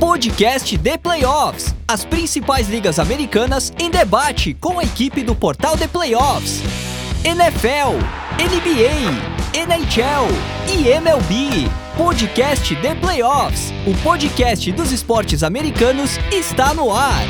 Podcast 0.00 0.78
The 0.78 0.96
Playoffs. 0.96 1.74
As 1.86 2.06
principais 2.06 2.70
ligas 2.70 2.98
americanas 2.98 3.70
em 3.78 3.90
debate 3.90 4.54
com 4.54 4.78
a 4.78 4.82
equipe 4.82 5.22
do 5.22 5.34
portal 5.34 5.76
The 5.76 5.86
Playoffs. 5.86 6.62
NFL, 7.22 7.98
NBA, 8.40 9.60
NHL 9.60 10.26
e 10.70 10.88
MLB. 10.88 11.68
Podcast 11.98 12.74
The 12.76 12.94
Playoffs. 12.94 13.70
O 13.86 13.94
podcast 14.02 14.72
dos 14.72 14.90
esportes 14.90 15.42
americanos 15.42 16.16
está 16.32 16.72
no 16.72 16.90
ar. 16.96 17.22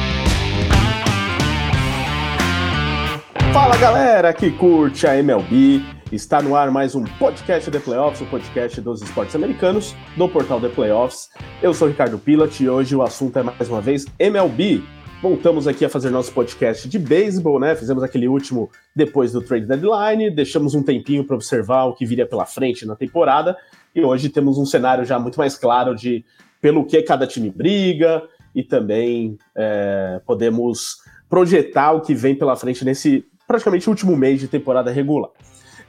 Fala 3.52 3.76
galera 3.78 4.32
que 4.32 4.48
curte 4.48 5.08
a 5.08 5.20
MLB. 5.20 5.99
Está 6.12 6.42
no 6.42 6.56
ar 6.56 6.72
mais 6.72 6.96
um 6.96 7.04
podcast 7.04 7.70
The 7.70 7.78
Playoffs, 7.78 8.20
o 8.20 8.26
podcast 8.26 8.80
dos 8.80 9.00
esportes 9.00 9.36
americanos, 9.36 9.94
do 10.16 10.28
portal 10.28 10.60
The 10.60 10.68
Playoffs. 10.68 11.30
Eu 11.62 11.72
sou 11.72 11.86
Ricardo 11.86 12.18
Pilat 12.18 12.60
e 12.60 12.68
hoje 12.68 12.96
o 12.96 13.02
assunto 13.02 13.38
é 13.38 13.44
mais 13.44 13.68
uma 13.68 13.80
vez 13.80 14.06
MLB. 14.18 14.82
Voltamos 15.22 15.68
aqui 15.68 15.84
a 15.84 15.88
fazer 15.88 16.10
nosso 16.10 16.32
podcast 16.32 16.88
de 16.88 16.98
beisebol, 16.98 17.60
né? 17.60 17.76
Fizemos 17.76 18.02
aquele 18.02 18.26
último 18.26 18.68
depois 18.94 19.30
do 19.30 19.40
trade 19.40 19.66
deadline, 19.66 20.32
deixamos 20.32 20.74
um 20.74 20.82
tempinho 20.82 21.22
para 21.22 21.36
observar 21.36 21.84
o 21.84 21.94
que 21.94 22.04
viria 22.04 22.26
pela 22.26 22.44
frente 22.44 22.84
na 22.84 22.96
temporada 22.96 23.56
e 23.94 24.02
hoje 24.02 24.28
temos 24.30 24.58
um 24.58 24.66
cenário 24.66 25.04
já 25.04 25.16
muito 25.16 25.38
mais 25.38 25.56
claro 25.56 25.94
de 25.94 26.24
pelo 26.60 26.84
que 26.84 27.00
cada 27.02 27.24
time 27.24 27.50
briga 27.50 28.24
e 28.52 28.64
também 28.64 29.38
é, 29.54 30.20
podemos 30.26 30.96
projetar 31.28 31.92
o 31.92 32.00
que 32.00 32.16
vem 32.16 32.34
pela 32.34 32.56
frente 32.56 32.84
nesse 32.84 33.24
praticamente 33.46 33.88
último 33.88 34.16
mês 34.16 34.40
de 34.40 34.48
temporada 34.48 34.90
regular. 34.90 35.30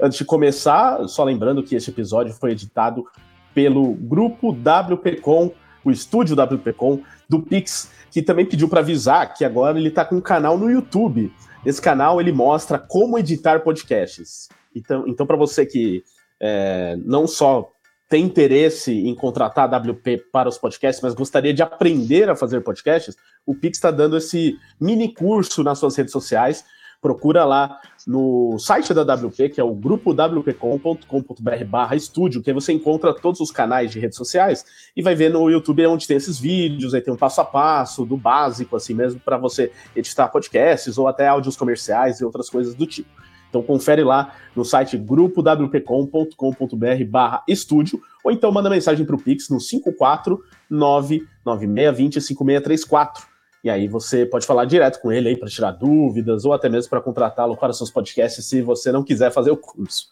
Antes 0.02 0.18
de 0.18 0.26
começar, 0.26 1.08
só 1.08 1.24
lembrando 1.24 1.62
que 1.62 1.76
esse 1.76 1.92
episódio 1.92 2.34
foi 2.34 2.54
editado 2.54 3.06
pelo 3.54 3.94
grupo 3.94 4.52
WPcom, 4.52 5.52
o 5.86 5.92
estúdio 5.92 6.36
WPcom 6.36 7.02
do 7.30 7.40
Pix, 7.40 7.92
que 8.10 8.24
também 8.24 8.44
pediu 8.44 8.68
para 8.68 8.80
avisar 8.80 9.32
que 9.36 9.46
agora 9.46 9.78
ele 9.78 9.90
está 9.90 10.04
com 10.04 10.16
um 10.16 10.22
canal 10.22 10.58
no 10.58 10.72
YouTube. 10.72 11.32
Esse 11.64 11.80
canal 11.80 12.20
ele 12.20 12.32
mostra 12.32 12.80
como 12.80 13.20
editar 13.20 13.60
podcasts. 13.60 14.50
Então, 14.76 15.08
então 15.08 15.28
para 15.28 15.38
você 15.38 15.68
que 15.68 16.04
é, 16.40 16.98
não 17.06 17.28
só 17.28 17.70
tem 18.10 18.26
interesse 18.26 18.92
em 18.92 19.14
contratar 19.14 19.72
a 19.72 19.78
WP 19.78 20.26
para 20.34 20.50
os 20.50 20.58
podcasts, 20.58 21.02
mas 21.04 21.14
gostaria 21.14 21.54
de 21.54 21.62
aprender 21.62 22.28
a 22.28 22.36
fazer 22.36 22.62
podcasts, 22.62 23.16
o 23.46 23.54
Pix 23.54 23.78
está 23.78 23.92
dando 23.92 24.18
esse 24.18 24.58
mini 24.80 25.14
curso 25.14 25.64
nas 25.64 25.78
suas 25.78 25.96
redes 25.96 26.12
sociais 26.12 26.66
procura 27.02 27.44
lá 27.44 27.80
no 28.08 28.58
site 28.60 28.94
da 28.94 29.02
WP, 29.02 29.50
que 29.50 29.62
é 29.62 29.64
o 29.64 29.74
grupo 29.74 30.14
wpcom.com.br 30.14 31.66
barra 31.68 31.96
estúdio, 31.96 32.42
que 32.42 32.54
você 32.54 32.74
encontra 32.74 33.14
todos 33.14 33.40
os 33.40 33.52
canais 33.52 33.92
de 33.92 34.00
redes 34.00 34.18
sociais 34.18 34.66
e 34.96 35.02
vai 35.02 35.16
ver 35.16 35.30
no 35.30 35.50
YouTube 35.50 35.86
onde 35.88 36.08
tem 36.08 36.18
esses 36.18 36.40
vídeos, 36.40 36.94
aí 36.94 37.02
tem 37.02 37.14
um 37.14 37.18
passo 37.18 37.42
a 37.42 37.46
passo 37.46 38.06
do 38.06 38.18
básico, 38.18 38.76
assim 38.76 38.94
mesmo, 38.94 39.20
para 39.20 39.38
você 39.38 39.72
editar 39.96 40.28
podcasts 40.28 40.98
ou 40.98 41.08
até 41.08 41.28
áudios 41.28 41.56
comerciais 41.56 42.20
e 42.20 42.26
outras 42.26 42.50
coisas 42.50 42.76
do 42.76 42.86
tipo. 42.86 43.10
Então 43.50 43.62
confere 43.62 44.04
lá 44.04 44.34
no 44.56 44.64
site 44.64 44.98
grupowpcom.com.br 44.98 47.06
barra 47.08 47.44
estúdio, 47.48 48.02
ou 48.24 48.32
então 48.32 48.52
manda 48.52 48.70
mensagem 48.70 49.06
para 49.06 49.16
o 49.16 49.22
Pix 49.22 49.50
no 49.50 49.58
549 49.58 51.28
9620 51.44 52.22
5634 52.22 53.31
e 53.64 53.70
aí 53.70 53.88
você 53.88 54.26
pode 54.26 54.46
falar 54.46 54.66
direto 54.66 55.00
com 55.00 55.12
ele 55.12 55.30
aí 55.30 55.38
para 55.38 55.50
tirar 55.50 55.72
dúvidas 55.72 56.46
ou 56.46 56.54
até 56.54 56.68
mesmo 56.68 56.90
para 56.90 57.02
contratá-lo 57.02 57.56
para 57.56 57.74
seus 57.74 57.92
podcasts 57.92 58.46
se 58.46 58.62
você 58.62 58.92
não 58.92 59.04
quiser 59.04 59.32
fazer 59.32 59.52
o 59.52 59.58
curso. 59.58 60.08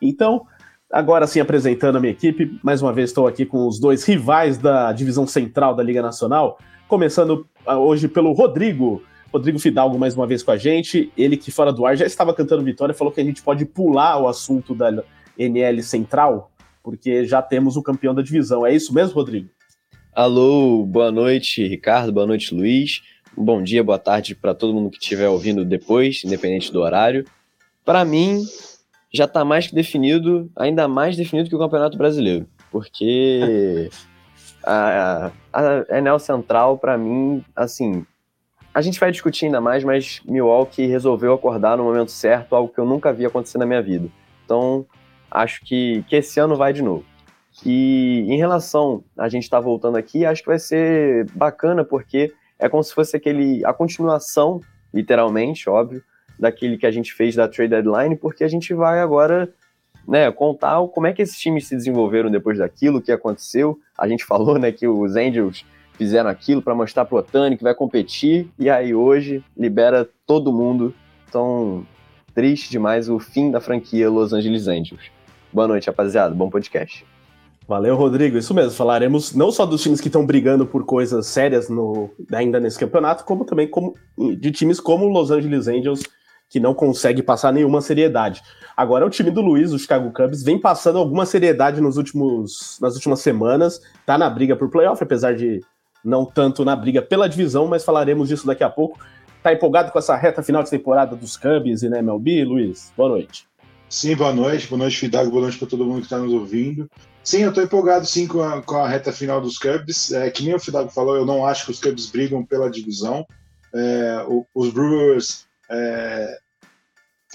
Então, 0.00 0.46
agora 0.90 1.26
sim 1.26 1.40
apresentando 1.40 1.96
a 1.96 2.00
minha 2.00 2.12
equipe, 2.12 2.58
mais 2.62 2.80
uma 2.80 2.92
vez 2.92 3.10
estou 3.10 3.26
aqui 3.26 3.44
com 3.44 3.66
os 3.66 3.80
dois 3.80 4.04
rivais 4.04 4.56
da 4.56 4.92
divisão 4.92 5.26
central 5.26 5.74
da 5.74 5.82
Liga 5.82 6.00
Nacional, 6.00 6.58
começando 6.86 7.46
ah, 7.66 7.78
hoje 7.78 8.06
pelo 8.06 8.32
Rodrigo. 8.32 9.02
Rodrigo 9.32 9.58
Fidalgo 9.58 9.98
mais 9.98 10.14
uma 10.14 10.26
vez 10.26 10.42
com 10.42 10.50
a 10.50 10.58
gente, 10.58 11.10
ele 11.16 11.38
que 11.38 11.50
fora 11.50 11.72
do 11.72 11.86
ar 11.86 11.96
já 11.96 12.04
estava 12.04 12.34
cantando 12.34 12.62
vitória, 12.62 12.94
falou 12.94 13.12
que 13.12 13.20
a 13.20 13.24
gente 13.24 13.42
pode 13.42 13.64
pular 13.64 14.18
o 14.18 14.28
assunto 14.28 14.74
da 14.74 15.02
NL 15.38 15.82
Central, 15.82 16.52
porque 16.82 17.24
já 17.24 17.40
temos 17.40 17.76
o 17.76 17.82
campeão 17.82 18.14
da 18.14 18.20
divisão. 18.20 18.66
É 18.66 18.74
isso 18.74 18.92
mesmo, 18.92 19.14
Rodrigo? 19.14 19.48
Alô, 20.14 20.84
boa 20.84 21.10
noite, 21.10 21.66
Ricardo, 21.66 22.12
boa 22.12 22.26
noite, 22.26 22.54
Luiz. 22.54 23.00
Bom 23.34 23.62
dia, 23.62 23.82
boa 23.82 23.98
tarde 23.98 24.34
para 24.34 24.54
todo 24.54 24.74
mundo 24.74 24.90
que 24.90 24.98
estiver 24.98 25.26
ouvindo 25.26 25.64
depois, 25.64 26.22
independente 26.22 26.70
do 26.70 26.82
horário. 26.82 27.24
Para 27.82 28.04
mim, 28.04 28.44
já 29.10 29.24
está 29.24 29.42
mais 29.42 29.68
que 29.68 29.74
definido, 29.74 30.50
ainda 30.54 30.86
mais 30.86 31.16
definido 31.16 31.48
que 31.48 31.56
o 31.56 31.58
Campeonato 31.58 31.96
Brasileiro, 31.96 32.46
porque 32.70 33.88
a, 34.62 35.32
a 35.50 35.96
Enel 35.96 36.18
Central, 36.18 36.76
para 36.76 36.98
mim, 36.98 37.42
assim, 37.56 38.04
a 38.74 38.82
gente 38.82 39.00
vai 39.00 39.10
discutir 39.10 39.46
ainda 39.46 39.62
mais, 39.62 39.82
mas 39.82 40.20
Milwaukee 40.26 40.84
resolveu 40.84 41.32
acordar 41.32 41.78
no 41.78 41.84
momento 41.84 42.10
certo, 42.10 42.54
algo 42.54 42.70
que 42.70 42.78
eu 42.78 42.84
nunca 42.84 43.14
vi 43.14 43.24
acontecer 43.24 43.56
na 43.56 43.64
minha 43.64 43.80
vida. 43.80 44.10
Então, 44.44 44.84
acho 45.30 45.62
que, 45.64 46.04
que 46.06 46.16
esse 46.16 46.38
ano 46.38 46.54
vai 46.54 46.74
de 46.74 46.82
novo. 46.82 47.11
E 47.64 48.26
em 48.28 48.36
relação 48.36 49.04
a 49.16 49.28
gente 49.28 49.44
estar 49.44 49.58
tá 49.58 49.62
voltando 49.62 49.96
aqui, 49.96 50.24
acho 50.24 50.42
que 50.42 50.48
vai 50.48 50.58
ser 50.58 51.26
bacana 51.32 51.84
porque 51.84 52.32
é 52.58 52.68
como 52.68 52.82
se 52.82 52.94
fosse 52.94 53.16
aquele 53.16 53.64
a 53.64 53.72
continuação, 53.72 54.60
literalmente, 54.92 55.68
óbvio, 55.68 56.02
daquele 56.38 56.78
que 56.78 56.86
a 56.86 56.90
gente 56.90 57.12
fez 57.12 57.34
da 57.34 57.48
trade 57.48 57.70
deadline, 57.70 58.16
porque 58.16 58.44
a 58.44 58.48
gente 58.48 58.72
vai 58.72 59.00
agora 59.00 59.52
né, 60.06 60.30
contar 60.32 60.86
como 60.88 61.06
é 61.06 61.12
que 61.12 61.22
esses 61.22 61.38
times 61.38 61.66
se 61.66 61.76
desenvolveram 61.76 62.30
depois 62.30 62.58
daquilo, 62.58 62.98
o 62.98 63.02
que 63.02 63.12
aconteceu. 63.12 63.78
A 63.96 64.08
gente 64.08 64.24
falou, 64.26 64.58
né, 64.58 64.72
que 64.72 64.86
os 64.86 65.16
Angels 65.16 65.64
fizeram 65.94 66.30
aquilo 66.30 66.62
para 66.62 66.74
mostrar 66.74 67.04
pro 67.04 67.18
Otani 67.18 67.56
que 67.56 67.62
vai 67.62 67.74
competir 67.74 68.48
e 68.58 68.70
aí 68.70 68.94
hoje 68.94 69.44
libera 69.56 70.08
todo 70.26 70.52
mundo. 70.52 70.94
Então, 71.28 71.86
triste 72.34 72.70
demais 72.70 73.08
o 73.08 73.18
fim 73.18 73.50
da 73.50 73.60
franquia 73.60 74.10
Los 74.10 74.32
Angeles 74.32 74.68
Angels. 74.68 75.10
Boa 75.52 75.68
noite, 75.68 75.86
rapaziada. 75.86 76.34
Bom 76.34 76.48
podcast. 76.48 77.11
Valeu, 77.66 77.96
Rodrigo. 77.96 78.36
Isso 78.36 78.54
mesmo. 78.54 78.72
Falaremos 78.72 79.34
não 79.34 79.50
só 79.50 79.64
dos 79.64 79.82
times 79.82 80.00
que 80.00 80.08
estão 80.08 80.26
brigando 80.26 80.66
por 80.66 80.84
coisas 80.84 81.26
sérias 81.26 81.68
no, 81.68 82.10
ainda 82.32 82.58
nesse 82.58 82.78
campeonato, 82.78 83.24
como 83.24 83.44
também 83.44 83.68
como, 83.68 83.94
de 84.38 84.50
times 84.50 84.80
como 84.80 85.08
Los 85.08 85.30
Angeles 85.30 85.68
Angels, 85.68 86.02
que 86.48 86.60
não 86.60 86.74
consegue 86.74 87.22
passar 87.22 87.52
nenhuma 87.52 87.80
seriedade. 87.80 88.42
Agora, 88.76 89.06
o 89.06 89.10
time 89.10 89.30
do 89.30 89.40
Luiz, 89.40 89.72
o 89.72 89.78
Chicago 89.78 90.12
Cubs, 90.12 90.42
vem 90.42 90.58
passando 90.58 90.98
alguma 90.98 91.24
seriedade 91.24 91.80
nos 91.80 91.96
últimos, 91.96 92.78
nas 92.80 92.94
últimas 92.94 93.20
semanas. 93.20 93.80
Tá 94.04 94.18
na 94.18 94.28
briga 94.28 94.56
por 94.56 94.68
playoff, 94.68 95.02
apesar 95.02 95.34
de 95.34 95.60
não 96.04 96.24
tanto 96.24 96.64
na 96.64 96.74
briga 96.74 97.00
pela 97.00 97.28
divisão, 97.28 97.66
mas 97.66 97.84
falaremos 97.84 98.28
disso 98.28 98.46
daqui 98.46 98.64
a 98.64 98.70
pouco. 98.70 98.98
Tá 99.42 99.52
empolgado 99.52 99.90
com 99.90 99.98
essa 99.98 100.16
reta 100.16 100.42
final 100.42 100.62
de 100.62 100.70
temporada 100.70 101.16
dos 101.16 101.36
Cubs 101.36 101.82
e 101.82 101.88
na 101.88 101.98
MLB, 101.98 102.44
Luiz? 102.44 102.92
Boa 102.96 103.08
noite. 103.08 103.51
Sim, 103.92 104.16
boa 104.16 104.32
noite. 104.32 104.68
Boa 104.68 104.78
noite, 104.78 104.96
Fidago. 104.96 105.30
Boa 105.30 105.42
noite 105.42 105.58
para 105.58 105.68
todo 105.68 105.84
mundo 105.84 105.98
que 105.98 106.06
está 106.06 106.16
nos 106.16 106.32
ouvindo. 106.32 106.90
Sim, 107.22 107.42
eu 107.42 107.50
estou 107.50 107.62
empolgado 107.62 108.06
sim 108.06 108.26
com 108.26 108.42
a, 108.42 108.62
com 108.62 108.76
a, 108.76 108.88
reta 108.88 109.12
final 109.12 109.38
dos 109.38 109.58
Cubs. 109.58 110.10
É, 110.12 110.30
que 110.30 110.42
nem 110.42 110.54
o 110.54 110.58
Fidago 110.58 110.88
falou, 110.88 111.14
eu 111.14 111.26
não 111.26 111.44
acho 111.44 111.66
que 111.66 111.72
os 111.72 111.78
Cubs 111.78 112.06
brigam 112.06 112.42
pela 112.42 112.70
divisão. 112.70 113.26
É, 113.74 114.24
o, 114.26 114.46
os 114.54 114.72
Brewers 114.72 115.44
é, 115.70 116.38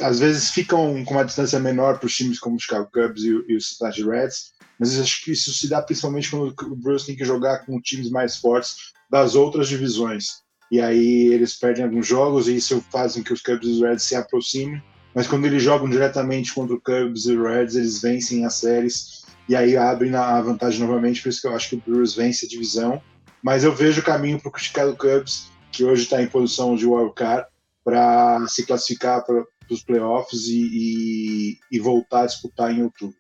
às 0.02 0.20
vezes 0.20 0.50
ficam 0.50 1.06
com 1.06 1.14
uma 1.14 1.24
distância 1.24 1.60
menor 1.60 2.00
para 2.00 2.08
os 2.08 2.18
times 2.18 2.40
como 2.40 2.56
os 2.56 2.64
Chicago 2.64 2.90
Cubs 2.92 3.22
e, 3.24 3.30
e 3.48 3.56
os 3.56 3.70
Cincinnati 3.70 4.04
Reds, 4.04 4.54
mas 4.80 5.00
acho 5.00 5.24
que 5.24 5.34
isso 5.34 5.54
se 5.54 5.70
dá 5.70 5.80
principalmente 5.80 6.32
quando 6.32 6.56
o 6.60 6.76
Brewers 6.76 7.06
tem 7.06 7.16
que 7.16 7.24
jogar 7.24 7.68
com 7.68 7.80
times 7.80 8.10
mais 8.10 8.36
fortes 8.36 8.94
das 9.12 9.36
outras 9.36 9.68
divisões. 9.68 10.42
E 10.72 10.82
aí 10.82 11.28
eles 11.28 11.54
perdem 11.54 11.86
alguns 11.86 12.08
jogos 12.08 12.48
e 12.48 12.56
isso 12.56 12.84
faz 12.92 13.14
com 13.14 13.24
que 13.24 13.32
os 13.32 13.44
Cubs 13.44 13.68
e 13.68 13.72
os 13.74 13.82
Reds 13.82 14.04
se 14.04 14.16
aproximem. 14.16 14.82
Mas 15.18 15.26
quando 15.26 15.46
eles 15.46 15.64
jogam 15.64 15.90
diretamente 15.90 16.54
contra 16.54 16.76
o 16.76 16.80
Cubs 16.80 17.26
e 17.26 17.36
Reds, 17.36 17.76
eles 17.76 18.00
vencem 18.00 18.46
as 18.46 18.54
séries 18.54 19.24
e 19.50 19.56
aí 19.56 19.76
abrem 19.76 20.14
a 20.14 20.40
vantagem 20.40 20.80
novamente, 20.80 21.24
por 21.24 21.30
isso 21.30 21.42
que 21.42 21.48
eu 21.48 21.56
acho 21.56 21.70
que 21.70 21.76
o 21.76 21.82
Brewers 21.84 22.14
vence 22.14 22.46
a 22.46 22.48
divisão. 22.48 23.02
Mas 23.42 23.64
eu 23.64 23.74
vejo 23.74 24.02
o 24.02 24.04
caminho 24.04 24.40
para 24.40 24.52
o 24.52 24.60
Chicago 24.60 24.96
Cubs, 24.96 25.48
que 25.72 25.84
hoje 25.84 26.04
está 26.04 26.22
em 26.22 26.28
posição 26.28 26.76
de 26.76 26.86
wildcard, 26.86 27.48
para 27.84 28.46
se 28.48 28.64
classificar 28.64 29.26
para 29.26 29.44
os 29.72 29.82
playoffs 29.82 30.50
e, 30.50 30.70
e, 30.72 31.58
e 31.72 31.80
voltar 31.80 32.22
a 32.22 32.26
disputar 32.28 32.72
em 32.72 32.84
outubro. 32.84 33.16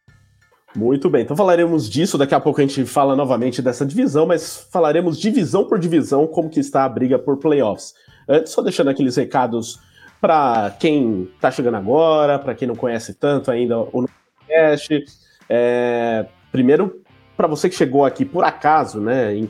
Muito 0.75 1.09
bem, 1.09 1.23
então 1.23 1.35
falaremos 1.35 1.89
disso. 1.89 2.15
Daqui 2.15 2.35
a 2.35 2.39
pouco 2.39 2.61
a 2.61 2.63
gente 2.63 2.85
fala 2.85 3.15
novamente 3.15 3.59
dessa 3.59 3.83
divisão, 3.83 4.27
mas 4.27 4.67
falaremos 4.71 5.19
divisão 5.19 5.65
por 5.65 5.79
divisão 5.79 6.27
como 6.27 6.47
que 6.47 6.59
está 6.59 6.85
a 6.85 6.89
briga 6.89 7.17
por 7.17 7.37
playoffs. 7.37 7.95
Antes, 8.29 8.53
só 8.53 8.61
deixando 8.61 8.91
aqueles 8.91 9.15
recados 9.15 9.79
para 10.19 10.75
quem 10.79 11.23
está 11.35 11.51
chegando 11.51 11.77
agora, 11.77 12.39
para 12.39 12.55
quem 12.55 12.67
não 12.67 12.75
conhece 12.75 13.13
tanto 13.13 13.51
ainda 13.51 13.79
o 13.79 14.07
podcast. 14.07 15.05
É, 15.49 16.25
primeiro, 16.51 17.01
para 17.35 17.47
você 17.47 17.69
que 17.69 17.75
chegou 17.75 18.05
aqui 18.05 18.25
por 18.25 18.43
acaso, 18.43 18.99
né, 18.99 19.35
em, 19.35 19.49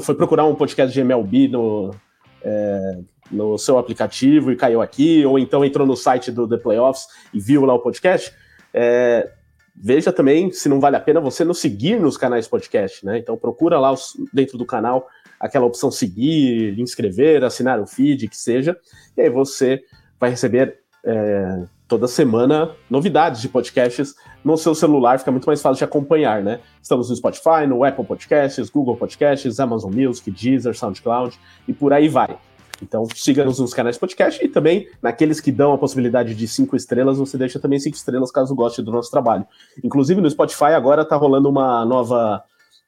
foi 0.00 0.14
procurar 0.14 0.44
um 0.44 0.54
podcast 0.54 0.92
de 0.92 1.00
MLB 1.00 1.48
no, 1.48 1.94
é, 2.42 2.98
no 3.30 3.58
seu 3.58 3.78
aplicativo 3.78 4.50
e 4.50 4.56
caiu 4.56 4.80
aqui, 4.80 5.24
ou 5.24 5.38
então 5.38 5.64
entrou 5.64 5.86
no 5.86 5.96
site 5.96 6.30
do 6.30 6.48
The 6.48 6.56
Playoffs 6.56 7.06
e 7.32 7.40
viu 7.40 7.64
lá 7.64 7.74
o 7.74 7.80
podcast, 7.80 8.32
é, 8.72 9.30
veja 9.76 10.12
também 10.12 10.50
se 10.50 10.68
não 10.68 10.80
vale 10.80 10.96
a 10.96 11.00
pena 11.00 11.20
você 11.20 11.44
nos 11.44 11.58
seguir 11.58 12.00
nos 12.00 12.16
canais 12.16 12.48
podcast, 12.48 13.04
né? 13.04 13.18
Então 13.18 13.36
procura 13.36 13.78
lá 13.78 13.92
os, 13.92 14.14
dentro 14.32 14.56
do 14.56 14.64
canal 14.64 15.06
aquela 15.38 15.64
opção 15.64 15.90
seguir, 15.90 16.78
inscrever, 16.78 17.42
assinar 17.42 17.80
o 17.80 17.86
feed, 17.86 18.28
que 18.28 18.36
seja, 18.36 18.76
e 19.16 19.22
aí 19.22 19.30
você 19.30 19.82
vai 20.20 20.30
receber 20.30 20.78
é, 21.04 21.64
toda 21.88 22.06
semana 22.06 22.70
novidades 22.88 23.40
de 23.40 23.48
podcasts 23.48 24.14
no 24.44 24.56
seu 24.56 24.74
celular, 24.74 25.18
fica 25.18 25.30
muito 25.30 25.46
mais 25.46 25.60
fácil 25.60 25.78
de 25.78 25.84
acompanhar, 25.84 26.42
né? 26.42 26.60
Estamos 26.80 27.10
no 27.10 27.16
Spotify, 27.16 27.66
no 27.66 27.82
Apple 27.82 28.04
Podcasts, 28.04 28.70
Google 28.70 28.96
Podcasts, 28.96 29.58
Amazon 29.58 29.92
Music, 29.92 30.30
Deezer, 30.30 30.76
SoundCloud 30.76 31.38
e 31.66 31.72
por 31.72 31.92
aí 31.92 32.08
vai. 32.08 32.38
Então 32.82 33.06
siga-nos 33.14 33.58
nos 33.58 33.74
canais 33.74 33.96
de 33.96 34.00
podcast 34.00 34.42
e 34.44 34.48
também 34.48 34.88
naqueles 35.02 35.40
que 35.40 35.52
dão 35.52 35.72
a 35.72 35.78
possibilidade 35.78 36.34
de 36.34 36.48
cinco 36.48 36.76
estrelas, 36.76 37.18
você 37.18 37.36
deixa 37.36 37.58
também 37.58 37.78
cinco 37.78 37.96
estrelas 37.96 38.30
caso 38.30 38.54
goste 38.54 38.82
do 38.82 38.90
nosso 38.90 39.10
trabalho. 39.10 39.46
Inclusive 39.82 40.20
no 40.20 40.30
Spotify 40.30 40.72
agora 40.74 41.04
tá 41.04 41.16
rolando 41.16 41.48
uma 41.48 41.84
nova 41.84 42.42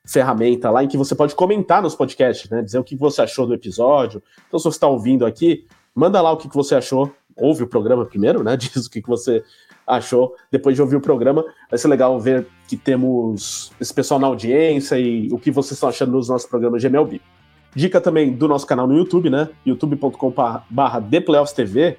ferramenta 0.04 0.70
lá 0.70 0.82
em 0.82 0.88
que 0.88 0.96
você 0.96 1.14
pode 1.14 1.34
comentar 1.34 1.82
nos 1.82 1.94
podcasts, 1.94 2.50
né? 2.50 2.62
Dizer 2.62 2.78
o 2.78 2.84
que 2.84 2.96
você 2.96 3.22
achou 3.22 3.46
do 3.46 3.54
episódio. 3.54 4.22
Então, 4.48 4.58
se 4.58 4.64
você 4.64 4.76
está 4.76 4.88
ouvindo 4.88 5.24
aqui, 5.24 5.66
manda 5.94 6.20
lá 6.20 6.32
o 6.32 6.36
que 6.36 6.48
você 6.48 6.74
achou. 6.74 7.12
Ouve 7.36 7.62
o 7.62 7.66
programa 7.66 8.04
primeiro, 8.04 8.42
né? 8.42 8.56
Diz 8.60 8.86
o 8.86 8.90
que 8.90 9.00
você 9.00 9.42
achou 9.86 10.34
depois 10.50 10.76
de 10.76 10.82
ouvir 10.82 10.96
o 10.96 11.00
programa. 11.00 11.44
Vai 11.70 11.78
ser 11.78 11.88
legal 11.88 12.18
ver 12.20 12.46
que 12.68 12.76
temos 12.76 13.72
esse 13.80 13.92
pessoal 13.92 14.20
na 14.20 14.26
audiência 14.26 14.98
e 14.98 15.28
o 15.32 15.38
que 15.38 15.50
vocês 15.50 15.72
estão 15.72 15.88
achando 15.88 16.12
nos 16.12 16.28
nossos 16.28 16.48
programas 16.48 16.80
de 16.80 16.88
MLB. 16.88 17.20
Dica 17.74 18.00
também 18.00 18.32
do 18.32 18.46
nosso 18.46 18.66
canal 18.66 18.86
no 18.86 18.96
YouTube, 18.96 19.28
né? 19.30 19.48
youtube.com/theplayoffstv, 19.64 21.96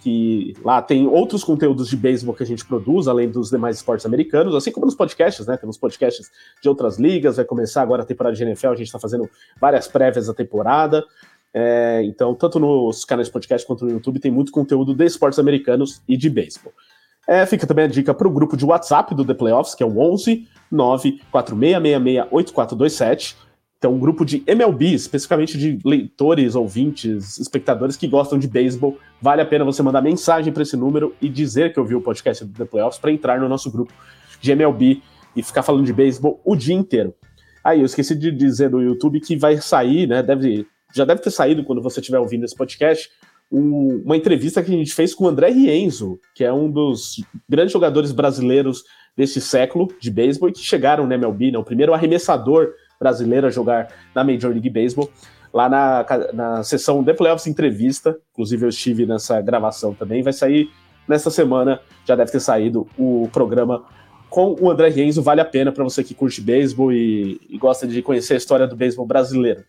que 0.00 0.52
lá 0.64 0.82
tem 0.82 1.06
outros 1.06 1.44
conteúdos 1.44 1.88
de 1.88 1.96
beisebol 1.96 2.34
que 2.34 2.42
a 2.42 2.46
gente 2.46 2.66
produz, 2.66 3.06
além 3.06 3.30
dos 3.30 3.50
demais 3.50 3.76
esportes 3.76 4.04
americanos, 4.04 4.52
assim 4.52 4.72
como 4.72 4.84
nos 4.84 4.96
podcasts, 4.96 5.46
né? 5.46 5.56
Temos 5.56 5.78
podcasts 5.78 6.28
de 6.60 6.68
outras 6.68 6.98
ligas, 6.98 7.36
vai 7.36 7.44
começar 7.44 7.82
agora 7.82 8.02
a 8.02 8.04
temporada 8.04 8.34
de 8.34 8.42
NFL, 8.42 8.70
a 8.70 8.74
gente 8.74 8.88
está 8.88 8.98
fazendo 8.98 9.30
várias 9.60 9.86
prévias 9.86 10.26
da 10.26 10.34
temporada. 10.34 11.04
É, 11.54 12.02
então, 12.04 12.34
tanto 12.34 12.58
nos 12.58 13.04
canais 13.04 13.28
de 13.28 13.32
podcast 13.32 13.66
quanto 13.66 13.84
no 13.84 13.90
YouTube, 13.90 14.20
tem 14.20 14.30
muito 14.30 14.52
conteúdo 14.52 14.94
de 14.94 15.04
esportes 15.04 15.38
americanos 15.38 16.02
e 16.08 16.16
de 16.16 16.30
beisebol. 16.30 16.72
É, 17.28 17.46
fica 17.46 17.66
também 17.66 17.84
a 17.84 17.88
dica 17.88 18.12
para 18.12 18.26
o 18.26 18.30
grupo 18.30 18.56
de 18.56 18.64
WhatsApp 18.64 19.14
do 19.14 19.24
The 19.24 19.34
Playoffs, 19.34 19.74
que 19.74 19.82
é 19.82 19.86
o 19.86 19.98
11 19.98 20.48
94666 20.70 22.26
8427 22.30 23.36
então, 23.82 23.94
um 23.94 23.98
grupo 23.98 24.24
de 24.24 24.44
MLB, 24.46 24.94
especificamente 24.94 25.58
de 25.58 25.76
leitores, 25.84 26.54
ouvintes, 26.54 27.36
espectadores 27.40 27.96
que 27.96 28.06
gostam 28.06 28.38
de 28.38 28.46
beisebol, 28.46 28.96
vale 29.20 29.42
a 29.42 29.44
pena 29.44 29.64
você 29.64 29.82
mandar 29.82 30.00
mensagem 30.00 30.52
para 30.52 30.62
esse 30.62 30.76
número 30.76 31.16
e 31.20 31.28
dizer 31.28 31.72
que 31.72 31.80
ouviu 31.80 31.98
o 31.98 32.00
podcast 32.00 32.44
do 32.44 32.52
The 32.52 32.64
Playoffs 32.64 33.00
para 33.00 33.10
entrar 33.10 33.40
no 33.40 33.48
nosso 33.48 33.72
grupo 33.72 33.92
de 34.40 34.52
MLB 34.52 35.02
e 35.34 35.42
ficar 35.42 35.64
falando 35.64 35.84
de 35.84 35.92
beisebol 35.92 36.40
o 36.44 36.54
dia 36.54 36.76
inteiro. 36.76 37.12
Aí, 37.64 37.80
eu 37.80 37.86
esqueci 37.86 38.14
de 38.14 38.30
dizer 38.30 38.70
no 38.70 38.80
YouTube 38.80 39.18
que 39.18 39.34
vai 39.34 39.56
sair, 39.56 40.06
né? 40.06 40.22
Deve, 40.22 40.64
já 40.94 41.04
deve 41.04 41.20
ter 41.20 41.30
saído 41.30 41.64
quando 41.64 41.82
você 41.82 42.00
estiver 42.00 42.18
ouvindo 42.18 42.44
esse 42.44 42.56
podcast, 42.56 43.10
um, 43.50 44.02
uma 44.04 44.16
entrevista 44.16 44.62
que 44.62 44.72
a 44.72 44.76
gente 44.76 44.94
fez 44.94 45.14
com 45.14 45.24
o 45.24 45.28
André 45.28 45.50
Rienzo, 45.50 46.18
que 46.34 46.42
é 46.42 46.52
um 46.52 46.70
dos 46.70 47.22
grandes 47.48 47.72
jogadores 47.72 48.12
brasileiros 48.12 48.82
deste 49.16 49.40
século 49.40 49.88
de 50.00 50.10
beisebol 50.10 50.48
e 50.48 50.52
que 50.52 50.60
chegaram 50.60 51.06
na 51.06 51.14
MLB, 51.14 51.50
né? 51.50 51.58
O 51.58 51.64
primeiro 51.64 51.92
arremessador 51.92 52.72
brasileiro 52.98 53.46
a 53.46 53.50
jogar 53.50 53.88
na 54.14 54.24
Major 54.24 54.50
League 54.50 54.70
Baseball, 54.70 55.10
lá 55.52 55.68
na, 55.68 56.06
na 56.32 56.62
sessão 56.62 57.04
The 57.04 57.12
Playoffs 57.12 57.46
Entrevista, 57.46 58.16
inclusive 58.32 58.64
eu 58.64 58.68
estive 58.70 59.04
nessa 59.04 59.40
gravação 59.40 59.92
também, 59.92 60.22
vai 60.22 60.32
sair 60.32 60.70
nesta 61.06 61.30
semana, 61.30 61.80
já 62.06 62.14
deve 62.14 62.30
ter 62.30 62.40
saído 62.40 62.88
o 62.96 63.28
programa 63.32 63.84
com 64.30 64.56
o 64.58 64.70
André 64.70 64.88
Renzo, 64.88 65.20
vale 65.20 65.42
a 65.42 65.44
pena 65.44 65.70
para 65.70 65.84
você 65.84 66.02
que 66.02 66.14
curte 66.14 66.40
beisebol 66.40 66.90
e, 66.90 67.38
e, 67.50 67.58
gosta 67.58 67.86
de 67.86 68.00
conhecer 68.00 68.32
a 68.32 68.38
história 68.38 68.66
do 68.66 68.74
beisebol 68.74 69.04
brasileiro. 69.04 69.62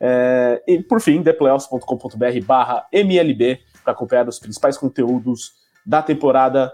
É, 0.00 0.62
e 0.66 0.82
por 0.82 1.00
fim, 1.00 1.22
theplayoffs.com.br 1.22 2.44
barra 2.44 2.86
MLB 2.92 3.60
para 3.82 3.92
acompanhar 3.92 4.28
os 4.28 4.38
principais 4.38 4.76
conteúdos 4.76 5.52
da 5.84 6.02
temporada 6.02 6.72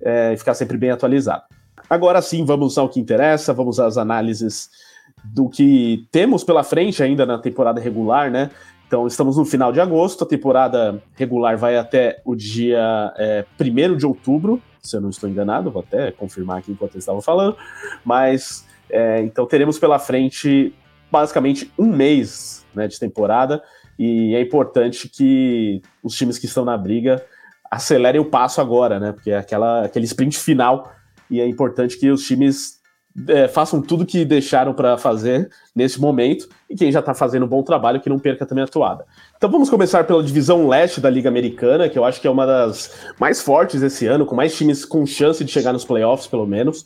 é, 0.00 0.32
e 0.32 0.36
ficar 0.36 0.54
sempre 0.54 0.76
bem 0.76 0.90
atualizado. 0.90 1.42
Agora 1.88 2.22
sim, 2.22 2.44
vamos 2.44 2.78
ao 2.78 2.88
que 2.88 3.00
interessa, 3.00 3.52
vamos 3.52 3.78
às 3.78 3.96
análises 3.96 4.70
do 5.24 5.48
que 5.48 6.06
temos 6.10 6.42
pela 6.42 6.64
frente 6.64 7.02
ainda 7.02 7.26
na 7.26 7.38
temporada 7.38 7.80
regular, 7.80 8.30
né? 8.30 8.50
Então, 8.86 9.06
estamos 9.06 9.36
no 9.36 9.44
final 9.44 9.72
de 9.72 9.80
agosto, 9.80 10.24
a 10.24 10.26
temporada 10.26 11.02
regular 11.16 11.56
vai 11.56 11.78
até 11.78 12.20
o 12.24 12.34
dia 12.34 13.12
é, 13.16 13.44
1 13.58 13.96
de 13.96 14.04
outubro, 14.04 14.60
se 14.82 14.96
eu 14.96 15.00
não 15.00 15.08
estou 15.08 15.30
enganado, 15.30 15.70
vou 15.70 15.80
até 15.80 16.10
confirmar 16.10 16.58
aqui 16.58 16.72
enquanto 16.72 16.94
eu 16.94 16.98
estava 16.98 17.22
falando, 17.22 17.56
mas 18.04 18.66
é, 18.90 19.22
então 19.22 19.46
teremos 19.46 19.78
pela 19.78 19.98
frente 19.98 20.74
basicamente 21.10 21.72
um 21.78 21.86
mês 21.86 22.61
né, 22.74 22.88
de 22.88 22.98
temporada, 22.98 23.62
e 23.98 24.34
é 24.34 24.40
importante 24.40 25.08
que 25.08 25.82
os 26.02 26.14
times 26.16 26.38
que 26.38 26.46
estão 26.46 26.64
na 26.64 26.76
briga 26.76 27.24
acelerem 27.70 28.20
o 28.20 28.24
passo 28.24 28.60
agora, 28.60 29.00
né? 29.00 29.12
Porque 29.12 29.30
é 29.30 29.38
aquela, 29.38 29.84
aquele 29.84 30.04
sprint 30.04 30.38
final, 30.38 30.92
e 31.30 31.40
é 31.40 31.46
importante 31.46 31.98
que 31.98 32.10
os 32.10 32.26
times 32.26 32.82
é, 33.28 33.46
façam 33.46 33.80
tudo 33.80 34.06
que 34.06 34.24
deixaram 34.24 34.72
para 34.72 34.96
fazer 34.96 35.50
nesse 35.74 36.00
momento 36.00 36.48
e 36.68 36.74
quem 36.74 36.90
já 36.90 37.00
está 37.00 37.14
fazendo 37.14 37.44
um 37.44 37.48
bom 37.48 37.62
trabalho 37.62 38.00
que 38.00 38.08
não 38.08 38.18
perca 38.18 38.46
também 38.46 38.64
a 38.64 38.66
toada. 38.66 39.04
Então 39.36 39.50
vamos 39.50 39.68
começar 39.68 40.04
pela 40.04 40.22
divisão 40.22 40.66
leste 40.66 41.00
da 41.00 41.10
Liga 41.10 41.28
Americana, 41.28 41.88
que 41.88 41.98
eu 41.98 42.04
acho 42.04 42.20
que 42.20 42.26
é 42.26 42.30
uma 42.30 42.46
das 42.46 42.94
mais 43.18 43.40
fortes 43.40 43.82
esse 43.82 44.06
ano, 44.06 44.24
com 44.24 44.34
mais 44.34 44.56
times 44.56 44.84
com 44.84 45.04
chance 45.06 45.44
de 45.44 45.50
chegar 45.50 45.72
nos 45.72 45.84
playoffs, 45.84 46.26
pelo 46.26 46.46
menos. 46.46 46.84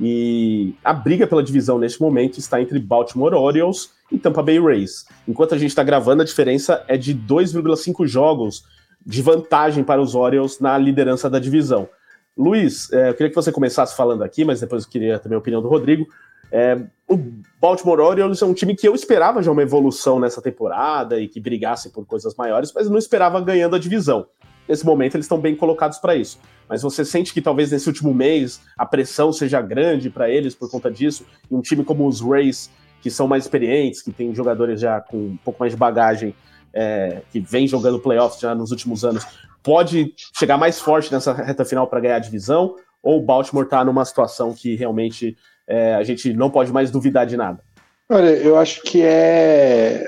E 0.00 0.74
a 0.82 0.94
briga 0.94 1.26
pela 1.26 1.42
divisão 1.42 1.78
neste 1.78 2.00
momento 2.00 2.38
está 2.38 2.60
entre 2.60 2.78
Baltimore 2.78 3.34
Orioles 3.34 3.90
e 4.10 4.18
Tampa 4.18 4.42
Bay 4.42 4.58
Rays. 4.58 5.04
Enquanto 5.28 5.54
a 5.54 5.58
gente 5.58 5.68
está 5.68 5.82
gravando, 5.82 6.22
a 6.22 6.24
diferença 6.24 6.82
é 6.88 6.96
de 6.96 7.14
2,5 7.14 8.06
jogos 8.06 8.64
de 9.04 9.20
vantagem 9.20 9.84
para 9.84 10.00
os 10.00 10.14
Orioles 10.14 10.58
na 10.58 10.76
liderança 10.78 11.28
da 11.28 11.38
divisão. 11.38 11.88
Luiz, 12.36 12.90
é, 12.92 13.10
eu 13.10 13.14
queria 13.14 13.28
que 13.28 13.36
você 13.36 13.52
começasse 13.52 13.94
falando 13.94 14.22
aqui, 14.22 14.44
mas 14.44 14.60
depois 14.60 14.84
eu 14.84 14.90
queria 14.90 15.18
também 15.18 15.36
a 15.36 15.38
opinião 15.38 15.60
do 15.60 15.68
Rodrigo. 15.68 16.06
É, 16.50 16.80
o 17.06 17.18
Baltimore 17.60 18.00
Orioles 18.00 18.40
é 18.40 18.46
um 18.46 18.54
time 18.54 18.74
que 18.74 18.88
eu 18.88 18.94
esperava 18.94 19.42
já 19.42 19.50
uma 19.50 19.62
evolução 19.62 20.18
nessa 20.18 20.40
temporada 20.40 21.20
e 21.20 21.28
que 21.28 21.38
brigasse 21.38 21.90
por 21.90 22.06
coisas 22.06 22.34
maiores, 22.34 22.72
mas 22.74 22.88
não 22.88 22.98
esperava 22.98 23.40
ganhando 23.40 23.76
a 23.76 23.78
divisão. 23.78 24.26
Nesse 24.70 24.86
momento 24.86 25.16
eles 25.16 25.24
estão 25.24 25.40
bem 25.40 25.56
colocados 25.56 25.98
para 25.98 26.14
isso. 26.14 26.38
Mas 26.68 26.82
você 26.82 27.04
sente 27.04 27.34
que 27.34 27.42
talvez 27.42 27.72
nesse 27.72 27.88
último 27.88 28.14
mês 28.14 28.60
a 28.78 28.86
pressão 28.86 29.32
seja 29.32 29.60
grande 29.60 30.08
para 30.08 30.30
eles 30.30 30.54
por 30.54 30.70
conta 30.70 30.88
disso? 30.88 31.26
E 31.50 31.54
um 31.56 31.60
time 31.60 31.82
como 31.82 32.06
os 32.06 32.20
Rays, 32.20 32.70
que 33.02 33.10
são 33.10 33.26
mais 33.26 33.42
experientes, 33.42 34.00
que 34.00 34.12
tem 34.12 34.32
jogadores 34.32 34.80
já 34.80 35.00
com 35.00 35.16
um 35.16 35.38
pouco 35.44 35.58
mais 35.58 35.72
de 35.72 35.76
bagagem, 35.76 36.36
é, 36.72 37.22
que 37.32 37.40
vem 37.40 37.66
jogando 37.66 37.98
playoffs 37.98 38.40
já 38.40 38.54
nos 38.54 38.70
últimos 38.70 39.04
anos, 39.04 39.26
pode 39.60 40.14
chegar 40.38 40.56
mais 40.56 40.80
forte 40.80 41.12
nessa 41.12 41.32
reta 41.32 41.64
final 41.64 41.88
para 41.88 41.98
ganhar 41.98 42.16
a 42.16 42.20
divisão, 42.20 42.76
ou 43.02 43.18
o 43.18 43.22
Baltimore 43.22 43.64
está 43.64 43.84
numa 43.84 44.04
situação 44.04 44.54
que 44.54 44.76
realmente 44.76 45.36
é, 45.66 45.96
a 45.96 46.04
gente 46.04 46.32
não 46.32 46.48
pode 46.48 46.72
mais 46.72 46.92
duvidar 46.92 47.26
de 47.26 47.36
nada? 47.36 47.60
Olha, 48.08 48.30
eu 48.36 48.56
acho 48.56 48.82
que 48.82 49.02
é. 49.02 50.06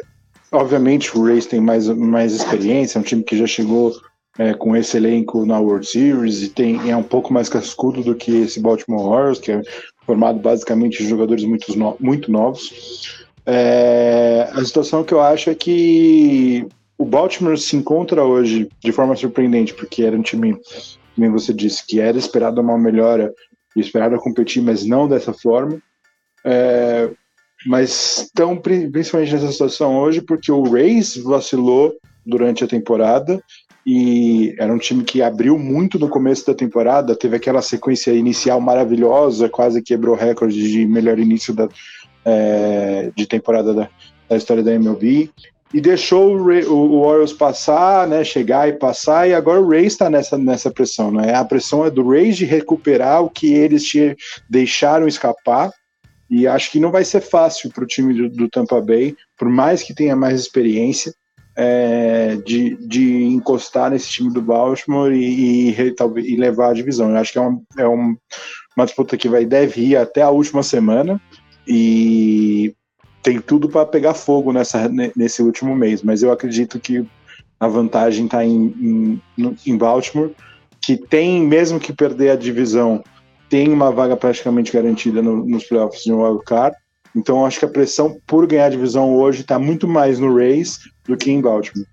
Obviamente 0.53 1.19
o 1.19 1.25
Rays 1.25 1.47
tem 1.47 1.61
mais, 1.61 1.89
mais 1.89 2.33
experiência, 2.33 2.99
é 2.99 3.01
um 3.01 3.05
time 3.05 3.25
que 3.25 3.37
já 3.37 3.47
chegou 3.47 3.93
é, 4.39 4.55
com 4.55 4.75
esse 4.75 4.97
elenco 4.97 5.45
na 5.45 5.59
World 5.59 5.87
Series 5.87 6.43
e 6.43 6.49
tem, 6.49 6.91
é 6.91 6.97
um 6.97 7.03
pouco 7.03 7.33
mais 7.33 7.49
cascudo 7.49 8.03
do 8.03 8.15
que 8.15 8.43
esse 8.43 8.61
Baltimore 8.61 9.05
Orioles, 9.05 9.39
que 9.39 9.53
é 9.53 9.63
formado 10.07 10.39
basicamente 10.39 11.03
de 11.03 11.09
jogadores 11.09 11.45
muito, 11.45 11.77
no, 11.79 11.97
muito 12.01 12.31
novos. 12.33 13.27
É, 13.45 14.49
a 14.53 14.65
situação 14.65 15.05
que 15.05 15.13
eu 15.13 15.21
acho 15.21 15.51
é 15.51 15.55
que 15.55 16.67
o 16.97 17.05
Baltimore 17.05 17.59
se 17.59 17.77
encontra 17.77 18.25
hoje 18.25 18.69
de 18.81 18.93
forma 18.93 19.17
surpreendente, 19.17 19.75
porque 19.75 20.03
era 20.03 20.17
um 20.17 20.23
time, 20.23 20.57
como 21.15 21.33
você 21.33 21.53
disse, 21.53 21.87
que 21.87 22.01
era 22.01 22.17
esperado 22.17 22.61
uma 22.61 22.79
melhora 22.79 23.33
e 23.77 23.81
esperado 23.81 24.17
competir, 24.19 24.63
mas 24.63 24.85
não 24.85 25.09
dessa 25.09 25.33
forma. 25.33 25.81
É, 26.45 27.11
mas 27.67 28.23
estão 28.23 28.57
principalmente 28.57 29.33
nessa 29.33 29.53
situação 29.53 29.97
hoje 29.97 30.21
porque 30.21 30.51
o 30.51 30.63
Rays 30.63 31.17
vacilou 31.17 31.95
durante 32.27 32.65
a 32.65 32.69
temporada 32.69 33.41
e 33.85 34.55
era 34.59 34.73
um 34.73 34.79
time 34.79 35.03
que 35.03 35.23
abriu 35.23 35.59
muito 35.59 35.99
no 35.99 36.09
começo 36.09 36.47
da 36.47 36.55
temporada, 36.55 37.17
teve 37.17 37.37
aquela 37.37 37.61
sequência 37.61 38.13
inicial 38.13 38.61
maravilhosa, 38.61 39.49
quase 39.49 39.83
quebrou 39.83 40.15
recorde 40.15 40.71
de 40.71 40.87
melhor 40.87 41.19
início 41.19 41.53
da, 41.53 41.69
é, 42.25 43.11
de 43.15 43.27
temporada 43.27 43.75
da, 43.75 43.89
da 44.29 44.37
história 44.37 44.63
da 44.63 44.73
MLB 44.73 45.31
e 45.73 45.81
deixou 45.81 46.35
o, 46.35 46.47
Ray, 46.47 46.65
o, 46.65 46.75
o 46.75 47.01
Orioles 47.01 47.33
passar, 47.33 48.07
né, 48.07 48.23
chegar 48.23 48.69
e 48.69 48.75
passar, 48.75 49.29
e 49.29 49.35
agora 49.35 49.61
o 49.61 49.69
Rays 49.69 49.95
está 49.95 50.11
nessa, 50.11 50.37
nessa 50.37 50.71
pressão, 50.71 51.11
né? 51.11 51.35
A 51.35 51.45
pressão 51.45 51.85
é 51.85 51.91
do 51.91 52.07
Rays 52.07 52.37
de 52.37 52.45
recuperar 52.45 53.23
o 53.23 53.31
que 53.31 53.53
eles 53.55 53.85
te 53.85 54.15
deixaram 54.51 55.09
escapar, 55.09 55.71
e 56.29 56.47
acho 56.47 56.71
que 56.71 56.81
não 56.81 56.91
vai 56.91 57.05
ser 57.05 57.21
fácil 57.21 57.71
para 57.71 57.85
o 57.85 57.87
time 57.87 58.15
do, 58.15 58.29
do, 58.29 58.49
Tampa 58.49 58.81
Bay, 58.81 59.17
por 59.37 59.49
mais 59.49 59.83
que 59.83 59.95
tenha 59.95 60.15
mais 60.15 60.41
experiência, 60.41 61.15
é, 61.57 62.37
de, 62.45 62.77
de 62.87 63.25
encostar 63.25 63.91
nesse 63.91 64.09
time 64.09 64.33
do 64.33 64.41
Baltimore 64.41 65.13
e, 65.13 65.71
e, 65.71 65.95
e 66.17 66.37
levar 66.37 66.71
a 66.71 66.75
divisão. 66.75 67.11
Eu 67.11 67.17
acho 67.17 67.33
que 67.33 67.39
é, 67.39 67.43
uma, 67.43 67.63
é 67.79 67.89
um, 67.89 68.17
uma 68.77 68.87
disputa 68.87 69.17
que 69.17 69.29
vai 69.29 69.45
deve 69.45 69.81
ir 69.81 69.97
até 69.97 70.23
a 70.23 70.31
última 70.31 70.63
semana, 70.63 71.21
e 71.67 72.75
tem 73.23 73.41
tudo 73.41 73.69
para 73.69 73.87
pegar 73.87 74.15
fogo 74.15 74.53
nessa, 74.53 74.91
nesse 75.17 75.43
último 75.43 75.75
mês, 75.77 76.03
mas 76.03 76.23
eu 76.23 76.33
acredito 76.33 76.81
que 76.81 77.07
a 77.61 77.69
vantagem 77.69 78.25
está 78.25 78.45
em, 78.45 79.21
em, 79.39 79.57
em, 79.65 79.77
Baltimore, 79.77 80.33
que 80.81 80.97
tem, 80.97 81.41
mesmo 81.41 81.79
que 81.79 81.93
perder 81.93 82.31
a 82.31 82.37
divisão, 82.37 83.05
tem 83.49 83.69
uma 83.69 83.93
vaga 83.93 84.17
praticamente 84.17 84.73
garantida 84.73 85.23
no, 85.23 85.47
nos 85.47 85.65
playoffs 85.65 86.03
de 86.03 86.13
um 86.13 86.25
wild 86.25 86.45
card. 86.45 86.77
Então 87.15 87.45
acho 87.45 87.59
que 87.59 87.65
a 87.65 87.69
pressão 87.69 88.19
por 88.27 88.47
ganhar 88.47 88.67
a 88.67 88.71
divisão 88.71 89.15
hoje 89.15 89.43
está 89.43 89.59
muito 89.59 89.87
mais 89.87 90.19
no 90.19 90.35
Rays 90.35 90.79
do 91.07 91.17
que 91.17 91.31
em 91.31 91.41
Baltimore. 91.41 91.87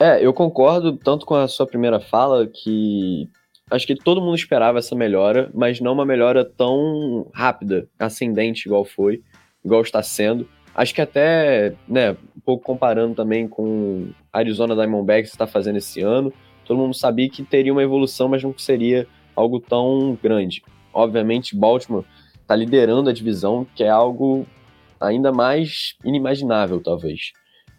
É, 0.00 0.24
eu 0.24 0.32
concordo 0.32 0.96
tanto 0.96 1.24
com 1.24 1.34
a 1.34 1.46
sua 1.46 1.66
primeira 1.66 2.00
fala 2.00 2.46
que 2.46 3.28
acho 3.70 3.86
que 3.86 3.94
todo 3.94 4.20
mundo 4.20 4.34
esperava 4.34 4.78
essa 4.78 4.94
melhora, 4.94 5.50
mas 5.54 5.80
não 5.80 5.92
uma 5.92 6.04
melhora 6.04 6.44
tão 6.44 7.28
rápida, 7.32 7.88
ascendente 7.98 8.66
igual 8.66 8.84
foi, 8.84 9.22
igual 9.64 9.82
está 9.82 10.02
sendo. 10.02 10.48
Acho 10.74 10.92
que 10.92 11.00
até, 11.00 11.74
né, 11.88 12.12
um 12.36 12.40
pouco 12.44 12.64
comparando 12.64 13.14
também 13.14 13.46
com 13.46 14.08
Arizona 14.32 14.74
Diamondbacks 14.74 15.30
está 15.30 15.46
fazendo 15.46 15.76
esse 15.76 16.00
ano, 16.00 16.32
todo 16.64 16.78
mundo 16.78 16.94
sabia 16.94 17.30
que 17.30 17.44
teria 17.44 17.72
uma 17.72 17.82
evolução, 17.82 18.28
mas 18.28 18.42
não 18.42 18.52
seria 18.58 19.06
algo 19.36 19.60
tão 19.60 20.18
grande. 20.20 20.62
Obviamente, 20.92 21.56
Baltimore 21.56 22.04
está 22.40 22.56
liderando 22.56 23.08
a 23.08 23.12
divisão, 23.12 23.66
que 23.74 23.84
é 23.84 23.88
algo 23.88 24.46
ainda 25.06 25.32
mais 25.32 25.96
inimaginável, 26.04 26.80
talvez. 26.80 27.32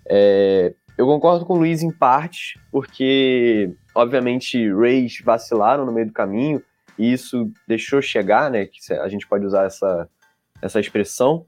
É, 0.07 0.73
eu 0.97 1.05
concordo 1.05 1.45
com 1.45 1.53
o 1.53 1.57
Luiz 1.57 1.81
em 1.83 1.91
parte, 1.91 2.59
porque, 2.71 3.73
obviamente, 3.93 4.71
Rays 4.73 5.21
vacilaram 5.23 5.85
no 5.85 5.91
meio 5.91 6.07
do 6.07 6.13
caminho, 6.13 6.61
e 6.97 7.11
isso 7.11 7.51
deixou 7.67 8.01
chegar, 8.01 8.49
né, 8.49 8.65
que 8.65 8.93
a 8.93 9.09
gente 9.09 9.27
pode 9.27 9.45
usar 9.45 9.65
essa, 9.65 10.07
essa 10.61 10.79
expressão, 10.79 11.45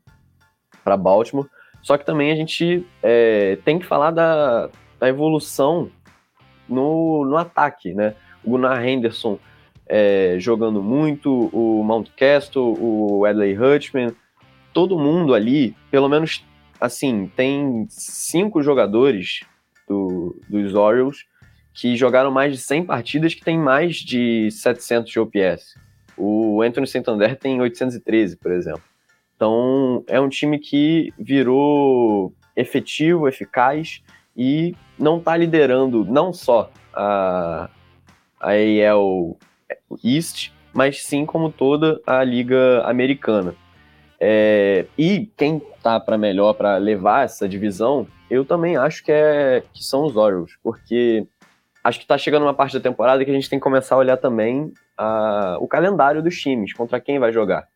para 0.84 0.96
Baltimore. 0.96 1.50
Só 1.82 1.98
que 1.98 2.06
também 2.06 2.32
a 2.32 2.36
gente 2.36 2.86
é, 3.04 3.58
tem 3.66 3.78
que 3.78 3.86
falar 3.86 4.12
da, 4.12 4.70
da 5.00 5.10
evolução 5.10 5.92
no, 6.68 7.26
no 7.26 7.36
ataque, 7.36 7.94
né? 7.94 8.16
O 8.44 8.52
Gunnar 8.52 8.86
Henderson 8.86 9.38
é, 9.86 10.36
jogando 10.40 10.82
muito, 10.82 11.50
o 11.54 11.84
Mountcastle, 11.84 12.78
o 12.80 13.28
Edley 13.28 13.58
Hutchman, 13.58 14.16
todo 14.78 15.00
mundo 15.00 15.34
ali, 15.34 15.76
pelo 15.90 16.08
menos 16.08 16.46
assim, 16.80 17.32
tem 17.36 17.88
cinco 17.90 18.62
jogadores 18.62 19.40
do, 19.90 20.40
dos 20.48 20.76
Orioles 20.76 21.26
que 21.74 21.96
jogaram 21.96 22.30
mais 22.30 22.54
de 22.54 22.60
100 22.60 22.86
partidas, 22.86 23.34
que 23.34 23.44
tem 23.44 23.58
mais 23.58 23.96
de 23.96 24.52
700 24.52 25.12
de 25.12 25.20
OPS. 25.20 25.74
O 26.16 26.62
Anthony 26.62 26.86
Santander 26.86 27.36
tem 27.36 27.60
813, 27.60 28.38
por 28.38 28.52
exemplo. 28.52 28.84
Então, 29.36 30.04
é 30.06 30.22
um 30.22 30.30
time 30.30 30.60
que 30.60 31.12
virou 31.18 32.32
efetivo, 32.56 33.28
eficaz 33.28 34.04
e 34.36 34.76
não 35.00 35.18
está 35.18 35.36
liderando 35.36 36.06
não 36.06 36.32
só 36.32 36.70
a, 36.94 37.68
a 38.40 38.52
AL 38.52 39.40
East, 40.04 40.52
mas 40.72 41.02
sim 41.02 41.26
como 41.26 41.52
toda 41.52 42.00
a 42.06 42.24
liga 42.24 42.84
americana. 42.86 43.56
É, 44.20 44.86
e 44.98 45.30
quem 45.38 45.62
tá 45.82 46.00
para 46.00 46.18
melhor 46.18 46.54
para 46.54 46.78
levar 46.78 47.26
essa 47.26 47.48
divisão, 47.48 48.08
eu 48.30 48.44
também 48.44 48.78
acho 48.78 49.04
que, 49.04 49.12
é, 49.12 49.64
que 49.74 49.84
são 49.84 50.06
os 50.06 50.16
Orioles, 50.16 50.58
porque 50.64 51.28
acho 51.84 52.00
que 52.00 52.06
está 52.06 52.18
chegando 52.18 52.44
uma 52.44 52.54
parte 52.54 52.74
da 52.74 52.80
temporada 52.80 53.24
que 53.24 53.32
a 53.32 53.34
gente 53.34 53.50
tem 53.50 53.60
que 53.60 53.64
começar 53.64 53.96
a 53.96 54.00
olhar 54.00 54.18
também 54.18 54.74
a, 54.98 55.58
o 55.60 55.68
calendário 55.68 56.22
dos 56.24 56.36
times, 56.40 56.74
contra 56.74 57.00
quem 57.00 57.20
vai 57.20 57.32
jogar 57.32 57.68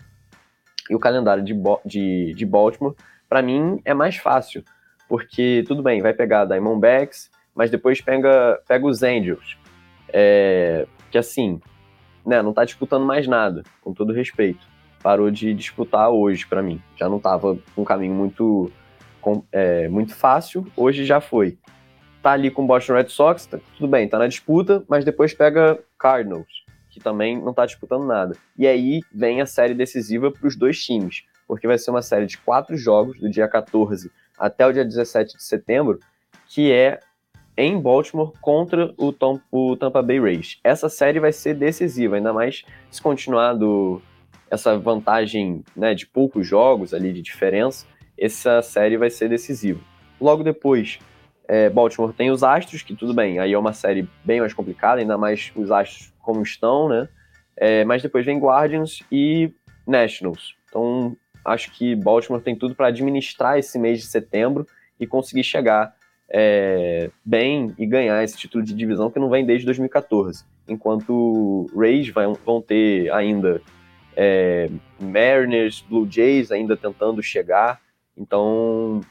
e 0.92 0.96
o 0.96 1.00
calendário 1.00 1.42
de, 1.42 1.56
de, 1.86 2.34
de 2.34 2.46
Baltimore, 2.46 2.94
para 3.30 3.42
mim, 3.42 3.82
é 3.86 3.94
mais 3.94 4.18
fácil. 4.18 4.62
Porque, 5.08 5.64
tudo 5.66 5.82
bem, 5.82 6.02
vai 6.02 6.14
pegar 6.14 6.44
Diamondbacks, 6.44 7.32
mas 7.56 7.72
depois 7.72 8.02
pega, 8.02 8.60
pega 8.68 8.86
os 8.86 9.02
Angels. 9.02 9.58
É, 10.10 10.86
que 11.10 11.18
assim, 11.18 11.62
né, 12.26 12.42
não 12.42 12.54
tá 12.54 12.66
disputando 12.66 13.06
mais 13.06 13.26
nada, 13.26 13.64
com 13.82 13.94
todo 13.94 14.12
respeito. 14.12 14.68
Parou 15.02 15.32
de 15.32 15.54
disputar 15.54 16.10
hoje, 16.10 16.46
para 16.46 16.62
mim. 16.62 16.82
Já 16.96 17.10
não 17.10 17.20
tava 17.20 17.58
um 17.78 17.84
caminho 17.84 18.14
muito, 18.14 18.72
é, 19.52 19.88
muito 19.88 20.16
fácil, 20.16 20.66
hoje 20.76 21.06
já 21.06 21.20
foi. 21.20 21.58
Tá 22.22 22.32
ali 22.32 22.52
com 22.52 22.64
o 22.64 22.68
Boston 22.68 22.94
Red 22.94 23.10
Sox, 23.10 23.46
tá, 23.48 23.60
tudo 23.78 23.88
bem, 23.88 24.08
tá 24.08 24.20
na 24.20 24.28
disputa, 24.28 24.84
mas 24.88 25.04
depois 25.04 25.34
pega 25.34 25.80
Cardinals 25.98 26.62
que 26.92 27.00
também 27.00 27.42
não 27.42 27.52
está 27.52 27.66
disputando 27.66 28.06
nada. 28.06 28.36
E 28.58 28.68
aí 28.68 29.00
vem 29.12 29.42
a 29.42 29.46
série 29.46 29.74
decisiva 29.74 30.30
para 30.30 30.46
os 30.46 30.56
dois 30.56 30.84
times, 30.84 31.24
porque 31.48 31.66
vai 31.66 31.78
ser 31.78 31.90
uma 31.90 32.02
série 32.02 32.26
de 32.26 32.38
quatro 32.38 32.78
jogos, 32.78 33.18
do 33.20 33.30
dia 33.30 33.48
14 33.48 34.12
até 34.38 34.68
o 34.68 34.74
dia 34.74 34.84
17 34.84 35.38
de 35.38 35.44
setembro, 35.44 36.00
que 36.48 36.72
é 36.72 37.00
em 37.56 37.80
Baltimore 37.80 38.34
contra 38.42 38.94
o, 38.98 39.14
Tom, 39.14 39.40
o 39.52 39.76
Tampa 39.78 40.02
Bay 40.02 40.20
Rays. 40.20 40.60
Essa 40.64 40.90
série 40.90 41.20
vai 41.20 41.32
ser 41.32 41.54
decisiva, 41.54 42.16
ainda 42.16 42.34
mais 42.34 42.64
se 42.90 43.02
continuar 43.02 43.54
do, 43.54 44.02
essa 44.52 44.78
vantagem 44.78 45.64
né, 45.74 45.96
de 45.96 46.06
poucos 46.06 46.46
jogos 46.46 46.94
ali 46.94 47.14
de 47.14 47.22
diferença, 47.22 47.86
essa 48.18 48.62
série 48.62 48.98
vai 48.98 49.10
ser 49.10 49.30
decisiva. 49.30 49.80
Logo 50.20 50.44
depois, 50.44 51.00
é, 51.48 51.70
Baltimore 51.70 52.14
tem 52.14 52.30
os 52.30 52.44
Astros, 52.44 52.84
que 52.84 52.94
tudo 52.94 53.14
bem, 53.14 53.40
aí 53.40 53.54
é 53.54 53.58
uma 53.58 53.72
série 53.72 54.08
bem 54.26 54.42
mais 54.42 54.54
complicada, 54.54 55.00
ainda 55.00 55.18
mais 55.18 55.52
os 55.56 55.72
Astros 55.72 56.14
como 56.20 56.44
estão, 56.44 56.90
né? 56.90 57.08
É, 57.56 57.86
mas 57.86 58.02
depois 58.02 58.26
vem 58.26 58.40
Guardians 58.40 59.00
e 59.10 59.52
Nationals. 59.88 60.56
Então, 60.68 61.16
acho 61.46 61.72
que 61.72 61.96
Baltimore 61.96 62.42
tem 62.42 62.56
tudo 62.56 62.76
para 62.76 62.88
administrar 62.88 63.58
esse 63.58 63.80
mês 63.80 64.00
de 64.00 64.06
setembro 64.06 64.68
e 65.00 65.08
conseguir 65.08 65.44
chegar 65.44 65.96
é, 66.30 67.10
bem 67.24 67.74
e 67.78 67.86
ganhar 67.86 68.24
esse 68.24 68.38
título 68.38 68.64
de 68.64 68.74
divisão 68.74 69.10
que 69.10 69.20
não 69.20 69.30
vem 69.30 69.46
desde 69.46 69.66
2014. 69.66 70.44
Enquanto 70.68 71.70
Rays 71.76 72.08
vão 72.46 72.62
ter 72.62 73.12
ainda 73.12 73.62
é, 74.16 74.70
Mariners, 75.00 75.84
Blue 75.88 76.08
Jays 76.10 76.52
ainda 76.52 76.76
tentando 76.76 77.22
chegar. 77.22 77.80
Então, 78.18 79.02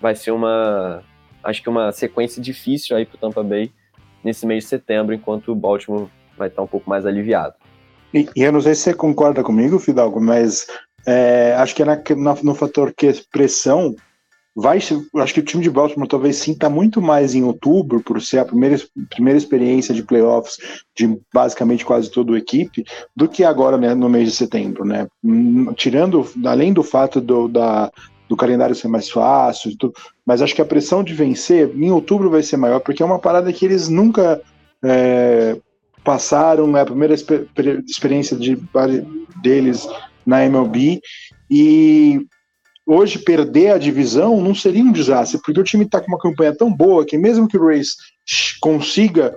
vai 0.00 0.14
ser 0.14 0.30
uma, 0.30 1.02
acho 1.44 1.62
que 1.62 1.68
uma 1.68 1.92
sequência 1.92 2.40
difícil 2.40 2.96
aí 2.96 3.04
para 3.04 3.16
o 3.16 3.18
Tampa 3.18 3.42
Bay 3.42 3.72
nesse 4.24 4.46
mês 4.46 4.64
de 4.64 4.70
setembro, 4.70 5.14
enquanto 5.14 5.52
o 5.52 5.54
Baltimore 5.54 6.08
vai 6.36 6.48
estar 6.48 6.62
um 6.62 6.66
pouco 6.66 6.88
mais 6.88 7.06
aliviado. 7.06 7.54
E, 8.12 8.28
e 8.34 8.42
eu 8.42 8.52
não 8.52 8.60
sei 8.60 8.74
se 8.74 8.82
você 8.82 8.94
concorda 8.94 9.42
comigo, 9.42 9.78
Fidalgo, 9.78 10.20
mas 10.20 10.66
é, 11.06 11.54
acho 11.54 11.74
que 11.74 11.82
é 11.82 11.86
na, 11.86 11.96
na, 12.16 12.34
no 12.42 12.54
fator 12.54 12.92
que 12.92 13.12
pressão 13.30 13.94
vai 14.54 14.78
acho 14.78 15.34
que 15.34 15.40
o 15.40 15.44
time 15.44 15.62
de 15.62 15.70
Baltimore 15.70 16.08
talvez 16.08 16.36
sinta 16.36 16.68
muito 16.68 17.00
mais 17.00 17.34
em 17.34 17.44
outubro 17.44 18.02
por 18.02 18.20
ser 18.20 18.38
a 18.38 18.44
primeira, 18.44 18.76
primeira 19.08 19.38
experiência 19.38 19.94
de 19.94 20.02
playoffs 20.02 20.58
de 20.96 21.18
basicamente 21.32 21.84
quase 21.84 22.10
toda 22.10 22.34
a 22.34 22.38
equipe 22.38 22.84
do 23.14 23.28
que 23.28 23.44
agora 23.44 23.78
né, 23.78 23.94
no 23.94 24.08
mês 24.08 24.28
de 24.28 24.36
setembro, 24.36 24.84
né? 24.84 25.06
Hum, 25.22 25.72
tirando 25.74 26.26
além 26.44 26.72
do 26.72 26.82
fato 26.82 27.20
do, 27.20 27.46
da, 27.46 27.90
do 28.28 28.36
calendário 28.36 28.74
ser 28.74 28.88
mais 28.88 29.08
fácil, 29.08 29.76
tudo, 29.78 29.94
mas 30.26 30.42
acho 30.42 30.54
que 30.54 30.62
a 30.62 30.66
pressão 30.66 31.04
de 31.04 31.14
vencer 31.14 31.70
em 31.74 31.90
outubro 31.90 32.28
vai 32.28 32.42
ser 32.42 32.56
maior 32.56 32.80
porque 32.80 33.02
é 33.02 33.06
uma 33.06 33.18
parada 33.18 33.52
que 33.52 33.64
eles 33.64 33.88
nunca 33.88 34.42
é, 34.82 35.56
passaram, 36.04 36.76
é 36.76 36.80
a 36.80 36.86
primeira 36.86 37.14
experiência 37.14 38.36
de, 38.36 38.58
deles 39.42 39.86
na 40.26 40.44
MLB, 40.44 41.00
e 41.50 42.20
hoje 42.90 43.20
perder 43.20 43.70
a 43.70 43.78
divisão 43.78 44.40
não 44.40 44.54
seria 44.54 44.82
um 44.82 44.90
desastre, 44.90 45.40
porque 45.44 45.60
o 45.60 45.64
time 45.64 45.84
está 45.84 46.00
com 46.00 46.08
uma 46.08 46.18
campanha 46.18 46.54
tão 46.54 46.72
boa 46.72 47.04
que 47.04 47.16
mesmo 47.16 47.46
que 47.46 47.56
o 47.56 47.66
Race 47.66 47.94
consiga 48.60 49.34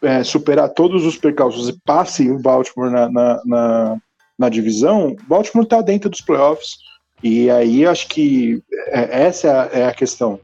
é, 0.00 0.22
superar 0.22 0.68
todos 0.68 1.04
os 1.04 1.16
percalços 1.16 1.68
e 1.68 1.78
passe 1.84 2.30
o 2.30 2.38
Baltimore 2.38 2.90
na, 2.90 3.10
na, 3.10 3.42
na, 3.44 3.96
na 4.38 4.48
divisão, 4.48 5.16
Baltimore 5.26 5.64
está 5.64 5.82
dentro 5.82 6.08
dos 6.08 6.20
playoffs, 6.20 6.76
e 7.20 7.50
aí 7.50 7.84
acho 7.84 8.06
que 8.06 8.62
é, 8.86 9.24
essa 9.24 9.48
é 9.48 9.50
a, 9.50 9.80
é 9.80 9.86
a 9.88 9.94
questão. 9.94 10.38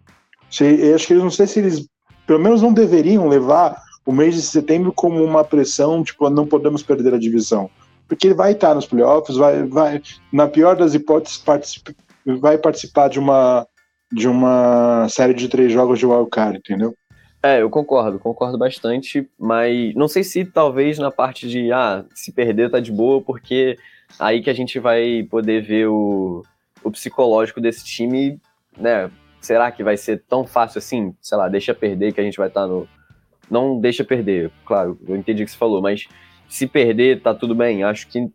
Se, 0.50 0.92
acho 0.92 1.06
que 1.06 1.12
eles 1.12 1.22
não 1.22 1.30
sei 1.30 1.46
se 1.46 1.60
eles, 1.60 1.86
pelo 2.26 2.40
menos 2.40 2.62
não 2.62 2.72
deveriam 2.72 3.28
levar 3.28 3.80
o 4.04 4.12
mês 4.12 4.34
de 4.34 4.42
setembro 4.42 4.92
como 4.92 5.22
uma 5.22 5.44
pressão, 5.44 6.02
tipo, 6.02 6.28
não 6.28 6.46
podemos 6.46 6.82
perder 6.82 7.14
a 7.14 7.18
divisão. 7.18 7.70
Porque 8.08 8.26
ele 8.26 8.34
vai 8.34 8.52
estar 8.52 8.74
nos 8.74 8.86
playoffs, 8.86 9.36
vai, 9.36 9.62
vai 9.62 10.02
na 10.32 10.46
pior 10.46 10.76
das 10.76 10.94
hipóteses, 10.94 11.38
participa, 11.38 11.94
vai 12.24 12.58
participar 12.58 13.08
de 13.08 13.18
uma, 13.18 13.66
de 14.12 14.28
uma 14.28 15.08
série 15.08 15.34
de 15.34 15.48
três 15.48 15.72
jogos 15.72 15.98
de 15.98 16.06
wildcard, 16.06 16.58
entendeu? 16.58 16.94
É, 17.42 17.60
eu 17.60 17.68
concordo, 17.68 18.18
concordo 18.18 18.56
bastante, 18.56 19.28
mas 19.38 19.94
não 19.94 20.08
sei 20.08 20.24
se 20.24 20.46
talvez 20.46 20.98
na 20.98 21.10
parte 21.10 21.46
de, 21.46 21.70
ah, 21.72 22.04
se 22.14 22.32
perder 22.32 22.70
tá 22.70 22.80
de 22.80 22.90
boa, 22.90 23.20
porque 23.20 23.76
aí 24.18 24.42
que 24.42 24.48
a 24.48 24.54
gente 24.54 24.78
vai 24.78 25.26
poder 25.30 25.62
ver 25.62 25.88
o, 25.88 26.42
o 26.82 26.90
psicológico 26.90 27.60
desse 27.60 27.84
time, 27.84 28.40
né? 28.78 29.10
Será 29.42 29.70
que 29.70 29.84
vai 29.84 29.98
ser 29.98 30.22
tão 30.26 30.46
fácil 30.46 30.78
assim? 30.78 31.14
Sei 31.20 31.36
lá, 31.36 31.48
deixa 31.48 31.74
perder 31.74 32.14
que 32.14 32.20
a 32.20 32.24
gente 32.24 32.38
vai 32.38 32.48
estar 32.48 32.62
tá 32.62 32.66
no, 32.66 32.88
não 33.50 33.78
deixa 33.78 34.02
perder. 34.04 34.50
Claro, 34.64 34.98
eu 35.06 35.16
entendi 35.16 35.42
o 35.42 35.46
que 35.46 35.52
você 35.52 35.58
falou, 35.58 35.82
mas 35.82 36.06
se 36.48 36.66
perder, 36.66 37.20
tá 37.20 37.34
tudo 37.34 37.54
bem. 37.54 37.82
Acho 37.82 38.06
que 38.08 38.30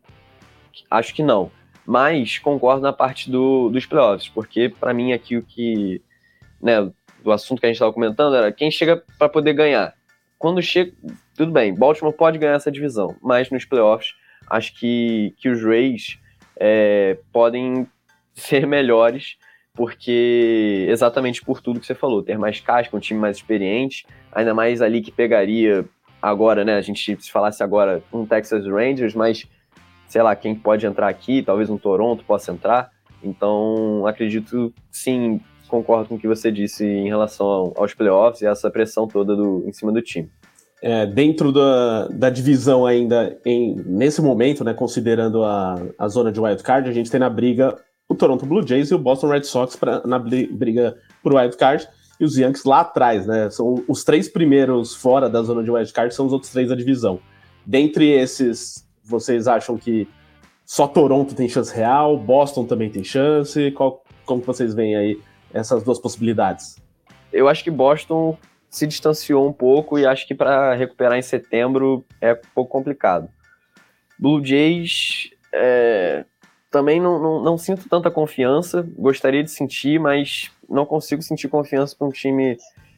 acho 0.90 1.14
que 1.14 1.24
não. 1.24 1.52
Mas 1.90 2.38
concordo 2.38 2.84
na 2.84 2.94
parte 2.94 3.32
do, 3.32 3.68
dos 3.70 3.84
playoffs, 3.84 4.30
porque 4.30 4.70
para 4.70 4.94
mim 4.94 5.12
aqui 5.12 5.36
o 5.36 5.42
que, 5.42 6.00
né, 6.62 6.88
do 7.24 7.32
assunto 7.32 7.60
que 7.60 7.66
a 7.66 7.70
gente 7.70 7.78
estava 7.78 7.92
comentando 7.92 8.36
era 8.36 8.52
quem 8.52 8.70
chega 8.70 9.04
para 9.18 9.28
poder 9.28 9.54
ganhar. 9.54 9.96
Quando 10.38 10.62
chega, 10.62 10.94
tudo 11.36 11.52
bem, 11.52 11.74
Baltimore 11.74 12.14
pode 12.14 12.38
ganhar 12.38 12.54
essa 12.54 12.72
divisão, 12.72 13.16
mas 13.24 13.50
nos 13.50 13.66
playoffs 13.66 14.14
acho 14.48 14.80
que, 14.80 15.34
que 15.40 15.50
os 15.50 15.64
Rays 15.64 16.20
é, 16.60 17.18
podem 17.34 17.88
ser 18.36 18.68
melhores, 18.68 19.36
porque 19.74 20.86
exatamente 20.88 21.44
por 21.44 21.60
tudo 21.60 21.80
que 21.80 21.88
você 21.88 21.96
falou, 21.96 22.22
ter 22.22 22.38
mais 22.38 22.60
casca, 22.60 22.96
um 22.96 23.00
time 23.00 23.20
mais 23.20 23.38
experiente, 23.38 24.06
ainda 24.32 24.54
mais 24.54 24.84
ali 24.84 25.02
que 25.02 25.12
pegaria 25.12 25.84
agora, 26.22 26.64
né? 26.64 26.76
A 26.76 26.82
gente 26.82 27.20
se 27.20 27.32
falasse 27.32 27.64
agora 27.64 28.04
um 28.14 28.28
Texas 28.28 28.68
Rangers, 28.68 29.16
mas 29.16 29.48
sei 30.10 30.22
lá, 30.22 30.36
quem 30.36 30.54
pode 30.54 30.86
entrar 30.86 31.08
aqui, 31.08 31.42
talvez 31.42 31.70
um 31.70 31.78
Toronto 31.78 32.26
possa 32.26 32.52
entrar. 32.52 32.92
Então, 33.24 34.06
acredito 34.06 34.74
sim, 34.92 35.40
concordo 35.68 36.10
com 36.10 36.16
o 36.16 36.20
que 36.20 36.28
você 36.28 36.52
disse 36.52 36.86
em 36.86 37.08
relação 37.08 37.72
aos 37.78 37.94
playoffs 37.94 38.42
e 38.42 38.48
essa 38.48 38.70
pressão 38.70 39.08
toda 39.08 39.36
do, 39.36 39.64
em 39.66 39.72
cima 39.72 39.92
do 39.92 40.02
time. 40.02 40.30
É, 40.82 41.06
dentro 41.06 41.52
da, 41.52 42.08
da 42.08 42.30
divisão 42.30 42.86
ainda, 42.86 43.38
em, 43.46 43.76
nesse 43.86 44.22
momento, 44.22 44.64
né, 44.64 44.74
considerando 44.74 45.44
a, 45.44 45.76
a 45.98 46.08
zona 46.08 46.32
de 46.32 46.40
wild 46.40 46.64
card, 46.64 46.90
a 46.90 46.94
gente 46.94 47.12
tem 47.12 47.20
na 47.20 47.30
briga 47.30 47.78
o 48.08 48.16
Toronto 48.16 48.46
Blue 48.46 48.66
Jays 48.66 48.90
e 48.90 48.96
o 48.96 49.00
Boston 49.00 49.28
Red 49.28 49.44
Sox 49.44 49.76
pra, 49.76 50.02
na 50.06 50.18
briga 50.18 50.98
por 51.22 51.36
wild 51.36 51.56
card 51.58 51.88
e 52.20 52.26
os 52.26 52.38
Yankees 52.38 52.64
lá 52.64 52.80
atrás, 52.82 53.28
né? 53.28 53.50
São 53.50 53.84
os 53.88 54.04
três 54.04 54.28
primeiros 54.28 54.96
fora 54.96 55.30
da 55.30 55.42
zona 55.44 55.64
de 55.64 55.70
wild 55.70 55.92
card 55.94 56.14
são 56.14 56.26
os 56.26 56.34
outros 56.34 56.52
três 56.52 56.70
da 56.70 56.76
divisão. 56.76 57.20
Dentre 57.66 58.10
esses, 58.10 58.86
vocês 59.10 59.48
acham 59.48 59.78
que 59.78 60.08
só 60.66 60.88
Toronto 60.88 61.34
tem 61.34 61.50
chance 61.50 61.76
real, 61.76 62.18
Boston 62.18 62.66
também 62.66 62.90
tem 62.90 63.04
chance? 63.04 63.72
Qual, 63.72 64.04
como 64.26 64.42
vocês 64.42 64.74
veem 64.74 64.96
aí 64.96 65.20
essas 65.54 65.84
duas 65.84 66.00
possibilidades? 66.00 66.78
Eu 67.34 67.48
acho 67.48 67.64
que 67.64 67.72
Boston 67.72 68.38
se 68.70 68.86
distanciou 68.86 69.48
um 69.48 69.54
pouco 69.54 69.98
e 69.98 70.06
acho 70.06 70.28
que 70.28 70.36
para 70.36 70.76
recuperar 70.76 71.18
em 71.18 71.24
setembro 71.24 72.06
é 72.22 72.34
um 72.34 72.54
pouco 72.54 72.72
complicado. 72.72 73.28
Blue 74.20 74.46
Jays 74.46 75.32
é, 75.52 76.26
também 76.70 77.02
não, 77.02 77.20
não, 77.20 77.42
não, 77.42 77.58
sinto 77.58 77.90
tanta 77.90 78.12
confiança, 78.12 78.88
gostaria 78.96 79.44
de 79.44 79.50
sentir, 79.50 80.00
mas 80.00 80.52
não 80.70 80.86
consigo 80.86 81.22
sentir 81.22 81.48
confiança 81.48 81.96
para 81.98 82.08
um 82.08 82.12
time 82.12 82.58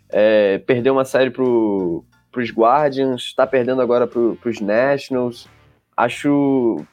é, 0.09 0.57
perder 0.57 0.89
uma 0.89 1.05
série 1.05 1.29
para 1.29 1.43
os 1.43 2.51
Guardians, 2.51 3.21
está 3.21 3.47
perdendo 3.47 3.81
agora 3.81 4.05
para 4.05 4.19
os 4.19 4.59
Nationals. 4.59 5.47
Acho, 5.95 6.83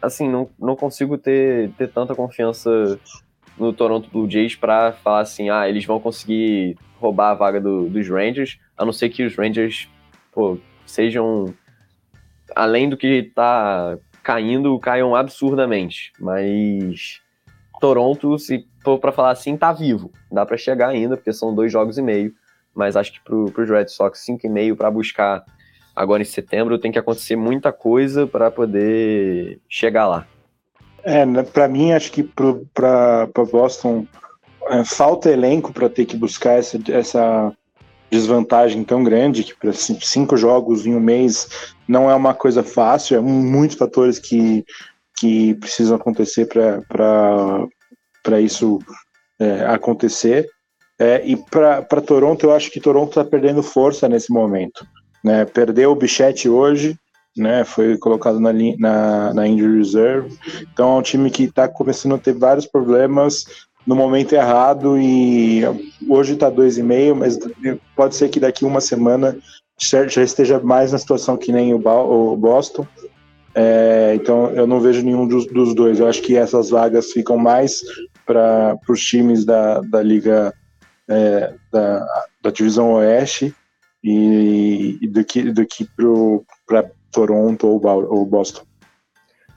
assim, 0.00 0.28
não, 0.28 0.48
não 0.58 0.76
consigo 0.76 1.16
ter, 1.16 1.70
ter 1.72 1.88
tanta 1.88 2.14
confiança 2.14 2.98
no 3.58 3.72
Toronto 3.72 4.10
Blue 4.10 4.30
Jays 4.30 4.54
para 4.54 4.92
falar 4.92 5.20
assim, 5.20 5.50
ah, 5.50 5.68
eles 5.68 5.84
vão 5.84 5.98
conseguir 5.98 6.76
roubar 7.00 7.30
a 7.30 7.34
vaga 7.34 7.60
do, 7.60 7.88
dos 7.88 8.08
Rangers, 8.08 8.58
a 8.76 8.84
não 8.84 8.92
ser 8.92 9.08
que 9.08 9.24
os 9.24 9.36
Rangers 9.36 9.88
pô, 10.32 10.58
sejam, 10.86 11.54
além 12.54 12.88
do 12.88 12.96
que 12.96 13.06
está 13.06 13.98
caindo, 14.22 14.78
caiam 14.78 15.16
absurdamente. 15.16 16.12
Mas 16.20 17.20
Toronto, 17.80 18.38
se 18.38 18.66
for 18.82 18.98
para 18.98 19.12
falar 19.12 19.30
assim, 19.30 19.56
tá 19.56 19.72
vivo. 19.72 20.12
Dá 20.30 20.44
para 20.44 20.56
chegar 20.56 20.88
ainda, 20.88 21.16
porque 21.16 21.32
são 21.32 21.54
dois 21.54 21.72
jogos 21.72 21.98
e 21.98 22.02
meio. 22.02 22.34
Mas 22.74 22.96
acho 22.96 23.12
que 23.12 23.20
para 23.20 23.34
os 23.34 23.70
Red 23.70 23.88
Sox, 23.88 24.20
cinco 24.20 24.46
e 24.46 24.50
meio 24.50 24.76
para 24.76 24.90
buscar 24.90 25.44
agora 25.98 26.22
em 26.22 26.26
setembro, 26.26 26.78
tem 26.78 26.92
que 26.92 26.98
acontecer 26.98 27.36
muita 27.36 27.72
coisa 27.72 28.26
para 28.26 28.50
poder 28.50 29.60
chegar 29.68 30.06
lá. 30.06 30.26
É, 31.02 31.26
né, 31.26 31.42
para 31.42 31.66
mim, 31.68 31.92
acho 31.92 32.12
que 32.12 32.22
para 32.22 33.28
Boston 33.50 34.06
é, 34.68 34.84
falta 34.84 35.30
elenco 35.30 35.72
para 35.72 35.88
ter 35.88 36.04
que 36.04 36.16
buscar 36.16 36.58
essa, 36.58 36.78
essa 36.88 37.52
desvantagem 38.10 38.84
tão 38.84 39.02
grande, 39.02 39.44
que 39.44 39.54
para 39.54 39.72
cinco 39.72 40.36
jogos 40.36 40.86
em 40.86 40.94
um 40.94 41.00
mês 41.00 41.74
não 41.86 42.10
é 42.10 42.14
uma 42.14 42.34
coisa 42.34 42.62
fácil, 42.62 43.16
é 43.16 43.20
muitos 43.20 43.76
fatores 43.76 44.18
que, 44.18 44.64
que 45.18 45.54
precisam 45.54 45.96
acontecer 45.96 46.46
para 46.46 48.40
isso 48.40 48.78
é, 49.38 49.64
acontecer. 49.66 50.46
É, 50.98 51.24
e 51.24 51.36
para 51.36 52.02
Toronto, 52.04 52.44
eu 52.44 52.52
acho 52.52 52.70
que 52.70 52.80
Toronto 52.80 53.10
está 53.10 53.24
perdendo 53.24 53.62
força 53.62 54.08
nesse 54.08 54.32
momento. 54.32 54.86
Né? 55.28 55.44
Perdeu 55.44 55.90
o 55.90 55.94
Bichette 55.94 56.48
hoje, 56.48 56.98
né? 57.36 57.62
Foi 57.62 57.98
colocado 57.98 58.40
na, 58.40 58.50
na, 58.78 59.34
na 59.34 59.46
injury 59.46 59.76
reserve. 59.76 60.34
Então 60.72 60.96
é 60.96 60.98
um 61.00 61.02
time 61.02 61.30
que 61.30 61.44
está 61.44 61.68
começando 61.68 62.14
a 62.14 62.18
ter 62.18 62.32
vários 62.32 62.64
problemas 62.64 63.44
no 63.86 63.94
momento 63.94 64.32
errado 64.32 64.96
e 64.98 65.62
hoje 66.08 66.32
está 66.32 66.50
2,5, 66.50 67.14
mas 67.14 67.38
pode 67.94 68.16
ser 68.16 68.30
que 68.30 68.40
daqui 68.40 68.64
uma 68.64 68.80
semana 68.80 69.36
já 69.78 70.22
esteja 70.22 70.58
mais 70.60 70.92
na 70.92 70.98
situação 70.98 71.36
que 71.36 71.52
nem 71.52 71.74
o, 71.74 71.76
o 71.86 72.34
Boston. 72.34 72.86
É, 73.54 74.12
então 74.14 74.50
eu 74.52 74.66
não 74.66 74.80
vejo 74.80 75.02
nenhum 75.02 75.28
dos, 75.28 75.46
dos, 75.46 75.74
dois. 75.74 76.00
Eu 76.00 76.08
acho 76.08 76.22
que 76.22 76.38
essas 76.38 76.70
vagas 76.70 77.12
ficam 77.12 77.36
mais 77.36 77.82
para 78.24 78.78
os 78.88 79.00
times 79.02 79.44
da, 79.44 79.82
da 79.82 80.02
liga 80.02 80.54
é, 81.06 81.52
da, 81.70 82.06
da 82.42 82.50
divisão 82.50 82.94
oeste 82.94 83.54
e, 84.08 84.98
e 85.02 85.06
do 85.06 85.22
que, 85.22 85.42
do 85.52 85.66
que 85.66 85.86
para 86.66 86.90
Toronto 87.12 87.66
ou, 87.66 87.80
ou 88.10 88.24
Boston. 88.24 88.62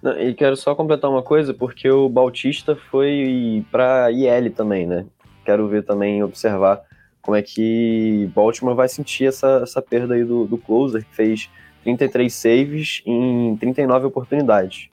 Não, 0.03 0.19
e 0.19 0.33
quero 0.33 0.57
só 0.57 0.75
completar 0.75 1.09
uma 1.09 1.23
coisa, 1.23 1.53
porque 1.53 1.89
o 1.89 2.09
Bautista 2.09 2.75
foi 2.75 3.65
para 3.71 4.11
IL 4.11 4.51
também, 4.51 4.85
né? 4.85 5.05
Quero 5.45 5.67
ver 5.69 5.85
também, 5.85 6.21
observar 6.21 6.81
como 7.21 7.37
é 7.37 7.41
que 7.41 8.29
Baltimore 8.35 8.75
vai 8.75 8.89
sentir 8.89 9.27
essa, 9.27 9.61
essa 9.63 9.81
perda 9.81 10.15
aí 10.15 10.25
do, 10.25 10.45
do 10.45 10.57
closer, 10.57 11.05
que 11.05 11.15
fez 11.15 11.49
33 11.83 12.33
saves 12.33 13.01
em 13.05 13.55
39 13.57 14.07
oportunidades. 14.07 14.89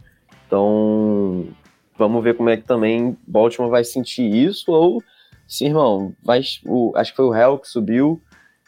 Então, 0.46 1.46
vamos 1.96 2.22
ver 2.22 2.36
como 2.36 2.50
é 2.50 2.56
que 2.56 2.64
também 2.64 3.16
Baltimore 3.26 3.70
vai 3.70 3.82
sentir 3.82 4.30
isso, 4.30 4.70
ou 4.70 5.02
se, 5.46 5.64
irmão, 5.64 6.12
vai, 6.22 6.42
o, 6.66 6.92
acho 6.94 7.12
que 7.12 7.16
foi 7.16 7.24
o 7.24 7.34
Hell 7.34 7.58
que 7.58 7.68
subiu, 7.68 8.20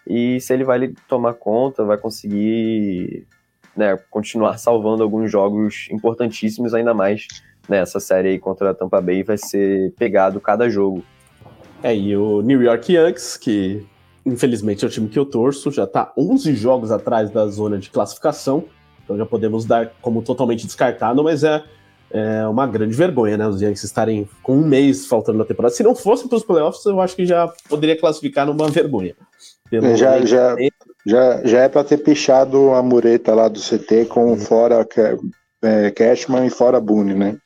e 0.07 0.41
se 0.41 0.53
ele 0.53 0.65
vai 0.65 0.93
tomar 1.09 1.35
conta, 1.35 1.85
vai 1.85 1.99
conseguir 1.99 3.27
né, 3.77 3.97
continuar 4.11 4.57
salvando 4.59 5.03
alguns 5.03 5.31
jogos 5.31 5.89
importantíssimos, 5.91 6.75
ainda 6.75 6.95
mais 6.95 7.27
nessa 7.69 7.99
né, 7.99 8.01
série 8.03 8.29
aí 8.31 8.39
contra 8.39 8.71
a 8.71 8.75
Tampa 8.75 9.01
Bay, 9.01 9.23
vai 9.23 9.39
ser 9.39 9.93
pegado 9.93 10.41
cada 10.41 10.69
jogo. 10.69 11.05
É, 11.83 11.95
e 11.97 12.17
o 12.17 12.43
New 12.43 12.63
York 12.63 12.93
Yankees, 12.93 13.37
que 13.37 13.87
infelizmente 14.25 14.85
é 14.85 14.89
o 14.89 14.91
time 14.91 15.09
que 15.09 15.19
eu 15.19 15.25
torço, 15.25 15.71
já 15.71 15.85
está 15.85 16.13
11 16.17 16.55
jogos 16.55 16.91
atrás 16.91 17.31
da 17.31 17.47
zona 17.47 17.79
de 17.79 17.91
classificação, 17.91 18.65
então 19.03 19.17
já 19.17 19.25
podemos 19.25 19.65
dar 19.65 19.93
como 20.03 20.23
totalmente 20.23 20.67
descartado, 20.67 21.25
mas 21.25 21.43
é, 21.43 21.65
é 22.11 22.47
uma 22.47 22.67
grande 22.67 22.95
vergonha, 22.95 23.37
né? 23.37 23.47
Os 23.49 23.61
Yankees 23.61 23.83
estarem 23.83 24.29
com 24.43 24.57
um 24.57 24.67
mês 24.67 25.07
faltando 25.07 25.39
na 25.39 25.45
temporada. 25.45 25.75
Se 25.75 25.83
não 25.83 25.95
fosse 25.95 26.29
para 26.29 26.37
os 26.37 26.45
playoffs, 26.45 26.85
eu 26.85 27.01
acho 27.01 27.17
que 27.17 27.25
já 27.25 27.49
poderia 27.69 27.99
classificar 27.99 28.47
numa 28.47 28.69
vergonha. 28.69 29.15
Pelo 29.71 29.97
já, 29.97 30.25
já, 30.27 30.57
já, 31.07 31.45
já 31.45 31.61
é 31.61 31.69
para 31.69 31.85
ter 31.85 31.99
pichado 31.99 32.73
a 32.73 32.83
mureta 32.83 33.35
lá 33.35 33.49
do 33.49 33.61
CT 33.61 34.07
com 34.07 34.37
fora 34.37 34.87
é, 35.63 35.91
Cashman 35.91 36.47
e 36.47 36.51
fora 36.51 36.81
Boone, 36.81 37.15
né? 37.15 37.37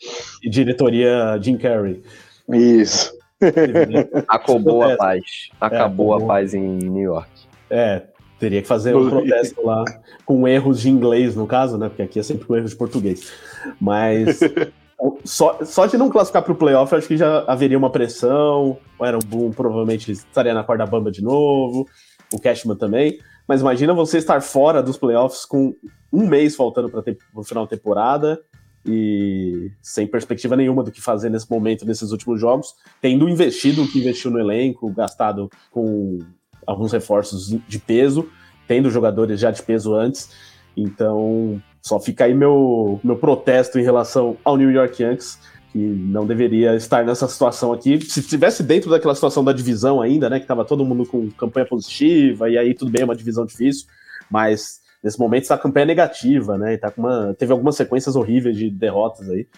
E 0.42 0.48
diretoria 0.48 1.38
Jim 1.40 1.58
Carrey. 1.58 2.02
Isso. 2.48 3.12
Acabou 4.28 4.82
a 4.82 4.96
paz. 4.96 5.22
Acabou 5.60 6.18
é, 6.18 6.22
a 6.22 6.26
paz 6.26 6.54
em 6.54 6.78
New 6.78 7.02
York. 7.02 7.28
É, 7.68 8.02
teria 8.38 8.62
que 8.62 8.68
fazer 8.68 8.94
um 8.94 9.08
protesto 9.08 9.64
lá 9.64 9.84
com 10.24 10.46
erros 10.46 10.80
de 10.80 10.90
inglês, 10.90 11.34
no 11.36 11.46
caso, 11.46 11.76
né? 11.76 11.88
Porque 11.88 12.02
aqui 12.02 12.18
é 12.18 12.22
sempre 12.22 12.46
com 12.46 12.56
erros 12.56 12.70
de 12.70 12.76
português. 12.76 13.32
Mas 13.80 14.40
só, 15.24 15.58
só 15.64 15.86
de 15.86 15.96
não 15.96 16.08
classificar 16.08 16.42
para 16.42 16.52
o 16.52 16.56
playoff, 16.56 16.94
acho 16.94 17.08
que 17.08 17.16
já 17.16 17.44
haveria 17.46 17.78
uma 17.78 17.90
pressão. 17.90 18.78
O 18.98 19.04
Aaron 19.04 19.20
Boone 19.26 19.54
provavelmente 19.54 20.12
estaria 20.12 20.54
na 20.54 20.64
corda 20.64 20.86
bamba 20.86 21.10
de 21.10 21.22
novo. 21.22 21.86
O 22.34 22.40
Cashman 22.40 22.76
também. 22.76 23.18
Mas 23.46 23.60
imagina 23.60 23.92
você 23.92 24.18
estar 24.18 24.40
fora 24.40 24.82
dos 24.82 24.96
playoffs 24.96 25.44
com 25.44 25.74
um 26.12 26.26
mês 26.26 26.56
faltando 26.56 26.88
para 26.88 27.02
o 27.34 27.44
final 27.44 27.64
da 27.64 27.70
temporada 27.70 28.40
e 28.86 29.70
sem 29.80 30.06
perspectiva 30.06 30.56
nenhuma 30.56 30.82
do 30.82 30.92
que 30.92 31.00
fazer 31.00 31.30
nesse 31.30 31.50
momento, 31.50 31.86
nesses 31.86 32.10
últimos 32.10 32.40
jogos, 32.40 32.74
tendo 33.00 33.28
investido 33.28 33.82
o 33.82 33.88
que 33.88 33.98
investiu 33.98 34.30
no 34.30 34.38
elenco, 34.38 34.90
gastado 34.92 35.50
com 35.70 36.18
alguns 36.66 36.92
reforços 36.92 37.48
de 37.66 37.78
peso, 37.78 38.28
tendo 38.66 38.90
jogadores 38.90 39.40
já 39.40 39.50
de 39.50 39.62
peso 39.62 39.94
antes. 39.94 40.30
Então, 40.76 41.62
só 41.80 42.00
fica 42.00 42.24
aí 42.24 42.34
meu, 42.34 43.00
meu 43.02 43.16
protesto 43.16 43.78
em 43.78 43.82
relação 43.82 44.36
ao 44.44 44.56
New 44.56 44.70
York 44.70 45.02
Yankees, 45.02 45.38
que 45.74 45.78
não 45.78 46.24
deveria 46.24 46.76
estar 46.76 47.04
nessa 47.04 47.26
situação 47.26 47.72
aqui. 47.72 48.00
Se 48.00 48.20
estivesse 48.20 48.62
dentro 48.62 48.88
daquela 48.88 49.12
situação 49.12 49.42
da 49.42 49.52
divisão 49.52 50.00
ainda, 50.00 50.30
né, 50.30 50.38
que 50.38 50.44
estava 50.44 50.64
todo 50.64 50.84
mundo 50.84 51.04
com 51.04 51.28
campanha 51.32 51.66
positiva, 51.66 52.48
e 52.48 52.56
aí 52.56 52.72
tudo 52.74 52.92
bem, 52.92 53.02
é 53.02 53.04
uma 53.04 53.16
divisão 53.16 53.44
difícil, 53.44 53.88
mas 54.30 54.80
nesse 55.02 55.18
momento 55.18 55.42
está 55.42 55.58
campanha 55.58 55.86
negativa, 55.86 56.56
né, 56.56 56.74
e 56.74 56.78
tá 56.78 56.92
com 56.92 57.02
uma, 57.02 57.34
teve 57.36 57.50
algumas 57.50 57.74
sequências 57.74 58.14
horríveis 58.14 58.56
de 58.56 58.70
derrotas 58.70 59.28
aí. 59.28 59.48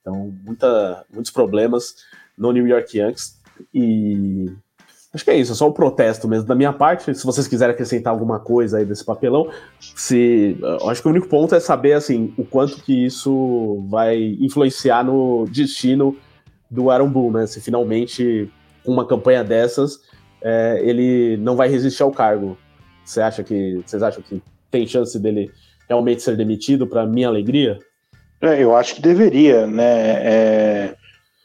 Então, 0.00 0.32
muita, 0.44 1.04
muitos 1.12 1.32
problemas 1.32 1.96
no 2.38 2.52
New 2.52 2.68
York 2.68 2.96
Yankees. 2.96 3.40
E 3.74 4.46
acho 5.16 5.24
que 5.24 5.30
é 5.30 5.36
isso, 5.36 5.52
é 5.52 5.54
só 5.54 5.66
um 5.66 5.72
protesto 5.72 6.28
mesmo 6.28 6.46
da 6.46 6.54
minha 6.54 6.72
parte. 6.72 7.14
Se 7.14 7.24
vocês 7.24 7.48
quiserem 7.48 7.72
acrescentar 7.74 8.12
alguma 8.12 8.38
coisa 8.38 8.78
aí 8.78 8.84
desse 8.84 9.04
papelão, 9.04 9.50
se 9.80 10.56
acho 10.86 11.00
que 11.00 11.08
o 11.08 11.10
único 11.10 11.26
ponto 11.26 11.54
é 11.54 11.60
saber 11.60 11.94
assim 11.94 12.32
o 12.36 12.44
quanto 12.44 12.82
que 12.82 13.06
isso 13.06 13.84
vai 13.88 14.36
influenciar 14.38 15.02
no 15.02 15.46
destino 15.50 16.16
do 16.70 16.90
Aaron 16.90 17.08
Boone, 17.08 17.38
né? 17.38 17.46
Se 17.46 17.60
finalmente 17.60 18.50
com 18.84 18.92
uma 18.92 19.06
campanha 19.06 19.42
dessas 19.42 20.00
é, 20.42 20.80
ele 20.84 21.38
não 21.38 21.56
vai 21.56 21.68
resistir 21.68 22.02
ao 22.02 22.12
cargo. 22.12 22.56
Você 23.04 23.20
acha 23.20 23.42
que 23.42 23.82
vocês 23.86 24.02
acham 24.02 24.22
que 24.22 24.42
tem 24.70 24.86
chance 24.86 25.18
dele 25.18 25.50
realmente 25.88 26.22
ser 26.22 26.36
demitido? 26.36 26.86
Para 26.86 27.06
minha 27.06 27.28
alegria? 27.28 27.78
É, 28.40 28.62
eu 28.62 28.76
acho 28.76 28.96
que 28.96 29.00
deveria, 29.00 29.66
né? 29.66 29.84
É, 29.84 30.95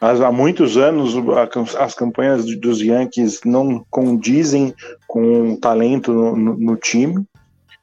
há 0.02 0.32
muitos 0.32 0.78
anos 0.78 1.14
as 1.78 1.94
campanhas 1.94 2.44
dos 2.58 2.82
Yankees 2.82 3.42
não 3.46 3.86
condizem 3.90 4.74
com 5.08 5.54
o 5.54 5.58
talento 5.58 6.12
no, 6.12 6.36
no, 6.36 6.58
no 6.58 6.76
time. 6.76 7.24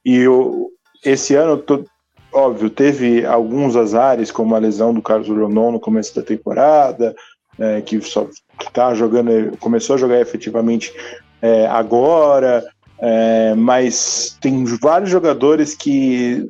E 0.04 0.16
eu, 0.16 0.68
esse 1.04 1.37
ano, 1.37 1.57
tô, 1.57 1.85
óbvio, 2.33 2.68
teve 2.68 3.24
alguns 3.24 3.76
azares, 3.76 4.33
como 4.33 4.54
a 4.54 4.59
lesão 4.59 4.92
do 4.92 5.00
Carlos 5.00 5.28
Rondon 5.28 5.72
no 5.72 5.81
começo 5.81 6.14
da 6.16 6.22
temporada, 6.22 7.14
é, 7.57 7.81
que 7.81 8.00
só 8.00 8.26
tá 8.72 8.92
jogando, 8.94 9.57
começou 9.59 9.94
a 9.94 9.98
jogar 9.98 10.20
efetivamente 10.20 10.92
é, 11.40 11.66
agora, 11.68 12.64
é, 13.00 13.54
mas 13.54 14.37
tem 14.40 14.64
vários 14.64 15.11
jogadores 15.11 15.74
que 15.74 16.48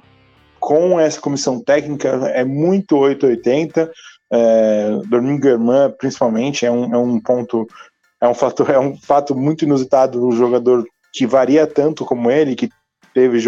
com 0.59 0.99
essa 0.99 1.21
comissão 1.21 1.61
técnica 1.61 2.09
é 2.35 2.45
muito 2.45 2.97
880. 2.97 3.91
É, 4.31 4.91
Germán, 5.43 5.91
principalmente, 5.99 6.67
é 6.67 6.71
um, 6.71 6.95
é 6.95 6.99
um 6.99 7.21
ponto, 7.21 7.67
é 8.21 8.29
um 8.29 8.35
fator, 8.35 8.71
é 8.71 8.79
um 8.79 8.97
fato 8.97 9.35
muito 9.35 9.65
inusitado 9.65 10.21
no 10.21 10.33
jogador 10.33 10.85
que 11.13 11.27
varia 11.27 11.67
tanto 11.67 12.05
como 12.05 12.31
ele, 12.31 12.55
que 12.55 12.69
teve 13.15 13.39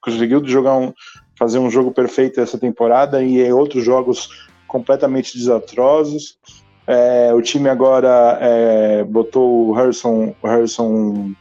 conseguiu 0.00 0.44
jogar 0.46 0.76
um, 0.76 0.92
fazer 1.38 1.58
um 1.58 1.70
jogo 1.70 1.92
perfeito 1.92 2.40
essa 2.40 2.58
temporada 2.58 3.22
e 3.22 3.40
em 3.40 3.52
outros 3.52 3.84
jogos 3.84 4.28
completamente 4.66 5.36
desastrosos. 5.36 6.38
É, 6.86 7.32
o 7.32 7.40
time 7.40 7.68
agora 7.68 8.38
é, 8.40 9.04
botou 9.04 9.68
o 9.68 9.72
Harrison, 9.72 10.34
Harrison 10.42 11.32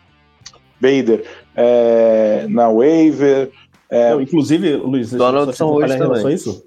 Bader 0.79 1.25
é, 1.55 2.45
na 2.47 2.69
waiver. 2.69 3.51
É, 3.89 4.11
Não, 4.11 4.21
inclusive, 4.21 4.75
Luiz, 4.75 5.11
Donaldson 5.11 5.71
hoje 5.71 5.97
também. 5.97 6.33
isso? 6.33 6.63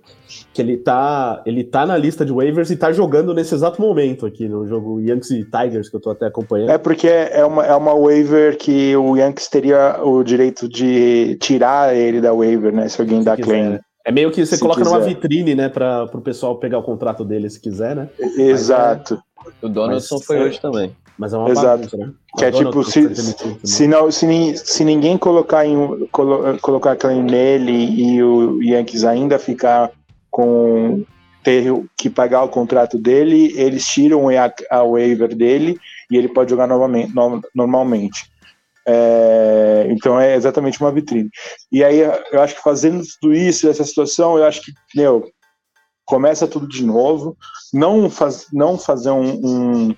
Que 0.53 0.61
ele 0.61 0.77
tá, 0.77 1.43
ele 1.47 1.65
tá 1.65 1.87
na 1.87 1.97
lista 1.97 2.25
de 2.25 2.33
waivers 2.33 2.71
e 2.71 2.77
tá 2.77 2.93
jogando 2.93 3.33
nesse 3.33 3.55
exato 3.55 3.81
momento 3.81 4.27
aqui 4.27 4.47
no 4.47 4.67
jogo 4.67 5.01
Yankees 5.01 5.31
e 5.31 5.45
Tigers, 5.45 5.89
que 5.89 5.97
eu 5.97 6.01
tô 6.01 6.11
até 6.11 6.27
acompanhando. 6.27 6.71
É 6.71 6.79
porque 6.79 7.09
é 7.09 7.45
uma, 7.45 7.65
é 7.65 7.75
uma 7.75 7.95
waiver 7.95 8.59
que 8.59 8.95
o 8.97 9.17
Yankees 9.17 9.49
teria 9.49 9.99
o 10.03 10.23
direito 10.23 10.69
de 10.69 11.37
tirar 11.41 11.97
ele 11.97 12.21
da 12.21 12.35
waiver, 12.35 12.73
né? 12.73 12.89
Se 12.89 13.01
alguém 13.01 13.21
se 13.21 13.25
dá 13.25 13.37
quiser. 13.37 13.49
claim. 13.49 13.81
É 14.05 14.11
meio 14.11 14.31
que 14.31 14.45
você 14.45 14.57
se 14.57 14.61
coloca 14.61 14.81
quiser. 14.81 14.93
numa 14.93 15.05
vitrine, 15.05 15.55
né, 15.55 15.69
para 15.69 16.05
o 16.13 16.21
pessoal 16.21 16.57
pegar 16.57 16.79
o 16.79 16.83
contrato 16.83 17.25
dele 17.25 17.49
se 17.49 17.61
quiser, 17.61 17.95
né? 17.95 18.09
Exato. 18.37 19.15
É... 19.15 19.67
O 19.67 19.69
Donaldson 19.69 20.17
Mas, 20.17 20.25
foi 20.25 20.37
é... 20.39 20.43
hoje 20.43 20.61
também. 20.61 20.95
Mas 21.19 21.33
é 21.33 21.39
uma 21.39 21.51
Exato. 21.51 21.67
Bagunça, 21.67 21.97
né? 21.97 22.13
Que 22.37 22.45
é 22.47 22.51
tipo, 22.51 22.83
se, 22.85 23.15
se, 23.63 23.87
não, 23.87 24.11
se, 24.11 24.57
se 24.57 24.85
ninguém 24.85 25.17
colocar, 25.19 25.67
em, 25.67 26.07
colo, 26.11 26.59
colocar 26.61 26.97
claim 26.97 27.23
nele 27.23 27.73
e 27.73 28.23
o 28.23 28.63
Yankees 28.63 29.05
ainda 29.05 29.39
ficar 29.39 29.91
com 30.33 31.05
ter 31.45 31.65
que 31.97 32.09
pagar 32.09 32.43
o 32.43 32.49
contrato 32.49 32.99
dele, 32.99 33.53
eles 33.57 33.85
tiram 33.87 34.27
a, 34.29 34.83
waiver 34.83 35.35
dele 35.35 35.79
e 36.11 36.17
ele 36.17 36.29
pode 36.29 36.51
jogar 36.51 36.67
novamente, 36.67 37.15
no, 37.15 37.41
normalmente. 37.55 38.31
É, 38.87 39.87
então 39.91 40.19
é 40.19 40.35
exatamente 40.35 40.81
uma 40.81 40.91
vitrine. 40.91 41.31
E 41.71 41.85
aí 41.85 42.01
eu 42.33 42.41
acho 42.41 42.57
que 42.57 42.63
fazendo 42.63 43.03
tudo 43.21 43.35
isso, 43.35 43.69
essa 43.69 43.85
situação, 43.85 44.39
eu 44.39 44.45
acho 44.45 44.63
que, 44.63 44.73
meu, 44.95 45.25
começa 46.05 46.49
tudo 46.49 46.69
de 46.69 46.85
novo. 46.85 47.37
Não, 47.73 48.09
faz, 48.09 48.47
não 48.53 48.79
fazer 48.79 49.11
um, 49.11 49.35
um, 49.35 49.97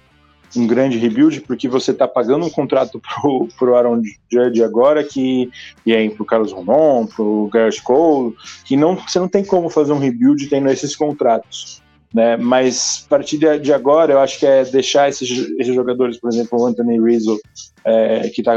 um 0.56 0.66
grande 0.66 0.98
rebuild, 0.98 1.40
porque 1.42 1.68
você 1.68 1.90
está 1.90 2.06
pagando 2.06 2.46
um 2.46 2.50
contrato 2.50 3.00
pro, 3.00 3.48
pro 3.58 3.76
Aaron 3.76 4.02
Judge 4.30 4.62
agora, 4.62 5.02
que, 5.02 5.50
e 5.84 5.94
aí 5.94 6.10
pro 6.10 6.24
Carlos 6.24 6.52
Romão, 6.52 7.06
pro 7.06 7.48
Garrett 7.52 7.82
Cole, 7.82 8.34
que 8.64 8.76
não, 8.76 8.96
você 8.96 9.18
não 9.18 9.28
tem 9.28 9.44
como 9.44 9.68
fazer 9.68 9.92
um 9.92 9.98
rebuild 9.98 10.46
tendo 10.48 10.68
esses 10.68 10.94
contratos. 10.94 11.82
Né? 12.14 12.36
Mas 12.36 13.04
a 13.06 13.08
partir 13.08 13.38
de, 13.38 13.72
agora, 13.72 14.12
eu 14.12 14.20
acho 14.20 14.38
que 14.38 14.46
é 14.46 14.64
deixar 14.64 15.08
esses, 15.08 15.28
esses 15.58 15.74
jogadores, 15.74 16.18
por 16.20 16.30
exemplo, 16.30 16.60
o 16.60 16.66
Anthony 16.66 17.00
Rizzo, 17.00 17.40
é, 17.84 18.28
que 18.28 18.40
está 18.40 18.54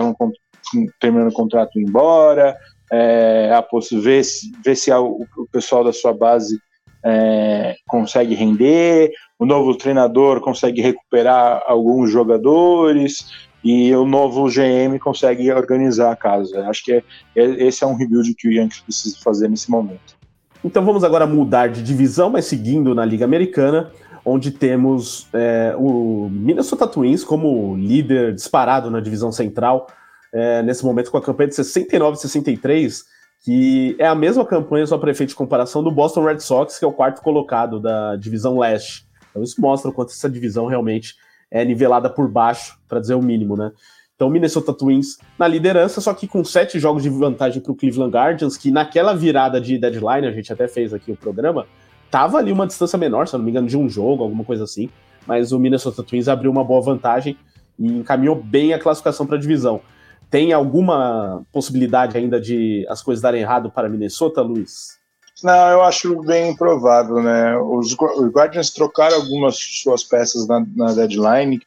terminando 0.99 1.29
o 1.29 1.33
contrato 1.33 1.79
embora, 1.79 2.55
é, 2.91 3.51
a 3.51 3.65
ver 3.99 4.23
se, 4.23 4.51
ver 4.63 4.75
se 4.75 4.91
o, 4.91 5.25
o, 5.38 5.47
pessoal 5.51 5.83
da 5.83 5.91
sua 5.91 6.13
base 6.13 6.60
é, 7.03 7.75
consegue 7.88 8.33
render, 8.36 9.12
o 9.39 9.45
novo 9.45 9.75
treinador 9.75 10.41
consegue 10.41 10.81
recuperar 10.81 11.63
alguns 11.67 12.12
jogadores 12.12 13.47
e 13.63 13.93
o 13.95 14.05
novo 14.05 14.47
GM 14.49 14.97
consegue 14.99 15.51
organizar 15.51 16.12
a 16.12 16.15
casa. 16.15 16.67
Acho 16.67 16.83
que 16.83 16.93
é, 16.93 17.03
é, 17.36 17.67
esse 17.67 17.83
é 17.83 17.88
um 17.88 17.95
rebuild 17.95 18.33
que 18.36 18.47
o 18.47 18.51
Yankees 18.51 18.81
precisa 18.81 19.17
fazer 19.23 19.49
nesse 19.49 19.69
momento. 19.69 20.17
Então 20.63 20.83
vamos 20.83 21.03
agora 21.03 21.25
mudar 21.25 21.69
de 21.69 21.83
divisão, 21.83 22.29
mas 22.29 22.45
seguindo 22.45 22.95
na 22.95 23.05
Liga 23.05 23.25
Americana, 23.25 23.91
onde 24.25 24.51
temos 24.51 25.27
é, 25.33 25.73
o 25.77 26.29
Minnesota 26.29 26.88
Twins 26.88 27.23
como 27.23 27.75
líder 27.77 28.33
disparado 28.33 28.91
na 28.91 28.99
divisão 28.99 29.31
central, 29.31 29.88
é, 30.33 30.62
nesse 30.63 30.83
momento 30.83 31.10
com 31.10 31.17
a 31.17 31.21
campanha 31.21 31.49
de 31.49 31.55
69-63, 31.55 33.03
que 33.43 33.95
é 34.00 34.08
a 34.08 34.15
mesma 34.15 34.45
campanha, 34.45 34.86
só 34.86 34.97
para 34.97 35.12
efeito 35.12 35.30
de 35.30 35.36
comparação, 35.36 35.84
do 35.84 35.91
Boston 35.91 36.23
Red 36.23 36.39
Sox, 36.39 36.80
que 36.80 36.86
é 36.86 36.88
o 36.88 36.93
quarto 36.93 37.21
colocado 37.21 37.80
da 37.80 38.15
divisão 38.15 38.60
leste. 38.60 39.06
Então 39.30 39.43
isso 39.43 39.60
mostra 39.62 39.89
o 39.89 39.93
quanto 39.93 40.12
essa 40.12 40.30
divisão 40.30 40.65
realmente 40.65 41.15
é 41.50 41.63
nivelada 41.63 42.10
por 42.10 42.30
baixo, 42.30 42.78
para 42.88 43.00
dizer 43.00 43.15
o 43.15 43.21
mínimo, 43.21 43.56
né? 43.56 43.71
Então, 44.17 44.32
Minnesota 44.32 44.73
Twins 44.73 45.19
na 45.38 45.47
liderança, 45.47 46.02
só 46.02 46.12
que 46.12 46.28
com 46.28 46.43
sete 46.43 46.80
jogos 46.80 47.04
de 47.04 47.10
vantagem 47.10 47.62
para 47.62 47.71
o 47.71 47.76
Cleveland 47.76 48.12
Guardians, 48.12 48.58
que 48.58 48.71
naquela 48.71 49.13
virada 49.13 49.62
de 49.62 49.78
deadline, 49.78 50.26
a 50.26 50.32
gente 50.32 50.52
até 50.52 50.67
fez 50.67 50.91
aqui 50.91 51.12
o 51.12 51.15
programa, 51.15 51.67
tava 52.10 52.39
ali 52.39 52.52
uma 52.52 52.65
distância 52.65 52.97
menor, 52.97 53.28
se 53.28 53.36
eu 53.36 53.38
não 53.38 53.45
me 53.45 53.52
engano, 53.52 53.67
de 53.67 53.78
um 53.78 53.88
jogo, 53.88 54.23
alguma 54.23 54.43
coisa 54.43 54.63
assim. 54.63 54.89
Mas 55.28 55.52
o 55.52 55.60
Minnesota 55.60 56.02
Twins 56.02 56.28
abriu 56.28 56.50
uma 56.50 56.63
boa 56.63 56.82
vantagem 56.82 57.38
e 57.78 57.88
encaminhou 57.88 58.36
bem 58.36 58.73
a 58.73 58.80
classificação 58.80 59.28
para 59.28 59.38
a 59.38 59.39
divisão. 59.39 59.82
Tem 60.29 60.51
alguma 60.51 61.43
possibilidade 61.51 62.17
ainda 62.17 62.39
de 62.39 62.85
as 62.89 63.01
coisas 63.01 63.21
darem 63.21 63.41
errado 63.41 63.71
para 63.71 63.87
Minnesota, 63.87 64.41
Luiz? 64.41 64.97
Não, 65.43 65.69
eu 65.69 65.81
acho 65.83 66.21
bem 66.23 66.51
improvável, 66.51 67.21
né? 67.21 67.55
Os, 67.57 67.93
os 67.93 68.31
Guardians 68.31 68.71
trocaram 68.71 69.15
algumas 69.15 69.55
suas 69.55 70.03
peças 70.03 70.47
na, 70.47 70.65
na 70.75 70.93
deadline, 70.93 71.61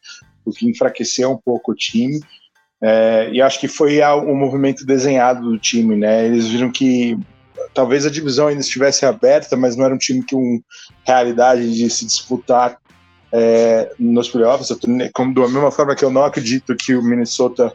o 0.44 0.50
que 0.50 0.68
enfraqueceu 0.68 1.30
um 1.30 1.38
pouco 1.38 1.72
o 1.72 1.74
time. 1.74 2.20
É, 2.82 3.30
e 3.30 3.40
acho 3.40 3.60
que 3.60 3.68
foi 3.68 4.02
um 4.02 4.34
movimento 4.34 4.84
desenhado 4.84 5.48
do 5.48 5.58
time, 5.58 5.96
né? 5.96 6.26
Eles 6.26 6.48
viram 6.48 6.70
que 6.70 7.16
talvez 7.72 8.04
a 8.04 8.10
divisão 8.10 8.48
ainda 8.48 8.60
estivesse 8.60 9.06
aberta, 9.06 9.56
mas 9.56 9.76
não 9.76 9.84
era 9.84 9.94
um 9.94 9.98
time 9.98 10.24
com 10.28 10.60
realidade 11.04 11.72
de 11.72 11.88
se 11.88 12.04
disputar 12.04 12.78
é, 13.32 13.92
nos 13.98 14.28
playoffs. 14.28 14.68
Como, 15.12 15.34
da 15.34 15.48
mesma 15.48 15.70
forma 15.70 15.94
que 15.94 16.04
eu 16.04 16.10
não 16.10 16.24
acredito 16.24 16.74
que 16.74 16.94
o 16.94 17.02
Minnesota 17.02 17.72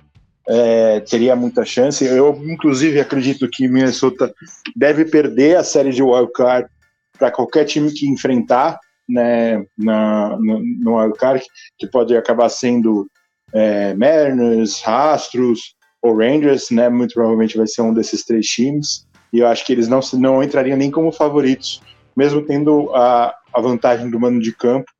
é, 0.47 0.99
teria 0.99 1.35
muita 1.35 1.65
chance. 1.65 2.03
Eu, 2.05 2.35
inclusive, 2.45 2.99
acredito 2.99 3.47
que 3.49 3.67
Minnesota 3.67 4.33
deve 4.75 5.05
perder 5.05 5.57
a 5.57 5.63
série 5.63 5.91
de 5.91 6.03
wildcard 6.03 6.69
para 7.17 7.31
qualquer 7.31 7.65
time 7.65 7.91
que 7.91 8.07
enfrentar 8.07 8.79
né, 9.07 9.65
na, 9.77 10.37
no, 10.37 10.59
no 10.59 10.97
wildcard, 10.97 11.43
que 11.77 11.87
pode 11.87 12.15
acabar 12.15 12.49
sendo 12.49 13.07
é, 13.53 13.93
Mariners, 13.93 14.81
Rastros 14.81 15.75
ou 16.01 16.17
Rangers, 16.17 16.69
né? 16.69 16.89
Muito 16.89 17.13
provavelmente 17.13 17.57
vai 17.57 17.67
ser 17.67 17.81
um 17.81 17.93
desses 17.93 18.23
três 18.23 18.45
times. 18.45 19.07
E 19.31 19.39
eu 19.39 19.47
acho 19.47 19.65
que 19.65 19.73
eles 19.73 19.87
não, 19.87 19.99
não 20.13 20.43
entrariam 20.43 20.77
nem 20.77 20.91
como 20.91 21.11
favoritos, 21.11 21.81
mesmo 22.15 22.41
tendo 22.41 22.93
a, 22.93 23.33
a 23.53 23.61
vantagem 23.61 24.09
do 24.09 24.19
mano 24.19 24.39
de 24.39 24.51
campo 24.51 24.91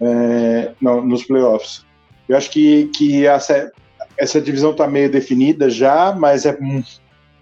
é, 0.00 0.72
no, 0.80 1.02
nos 1.02 1.24
playoffs. 1.24 1.84
Eu 2.28 2.36
acho 2.36 2.50
que, 2.50 2.86
que 2.88 3.26
essa, 3.26 3.70
essa 4.16 4.40
divisão 4.40 4.72
está 4.72 4.86
meio 4.86 5.10
definida 5.10 5.68
já, 5.68 6.12
mas 6.12 6.46
é 6.46 6.56
um 6.60 6.82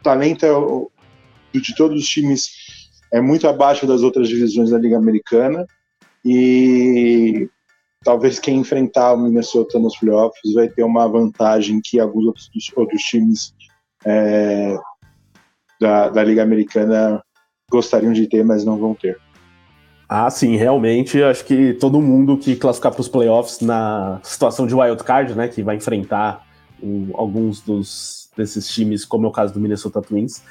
talento 0.03 0.91
é, 1.55 1.59
de 1.59 1.75
todos 1.75 2.03
os 2.03 2.09
times 2.09 2.51
é 3.13 3.21
muito 3.21 3.47
abaixo 3.47 3.87
das 3.87 4.03
outras 4.03 4.29
divisões 4.29 4.71
da 4.71 4.79
Liga 4.79 4.97
Americana. 4.97 5.67
E 6.25 7.49
talvez 8.03 8.39
quem 8.39 8.59
enfrentar 8.59 9.13
o 9.13 9.19
Minnesota 9.19 9.79
nos 9.79 9.97
playoffs 9.97 10.55
vai 10.55 10.69
ter 10.69 10.83
uma 10.83 11.07
vantagem 11.07 11.81
que 11.85 12.01
alguns 12.01 12.25
outros, 12.25 12.49
outros 12.75 13.03
times 13.03 13.55
é, 14.05 14.77
da, 15.79 16.09
da 16.09 16.25
Liga 16.25 16.43
Americana 16.43 17.23
gostariam 17.71 18.13
de 18.13 18.27
ter, 18.27 18.45
mas 18.45 18.65
não 18.65 18.79
vão 18.79 18.95
ter. 18.95 19.19
Ah, 20.09 20.31
sim, 20.31 20.57
realmente. 20.57 21.23
Acho 21.23 21.45
que 21.45 21.75
todo 21.75 22.01
mundo 22.01 22.37
que 22.37 22.57
classificar 22.57 22.93
para 22.93 23.01
os 23.01 23.09
playoffs 23.09 23.61
na 23.61 24.21
situação 24.23 24.67
de 24.67 24.75
wild 24.75 25.03
card, 25.05 25.35
né, 25.35 25.49
que 25.49 25.63
vai 25.63 25.77
enfrentar 25.77 26.45
um, 26.83 27.11
alguns 27.15 27.61
dos, 27.61 28.31
desses 28.37 28.69
times, 28.69 29.05
como 29.05 29.27
é 29.27 29.29
o 29.29 29.33
caso 29.33 29.55
do 29.55 29.61
Minnesota 29.61 30.01
Twins, 30.01 30.43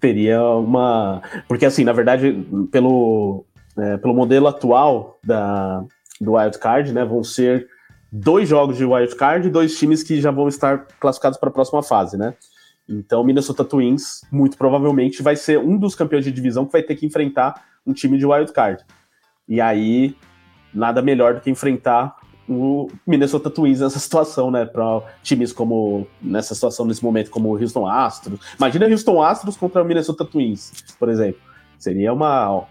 teria 0.00 0.42
uma. 0.42 1.22
Porque, 1.46 1.66
assim, 1.66 1.84
na 1.84 1.92
verdade, 1.92 2.46
pelo, 2.70 3.44
é, 3.76 3.96
pelo 3.98 4.14
modelo 4.14 4.46
atual 4.46 5.18
da, 5.22 5.84
do 6.20 6.34
wild 6.34 6.58
card, 6.58 6.92
né, 6.92 7.04
vão 7.04 7.22
ser 7.22 7.68
dois 8.10 8.48
jogos 8.48 8.76
de 8.76 8.84
wild 8.84 9.14
card 9.16 9.48
e 9.48 9.50
dois 9.50 9.78
times 9.78 10.02
que 10.02 10.20
já 10.20 10.30
vão 10.30 10.48
estar 10.48 10.86
classificados 10.98 11.38
para 11.38 11.48
a 11.48 11.52
próxima 11.52 11.82
fase, 11.82 12.16
né? 12.16 12.34
Então, 12.88 13.22
Minnesota 13.22 13.64
Twins, 13.64 14.22
muito 14.32 14.56
provavelmente, 14.56 15.22
vai 15.22 15.36
ser 15.36 15.58
um 15.58 15.76
dos 15.76 15.94
campeões 15.94 16.24
de 16.24 16.32
divisão 16.32 16.64
que 16.64 16.72
vai 16.72 16.82
ter 16.82 16.96
que 16.96 17.04
enfrentar 17.04 17.62
um 17.86 17.92
time 17.92 18.16
de 18.16 18.24
wild 18.24 18.50
card. 18.52 18.82
E 19.46 19.60
aí, 19.60 20.16
nada 20.72 21.02
melhor 21.02 21.34
do 21.34 21.40
que 21.40 21.50
enfrentar 21.50 22.16
o 22.48 22.88
Minnesota 23.06 23.50
Twins 23.50 23.80
nessa 23.80 23.98
situação, 23.98 24.50
né? 24.50 24.64
Para 24.64 25.02
times 25.22 25.52
como 25.52 26.06
nessa 26.20 26.54
situação 26.54 26.86
nesse 26.86 27.04
momento, 27.04 27.30
como 27.30 27.48
o 27.48 27.60
Houston 27.60 27.86
Astros. 27.86 28.40
Imagina 28.56 28.86
Houston 28.86 29.22
Astros 29.22 29.56
contra 29.56 29.82
o 29.82 29.84
Minnesota 29.84 30.24
Twins, 30.24 30.72
por 30.98 31.08
exemplo. 31.08 31.40
Seria 31.78 32.12
uma 32.12 32.50
ó, 32.50 32.64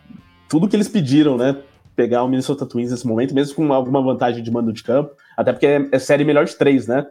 tudo 0.50 0.68
que 0.68 0.76
eles 0.76 0.88
pediram, 0.88 1.38
né? 1.38 1.58
Pegar 1.96 2.24
o 2.24 2.28
Minnesota 2.28 2.66
Twins 2.66 2.92
nesse 2.92 3.08
momento, 3.08 3.34
mesmo 3.34 3.56
com 3.56 3.72
alguma 3.74 4.02
vantagem 4.02 4.44
de 4.44 4.52
mando 4.52 4.74
de 4.74 4.84
campo, 4.84 5.16
até 5.36 5.52
porque 5.52 5.66
é, 5.66 5.88
é 5.92 6.00
série 6.00 6.24
melhor 6.24 6.46
de 6.46 6.56
três, 6.56 6.88
né? 6.88 7.06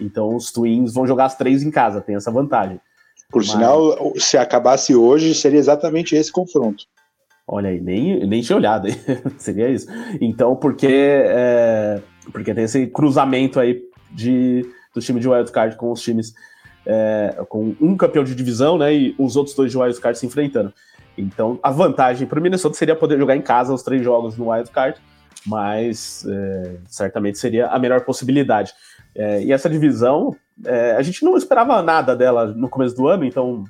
Então 0.00 0.34
os 0.34 0.52
Twins 0.52 0.94
vão 0.94 1.06
jogar 1.06 1.26
as 1.26 1.36
três 1.36 1.62
em 1.62 1.70
casa, 1.70 2.00
tem 2.00 2.16
essa 2.16 2.30
vantagem. 2.30 2.80
Por 3.30 3.42
Mas... 3.42 3.50
sinal, 3.50 4.12
se 4.16 4.36
acabasse 4.36 4.94
hoje, 4.94 5.34
seria 5.34 5.58
exatamente 5.58 6.14
esse 6.14 6.30
confronto. 6.30 6.84
Olha 7.46 7.70
aí, 7.70 7.80
nem, 7.80 8.26
nem 8.26 8.40
tinha 8.40 8.56
olhado 8.56 8.88
seria 9.38 9.68
isso. 9.68 9.86
Então, 10.20 10.54
porque, 10.54 10.86
é, 10.88 12.00
porque 12.30 12.54
tem 12.54 12.64
esse 12.64 12.86
cruzamento 12.86 13.58
aí 13.58 13.82
de, 14.10 14.64
do 14.94 15.00
time 15.00 15.18
de 15.18 15.28
wildcard 15.28 15.76
com 15.76 15.90
os 15.90 16.00
times 16.00 16.34
é, 16.86 17.44
com 17.48 17.74
um 17.80 17.96
campeão 17.96 18.24
de 18.24 18.34
divisão, 18.34 18.76
né? 18.78 18.94
E 18.94 19.14
os 19.18 19.36
outros 19.36 19.54
dois 19.54 19.70
de 19.70 19.78
wildcard 19.78 20.18
se 20.18 20.26
enfrentando. 20.26 20.72
Então, 21.16 21.58
a 21.62 21.70
vantagem 21.70 22.26
para 22.26 22.38
o 22.38 22.42
Minnesota 22.42 22.74
seria 22.74 22.96
poder 22.96 23.18
jogar 23.18 23.36
em 23.36 23.42
casa 23.42 23.72
os 23.72 23.82
três 23.82 24.02
jogos 24.02 24.36
no 24.36 24.50
wildcard, 24.50 24.98
mas 25.46 26.26
é, 26.28 26.76
certamente 26.86 27.38
seria 27.38 27.66
a 27.66 27.78
melhor 27.78 28.00
possibilidade. 28.02 28.72
É, 29.14 29.42
e 29.42 29.52
essa 29.52 29.68
divisão, 29.68 30.34
é, 30.64 30.92
a 30.92 31.02
gente 31.02 31.24
não 31.24 31.36
esperava 31.36 31.82
nada 31.82 32.16
dela 32.16 32.46
no 32.46 32.68
começo 32.68 32.96
do 32.96 33.06
ano, 33.08 33.24
então 33.24 33.64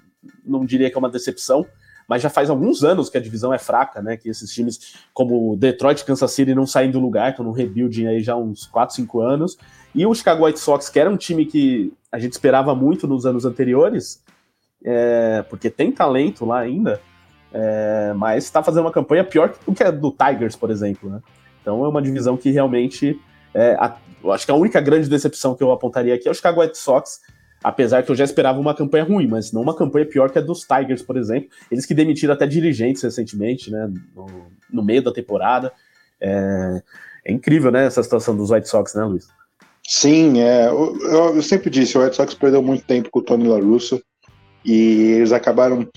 não 0.45 0.65
diria 0.65 0.89
que 0.89 0.97
é 0.97 0.99
uma 0.99 1.11
decepção, 1.11 1.67
mas 2.13 2.21
já 2.21 2.29
faz 2.29 2.51
alguns 2.51 2.85
anos 2.85 3.09
que 3.09 3.17
a 3.17 3.21
divisão 3.23 3.55
é 3.55 3.59
fraca, 3.59 4.03
né? 4.03 4.19
Que 4.19 4.29
esses 4.29 4.53
times 4.53 4.97
como 5.15 5.57
Detroit 5.57 6.05
Kansas 6.05 6.31
City 6.31 6.55
não 6.55 6.67
saem 6.67 6.91
do 6.91 7.01
lugar, 7.01 7.31
estão 7.31 7.43
no 7.43 7.53
rebuilding 7.53 8.07
aí 8.07 8.21
já 8.21 8.37
uns 8.37 8.67
4, 8.67 8.95
5 8.97 9.21
anos. 9.23 9.57
E 9.95 10.05
o 10.05 10.15
Chicago 10.15 10.45
White 10.45 10.61
Sox, 10.61 10.91
que 10.91 11.01
era 11.01 11.09
um 11.09 11.17
time 11.17 11.47
que 11.47 11.91
a 12.13 12.19
gente 12.19 12.33
esperava 12.33 12.75
muito 12.75 13.07
nos 13.07 13.25
anos 13.25 13.47
anteriores, 13.47 14.23
é, 14.85 15.43
porque 15.49 15.71
tem 15.71 15.91
talento 15.91 16.45
lá 16.45 16.59
ainda, 16.59 17.01
é, 17.51 18.13
mas 18.15 18.45
está 18.45 18.63
fazendo 18.63 18.85
uma 18.85 18.93
campanha 18.93 19.25
pior 19.25 19.55
do 19.67 19.73
que 19.73 19.83
a 19.83 19.91
do 19.91 20.11
Tigers, 20.11 20.55
por 20.55 20.71
exemplo, 20.71 21.09
né? 21.09 21.23
Então 21.63 21.83
é 21.83 21.89
uma 21.89 22.03
divisão 22.03 22.37
que 22.37 22.51
realmente 22.51 23.19
é, 23.55 23.75
a, 23.81 23.97
acho 24.35 24.45
que 24.45 24.53
a 24.53 24.55
única 24.55 24.83
grande 24.83 25.09
decepção 25.09 25.55
que 25.55 25.65
eu 25.65 25.73
apontaria 25.73 26.15
aqui 26.15 26.29
é 26.29 26.31
o 26.31 26.35
Chicago 26.35 26.61
White 26.61 26.77
Sox, 26.77 27.23
apesar 27.63 28.03
que 28.03 28.11
eu 28.11 28.17
já 28.17 28.25
esperava 28.25 28.59
uma 28.59 28.75
campanha 28.75 29.05
ruim, 29.05 29.27
mas 29.27 29.53
não 29.53 29.63
uma 29.63 29.77
campanha 29.77 30.07
pior 30.07 30.31
que 30.31 30.39
a 30.39 30.43
dos 30.43 30.67
Tigers, 30.67 31.03
por 31.03 31.17
exemplo. 31.17 31.49
Eles 31.71 31.87
que 31.87 31.95
demitiram 31.95 32.35
até 32.35 32.47
dirigentes 32.47 33.03
recentemente, 33.03 33.71
né, 33.71 33.91
no, 34.15 34.27
no 34.71 34.85
meio 34.85 35.03
da 35.03 35.13
temporada. 35.13 35.73
É, 36.21 36.83
é, 37.25 37.33
incrível, 37.33 37.71
né, 37.71 37.87
essa 37.87 38.03
situação 38.03 38.37
dos 38.37 38.51
White 38.51 38.69
Sox, 38.69 38.95
né, 38.95 39.05
Luiz? 39.05 39.29
Sim, 39.87 40.41
é, 40.41 40.69
eu, 40.69 41.35
eu, 41.35 41.43
sempre 41.43 41.69
disse, 41.69 41.99
o 41.99 42.03
White 42.03 42.17
Sox 42.17 42.35
perdeu 42.35 42.63
muito 42.63 42.85
tempo 42.85 43.11
com 43.11 43.19
o 43.19 43.23
Tony 43.23 43.49
La 43.49 43.59
Russa 43.59 44.01
e 44.65 45.13
eles 45.17 45.33
acabaram 45.33 45.89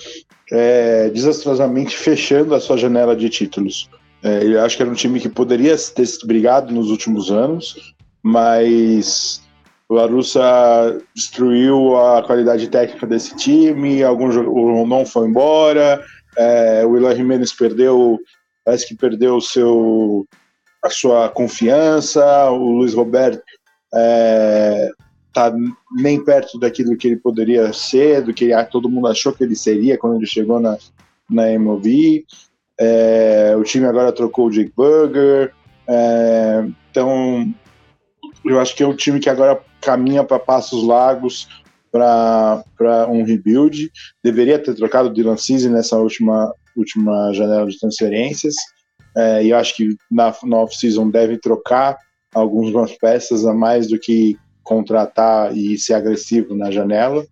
é, 0.52 1.10
desastrosamente 1.10 1.96
fechando 1.96 2.56
a 2.56 2.60
sua 2.60 2.78
janela 2.78 3.16
de 3.16 3.30
títulos. 3.30 3.90
É, 4.24 4.44
eu 4.44 4.62
acho 4.64 4.76
que 4.76 4.82
era 4.82 4.92
um 4.92 4.96
time 4.96 5.20
que 5.20 5.30
poderia 5.30 5.76
ter 5.78 6.08
brigado 6.26 6.74
nos 6.74 6.90
últimos 6.90 7.32
anos, 7.32 7.94
mas 8.24 9.45
o 9.88 9.94
Larussa 9.94 11.00
destruiu 11.16 11.96
a 11.98 12.24
qualidade 12.24 12.68
técnica 12.68 13.06
desse 13.06 13.36
time, 13.36 14.04
algum 14.04 14.28
o 14.28 14.82
Rondon 14.82 15.06
foi 15.06 15.28
embora, 15.28 16.04
é, 16.38 16.86
o 16.86 16.98
Eloy 16.98 17.16
Jimenez 17.16 17.54
perdeu, 17.54 18.20
parece 18.64 18.88
que 18.88 18.96
perdeu 18.96 19.40
seu, 19.40 20.26
a 20.84 20.90
sua 20.90 21.30
confiança, 21.30 22.50
o 22.50 22.72
Luiz 22.72 22.94
Roberto 22.94 23.44
é, 23.94 24.90
tá 25.34 25.54
nem 25.92 26.24
perto 26.24 26.58
daquilo 26.58 26.98
que 26.98 27.08
ele 27.08 27.18
poderia 27.18 27.72
ser, 27.74 28.22
do 28.22 28.34
que 28.34 28.52
todo 28.72 28.90
mundo 28.90 29.08
achou 29.08 29.34
que 29.34 29.44
ele 29.44 29.56
seria 29.56 29.98
quando 29.98 30.16
ele 30.16 30.26
chegou 30.26 30.60
na, 30.60 30.78
na 31.30 31.52
MLB. 31.52 32.26
É, 32.80 33.56
o 33.58 33.64
time 33.64 33.86
agora 33.86 34.12
trocou 34.12 34.48
o 34.48 34.50
Jake 34.50 34.72
Burger. 34.76 35.54
É, 35.88 36.66
então, 36.90 37.54
eu 38.44 38.60
acho 38.60 38.76
que 38.76 38.84
é 38.84 38.88
um 38.88 38.96
time 38.96 39.20
que 39.20 39.30
agora 39.30 39.62
caminha 39.86 40.24
para 40.24 40.40
passos 40.40 40.84
largos 40.84 41.48
para 41.92 43.08
um 43.10 43.24
rebuild. 43.24 43.90
Deveria 44.24 44.60
ter 44.60 44.74
trocado 44.74 45.10
o 45.10 45.14
Dylan 45.14 45.38
Cease 45.38 45.70
nessa 45.70 45.98
última, 45.98 46.52
última 46.76 47.32
janela 47.32 47.68
de 47.68 47.80
transferências. 47.80 48.56
É, 49.16 49.44
e 49.44 49.52
eu 49.52 49.58
acho 49.58 49.76
que 49.76 49.96
na, 50.12 50.34
na 50.44 50.58
off-season 50.58 51.10
deve 51.10 51.38
trocar 51.38 51.98
algumas 52.34 52.92
peças 53.00 53.46
a 53.46 53.54
mais 53.54 53.88
do 53.88 54.00
que 54.00 54.38
contratar 54.64 55.56
e 55.56 55.78
ser 55.78 55.94
agressivo 55.94 56.56
na 56.56 56.72
janela, 56.72 57.24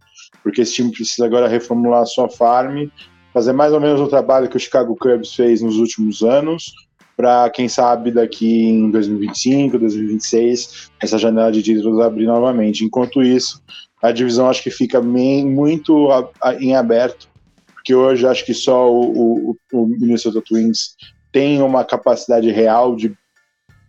porque 0.44 0.62
esse 0.62 0.76
time 0.76 0.92
precisa 0.92 1.26
agora 1.26 1.48
reformular 1.48 2.04
a 2.04 2.06
sua 2.06 2.30
farm 2.30 2.88
fazer 3.34 3.52
mais 3.52 3.74
ou 3.74 3.82
menos 3.82 4.00
o 4.00 4.08
trabalho 4.08 4.48
que 4.48 4.56
o 4.56 4.60
Chicago 4.60 4.96
Cubs 4.96 5.34
fez 5.34 5.62
nos 5.62 5.78
últimos 5.78 6.22
anos, 6.22 6.72
para 7.16 7.50
quem 7.50 7.70
sabe 7.70 8.12
daqui 8.12 8.66
em 8.66 8.90
2025, 8.90 9.78
2026, 9.78 10.92
essa 11.02 11.18
janela 11.18 11.52
de 11.52 11.62
títulos 11.62 12.00
abrir 12.00 12.26
novamente. 12.26 12.84
Enquanto 12.84 13.22
isso, 13.22 13.62
a 14.02 14.12
divisão 14.12 14.50
acho 14.50 14.64
que 14.64 14.72
fica 14.72 15.00
bem, 15.00 15.46
muito 15.46 16.10
em 16.60 16.76
aberto, 16.76 17.30
porque 17.74 17.94
hoje 17.94 18.26
acho 18.26 18.46
que 18.46 18.54
só 18.54 18.92
o, 18.92 19.52
o, 19.52 19.58
o 19.74 19.86
Minnesota 19.86 20.42
Twins 20.42 20.96
tem 21.32 21.62
uma 21.62 21.84
capacidade 21.84 22.50
real 22.52 22.96
de 22.96 23.16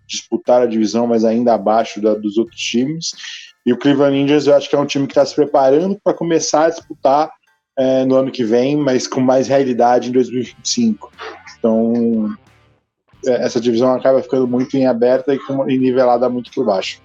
disputar 0.07 0.63
a 0.63 0.67
divisão, 0.67 1.07
mas 1.07 1.25
ainda 1.25 1.55
abaixo 1.55 2.01
da, 2.01 2.15
dos 2.15 2.37
outros 2.37 2.61
times. 2.61 3.13
E 3.65 3.73
o 3.73 3.79
Cleveland 3.79 4.17
Indians 4.17 4.47
eu 4.47 4.55
acho 4.55 4.69
que 4.69 4.77
é 4.77 4.79
um 4.79 4.87
time 4.87 5.07
que 5.07 5.13
está 5.13 5.25
se 5.25 5.35
preparando 5.35 5.99
para 6.03 6.15
começar 6.15 6.67
a 6.67 6.71
disputar 6.71 7.31
é, 7.77 8.05
no 8.05 8.15
ano 8.17 8.31
que 8.31 8.45
vem, 8.45 8.77
mas 8.77 9.07
com 9.07 9.21
mais 9.21 9.49
realidade 9.49 10.11
em 10.11 10.13
2025. 10.13 11.11
Então, 11.59 12.35
essa 13.27 13.61
divisão 13.61 13.95
acaba 13.95 14.23
ficando 14.23 14.47
muito 14.47 14.77
em 14.77 14.87
aberta 14.87 15.35
e, 15.35 15.39
com, 15.39 15.69
e 15.69 15.79
nivelada 15.79 16.29
muito 16.29 16.51
por 16.53 16.65
baixo. 16.65 17.01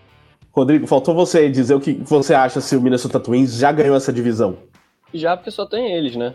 Rodrigo, 0.52 0.88
faltou 0.88 1.14
você 1.14 1.50
dizer 1.50 1.76
o 1.76 1.80
que 1.80 1.94
você 1.94 2.34
acha 2.34 2.60
se 2.60 2.76
o 2.76 2.82
Minnesota 2.82 3.20
Twins 3.20 3.56
já 3.56 3.72
ganhou 3.72 3.96
essa 3.96 4.12
divisão. 4.12 4.58
Já, 5.14 5.38
porque 5.38 5.52
só 5.52 5.66
tem 5.66 5.94
eles, 5.94 6.16
né? 6.16 6.34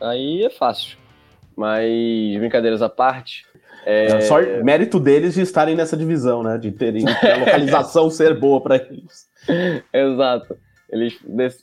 Aí 0.00 0.44
é 0.44 0.50
fácil. 0.50 0.96
Mas, 1.56 1.86
brincadeiras 2.38 2.80
à 2.80 2.88
parte. 2.88 3.44
É... 3.84 4.06
é 4.06 4.20
só 4.22 4.40
mérito 4.62 5.00
deles 5.00 5.34
de 5.34 5.42
estarem 5.42 5.74
nessa 5.74 5.96
divisão, 5.96 6.42
né? 6.42 6.58
De 6.58 6.70
terem 6.70 7.04
a 7.08 7.36
localização 7.38 8.10
ser 8.10 8.38
boa 8.38 8.60
para 8.60 8.76
eles. 8.76 9.28
Exato. 9.92 10.56
Eles 10.90 11.18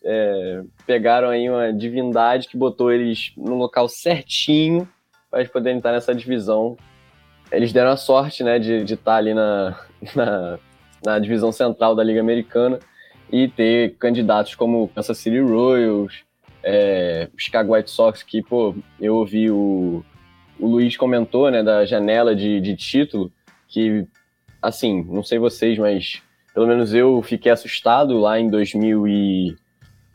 é, 0.06 0.62
pegaram 0.86 1.30
aí 1.30 1.50
uma 1.50 1.74
divindade 1.74 2.48
que 2.48 2.56
botou 2.56 2.92
eles 2.92 3.34
no 3.36 3.56
local 3.56 3.90
certinho 3.90 4.88
para 5.30 5.42
eles 5.42 5.52
poderem 5.52 5.78
estar 5.78 5.92
nessa 5.92 6.16
divisão. 6.16 6.78
Eles 7.52 7.72
deram 7.72 7.92
a 7.92 7.98
sorte, 7.98 8.44
né, 8.44 8.60
de, 8.60 8.94
estar 8.94 9.16
ali 9.16 9.34
na, 9.34 9.80
na, 10.16 10.60
na 11.06 11.20
divisão 11.20 11.52
central 11.52 11.96
da 11.96 12.04
Liga 12.04 12.20
Americana 12.20 12.80
e 13.32 13.48
ter 13.48 13.96
candidatos 13.98 14.56
como 14.56 14.90
Kansas 14.90 15.18
City 15.18 15.40
Royals, 15.40 16.24
é, 16.64 17.30
Chicago 17.38 17.74
White 17.74 17.90
Sox, 17.90 18.24
que, 18.24 18.42
pô, 18.42 18.76
eu 19.00 19.16
ouvi 19.16 19.50
o, 19.50 20.04
o 20.60 20.68
Luiz 20.68 20.98
comentou, 20.98 21.50
né, 21.50 21.64
da 21.64 21.86
janela 21.86 22.36
de, 22.36 22.60
de 22.60 22.76
título, 22.76 23.32
que, 23.68 24.06
assim, 24.62 25.04
não 25.10 25.24
sei 25.24 25.40
vocês, 25.40 25.78
mas 25.78 26.22
pelo 26.54 26.68
menos 26.68 26.94
eu 26.94 27.22
fiquei 27.22 27.52
assustado 27.52 28.18
lá 28.18 28.40
em 28.40 28.50
2000 28.50 29.08
e 29.08 29.56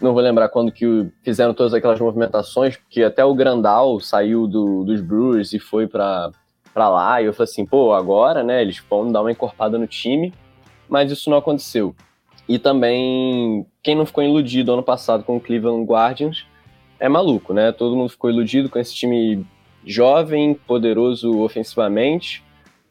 não 0.00 0.12
vou 0.12 0.22
lembrar 0.22 0.48
quando 0.48 0.72
que 0.72 1.06
fizeram 1.22 1.54
todas 1.54 1.72
aquelas 1.72 2.00
movimentações, 2.00 2.76
porque 2.76 3.04
até 3.04 3.24
o 3.24 3.34
Grandal 3.34 4.00
saiu 4.00 4.48
do, 4.48 4.82
dos 4.82 5.00
Brewers 5.00 5.52
e 5.52 5.60
foi 5.60 5.86
para 5.86 6.32
lá, 6.88 7.20
e 7.20 7.26
eu 7.26 7.32
falei 7.32 7.50
assim, 7.50 7.66
pô, 7.66 7.92
agora, 7.92 8.42
né, 8.42 8.62
eles 8.62 8.82
vão 8.88 9.10
dar 9.10 9.20
uma 9.20 9.32
encorpada 9.32 9.78
no 9.78 9.86
time, 9.86 10.32
mas 10.88 11.10
isso 11.10 11.28
não 11.28 11.36
aconteceu. 11.36 11.94
E 12.48 12.58
também, 12.58 13.66
quem 13.82 13.94
não 13.94 14.06
ficou 14.06 14.22
iludido 14.22 14.72
ano 14.72 14.82
passado 14.82 15.24
com 15.24 15.36
o 15.36 15.40
Cleveland 15.40 15.84
Guardians 15.84 16.46
é 16.98 17.08
maluco, 17.08 17.52
né? 17.52 17.72
Todo 17.72 17.96
mundo 17.96 18.10
ficou 18.10 18.30
iludido 18.30 18.68
com 18.68 18.78
esse 18.78 18.94
time 18.94 19.46
jovem, 19.84 20.54
poderoso 20.54 21.40
ofensivamente, 21.40 22.44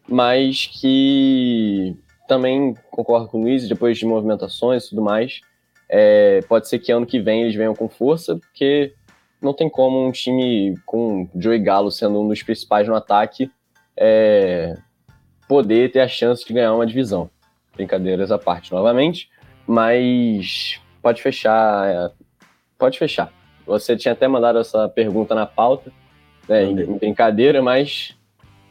mas 0.07 0.67
que 0.67 1.95
também 2.27 2.75
concordo 2.89 3.27
com 3.27 3.39
o 3.39 3.41
Luiz, 3.43 3.67
depois 3.67 3.97
de 3.97 4.05
movimentações 4.05 4.85
e 4.85 4.89
tudo 4.89 5.01
mais, 5.01 5.41
é, 5.89 6.39
pode 6.47 6.67
ser 6.67 6.79
que 6.79 6.91
ano 6.91 7.05
que 7.05 7.19
vem 7.19 7.43
eles 7.43 7.55
venham 7.55 7.75
com 7.75 7.89
força, 7.89 8.37
porque 8.37 8.93
não 9.41 9.53
tem 9.53 9.69
como 9.69 10.05
um 10.05 10.11
time 10.11 10.77
com 10.85 11.27
Joey 11.35 11.59
Galo 11.59 11.91
sendo 11.91 12.21
um 12.21 12.27
dos 12.27 12.41
principais 12.43 12.87
no 12.87 12.95
ataque 12.95 13.51
é, 13.97 14.75
poder 15.47 15.91
ter 15.91 15.99
a 15.99 16.07
chance 16.07 16.45
de 16.45 16.53
ganhar 16.53 16.73
uma 16.73 16.85
divisão. 16.85 17.29
Brincadeiras 17.75 18.31
à 18.31 18.37
parte 18.37 18.71
novamente, 18.71 19.29
mas 19.65 20.79
pode 21.01 21.21
fechar. 21.21 21.87
É, 21.87 22.11
pode 22.77 22.97
fechar. 22.97 23.31
Você 23.65 23.95
tinha 23.95 24.13
até 24.13 24.27
mandado 24.27 24.59
essa 24.59 24.89
pergunta 24.89 25.33
na 25.33 25.45
pauta, 25.45 25.91
né, 26.47 26.63
em, 26.63 26.79
em, 26.79 26.97
brincadeira, 26.97 27.61
mas 27.61 28.15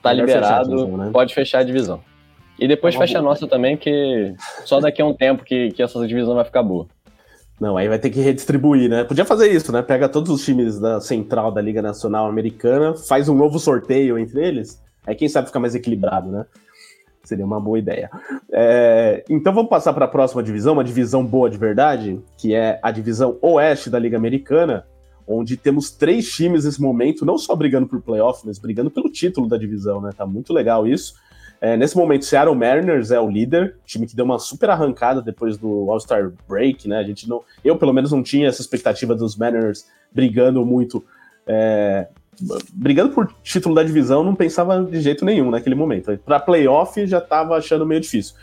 tá 0.02 0.12
liberado, 0.12 0.46
fechar 0.46 0.64
divisão, 0.64 0.96
né? 0.96 1.10
pode 1.12 1.34
fechar 1.34 1.58
a 1.60 1.62
divisão. 1.62 2.02
E 2.58 2.68
depois 2.68 2.94
fecha 2.94 3.18
a 3.18 3.22
nossa 3.22 3.46
também, 3.48 3.76
que 3.76 4.34
só 4.66 4.80
daqui 4.80 5.00
a 5.00 5.06
um 5.06 5.14
tempo 5.14 5.42
que, 5.42 5.70
que 5.70 5.82
essa 5.82 6.06
divisão 6.06 6.34
vai 6.34 6.44
ficar 6.44 6.62
boa. 6.62 6.86
Não, 7.58 7.76
aí 7.76 7.88
vai 7.88 7.98
ter 7.98 8.10
que 8.10 8.20
redistribuir, 8.20 8.88
né? 8.88 9.04
Podia 9.04 9.24
fazer 9.24 9.50
isso, 9.50 9.72
né? 9.72 9.80
Pega 9.80 10.08
todos 10.08 10.30
os 10.30 10.44
times 10.44 10.78
da 10.78 11.00
central 11.00 11.50
da 11.50 11.60
Liga 11.60 11.80
Nacional 11.80 12.26
Americana, 12.26 12.94
faz 12.94 13.28
um 13.28 13.34
novo 13.34 13.58
sorteio 13.58 14.18
entre 14.18 14.46
eles, 14.46 14.82
aí 15.10 15.16
quem 15.16 15.28
sabe 15.28 15.48
fica 15.48 15.60
mais 15.60 15.74
equilibrado, 15.74 16.30
né? 16.30 16.46
Seria 17.22 17.44
uma 17.44 17.60
boa 17.60 17.78
ideia. 17.78 18.10
É, 18.50 19.24
então 19.28 19.52
vamos 19.52 19.68
passar 19.68 19.92
para 19.92 20.06
a 20.06 20.08
próxima 20.08 20.42
divisão, 20.42 20.72
uma 20.72 20.84
divisão 20.84 21.24
boa 21.24 21.50
de 21.50 21.58
verdade, 21.58 22.20
que 22.38 22.54
é 22.54 22.78
a 22.82 22.90
divisão 22.90 23.36
oeste 23.42 23.90
da 23.90 23.98
Liga 23.98 24.16
Americana, 24.16 24.86
onde 25.26 25.56
temos 25.56 25.90
três 25.90 26.28
times 26.30 26.64
nesse 26.64 26.80
momento, 26.80 27.26
não 27.26 27.36
só 27.36 27.54
brigando 27.54 27.86
por 27.86 28.00
playoff, 28.00 28.42
mas 28.46 28.58
brigando 28.58 28.90
pelo 28.90 29.10
título 29.10 29.48
da 29.48 29.56
divisão, 29.56 30.00
né? 30.00 30.10
Tá 30.16 30.26
muito 30.26 30.52
legal 30.52 30.86
isso. 30.86 31.14
É, 31.60 31.76
nesse 31.76 31.94
momento, 31.94 32.24
Seattle 32.24 32.56
Mariners 32.56 33.10
é 33.10 33.20
o 33.20 33.28
líder, 33.28 33.76
time 33.84 34.06
que 34.06 34.16
deu 34.16 34.24
uma 34.24 34.38
super 34.38 34.70
arrancada 34.70 35.20
depois 35.20 35.58
do 35.58 35.90
All-Star 35.90 36.32
Break, 36.48 36.88
né? 36.88 36.98
A 36.98 37.02
gente 37.02 37.28
não, 37.28 37.42
eu 37.62 37.76
pelo 37.76 37.92
menos 37.92 38.10
não 38.10 38.22
tinha 38.22 38.48
essa 38.48 38.62
expectativa 38.62 39.14
dos 39.14 39.36
Mariners 39.36 39.86
brigando 40.10 40.64
muito, 40.64 41.04
é, 41.46 42.08
brigando 42.72 43.12
por 43.12 43.32
título 43.42 43.74
da 43.74 43.82
divisão, 43.82 44.24
não 44.24 44.34
pensava 44.34 44.82
de 44.82 45.00
jeito 45.00 45.24
nenhum 45.24 45.50
naquele 45.50 45.74
momento. 45.74 46.16
Para 46.18 46.40
playoff 46.40 47.06
já 47.06 47.18
estava 47.18 47.56
achando 47.56 47.86
meio 47.86 48.00
difícil, 48.00 48.34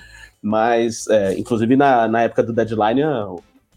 mas 0.42 1.08
é, 1.08 1.38
inclusive 1.38 1.76
na, 1.76 2.08
na 2.08 2.22
época 2.22 2.44
do 2.44 2.54
deadline 2.54 3.02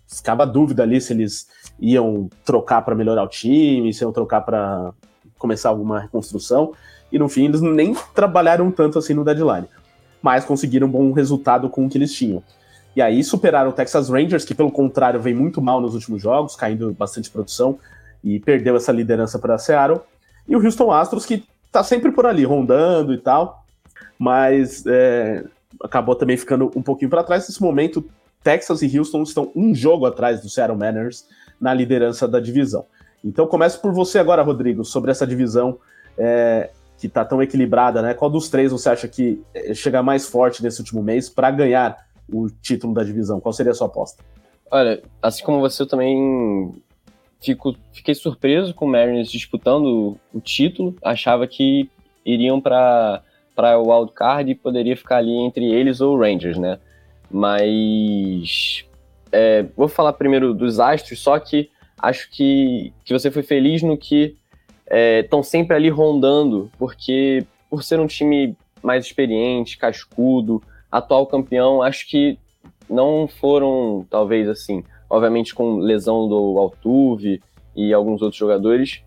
ficava 0.06 0.46
dúvida 0.46 0.82
ali 0.82 1.00
se 1.00 1.12
eles 1.12 1.48
iam 1.78 2.28
trocar 2.44 2.82
para 2.82 2.94
melhorar 2.94 3.22
o 3.22 3.28
time, 3.28 3.92
se 3.94 4.04
iam 4.04 4.12
trocar 4.12 4.42
para 4.42 4.92
começar 5.38 5.70
alguma 5.70 6.00
reconstrução 6.00 6.72
e 7.10 7.18
no 7.18 7.28
fim 7.28 7.46
eles 7.46 7.60
nem 7.60 7.94
trabalharam 8.14 8.70
tanto 8.70 8.98
assim 8.98 9.14
no 9.14 9.24
deadline, 9.24 9.66
mas 10.20 10.44
conseguiram 10.44 10.86
um 10.86 10.90
bom 10.90 11.12
resultado 11.12 11.68
com 11.68 11.86
o 11.86 11.88
que 11.88 11.96
eles 11.96 12.12
tinham. 12.12 12.42
E 12.94 13.00
aí 13.00 13.22
superaram 13.22 13.70
o 13.70 13.72
Texas 13.72 14.08
Rangers, 14.08 14.44
que 14.44 14.54
pelo 14.54 14.70
contrário 14.70 15.20
vem 15.20 15.32
muito 15.32 15.62
mal 15.62 15.80
nos 15.80 15.94
últimos 15.94 16.20
jogos, 16.20 16.56
caindo 16.56 16.92
bastante 16.92 17.30
produção 17.30 17.78
e 18.22 18.38
perdeu 18.40 18.76
essa 18.76 18.92
liderança 18.92 19.38
para 19.38 19.58
Seattle. 19.58 20.00
E 20.48 20.56
o 20.56 20.64
Houston 20.64 20.90
Astros, 20.90 21.26
que 21.26 21.44
tá 21.70 21.82
sempre 21.82 22.12
por 22.12 22.26
ali, 22.26 22.44
rondando 22.44 23.14
e 23.14 23.18
tal, 23.18 23.64
mas 24.18 24.84
é, 24.86 25.44
acabou 25.82 26.14
também 26.14 26.36
ficando 26.36 26.70
um 26.74 26.82
pouquinho 26.82 27.10
para 27.10 27.24
trás. 27.24 27.48
Nesse 27.48 27.62
momento, 27.62 28.04
Texas 28.42 28.82
e 28.82 28.98
Houston 28.98 29.22
estão 29.22 29.52
um 29.54 29.74
jogo 29.74 30.06
atrás 30.06 30.40
do 30.40 30.48
Seattle 30.48 30.78
Mariners 30.78 31.26
na 31.60 31.72
liderança 31.72 32.26
da 32.26 32.40
divisão. 32.40 32.86
Então 33.24 33.46
começo 33.46 33.80
por 33.80 33.92
você 33.92 34.18
agora, 34.18 34.42
Rodrigo, 34.42 34.84
sobre 34.84 35.10
essa 35.10 35.26
divisão. 35.26 35.78
É, 36.18 36.70
que 37.00 37.06
está 37.06 37.24
tão 37.24 37.42
equilibrada, 37.42 38.02
né? 38.02 38.12
Qual 38.12 38.30
dos 38.30 38.50
três 38.50 38.70
você 38.70 38.90
acha 38.90 39.08
que 39.08 39.42
eh, 39.54 39.72
chega 39.72 40.02
mais 40.02 40.28
forte 40.28 40.62
nesse 40.62 40.80
último 40.80 41.02
mês 41.02 41.30
para 41.30 41.50
ganhar 41.50 41.96
o 42.30 42.48
título 42.50 42.92
da 42.92 43.02
divisão? 43.02 43.40
Qual 43.40 43.54
seria 43.54 43.72
a 43.72 43.74
sua 43.74 43.86
aposta? 43.86 44.22
Olha, 44.70 45.02
assim 45.22 45.42
como 45.42 45.60
você, 45.60 45.82
eu 45.82 45.86
também 45.86 46.74
fico, 47.40 47.76
fiquei 47.92 48.14
surpreso 48.14 48.74
com 48.74 48.84
o 48.84 48.88
Mariners 48.88 49.30
disputando 49.30 50.18
o 50.32 50.40
título. 50.40 50.94
Achava 51.02 51.46
que 51.46 51.88
iriam 52.24 52.60
para 52.60 53.22
para 53.54 53.78
o 53.78 53.90
wild 53.90 54.12
card 54.12 54.50
e 54.50 54.54
poderia 54.54 54.96
ficar 54.96 55.18
ali 55.18 55.36
entre 55.36 55.66
eles 55.66 56.00
ou 56.00 56.18
Rangers, 56.18 56.56
né? 56.56 56.78
Mas 57.30 58.86
é, 59.30 59.66
vou 59.76 59.86
falar 59.86 60.14
primeiro 60.14 60.54
dos 60.54 60.80
Astros, 60.80 61.20
só 61.20 61.38
que 61.38 61.68
acho 61.98 62.30
que, 62.30 62.90
que 63.04 63.12
você 63.12 63.30
foi 63.30 63.42
feliz 63.42 63.82
no 63.82 63.98
que 63.98 64.36
estão 65.22 65.40
é, 65.40 65.42
sempre 65.42 65.76
ali 65.76 65.90
rondando, 65.90 66.70
porque 66.78 67.44
por 67.68 67.84
ser 67.84 68.00
um 68.00 68.06
time 68.06 68.56
mais 68.82 69.04
experiente, 69.04 69.76
cascudo, 69.76 70.62
atual 70.90 71.26
campeão, 71.26 71.82
acho 71.82 72.08
que 72.08 72.38
não 72.88 73.28
foram, 73.28 74.06
talvez 74.10 74.48
assim, 74.48 74.82
obviamente 75.10 75.54
com 75.54 75.78
lesão 75.78 76.28
do 76.28 76.56
Altuve 76.56 77.42
e 77.74 77.92
alguns 77.92 78.22
outros 78.22 78.38
jogadores, 78.38 79.02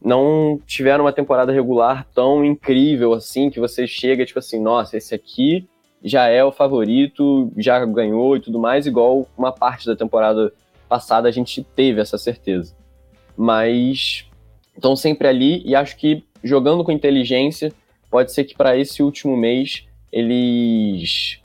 não 0.00 0.60
tiveram 0.64 1.04
uma 1.04 1.12
temporada 1.12 1.52
regular 1.52 2.06
tão 2.14 2.44
incrível 2.44 3.12
assim, 3.12 3.50
que 3.50 3.58
você 3.58 3.86
chega 3.86 4.24
tipo 4.24 4.38
assim, 4.38 4.60
nossa, 4.60 4.96
esse 4.96 5.14
aqui 5.14 5.68
já 6.02 6.28
é 6.28 6.44
o 6.44 6.52
favorito, 6.52 7.52
já 7.56 7.84
ganhou 7.84 8.36
e 8.36 8.40
tudo 8.40 8.58
mais, 8.58 8.86
igual 8.86 9.26
uma 9.36 9.50
parte 9.50 9.86
da 9.86 9.96
temporada 9.96 10.52
passada 10.88 11.28
a 11.28 11.32
gente 11.32 11.64
teve 11.74 12.00
essa 12.00 12.16
certeza. 12.16 12.76
Mas 13.36 14.24
estão 14.76 14.94
sempre 14.94 15.26
ali 15.26 15.62
e 15.66 15.74
acho 15.74 15.96
que 15.96 16.24
jogando 16.42 16.84
com 16.84 16.92
inteligência, 16.92 17.72
pode 18.08 18.32
ser 18.32 18.44
que 18.44 18.54
para 18.54 18.76
esse 18.76 19.02
último 19.02 19.36
mês 19.36 19.86
eles 20.12 21.40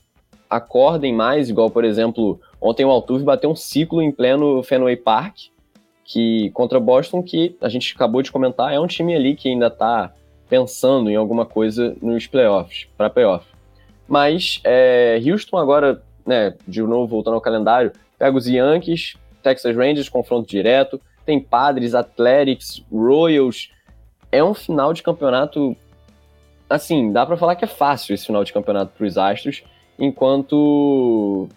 acordem 0.55 1.13
mais, 1.13 1.49
igual 1.49 1.69
por 1.69 1.83
exemplo, 1.83 2.39
ontem 2.61 2.85
o 2.85 2.89
Altuve 2.89 3.23
bateu 3.23 3.49
um 3.49 3.55
ciclo 3.55 4.01
em 4.01 4.11
pleno 4.11 4.61
Fenway 4.63 4.95
Park, 4.95 5.35
que 6.05 6.49
contra 6.51 6.79
Boston, 6.79 7.23
que 7.23 7.55
a 7.61 7.69
gente 7.69 7.93
acabou 7.95 8.21
de 8.21 8.31
comentar, 8.31 8.73
é 8.73 8.79
um 8.79 8.87
time 8.87 9.15
ali 9.15 9.35
que 9.35 9.49
ainda 9.49 9.67
está 9.67 10.13
pensando 10.49 11.09
em 11.09 11.15
alguma 11.15 11.45
coisa 11.45 11.95
nos 12.01 12.27
playoffs, 12.27 12.87
para 12.97 13.09
playoff. 13.09 13.45
Mas 14.07 14.59
é, 14.63 15.19
Houston 15.25 15.57
agora, 15.57 16.03
né, 16.25 16.53
de 16.67 16.81
novo 16.81 17.07
voltando 17.07 17.35
ao 17.35 17.41
calendário, 17.41 17.91
pega 18.19 18.37
os 18.37 18.45
Yankees, 18.45 19.15
Texas 19.41 19.75
Rangers, 19.75 20.09
confronto 20.09 20.47
direto, 20.47 21.01
tem 21.25 21.39
Padres, 21.39 21.95
Athletics, 21.95 22.83
Royals. 22.91 23.71
É 24.31 24.43
um 24.43 24.53
final 24.53 24.93
de 24.93 25.01
campeonato. 25.01 25.75
Assim, 26.69 27.11
dá 27.11 27.25
para 27.25 27.37
falar 27.37 27.55
que 27.55 27.65
é 27.65 27.67
fácil 27.67 28.13
esse 28.13 28.25
final 28.25 28.43
de 28.43 28.53
campeonato 28.53 28.93
para 28.97 29.05
os 29.05 29.17
Astros, 29.17 29.63
enquanto 30.03 31.47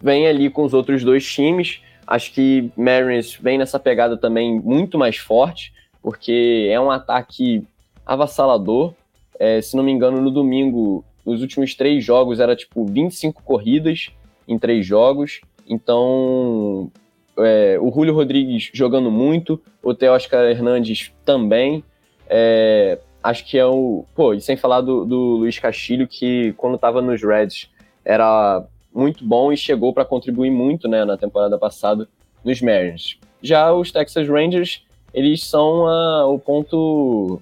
vem 0.00 0.26
ali 0.26 0.50
com 0.50 0.64
os 0.64 0.74
outros 0.74 1.02
dois 1.02 1.24
times. 1.26 1.80
Acho 2.06 2.32
que 2.32 2.70
Mariners 2.76 3.38
vem 3.40 3.56
nessa 3.56 3.78
pegada 3.78 4.16
também 4.16 4.60
muito 4.60 4.98
mais 4.98 5.16
forte, 5.16 5.72
porque 6.02 6.68
é 6.70 6.78
um 6.78 6.90
ataque 6.90 7.66
avassalador. 8.04 8.92
É, 9.38 9.60
se 9.60 9.76
não 9.76 9.82
me 9.82 9.90
engano, 9.90 10.20
no 10.20 10.30
domingo, 10.30 11.04
nos 11.24 11.40
últimos 11.40 11.74
três 11.74 12.04
jogos, 12.04 12.40
era 12.40 12.54
tipo 12.54 12.84
25 12.84 13.42
corridas 13.42 14.10
em 14.46 14.58
três 14.58 14.86
jogos. 14.86 15.40
Então, 15.66 16.90
é, 17.38 17.78
o 17.80 17.90
Julio 17.90 18.14
Rodrigues 18.14 18.70
jogando 18.74 19.10
muito, 19.10 19.60
o 19.82 19.94
Teóscar 19.94 20.44
Hernandes 20.44 21.12
também. 21.24 21.82
É, 22.28 22.98
acho 23.22 23.46
que 23.46 23.58
é 23.58 23.64
o. 23.64 24.04
Pô, 24.14 24.34
e 24.34 24.40
sem 24.40 24.56
falar 24.56 24.82
do, 24.82 25.06
do 25.06 25.18
Luiz 25.36 25.58
Castilho, 25.58 26.06
que 26.06 26.52
quando 26.58 26.74
estava 26.74 27.00
nos 27.00 27.22
Reds 27.22 27.70
era 28.04 28.64
muito 28.94 29.24
bom 29.24 29.52
e 29.52 29.56
chegou 29.56 29.92
para 29.92 30.04
contribuir 30.04 30.50
muito 30.50 30.86
né, 30.88 31.04
na 31.04 31.16
temporada 31.16 31.58
passada 31.58 32.08
nos 32.44 32.60
Mariners. 32.60 33.18
Já 33.42 33.72
os 33.72 33.90
Texas 33.90 34.28
Rangers, 34.28 34.84
eles 35.12 35.42
são 35.42 35.86
a, 35.86 36.26
o 36.26 36.38
ponto 36.38 37.40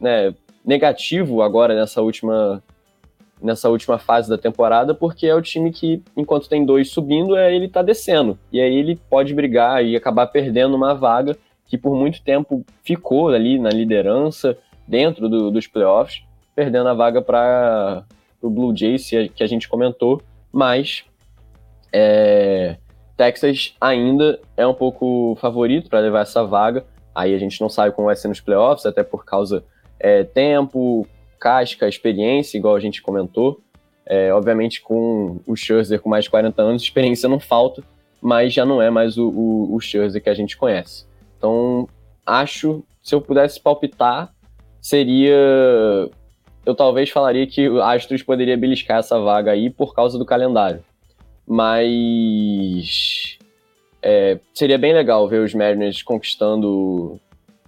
né, 0.00 0.34
negativo 0.64 1.42
agora 1.42 1.74
nessa 1.74 2.02
última 2.02 2.62
nessa 3.40 3.68
última 3.68 3.98
fase 3.98 4.28
da 4.28 4.36
temporada, 4.36 4.92
porque 4.92 5.24
é 5.24 5.34
o 5.34 5.40
time 5.40 5.70
que, 5.70 6.02
enquanto 6.16 6.48
tem 6.48 6.64
dois 6.64 6.90
subindo, 6.90 7.36
é 7.36 7.54
ele 7.54 7.68
tá 7.68 7.82
descendo. 7.82 8.36
E 8.52 8.60
aí 8.60 8.74
ele 8.74 8.96
pode 9.08 9.32
brigar 9.32 9.84
e 9.84 9.94
acabar 9.94 10.26
perdendo 10.26 10.74
uma 10.74 10.92
vaga 10.92 11.36
que 11.64 11.78
por 11.78 11.94
muito 11.94 12.20
tempo 12.20 12.64
ficou 12.82 13.28
ali 13.28 13.56
na 13.56 13.70
liderança, 13.70 14.58
dentro 14.86 15.28
do, 15.28 15.50
dos 15.50 15.66
playoffs, 15.66 16.22
perdendo 16.54 16.88
a 16.88 16.94
vaga 16.94 17.20
para 17.20 18.02
o 18.40 18.50
Blue 18.50 18.76
Jays, 18.76 19.10
que 19.34 19.42
a 19.42 19.46
gente 19.46 19.68
comentou, 19.68 20.22
mas 20.52 21.04
é, 21.92 22.76
Texas 23.16 23.74
ainda 23.80 24.40
é 24.56 24.66
um 24.66 24.74
pouco 24.74 25.36
favorito 25.40 25.88
para 25.88 26.00
levar 26.00 26.20
essa 26.20 26.44
vaga. 26.44 26.84
Aí 27.14 27.34
a 27.34 27.38
gente 27.38 27.60
não 27.60 27.68
sabe 27.68 27.94
como 27.94 28.06
vai 28.06 28.16
ser 28.16 28.28
nos 28.28 28.40
playoffs, 28.40 28.86
até 28.86 29.02
por 29.02 29.24
causa 29.24 29.64
é, 29.98 30.22
tempo, 30.22 31.06
casca, 31.38 31.88
experiência, 31.88 32.56
igual 32.56 32.76
a 32.76 32.80
gente 32.80 33.02
comentou. 33.02 33.60
É, 34.06 34.32
obviamente, 34.32 34.80
com 34.80 35.40
o 35.46 35.54
Scherzer 35.54 36.00
com 36.00 36.08
mais 36.08 36.24
de 36.24 36.30
40 36.30 36.62
anos, 36.62 36.82
experiência 36.82 37.28
não 37.28 37.38
falta, 37.38 37.82
mas 38.22 38.54
já 38.54 38.64
não 38.64 38.80
é 38.80 38.88
mais 38.88 39.18
o, 39.18 39.28
o, 39.28 39.74
o 39.74 39.80
Scherzer 39.80 40.22
que 40.22 40.30
a 40.30 40.34
gente 40.34 40.56
conhece. 40.56 41.04
Então, 41.36 41.88
acho, 42.24 42.82
se 43.02 43.14
eu 43.14 43.20
pudesse 43.20 43.60
palpitar, 43.60 44.32
seria. 44.80 46.08
Eu 46.68 46.74
talvez 46.74 47.08
falaria 47.08 47.46
que 47.46 47.66
o 47.66 47.82
Astros 47.82 48.22
poderia 48.22 48.54
beliscar 48.54 48.98
essa 48.98 49.18
vaga 49.18 49.52
aí 49.52 49.70
por 49.70 49.94
causa 49.94 50.18
do 50.18 50.26
calendário. 50.26 50.84
Mas. 51.46 53.38
É, 54.02 54.38
seria 54.52 54.76
bem 54.76 54.92
legal 54.92 55.26
ver 55.26 55.40
os 55.40 55.54
Mariners 55.54 56.02
conquistando 56.02 57.18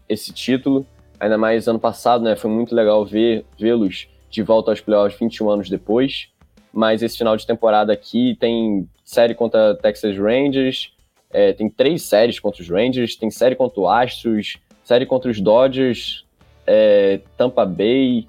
esse 0.06 0.34
título. 0.34 0.84
Ainda 1.18 1.38
mais 1.38 1.66
ano 1.66 1.78
passado, 1.78 2.22
né? 2.22 2.36
Foi 2.36 2.50
muito 2.50 2.74
legal 2.74 3.02
ver 3.06 3.46
vê-los 3.58 4.06
de 4.28 4.42
volta 4.42 4.70
aos 4.70 4.82
playoffs 4.82 5.18
21 5.18 5.48
anos 5.48 5.70
depois. 5.70 6.28
Mas 6.70 7.02
esse 7.02 7.16
final 7.16 7.38
de 7.38 7.46
temporada 7.46 7.94
aqui 7.94 8.36
tem 8.38 8.86
série 9.02 9.34
contra 9.34 9.76
Texas 9.76 10.18
Rangers, 10.18 10.92
é, 11.30 11.54
tem 11.54 11.70
três 11.70 12.02
séries 12.02 12.38
contra 12.38 12.60
os 12.60 12.68
Rangers, 12.68 13.16
tem 13.16 13.30
série 13.30 13.56
contra 13.56 13.80
o 13.80 13.88
Astros, 13.88 14.58
série 14.84 15.06
contra 15.06 15.30
os 15.30 15.40
Dodgers, 15.40 16.26
é, 16.66 17.20
Tampa 17.38 17.64
Bay. 17.64 18.28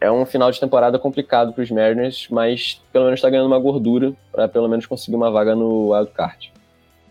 É 0.00 0.10
um 0.10 0.24
final 0.24 0.50
de 0.50 0.58
temporada 0.58 0.98
complicado 0.98 1.52
para 1.52 1.62
os 1.62 1.70
Mariners, 1.70 2.26
mas 2.30 2.80
pelo 2.92 3.04
menos 3.04 3.18
está 3.18 3.28
ganhando 3.28 3.46
uma 3.46 3.58
gordura 3.58 4.12
para 4.32 4.48
pelo 4.48 4.68
menos 4.68 4.86
conseguir 4.86 5.16
uma 5.16 5.30
vaga 5.30 5.54
no 5.54 5.92
Wild. 5.92 6.12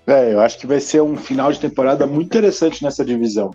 É, 0.07 0.33
eu 0.33 0.39
acho 0.39 0.57
que 0.57 0.65
vai 0.65 0.79
ser 0.79 1.01
um 1.01 1.15
final 1.15 1.51
de 1.51 1.59
temporada 1.59 2.07
muito 2.07 2.25
interessante 2.25 2.83
nessa 2.83 3.05
divisão. 3.05 3.51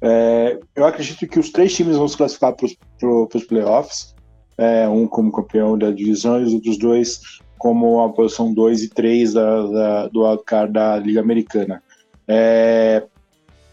É, 0.00 0.58
eu 0.74 0.86
acredito 0.86 1.26
que 1.26 1.38
os 1.38 1.50
três 1.50 1.74
times 1.74 1.96
vão 1.96 2.08
se 2.08 2.16
classificar 2.16 2.54
para 2.54 2.64
os 2.64 3.44
playoffs, 3.44 4.14
é, 4.56 4.88
um 4.88 5.06
como 5.06 5.30
campeão 5.30 5.76
da 5.76 5.90
divisão 5.90 6.40
e 6.40 6.44
os 6.44 6.54
outros 6.54 6.78
dois 6.78 7.20
como 7.60 8.00
a 8.00 8.08
posição 8.08 8.54
2 8.54 8.84
e 8.84 8.88
3 8.88 9.34
da, 9.34 9.66
da, 9.66 10.08
do 10.08 10.22
wildcard 10.22 10.72
da 10.72 10.96
Liga 10.96 11.20
Americana. 11.20 11.82
É, 12.26 13.02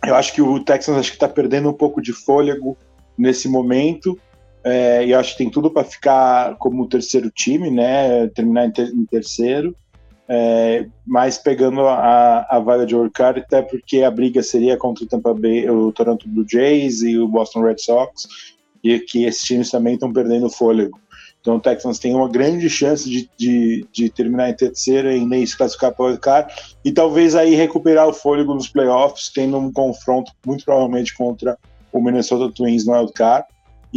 eu 0.06 0.14
acho 0.14 0.34
que 0.34 0.42
o 0.42 0.60
Texans 0.60 0.98
acho 0.98 1.12
que 1.12 1.16
está 1.16 1.30
perdendo 1.30 1.70
um 1.70 1.74
pouco 1.74 2.02
de 2.02 2.12
fôlego 2.12 2.78
nesse 3.18 3.48
momento. 3.48 4.20
É, 4.64 5.06
e 5.06 5.14
acho 5.14 5.32
que 5.32 5.38
tem 5.38 5.50
tudo 5.50 5.72
para 5.72 5.84
ficar 5.84 6.56
como 6.58 6.84
o 6.84 6.88
terceiro 6.88 7.30
time, 7.32 7.70
né? 7.70 8.28
Terminar 8.28 8.68
em, 8.68 8.72
ter, 8.72 8.90
em 8.90 9.06
terceiro. 9.06 9.76
É, 10.30 10.86
mas 11.06 11.38
pegando 11.38 11.82
a, 11.88 12.46
a 12.50 12.60
vaga 12.60 12.86
de 12.86 12.96
wildcard, 12.96 13.40
até 13.40 13.62
porque 13.62 14.04
a 14.04 14.12
briga 14.12 14.44
seria 14.44 14.76
contra 14.76 15.06
o 15.06 15.08
Tampa 15.08 15.34
Bay, 15.34 15.70
o 15.70 15.92
Toronto 15.94 16.28
Blue 16.28 16.46
Jays 16.48 17.02
e 17.02 17.18
o 17.18 17.28
Boston 17.28 17.62
Red 17.62 17.78
Sox, 17.78 18.28
e 18.84 19.00
que 19.00 19.24
esses 19.24 19.44
times 19.44 19.72
também 19.72 19.94
estão 19.94 20.12
perdendo 20.12 20.50
fôlego. 20.50 21.00
Então 21.40 21.56
o 21.56 21.62
Texans 21.62 21.98
tem 21.98 22.14
uma 22.14 22.28
grande 22.28 22.70
chance 22.70 23.10
de, 23.10 23.30
de, 23.38 23.88
de 23.90 24.10
terminar 24.10 24.50
em 24.50 24.54
terceiro 24.54 25.10
e 25.10 25.26
nem 25.26 25.46
se 25.46 25.56
classificar 25.56 25.94
para 25.94 26.04
o 26.04 26.08
wildcard 26.08 26.54
e 26.84 26.92
talvez 26.92 27.36
aí 27.36 27.56
recuperar 27.56 28.06
o 28.06 28.14
fôlego 28.14 28.54
nos 28.54 28.68
playoffs, 28.68 29.32
tendo 29.34 29.58
um 29.58 29.72
confronto 29.72 30.34
muito 30.46 30.66
provavelmente 30.66 31.16
contra 31.16 31.58
o 31.94 32.02
Minnesota 32.02 32.54
Twins 32.54 32.86
no 32.86 32.92
wildcard. 32.92 33.48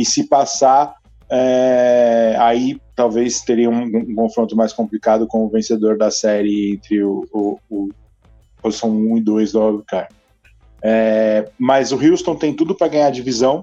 E 0.01 0.05
se 0.07 0.25
passar, 0.25 0.95
é, 1.31 2.35
aí 2.39 2.81
talvez 2.97 3.43
teria 3.43 3.69
um, 3.69 3.85
um, 3.85 4.15
confronto 4.15 4.57
mais 4.57 4.73
complicado 4.73 5.27
com 5.27 5.45
o 5.45 5.51
vencedor 5.51 5.99
da 5.99 6.11
série 6.11 6.73
entre 6.73 7.05
o, 7.05 7.29
o, 7.31 7.59
o 7.69 7.89
posição 8.63 8.89
1 8.89 9.19
e 9.19 9.21
2 9.21 9.53
do 9.53 9.61
wildcard. 9.61 10.09
É, 10.83 11.51
mas 11.59 11.93
o 11.93 12.03
Houston 12.03 12.35
tem 12.35 12.55
tudo 12.55 12.75
para 12.75 12.89
ganhar 12.89 13.09
a 13.09 13.11
divisão, 13.11 13.63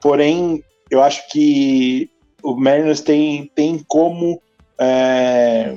porém 0.00 0.62
eu 0.88 1.02
acho 1.02 1.28
que 1.30 2.08
o 2.44 2.54
Mariners 2.54 3.00
tem, 3.00 3.50
tem 3.52 3.84
como 3.88 4.40
é, 4.78 5.74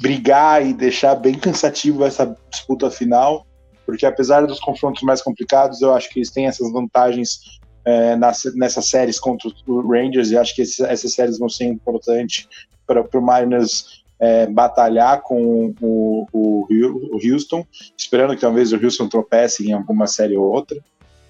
brigar 0.00 0.66
e 0.66 0.74
deixar 0.74 1.14
bem 1.14 1.34
cansativo 1.38 2.04
essa 2.04 2.36
disputa 2.50 2.90
final, 2.90 3.46
porque 3.86 4.04
apesar 4.04 4.44
dos 4.48 4.58
confrontos 4.58 5.04
mais 5.04 5.22
complicados, 5.22 5.80
eu 5.80 5.94
acho 5.94 6.10
que 6.10 6.18
eles 6.18 6.32
têm 6.32 6.46
essas 6.46 6.72
vantagens 6.72 7.61
é, 7.84 8.16
nas, 8.16 8.44
nessas 8.54 8.86
séries 8.86 9.18
contra 9.18 9.50
o 9.66 9.80
Rangers, 9.80 10.30
e 10.30 10.36
acho 10.36 10.54
que 10.54 10.62
essas 10.62 11.12
séries 11.12 11.38
vão 11.38 11.48
ser 11.48 11.64
importantes 11.64 12.48
para 12.86 13.02
o 13.12 13.22
Mariners 13.22 14.02
é, 14.20 14.46
batalhar 14.46 15.22
com 15.22 15.74
o, 15.80 16.26
o, 16.32 16.66
o, 16.70 17.18
Houston, 17.24 17.66
esperando 17.96 18.34
que 18.34 18.40
talvez 18.40 18.72
o 18.72 18.76
Houston 18.76 19.08
tropece 19.08 19.66
em 19.68 19.72
alguma 19.72 20.06
série 20.06 20.36
ou 20.36 20.44
outra 20.44 20.78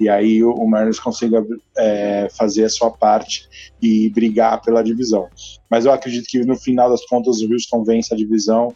e 0.02 0.08
aí 0.08 0.42
o, 0.42 0.66
Mariners 0.66 0.98
consiga 0.98 1.46
é, 1.76 2.28
fazer 2.36 2.64
a 2.64 2.68
sua 2.68 2.90
parte 2.90 3.48
e 3.80 4.10
brigar 4.10 4.60
pela 4.60 4.82
divisão. 4.82 5.28
Mas 5.70 5.84
eu 5.84 5.92
acredito 5.92 6.26
que 6.26 6.44
no 6.44 6.56
final 6.56 6.90
das 6.90 7.06
contas 7.06 7.40
o 7.40 7.52
Houston 7.52 7.84
vence 7.84 8.12
a 8.12 8.16
divisão, 8.16 8.74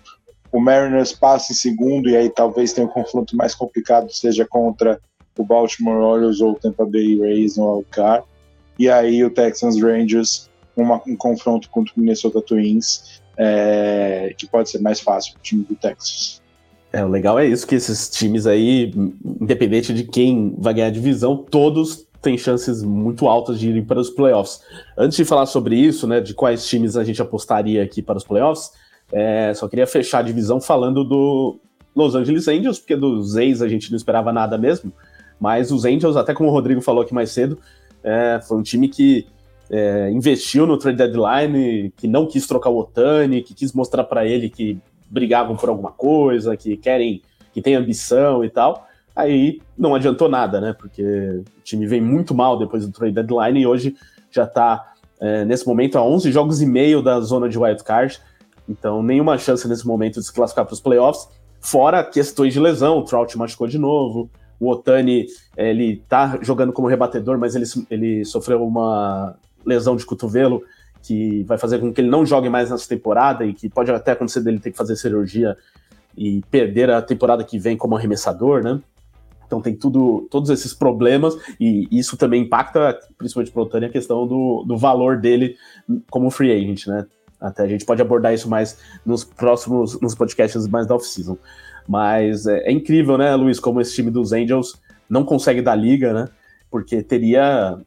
o 0.52 0.60
Mariners 0.60 1.12
passa 1.12 1.52
em 1.52 1.56
segundo 1.56 2.08
e 2.08 2.16
aí 2.16 2.30
talvez 2.30 2.72
tenha 2.72 2.86
um 2.86 2.90
confronto 2.90 3.36
mais 3.36 3.54
complicado, 3.56 4.12
seja 4.12 4.46
contra 4.48 5.00
o 5.42 5.44
Baltimore 5.44 5.96
Orioles 5.96 6.40
ou 6.40 6.52
o 6.52 6.54
Tampa 6.54 6.84
Bay 6.84 7.18
Rays 7.18 7.56
no 7.56 7.76
wildcard. 7.76 8.24
E 8.78 8.90
aí 8.90 9.24
o 9.24 9.30
Texans 9.30 9.80
Rangers, 9.80 10.50
uma, 10.76 11.00
um 11.06 11.16
confronto 11.16 11.68
contra 11.70 11.92
o 11.96 12.00
Minnesota 12.00 12.40
Twins, 12.42 13.20
é, 13.36 14.34
que 14.36 14.46
pode 14.46 14.70
ser 14.70 14.80
mais 14.80 15.00
fácil 15.00 15.32
para 15.32 15.40
o 15.40 15.42
time 15.42 15.64
do 15.64 15.74
Texas. 15.74 16.42
É, 16.92 17.04
o 17.04 17.08
legal 17.08 17.38
é 17.38 17.46
isso, 17.46 17.66
que 17.66 17.74
esses 17.74 18.08
times 18.08 18.46
aí, 18.46 18.92
independente 19.40 19.92
de 19.92 20.04
quem 20.04 20.54
vai 20.58 20.72
ganhar 20.72 20.86
a 20.86 20.90
divisão, 20.90 21.36
todos 21.36 22.06
têm 22.22 22.38
chances 22.38 22.82
muito 22.82 23.28
altas 23.28 23.58
de 23.60 23.68
irem 23.68 23.84
para 23.84 24.00
os 24.00 24.10
playoffs. 24.10 24.60
Antes 24.96 25.16
de 25.16 25.24
falar 25.24 25.46
sobre 25.46 25.76
isso, 25.76 26.06
né, 26.06 26.20
de 26.20 26.34
quais 26.34 26.66
times 26.66 26.96
a 26.96 27.04
gente 27.04 27.20
apostaria 27.20 27.82
aqui 27.82 28.00
para 28.00 28.16
os 28.16 28.24
playoffs, 28.24 28.70
é, 29.12 29.52
só 29.54 29.68
queria 29.68 29.86
fechar 29.86 30.20
a 30.20 30.22
divisão 30.22 30.60
falando 30.60 31.04
do 31.04 31.58
Los 31.94 32.14
Angeles 32.14 32.48
Angels, 32.48 32.78
porque 32.78 32.96
dos 32.96 33.36
ex 33.36 33.62
a 33.62 33.68
gente 33.68 33.90
não 33.90 33.96
esperava 33.96 34.32
nada 34.32 34.58
mesmo, 34.58 34.92
mas 35.40 35.70
os 35.70 35.84
Angels, 35.84 36.16
até 36.16 36.32
como 36.32 36.48
o 36.48 36.52
Rodrigo 36.52 36.80
falou 36.80 37.02
aqui 37.02 37.14
mais 37.14 37.30
cedo, 37.30 37.58
é, 38.02 38.40
foi 38.46 38.56
um 38.58 38.62
time 38.62 38.88
que 38.88 39.26
é, 39.70 40.10
investiu 40.10 40.66
no 40.66 40.78
trade 40.78 40.96
deadline, 40.96 41.92
que 41.96 42.06
não 42.06 42.26
quis 42.26 42.46
trocar 42.46 42.70
o 42.70 42.78
Otani, 42.78 43.42
que 43.42 43.54
quis 43.54 43.72
mostrar 43.72 44.04
para 44.04 44.26
ele 44.26 44.48
que 44.48 44.78
brigavam 45.10 45.56
por 45.56 45.68
alguma 45.68 45.92
coisa, 45.92 46.56
que 46.56 46.76
querem, 46.76 47.22
que 47.52 47.60
tem 47.60 47.74
ambição 47.74 48.44
e 48.44 48.50
tal. 48.50 48.86
Aí 49.14 49.60
não 49.76 49.94
adiantou 49.94 50.28
nada, 50.28 50.60
né? 50.60 50.72
Porque 50.72 51.02
o 51.02 51.62
time 51.64 51.86
vem 51.86 52.00
muito 52.00 52.34
mal 52.34 52.58
depois 52.58 52.86
do 52.86 52.92
trade 52.92 53.14
deadline 53.14 53.60
e 53.60 53.66
hoje 53.66 53.96
já 54.30 54.44
está 54.44 54.92
é, 55.18 55.44
nesse 55.44 55.66
momento 55.66 55.96
a 55.96 56.04
11 56.04 56.30
jogos 56.30 56.60
e 56.60 56.66
meio 56.66 57.02
da 57.02 57.20
zona 57.20 57.48
de 57.48 57.58
wild 57.58 57.82
card. 57.82 58.20
Então, 58.68 59.02
nenhuma 59.02 59.38
chance 59.38 59.66
nesse 59.66 59.86
momento 59.86 60.20
de 60.20 60.26
se 60.26 60.32
classificar 60.32 60.64
para 60.64 60.74
os 60.74 60.80
playoffs. 60.80 61.28
Fora 61.60 62.04
questões 62.04 62.52
de 62.52 62.60
lesão, 62.60 62.98
o 62.98 63.02
Trout 63.02 63.36
machucou 63.38 63.66
de 63.66 63.78
novo, 63.78 64.30
o 64.58 64.70
Otani, 64.70 65.26
ele 65.56 66.02
tá 66.08 66.38
jogando 66.42 66.72
como 66.72 66.88
rebatedor, 66.88 67.38
mas 67.38 67.54
ele, 67.54 67.64
ele 67.90 68.24
sofreu 68.24 68.64
uma 68.64 69.36
lesão 69.64 69.96
de 69.96 70.06
cotovelo 70.06 70.62
que 71.02 71.44
vai 71.44 71.58
fazer 71.58 71.78
com 71.78 71.92
que 71.92 72.00
ele 72.00 72.10
não 72.10 72.26
jogue 72.26 72.48
mais 72.48 72.70
nessa 72.70 72.88
temporada 72.88 73.44
e 73.44 73.52
que 73.52 73.68
pode 73.68 73.90
até 73.90 74.12
acontecer 74.12 74.40
dele 74.40 74.58
ter 74.58 74.72
que 74.72 74.76
fazer 74.76 74.96
cirurgia 74.96 75.56
e 76.16 76.42
perder 76.50 76.90
a 76.90 77.02
temporada 77.02 77.44
que 77.44 77.58
vem 77.58 77.76
como 77.76 77.96
arremessador, 77.96 78.62
né? 78.62 78.80
Então 79.46 79.60
tem 79.60 79.76
tudo, 79.76 80.26
todos 80.30 80.50
esses 80.50 80.74
problemas 80.74 81.36
e 81.60 81.86
isso 81.90 82.16
também 82.16 82.42
impacta, 82.42 82.98
principalmente 83.16 83.52
para 83.52 83.60
o 83.60 83.64
Otani, 83.64 83.86
a 83.86 83.90
questão 83.90 84.26
do, 84.26 84.64
do 84.66 84.76
valor 84.76 85.18
dele 85.18 85.56
como 86.10 86.30
free 86.30 86.50
agent, 86.52 86.86
né? 86.88 87.06
Até 87.40 87.62
a 87.62 87.68
gente 87.68 87.84
pode 87.84 88.02
abordar 88.02 88.34
isso 88.34 88.48
mais 88.48 88.78
nos 89.04 89.22
próximos, 89.22 90.00
nos 90.00 90.14
podcasts 90.14 90.66
mais 90.66 90.86
da 90.86 90.94
off-season. 90.94 91.36
Mas 91.88 92.46
é, 92.46 92.68
é, 92.68 92.72
incrível, 92.72 93.16
né, 93.16 93.34
Luiz, 93.34 93.60
como 93.60 93.80
esse 93.80 93.94
time 93.94 94.10
dos 94.10 94.32
Angels 94.32 94.74
não 95.08 95.24
consegue 95.24 95.62
dar 95.62 95.76
liga, 95.76 96.12
né? 96.12 96.28
Porque 96.70 97.02
teria, 97.02 97.78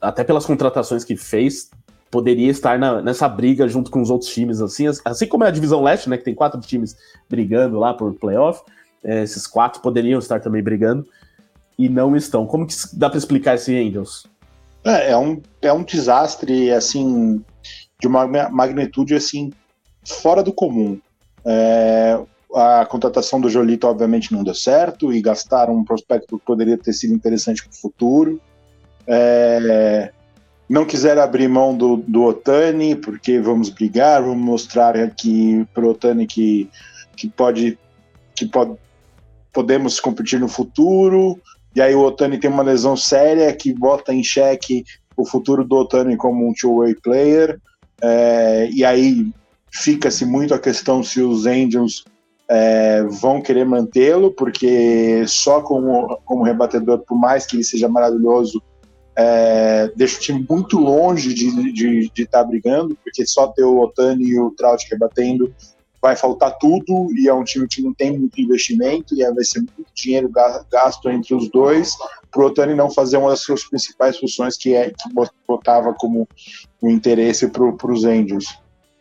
até 0.00 0.22
pelas 0.22 0.46
contratações 0.46 1.04
que 1.04 1.16
fez, 1.16 1.70
poderia 2.10 2.50
estar 2.50 2.78
na, 2.78 3.02
nessa 3.02 3.28
briga 3.28 3.66
junto 3.66 3.90
com 3.90 4.00
os 4.00 4.10
outros 4.10 4.30
times, 4.30 4.60
assim, 4.60 4.86
assim 5.04 5.26
como 5.26 5.44
é 5.44 5.48
a 5.48 5.50
divisão 5.50 5.82
leste, 5.82 6.08
né, 6.08 6.18
que 6.18 6.24
tem 6.24 6.34
quatro 6.34 6.60
times 6.60 6.96
brigando 7.28 7.78
lá 7.78 7.94
por 7.94 8.14
playoff, 8.14 8.62
é, 9.02 9.22
esses 9.22 9.46
quatro 9.46 9.80
poderiam 9.80 10.18
estar 10.18 10.38
também 10.38 10.62
brigando 10.62 11.06
e 11.78 11.88
não 11.88 12.14
estão. 12.14 12.46
Como 12.46 12.66
que 12.66 12.74
dá 12.92 13.08
para 13.08 13.18
explicar 13.18 13.54
esse 13.54 13.76
Angels? 13.76 14.26
É, 14.84 15.12
é, 15.12 15.16
um, 15.16 15.40
é 15.60 15.72
um 15.72 15.82
desastre, 15.82 16.70
assim, 16.70 17.42
de 18.00 18.06
uma 18.06 18.26
magnitude, 18.50 19.14
assim, 19.14 19.50
fora 20.04 20.42
do 20.42 20.52
comum. 20.52 21.00
É, 21.44 22.20
a 22.54 22.86
contratação 22.86 23.40
do 23.40 23.48
Jolito, 23.48 23.86
obviamente, 23.86 24.32
não 24.32 24.44
deu 24.44 24.54
certo 24.54 25.12
e 25.12 25.20
gastaram 25.20 25.74
um 25.74 25.84
prospecto 25.84 26.38
que 26.38 26.44
poderia 26.44 26.76
ter 26.76 26.92
sido 26.92 27.14
interessante 27.14 27.62
para 27.62 27.72
o 27.72 27.80
futuro. 27.80 28.40
É, 29.06 30.12
não 30.68 30.84
quiseram 30.84 31.22
abrir 31.22 31.48
mão 31.48 31.76
do, 31.76 31.96
do 31.96 32.22
Otani, 32.24 32.94
porque 32.94 33.40
vamos 33.40 33.68
brigar, 33.68 34.22
vamos 34.22 34.44
mostrar 34.44 34.96
aqui 34.96 35.66
para 35.74 35.84
o 35.84 35.90
Otani 35.90 36.26
que, 36.26 36.68
que, 37.16 37.28
pode, 37.28 37.78
que 38.34 38.46
pode, 38.46 38.76
podemos 39.52 39.98
competir 40.00 40.38
no 40.38 40.48
futuro. 40.48 41.40
E 41.74 41.80
aí 41.80 41.94
o 41.94 42.02
Otani 42.02 42.38
tem 42.38 42.50
uma 42.50 42.62
lesão 42.62 42.96
séria 42.96 43.52
que 43.52 43.72
bota 43.72 44.12
em 44.12 44.22
xeque 44.22 44.84
o 45.16 45.26
futuro 45.26 45.64
do 45.64 45.76
Otani 45.76 46.16
como 46.16 46.48
um 46.48 46.52
two-way 46.52 46.94
player. 46.94 47.58
É, 48.02 48.68
e 48.70 48.84
aí 48.84 49.30
fica-se 49.70 50.24
muito 50.24 50.54
a 50.54 50.58
questão 50.58 51.02
se 51.02 51.20
os 51.20 51.46
Angels 51.46 52.04
é, 52.54 53.02
vão 53.04 53.40
querer 53.40 53.64
mantê-lo, 53.64 54.30
porque 54.30 55.24
só 55.26 55.62
como, 55.62 56.20
como 56.26 56.42
rebatedor, 56.42 56.98
por 56.98 57.16
mais 57.16 57.46
que 57.46 57.56
ele 57.56 57.64
seja 57.64 57.88
maravilhoso, 57.88 58.62
é, 59.16 59.90
deixa 59.96 60.18
o 60.18 60.20
time 60.20 60.46
muito 60.46 60.78
longe 60.78 61.32
de 61.32 61.46
estar 61.48 61.62
de, 61.72 62.10
de 62.12 62.26
tá 62.26 62.44
brigando, 62.44 62.94
porque 63.02 63.26
só 63.26 63.46
ter 63.46 63.64
o 63.64 63.80
Otani 63.80 64.24
e 64.24 64.38
o 64.38 64.50
Trout 64.50 64.86
rebatendo 64.90 65.50
vai 66.00 66.14
faltar 66.14 66.58
tudo, 66.58 67.08
e 67.16 67.26
é 67.26 67.32
um 67.32 67.44
time 67.44 67.66
que 67.66 67.80
não 67.80 67.94
tem 67.94 68.18
muito 68.18 68.38
investimento, 68.38 69.14
e 69.14 69.24
vai 69.24 69.44
ser 69.44 69.60
muito 69.60 69.86
dinheiro 69.94 70.30
gasto 70.70 71.08
entre 71.08 71.34
os 71.34 71.48
dois, 71.48 71.96
para 72.30 72.42
o 72.42 72.46
Otani 72.48 72.74
não 72.74 72.90
fazer 72.90 73.16
uma 73.16 73.30
das 73.30 73.40
suas 73.40 73.64
principais 73.64 74.18
funções, 74.18 74.58
que 74.58 74.74
é 74.74 74.90
que 74.90 75.08
botava 75.48 75.94
como 75.94 76.28
um 76.82 76.90
interesse 76.90 77.48
para 77.48 77.90
os 77.90 78.04
Angels. 78.04 78.44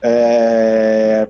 É, 0.01 1.29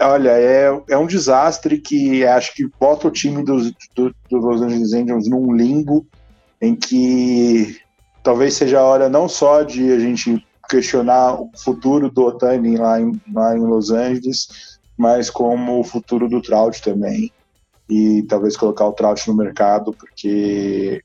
olha, 0.00 0.30
é, 0.30 0.82
é 0.88 0.98
um 0.98 1.06
desastre 1.06 1.78
que 1.78 2.24
acho 2.26 2.54
que 2.54 2.68
bota 2.78 3.08
o 3.08 3.10
time 3.10 3.44
dos, 3.44 3.72
do, 3.94 4.14
Los 4.30 4.62
Angeles 4.62 4.92
Angels 4.92 5.28
num 5.28 5.52
limbo 5.52 6.06
em 6.60 6.74
que 6.74 7.78
talvez 8.22 8.54
seja 8.54 8.80
a 8.80 8.84
hora 8.84 9.08
não 9.08 9.28
só 9.28 9.62
de 9.62 9.92
a 9.92 9.98
gente 9.98 10.44
questionar 10.68 11.34
o 11.34 11.50
futuro 11.56 12.10
do 12.10 12.22
Otani 12.22 12.76
lá 12.76 13.00
em, 13.00 13.20
lá 13.32 13.56
em 13.56 13.60
Los 13.60 13.90
Angeles, 13.90 14.78
mas 14.96 15.28
como 15.28 15.80
o 15.80 15.84
futuro 15.84 16.28
do 16.28 16.40
Trout 16.40 16.80
também. 16.82 17.32
E 17.88 18.22
talvez 18.28 18.56
colocar 18.56 18.86
o 18.86 18.92
Trout 18.92 19.26
no 19.28 19.34
mercado, 19.34 19.92
porque 19.92 21.02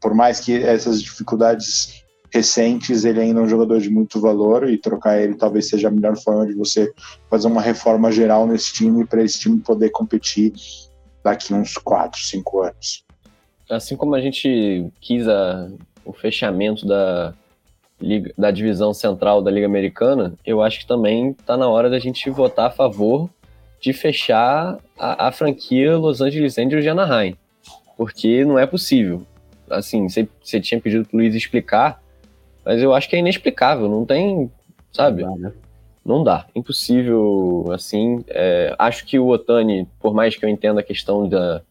por 0.00 0.14
mais 0.14 0.40
que 0.40 0.62
essas 0.62 1.02
dificuldades 1.02 2.01
recentes, 2.32 3.04
ele 3.04 3.20
ainda 3.20 3.40
é 3.40 3.42
um 3.42 3.48
jogador 3.48 3.78
de 3.80 3.90
muito 3.90 4.20
valor 4.20 4.68
e 4.68 4.78
trocar 4.78 5.20
ele 5.20 5.34
talvez 5.34 5.68
seja 5.68 5.88
a 5.88 5.90
melhor 5.90 6.16
forma 6.16 6.46
de 6.46 6.54
você 6.54 6.92
fazer 7.28 7.46
uma 7.46 7.60
reforma 7.60 8.10
geral 8.10 8.46
nesse 8.46 8.72
time 8.72 9.04
para 9.04 9.22
esse 9.22 9.38
time 9.38 9.58
poder 9.60 9.90
competir 9.90 10.52
daqui 11.22 11.52
uns 11.52 11.74
4, 11.74 12.20
5 12.20 12.62
anos. 12.62 13.04
Assim 13.70 13.96
como 13.96 14.14
a 14.14 14.20
gente 14.20 14.86
quis 15.00 15.28
a, 15.28 15.70
o 16.04 16.12
fechamento 16.12 16.86
da, 16.86 17.34
Liga, 18.02 18.32
da 18.36 18.50
divisão 18.50 18.92
central 18.92 19.40
da 19.40 19.50
Liga 19.50 19.66
Americana, 19.66 20.34
eu 20.44 20.60
acho 20.60 20.80
que 20.80 20.86
também 20.86 21.30
está 21.30 21.56
na 21.56 21.68
hora 21.68 21.88
da 21.88 21.98
gente 21.98 22.28
votar 22.30 22.66
a 22.66 22.70
favor 22.70 23.30
de 23.80 23.92
fechar 23.92 24.78
a, 24.98 25.28
a 25.28 25.32
franquia 25.32 25.96
Los 25.96 26.20
Angeles 26.20 26.58
Angels 26.58 26.82
de 26.82 26.88
Anaheim. 26.88 27.36
Porque 27.96 28.44
não 28.44 28.58
é 28.58 28.66
possível. 28.66 29.24
Assim, 29.70 30.08
você 30.08 30.60
tinha 30.60 30.80
pedido 30.80 31.04
para 31.04 31.16
o 31.16 31.20
Luiz 31.20 31.34
explicar, 31.34 32.01
mas 32.64 32.82
eu 32.82 32.94
acho 32.94 33.08
que 33.08 33.16
é 33.16 33.18
inexplicável, 33.18 33.88
não 33.88 34.04
tem, 34.04 34.50
sabe? 34.92 35.22
Não 35.22 35.36
dá, 35.36 35.48
né? 35.48 35.52
Não 36.04 36.24
dá, 36.24 36.46
impossível, 36.54 37.66
assim. 37.72 38.24
É, 38.28 38.74
acho 38.78 39.04
que 39.06 39.18
o 39.18 39.28
Otani, 39.28 39.88
por 40.00 40.12
mais 40.12 40.36
que 40.36 40.44
eu 40.44 40.48
entenda 40.48 40.80
a 40.80 40.84
questão 40.84 41.28
da, 41.28 41.62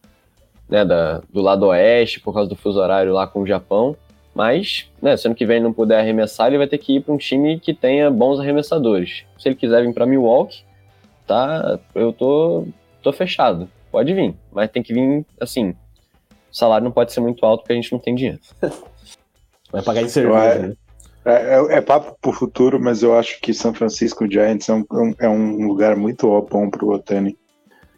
né, 0.68 0.84
da, 0.84 1.20
do 1.30 1.42
lado 1.42 1.66
oeste, 1.66 2.18
por 2.20 2.32
causa 2.32 2.48
do 2.48 2.56
fuso 2.56 2.80
horário 2.80 3.12
lá 3.12 3.26
com 3.26 3.42
o 3.42 3.46
Japão, 3.46 3.94
mas, 4.34 4.90
né, 5.00 5.16
se 5.16 5.26
ano 5.26 5.34
que 5.34 5.44
vem 5.44 5.56
ele 5.56 5.64
não 5.64 5.72
puder 5.72 6.00
arremessar, 6.00 6.46
ele 6.46 6.56
vai 6.56 6.66
ter 6.66 6.78
que 6.78 6.96
ir 6.96 7.02
para 7.02 7.12
um 7.12 7.18
time 7.18 7.60
que 7.60 7.74
tenha 7.74 8.10
bons 8.10 8.40
arremessadores. 8.40 9.24
Se 9.38 9.48
ele 9.48 9.56
quiser 9.56 9.82
vir 9.82 9.92
para 9.92 10.06
Milwaukee, 10.06 10.64
tá, 11.26 11.78
eu 11.94 12.12
tô, 12.12 12.66
tô 13.02 13.12
fechado. 13.12 13.68
Pode 13.90 14.14
vir, 14.14 14.34
mas 14.50 14.70
tem 14.70 14.82
que 14.82 14.94
vir 14.94 15.26
assim. 15.38 15.74
O 16.50 16.56
salário 16.56 16.84
não 16.84 16.92
pode 16.92 17.12
ser 17.12 17.20
muito 17.20 17.44
alto 17.44 17.60
porque 17.60 17.74
a 17.74 17.76
gente 17.76 17.92
não 17.92 17.98
tem 17.98 18.14
dinheiro. 18.14 18.40
Vai 19.70 19.82
pagar 19.82 20.02
em 20.02 20.08
cerveja. 20.08 20.68
Né? 20.68 20.76
É, 21.24 21.56
é, 21.56 21.76
é 21.76 21.80
papo 21.80 22.16
pro 22.20 22.32
futuro, 22.32 22.80
mas 22.80 23.02
eu 23.02 23.16
acho 23.16 23.40
que 23.40 23.54
São 23.54 23.72
Francisco 23.72 24.30
Giants 24.30 24.68
é 24.68 24.74
um, 24.74 24.84
é 25.18 25.28
um 25.28 25.66
lugar 25.66 25.96
muito 25.96 26.28
bom 26.50 26.68
pro 26.68 26.90
Otani. 26.90 27.36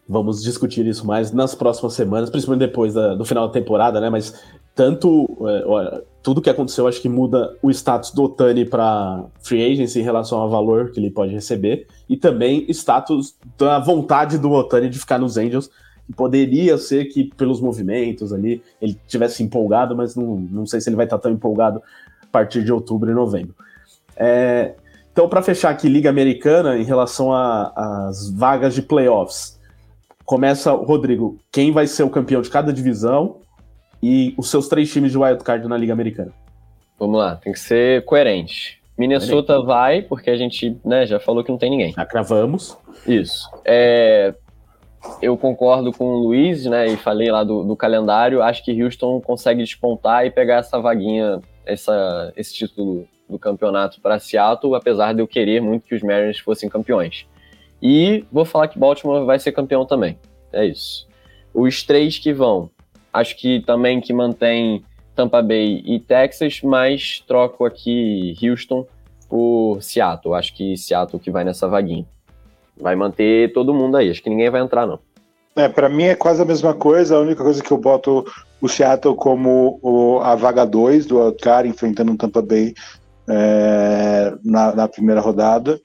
Vamos 0.07 0.43
discutir 0.43 0.85
isso 0.85 1.05
mais 1.05 1.31
nas 1.31 1.55
próximas 1.55 1.93
semanas, 1.93 2.29
principalmente 2.29 2.67
depois 2.67 2.93
da, 2.93 3.15
do 3.15 3.25
final 3.25 3.47
da 3.47 3.53
temporada, 3.53 3.99
né? 3.99 4.09
Mas 4.09 4.39
tanto 4.75 5.27
é, 5.47 6.03
tudo 6.21 6.41
que 6.41 6.49
aconteceu 6.49 6.87
acho 6.87 7.01
que 7.01 7.07
muda 7.07 7.57
o 7.61 7.71
status 7.71 8.11
do 8.11 8.23
Otani 8.23 8.65
para 8.65 9.25
free 9.41 9.63
agency 9.63 9.99
em 9.99 10.03
relação 10.03 10.39
ao 10.39 10.49
valor 10.49 10.91
que 10.91 10.99
ele 10.99 11.09
pode 11.09 11.31
receber 11.31 11.87
e 12.09 12.17
também 12.17 12.65
status 12.69 13.35
da 13.57 13.79
vontade 13.79 14.37
do 14.37 14.51
Otani 14.51 14.89
de 14.89 14.99
ficar 14.99 15.17
nos 15.17 15.37
Angels 15.37 15.69
poderia 16.15 16.77
ser 16.77 17.05
que 17.05 17.31
pelos 17.35 17.61
movimentos 17.61 18.33
ali 18.33 18.61
ele 18.81 18.99
tivesse 19.07 19.41
empolgado 19.41 19.95
mas 19.95 20.15
não, 20.15 20.35
não 20.37 20.65
sei 20.65 20.81
se 20.81 20.89
ele 20.89 20.95
vai 20.95 21.05
estar 21.05 21.17
tão 21.19 21.31
empolgado 21.31 21.81
partir 22.37 22.63
de 22.63 22.71
outubro 22.71 23.09
e 23.09 23.13
novembro 23.13 23.55
é, 24.15 24.73
então 25.11 25.27
para 25.29 25.41
fechar 25.41 25.69
aqui 25.69 25.87
liga 25.87 26.09
americana 26.09 26.77
em 26.77 26.83
relação 26.83 27.33
às 27.33 28.29
vagas 28.31 28.73
de 28.73 28.81
playoffs 28.81 29.59
começa 30.25 30.71
Rodrigo 30.71 31.37
quem 31.51 31.71
vai 31.71 31.87
ser 31.87 32.03
o 32.03 32.09
campeão 32.09 32.41
de 32.41 32.49
cada 32.49 32.73
divisão 32.73 33.37
e 34.01 34.33
os 34.37 34.49
seus 34.49 34.67
três 34.67 34.91
times 34.91 35.11
de 35.11 35.17
wildcard 35.17 35.67
na 35.67 35.77
Liga 35.77 35.93
Americana. 35.93 36.31
Vamos 36.99 37.17
lá, 37.17 37.35
tem 37.35 37.51
que 37.51 37.59
ser 37.59 38.05
coerente. 38.05 38.79
Minnesota 38.97 39.53
coerente. 39.53 39.67
vai, 39.67 40.01
porque 40.03 40.29
a 40.29 40.37
gente 40.37 40.77
né, 40.85 41.05
já 41.05 41.19
falou 41.19 41.43
que 41.43 41.51
não 41.51 41.57
tem 41.57 41.69
ninguém. 41.69 41.91
Já 41.91 42.05
cravamos. 42.05 42.77
Isso. 43.07 43.49
É, 43.65 44.33
eu 45.21 45.35
concordo 45.37 45.91
com 45.91 46.05
o 46.05 46.17
Luiz, 46.19 46.65
né? 46.65 46.87
E 46.87 46.97
falei 46.97 47.31
lá 47.31 47.43
do, 47.43 47.63
do, 47.63 47.75
calendário. 47.75 48.41
Acho 48.41 48.63
que 48.63 48.83
Houston 48.83 49.19
consegue 49.21 49.63
despontar 49.63 50.25
e 50.25 50.31
pegar 50.31 50.57
essa 50.57 50.79
vaguinha, 50.79 51.41
essa, 51.65 52.33
esse 52.35 52.53
título 52.53 53.07
do 53.29 53.39
campeonato 53.39 53.99
para 54.01 54.19
Seattle, 54.19 54.75
apesar 54.75 55.13
de 55.13 55.21
eu 55.21 55.27
querer 55.27 55.61
muito 55.61 55.87
que 55.87 55.95
os 55.95 56.01
Mariners 56.01 56.39
fossem 56.39 56.69
campeões. 56.69 57.25
E 57.81 58.25
vou 58.31 58.45
falar 58.45 58.67
que 58.67 58.79
Baltimore 58.79 59.25
vai 59.25 59.39
ser 59.39 59.51
campeão 59.51 59.85
também. 59.85 60.17
É 60.53 60.65
isso. 60.65 61.07
Os 61.53 61.83
três 61.83 62.17
que 62.19 62.31
vão 62.33 62.69
Acho 63.15 63.37
que 63.37 63.61
também 63.61 64.01
que 64.01 64.11
mantém 64.11 64.83
Tampa 65.15 65.41
Bay 65.41 65.81
e 65.85 66.01
Texas, 66.01 66.59
mas 66.61 67.23
troco 67.25 67.63
aqui 67.63 68.35
Houston 68.43 68.85
por 69.29 69.81
Seattle. 69.81 70.35
Acho 70.35 70.53
que 70.53 70.75
Seattle 70.75 71.17
que 71.17 71.31
vai 71.31 71.45
nessa 71.45 71.65
vaguinha. 71.65 72.05
Vai 72.75 72.93
manter 72.93 73.53
todo 73.53 73.73
mundo 73.73 73.95
aí. 73.95 74.09
Acho 74.09 74.21
que 74.21 74.29
ninguém 74.29 74.49
vai 74.49 74.59
entrar, 74.59 74.85
não. 74.85 74.99
É, 75.55 75.69
para 75.69 75.87
mim 75.87 76.03
é 76.03 76.15
quase 76.15 76.41
a 76.41 76.45
mesma 76.45 76.73
coisa. 76.73 77.15
A 77.15 77.21
única 77.21 77.43
coisa 77.43 77.63
que 77.63 77.71
eu 77.71 77.77
boto 77.77 78.25
o 78.59 78.67
Seattle 78.67 79.15
como 79.15 79.79
o, 79.81 80.19
a 80.19 80.35
vaga 80.35 80.65
2 80.65 81.05
do 81.05 81.19
Wildcard, 81.19 81.69
enfrentando 81.69 82.11
o 82.11 82.17
Tampa 82.17 82.41
Bay 82.41 82.73
é, 83.27 84.33
na, 84.43 84.75
na, 84.75 84.87
primeira 84.87 85.21
rodada. 85.21 85.79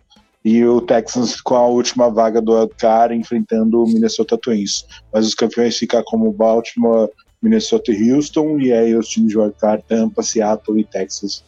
E 0.45 0.65
o 0.65 0.81
Texans 0.81 1.41
com 1.41 1.55
a 1.55 1.67
última 1.67 2.11
vaga 2.11 2.41
do 2.41 2.55
Wildcard, 2.59 3.15
enfrentando 3.15 3.85
o 3.85 3.87
Minnesota 3.87 4.37
Twins. 4.37 4.87
Mas 5.13 5.27
os 5.27 5.35
campeões 5.35 5.77
ficam 5.77 6.03
como 6.05 6.33
Baltimore, 6.33 7.11
Minnesota 7.43 7.93
e 7.93 8.13
Houston, 8.13 8.59
e 8.59 8.73
aí 8.73 8.95
os 8.95 9.09
times 9.09 9.31
de 9.31 9.39
wildcard, 9.39 9.85
Tampa, 9.87 10.23
Seattle 10.23 10.81
e 10.81 10.85
Texas. 10.85 11.45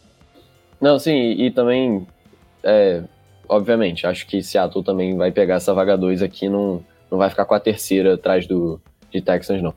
Não, 0.79 0.97
sim, 0.97 1.31
e 1.31 1.51
também, 1.51 2.05
é, 2.63 3.03
obviamente, 3.47 4.05
acho 4.05 4.27
que 4.27 4.41
Seattle 4.41 4.83
também 4.83 5.15
vai 5.15 5.31
pegar 5.31 5.55
essa 5.55 5.73
vaga 5.73 5.97
2 5.97 6.21
aqui, 6.21 6.49
não, 6.49 6.83
não 7.13 7.19
vai 7.19 7.29
ficar 7.29 7.45
com 7.45 7.53
a 7.53 7.59
terceira 7.59 8.15
atrás 8.15 8.47
do, 8.47 8.81
de 9.11 9.21
Texans, 9.21 9.61
não. 9.61 9.75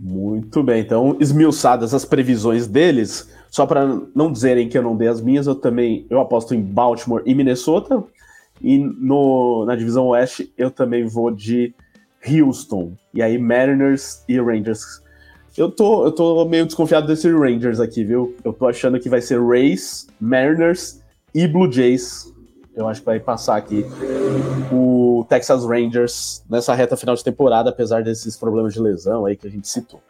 Muito 0.00 0.64
bem, 0.64 0.80
então, 0.80 1.16
esmiuçadas 1.20 1.94
as 1.94 2.04
previsões 2.04 2.66
deles, 2.66 3.30
só 3.48 3.66
para 3.66 3.86
não 4.16 4.32
dizerem 4.32 4.68
que 4.68 4.76
eu 4.76 4.82
não 4.82 4.96
dei 4.96 5.06
as 5.06 5.20
minhas, 5.20 5.46
eu 5.46 5.54
também 5.54 6.06
eu 6.10 6.18
aposto 6.18 6.52
em 6.52 6.60
Baltimore 6.60 7.22
e 7.24 7.36
Minnesota, 7.36 8.02
e 8.60 8.78
no, 8.78 9.64
na 9.64 9.76
divisão 9.76 10.08
oeste 10.08 10.52
eu 10.58 10.72
também 10.72 11.06
vou 11.06 11.30
de 11.30 11.72
Houston, 12.26 12.94
e 13.14 13.22
aí 13.22 13.38
Mariners 13.38 14.24
e 14.28 14.40
Rangers 14.40 15.00
eu 15.56 15.70
tô, 15.70 16.04
eu 16.04 16.12
tô 16.12 16.44
meio 16.46 16.66
desconfiado 16.66 17.06
desse 17.06 17.30
Rangers 17.30 17.78
aqui, 17.78 18.02
viu? 18.02 18.34
Eu 18.44 18.52
tô 18.52 18.66
achando 18.66 18.98
que 18.98 19.08
vai 19.08 19.20
ser 19.20 19.40
Rays, 19.40 20.08
Mariners 20.20 21.00
e 21.34 21.46
Blue 21.46 21.70
Jays. 21.70 22.32
Eu 22.74 22.88
acho 22.88 23.00
que 23.00 23.06
vai 23.06 23.20
passar 23.20 23.56
aqui 23.56 23.84
o 24.72 24.99
Texas 25.24 25.64
Rangers 25.64 26.44
nessa 26.48 26.74
reta 26.74 26.96
final 26.96 27.14
de 27.14 27.24
temporada, 27.24 27.70
apesar 27.70 28.02
desses 28.02 28.36
problemas 28.36 28.72
de 28.72 28.80
lesão 28.80 29.26
aí 29.26 29.36
que 29.36 29.46
a 29.46 29.50
gente 29.50 29.68
citou. 29.68 30.00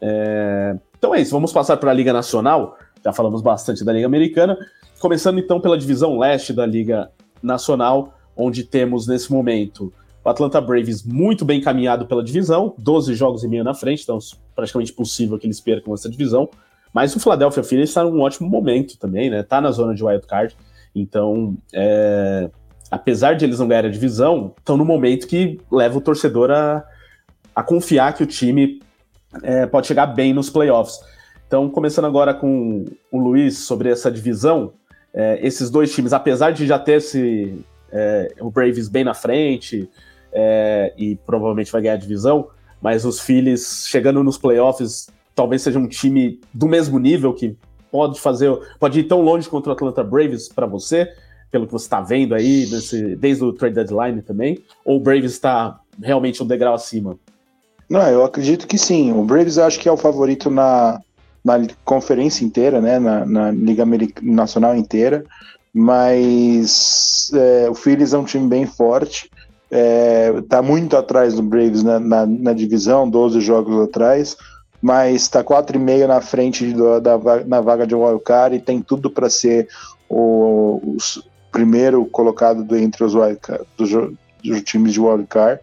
É... 0.00 0.76
Então 0.98 1.14
é 1.14 1.20
isso, 1.20 1.30
vamos 1.30 1.52
passar 1.52 1.76
para 1.76 1.90
a 1.90 1.94
Liga 1.94 2.12
Nacional. 2.12 2.76
Já 3.04 3.12
falamos 3.12 3.42
bastante 3.42 3.84
da 3.84 3.92
Liga 3.92 4.06
Americana. 4.06 4.56
Começando 5.00 5.38
então 5.38 5.60
pela 5.60 5.76
divisão 5.76 6.18
leste 6.18 6.52
da 6.52 6.64
Liga 6.64 7.10
Nacional, 7.42 8.14
onde 8.36 8.64
temos 8.64 9.06
nesse 9.06 9.32
momento 9.32 9.92
o 10.24 10.28
Atlanta 10.28 10.60
Braves 10.60 11.02
muito 11.02 11.44
bem 11.44 11.60
caminhado 11.60 12.06
pela 12.06 12.22
divisão, 12.22 12.74
12 12.78 13.14
jogos 13.14 13.42
e 13.42 13.48
meio 13.48 13.64
na 13.64 13.74
frente, 13.74 14.04
então 14.04 14.18
praticamente 14.54 14.92
possível 14.92 15.38
que 15.38 15.46
eles 15.46 15.60
percam 15.60 15.92
essa 15.92 16.08
divisão. 16.08 16.48
Mas 16.92 17.16
o 17.16 17.20
Philadelphia 17.20 17.64
Phillies 17.64 17.88
está 17.88 18.04
num 18.04 18.20
ótimo 18.20 18.48
momento 18.48 18.98
também, 18.98 19.30
né? 19.30 19.42
Tá 19.42 19.60
na 19.60 19.70
zona 19.70 19.94
de 19.94 20.04
wild 20.04 20.26
card. 20.26 20.56
Então, 20.94 21.56
é... 21.72 22.50
apesar 22.92 23.32
de 23.32 23.46
eles 23.46 23.58
não 23.58 23.66
ganharem 23.66 23.88
a 23.88 23.92
divisão, 23.92 24.52
estão 24.58 24.76
no 24.76 24.84
momento 24.84 25.26
que 25.26 25.58
leva 25.70 25.96
o 25.96 26.00
torcedor 26.00 26.50
a, 26.50 26.84
a 27.56 27.62
confiar 27.62 28.12
que 28.12 28.22
o 28.22 28.26
time 28.26 28.82
é, 29.42 29.64
pode 29.64 29.86
chegar 29.86 30.04
bem 30.08 30.34
nos 30.34 30.50
playoffs. 30.50 31.00
Então, 31.46 31.70
começando 31.70 32.04
agora 32.04 32.34
com 32.34 32.84
o 33.10 33.18
Luiz 33.18 33.60
sobre 33.60 33.90
essa 33.90 34.10
divisão, 34.10 34.74
é, 35.14 35.38
esses 35.42 35.70
dois 35.70 35.90
times, 35.94 36.12
apesar 36.12 36.50
de 36.50 36.66
já 36.66 36.78
ter 36.78 36.98
esse, 36.98 37.64
é, 37.90 38.34
o 38.38 38.50
Braves 38.50 38.90
bem 38.90 39.04
na 39.04 39.14
frente, 39.14 39.88
é, 40.30 40.92
e 40.98 41.16
provavelmente 41.16 41.72
vai 41.72 41.80
ganhar 41.80 41.94
a 41.94 41.98
divisão, 41.98 42.48
mas 42.78 43.06
os 43.06 43.20
Phillies 43.20 43.86
chegando 43.88 44.22
nos 44.22 44.36
playoffs 44.36 45.08
talvez 45.34 45.62
seja 45.62 45.78
um 45.78 45.88
time 45.88 46.38
do 46.52 46.68
mesmo 46.68 46.98
nível 46.98 47.32
que 47.32 47.56
pode 47.90 48.20
fazer, 48.20 48.54
pode 48.78 49.00
ir 49.00 49.04
tão 49.04 49.22
longe 49.22 49.48
contra 49.48 49.70
o 49.70 49.72
Atlanta 49.72 50.04
Braves 50.04 50.46
para 50.46 50.66
você, 50.66 51.10
pelo 51.52 51.66
que 51.66 51.72
você 51.72 51.84
está 51.84 52.00
vendo 52.00 52.34
aí, 52.34 52.64
desse, 52.64 53.14
desde 53.14 53.44
o 53.44 53.52
trade 53.52 53.74
deadline 53.74 54.22
também? 54.22 54.58
Ou 54.84 54.96
o 54.96 55.00
Braves 55.00 55.32
está 55.32 55.78
realmente 56.02 56.42
um 56.42 56.46
degrau 56.46 56.74
acima? 56.74 57.18
Não, 57.88 58.00
eu 58.08 58.24
acredito 58.24 58.66
que 58.66 58.78
sim. 58.78 59.12
O 59.12 59.22
Braves 59.22 59.58
acho 59.58 59.78
que 59.78 59.86
é 59.86 59.92
o 59.92 59.98
favorito 59.98 60.48
na, 60.48 60.98
na 61.44 61.58
conferência 61.84 62.42
inteira, 62.42 62.80
né? 62.80 62.98
Na, 62.98 63.26
na 63.26 63.50
Liga 63.50 63.84
Nacional 64.22 64.74
inteira. 64.74 65.24
Mas 65.74 67.30
é, 67.34 67.68
o 67.68 67.74
Phillies 67.74 68.14
é 68.14 68.18
um 68.18 68.24
time 68.24 68.48
bem 68.48 68.64
forte. 68.64 69.30
Está 69.70 70.58
é, 70.58 70.62
muito 70.62 70.96
atrás 70.96 71.34
do 71.34 71.42
Braves 71.42 71.82
na, 71.82 72.00
na, 72.00 72.26
na, 72.26 72.52
divisão, 72.52 73.08
12 73.08 73.40
jogos 73.40 73.80
atrás, 73.82 74.36
mas 74.82 75.22
está 75.22 75.42
4,5 75.42 76.06
na 76.06 76.20
frente 76.20 76.72
do, 76.72 77.00
da, 77.00 77.18
na 77.46 77.60
vaga 77.62 77.86
de 77.86 77.94
wildcard 77.94 78.56
e 78.56 78.60
tem 78.60 78.82
tudo 78.82 79.10
para 79.10 79.30
ser 79.30 79.68
o, 80.10 80.96
primeiro 81.52 82.04
colocado 82.06 82.64
do, 82.64 82.76
entre 82.76 83.04
os 83.04 83.14
wildcard, 83.14 83.64
dos, 83.76 83.90
dos 84.42 84.62
times 84.62 84.94
de 84.94 85.00
wildcard. 85.00 85.60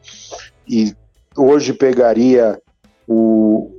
E 0.68 0.96
hoje 1.36 1.74
pegaria 1.74 2.62
o, 3.08 3.72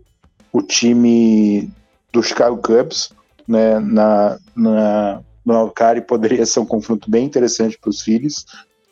o 0.52 0.60
time 0.60 1.72
do 2.12 2.22
Chicago 2.22 2.60
Cubs 2.60 3.10
né, 3.46 3.78
na, 3.78 4.38
na, 4.56 5.20
no 5.44 5.54
Alcari, 5.54 6.00
poderia 6.00 6.44
ser 6.44 6.60
um 6.60 6.66
confronto 6.66 7.10
bem 7.10 7.24
interessante 7.24 7.78
para 7.78 7.90
os 7.90 8.02
filhos. 8.02 8.44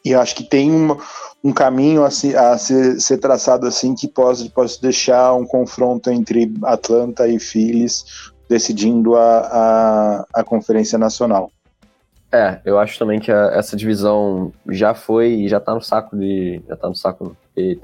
E 0.05 0.15
acho 0.15 0.37
que 0.37 0.45
tem 0.45 0.71
um, 0.71 0.97
um 1.43 1.53
caminho 1.53 2.05
a, 2.05 2.11
se, 2.11 2.37
a 2.37 2.57
ser, 2.57 3.01
ser, 3.01 3.19
traçado 3.19 3.67
assim 3.67 3.95
que 3.95 4.09
pode, 4.09 4.49
pode 4.51 4.81
deixar 4.81 5.35
um 5.35 5.45
confronto 5.45 6.11
entre 6.11 6.53
Atlanta 6.63 7.29
e 7.29 7.39
Phillies 7.39 8.05
decidindo 8.49 9.17
a, 9.17 9.39
a, 9.39 10.41
a 10.41 10.45
Conferência 10.45 10.99
Nacional. 10.99 11.51
É, 12.31 12.61
eu 12.65 12.79
acho 12.79 12.99
também 12.99 13.19
que 13.19 13.33
a, 13.33 13.53
essa 13.55 13.77
divisão 13.77 14.53
já 14.69 14.93
foi 14.95 15.33
e 15.33 15.49
já 15.49 15.59
tá 15.59 15.75
no 15.75 15.81
saco 15.81 16.17
de. 16.17 16.61
Já 16.69 16.77
tá 16.77 16.89
no 16.89 16.95
saco. 16.95 17.37
E 17.57 17.79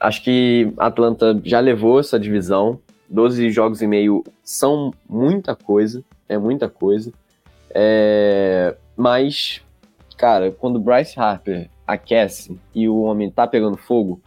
acho 0.00 0.22
que 0.22 0.72
Atlanta 0.76 1.40
já 1.44 1.60
levou 1.60 2.00
essa 2.00 2.18
divisão. 2.18 2.80
12 3.08 3.50
jogos 3.50 3.80
e 3.82 3.86
meio 3.86 4.24
são 4.42 4.92
muita 5.08 5.54
coisa. 5.54 6.02
É 6.28 6.36
muita 6.36 6.68
coisa. 6.68 7.12
É, 7.70 8.74
mas, 8.96 9.62
cara, 10.16 10.50
quando 10.50 10.80
Bryce 10.80 11.18
Harper 11.18 11.70
aquece 11.86 12.58
e 12.74 12.88
o 12.88 13.02
homem 13.02 13.30
tá 13.30 13.46
pegando 13.46 13.76
fogo, 13.76 14.20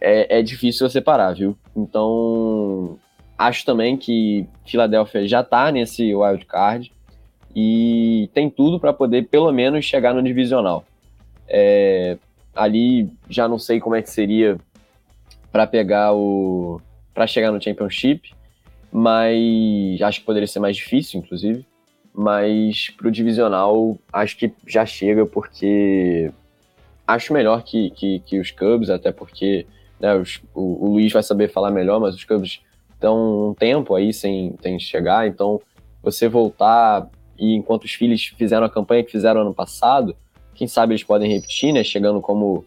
é, 0.00 0.38
é 0.38 0.42
difícil 0.42 0.88
separar, 0.88 1.34
viu? 1.34 1.58
Então, 1.74 2.98
acho 3.36 3.66
também 3.66 3.98
que 3.98 4.46
Filadélfia 4.64 5.28
já 5.28 5.42
tá 5.42 5.70
nesse 5.70 6.14
wild 6.14 6.46
card 6.46 6.95
e 7.58 8.28
tem 8.34 8.50
tudo 8.50 8.78
para 8.78 8.92
poder 8.92 9.28
pelo 9.28 9.50
menos 9.50 9.86
chegar 9.86 10.12
no 10.12 10.22
divisional. 10.22 10.84
É, 11.48 12.18
ali 12.54 13.10
já 13.30 13.48
não 13.48 13.58
sei 13.58 13.80
como 13.80 13.94
é 13.96 14.02
que 14.02 14.10
seria 14.10 14.58
para 15.50 15.66
pegar 15.66 16.12
o 16.12 16.78
para 17.14 17.26
chegar 17.26 17.50
no 17.50 17.62
championship, 17.62 18.34
mas 18.92 20.02
acho 20.02 20.20
que 20.20 20.26
poderia 20.26 20.46
ser 20.46 20.60
mais 20.60 20.76
difícil, 20.76 21.18
inclusive. 21.18 21.64
Mas 22.12 22.90
pro 22.90 23.10
divisional 23.10 23.96
acho 24.12 24.36
que 24.36 24.52
já 24.66 24.84
chega 24.84 25.24
porque 25.24 26.30
acho 27.06 27.32
melhor 27.32 27.62
que, 27.62 27.88
que, 27.90 28.18
que 28.20 28.38
os 28.38 28.50
Cubs, 28.50 28.90
até 28.90 29.10
porque 29.10 29.66
né, 29.98 30.14
os, 30.14 30.42
o, 30.54 30.86
o, 30.86 30.92
Luiz 30.92 31.10
vai 31.10 31.22
saber 31.22 31.48
falar 31.48 31.70
melhor, 31.70 32.00
mas 32.00 32.14
os 32.14 32.24
Cubs 32.24 32.60
estão 32.92 33.50
um 33.50 33.54
tempo 33.54 33.94
aí 33.94 34.12
sem, 34.12 34.54
sem 34.60 34.78
chegar, 34.78 35.26
então 35.26 35.60
você 36.02 36.28
voltar 36.28 37.08
e 37.38 37.54
enquanto 37.54 37.84
os 37.84 37.92
Phillies 37.92 38.26
fizeram 38.36 38.66
a 38.66 38.70
campanha 38.70 39.04
que 39.04 39.12
fizeram 39.12 39.40
ano 39.40 39.54
passado, 39.54 40.16
quem 40.54 40.66
sabe 40.66 40.92
eles 40.92 41.04
podem 41.04 41.30
repetir, 41.30 41.72
né? 41.72 41.84
Chegando 41.84 42.20
como 42.20 42.64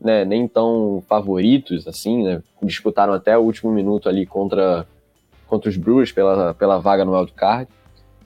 né, 0.00 0.24
nem 0.24 0.48
tão 0.48 1.02
favoritos, 1.08 1.86
assim, 1.86 2.22
né? 2.22 2.42
Disputaram 2.62 3.12
até 3.12 3.36
o 3.36 3.42
último 3.42 3.70
minuto 3.72 4.08
ali 4.08 4.26
contra, 4.26 4.86
contra 5.46 5.68
os 5.68 5.76
Brewers 5.76 6.12
pela, 6.12 6.54
pela 6.54 6.78
vaga 6.78 7.04
no 7.04 7.16
wildcard. 7.16 7.70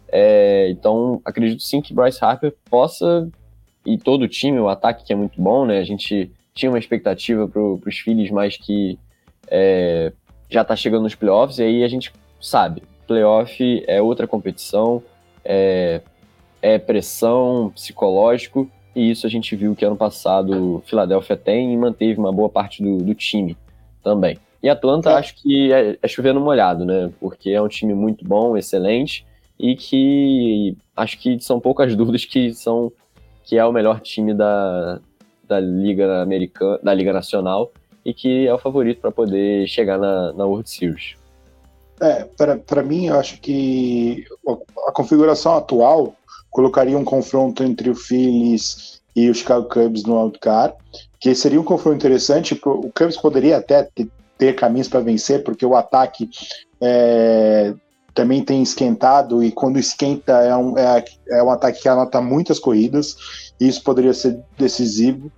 É, 0.09 0.69
então, 0.71 1.21
acredito 1.25 1.63
sim 1.63 1.81
que 1.81 1.93
Bryce 1.93 2.25
Harper 2.25 2.55
possa, 2.71 3.29
e 3.85 3.99
todo 3.99 4.23
o 4.23 4.29
time, 4.29 4.61
o 4.61 4.69
ataque 4.69 5.05
que 5.05 5.13
é 5.13 5.17
muito 5.17 5.41
bom, 5.41 5.67
né? 5.67 5.79
A 5.79 5.85
gente 5.85 6.31
tinha 6.55 6.71
uma 6.71 6.79
expectativa 6.79 7.49
para 7.49 7.61
os 7.61 7.99
Phillies, 7.99 8.31
mas 8.31 8.57
que 8.57 8.99
é, 9.49 10.13
já 10.49 10.63
está 10.63 10.77
chegando 10.77 11.03
nos 11.03 11.15
playoffs, 11.15 11.59
e 11.59 11.63
aí 11.63 11.85
a 11.85 11.89
gente 11.89 12.13
sabe, 12.41 12.83
playoff 13.07 13.85
é 13.87 14.01
outra 14.01 14.27
competição, 14.27 15.03
é, 15.45 16.01
é 16.63 16.79
pressão 16.79 17.71
psicológico, 17.75 18.71
e 18.95 19.11
isso 19.11 19.27
a 19.27 19.31
gente 19.31 19.55
viu 19.57 19.75
que 19.75 19.85
ano 19.85 19.97
passado 19.97 20.83
Filadélfia 20.87 21.37
tem 21.37 21.73
e 21.73 21.77
manteve 21.77 22.19
uma 22.19 22.33
boa 22.33 22.49
parte 22.49 22.83
do, 22.83 22.99
do 22.99 23.15
time 23.15 23.57
também. 24.03 24.39
E 24.63 24.69
Atlanta 24.69 25.11
é. 25.11 25.15
acho 25.15 25.35
que 25.37 25.73
é, 25.73 25.99
é 26.01 26.09
chovendo 26.09 26.41
molhado, 26.41 26.85
né? 26.85 27.11
Porque 27.21 27.51
é 27.51 27.61
um 27.61 27.69
time 27.69 27.93
muito 27.93 28.25
bom, 28.25 28.57
excelente, 28.57 29.27
e 29.59 29.77
que 29.77 30.77
acho 30.97 31.19
que 31.19 31.39
são 31.41 31.61
poucas 31.61 31.95
dúvidas 31.97 32.25
que 32.25 32.53
são 32.55 32.93
que 33.45 33.59
é 33.59 33.65
o 33.65 33.73
melhor 33.73 34.01
time 34.01 34.33
da, 34.33 35.01
da 35.47 35.61
Liga 35.61 36.23
Americana, 36.23 36.79
da 36.83 36.95
Liga 36.95 37.13
Nacional 37.13 37.71
e 38.05 38.15
que 38.15 38.47
é 38.47 38.55
o 38.55 38.59
favorito 38.59 39.01
para 39.01 39.13
poder 39.13 39.67
chegar 39.67 39.99
na, 39.99 40.33
na 40.33 40.45
World 40.45 40.69
Series. 40.69 41.15
É, 42.05 42.29
para 42.67 42.83
mim, 42.83 43.07
eu 43.07 43.19
acho 43.19 43.41
que 43.41 44.25
a 44.87 44.93
configuração 44.93 45.57
atual 45.57 46.15
colocaria 46.51 46.99
um 46.99 47.05
confronto 47.05 47.65
entre 47.65 47.89
o 47.89 47.95
Phillies 47.95 49.01
e 49.17 49.31
o 49.31 49.35
Chicago 49.35 49.69
Cubs 49.69 50.05
no 50.05 50.21
wildcard, 50.21 50.75
que 51.19 51.35
seria 51.35 51.61
um 51.61 51.65
confronto 51.65 51.97
interessante. 51.97 52.61
O 52.63 52.93
Cubs 52.93 53.17
poderia 53.17 53.57
até 53.57 53.89
ter, 54.37 54.55
caminhos 54.55 54.89
para 54.89 55.01
vencer, 55.01 55.43
porque 55.43 55.65
o 55.65 55.75
ataque 55.75 56.29
é, 56.81 57.73
também 58.13 58.45
tem 58.45 58.63
esquentado, 58.63 59.43
e 59.43 59.51
quando 59.51 59.79
esquenta 59.79 60.33
é 60.33 60.55
um, 60.55 60.77
é, 60.77 61.05
é 61.31 61.43
um 61.43 61.51
ataque 61.51 61.81
que 61.81 61.89
anota 61.89 62.21
muitas 62.21 62.59
corridas, 62.59 63.17
e 63.59 63.67
isso 63.67 63.83
poderia 63.83 64.13
ser 64.13 64.39
decisivo. 64.59 65.33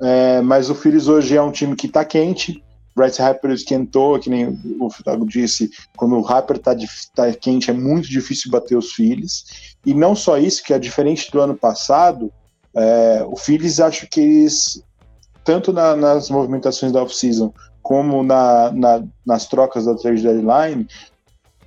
É, 0.00 0.40
mas 0.40 0.68
o 0.68 0.74
Phillies 0.74 1.06
hoje 1.06 1.36
é 1.36 1.42
um 1.42 1.52
time 1.52 1.76
que 1.76 1.86
está 1.86 2.04
quente, 2.04 2.62
Bryce 2.98 3.22
Harper 3.22 3.52
esquentou, 3.52 4.18
que 4.18 4.28
nem 4.28 4.58
o 4.80 4.90
Fitago 4.90 5.24
disse, 5.24 5.70
quando 5.96 6.18
o 6.18 6.26
Harper 6.26 6.58
tá, 6.58 6.74
tá, 7.14 7.32
quente 7.32 7.70
é 7.70 7.72
muito 7.72 8.08
difícil 8.08 8.50
bater 8.50 8.76
os 8.76 8.92
Phillies. 8.92 9.76
E 9.86 9.94
não 9.94 10.16
só 10.16 10.36
isso, 10.36 10.64
que 10.64 10.74
é 10.74 10.78
diferente 10.78 11.30
do 11.30 11.40
ano 11.40 11.56
passado, 11.56 12.32
é, 12.74 13.24
o 13.24 13.36
Phillies 13.36 13.78
acho 13.78 14.08
que 14.08 14.20
eles, 14.20 14.82
tanto 15.44 15.72
na, 15.72 15.94
nas 15.94 16.28
movimentações 16.28 16.92
da 16.92 17.02
off-season 17.02 17.52
como 17.80 18.22
na, 18.22 18.72
na, 18.72 19.04
nas 19.24 19.46
trocas 19.46 19.86
da 19.86 19.94
trade 19.94 20.22
deadline, 20.22 20.86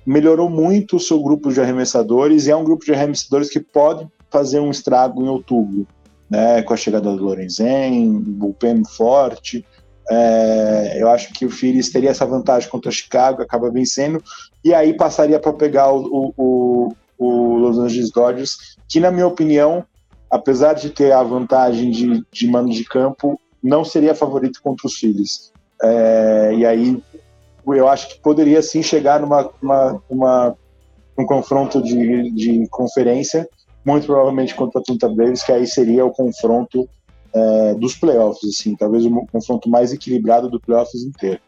melhorou 0.04 0.50
muito 0.50 0.96
o 0.96 1.00
seu 1.00 1.20
grupo 1.20 1.50
de 1.50 1.60
arremessadores 1.60 2.46
e 2.46 2.50
é 2.50 2.56
um 2.56 2.64
grupo 2.64 2.84
de 2.84 2.92
arremessadores 2.92 3.48
que 3.48 3.58
pode 3.58 4.06
fazer 4.30 4.60
um 4.60 4.70
estrago 4.70 5.22
em 5.24 5.28
outubro, 5.28 5.86
né, 6.28 6.62
com 6.62 6.74
a 6.74 6.76
chegada 6.76 7.10
do 7.14 7.24
Lorenzen, 7.24 8.20
bullpen 8.20 8.84
forte, 8.84 9.64
é, 10.10 10.96
eu 11.00 11.08
acho 11.08 11.32
que 11.32 11.46
o 11.46 11.50
Phillies 11.50 11.90
teria 11.90 12.10
essa 12.10 12.26
vantagem 12.26 12.68
contra 12.68 12.88
o 12.88 12.92
Chicago, 12.92 13.42
acaba 13.42 13.70
vencendo, 13.70 14.22
e 14.64 14.74
aí 14.74 14.94
passaria 14.94 15.38
para 15.38 15.52
pegar 15.52 15.92
o, 15.92 16.32
o, 16.36 16.96
o, 17.18 17.56
Los 17.56 17.78
Angeles 17.78 18.10
Dodgers, 18.10 18.76
que, 18.88 19.00
na 19.00 19.10
minha 19.10 19.26
opinião, 19.26 19.84
apesar 20.30 20.74
de 20.74 20.90
ter 20.90 21.12
a 21.12 21.22
vantagem 21.22 21.90
de, 21.90 22.24
de 22.30 22.46
mano 22.46 22.70
de 22.70 22.84
campo, 22.84 23.38
não 23.62 23.84
seria 23.84 24.14
favorito 24.14 24.60
contra 24.62 24.86
os 24.86 24.94
Phillies. 24.94 25.52
É, 25.82 26.54
e 26.56 26.66
aí 26.66 27.02
eu 27.66 27.88
acho 27.88 28.08
que 28.08 28.20
poderia 28.20 28.60
sim 28.60 28.82
chegar 28.82 29.20
numa, 29.20 29.50
uma, 29.62 30.02
uma, 30.10 30.56
um 31.18 31.24
confronto 31.24 31.82
de, 31.82 32.30
de 32.32 32.66
conferência, 32.68 33.48
muito 33.84 34.06
provavelmente 34.06 34.54
contra 34.54 34.78
o 34.78 34.82
Atlanta 34.82 35.08
Braves, 35.08 35.42
que 35.42 35.52
aí 35.52 35.66
seria 35.66 36.04
o 36.04 36.10
confronto 36.10 36.88
é, 37.34 37.74
dos 37.74 37.96
playoffs, 37.96 38.48
assim, 38.48 38.76
talvez 38.76 39.04
o 39.04 39.26
confronto 39.26 39.68
mais 39.68 39.92
equilibrado 39.92 40.50
do 40.50 40.60
playoffs 40.60 41.02
inteiro. 41.02 41.40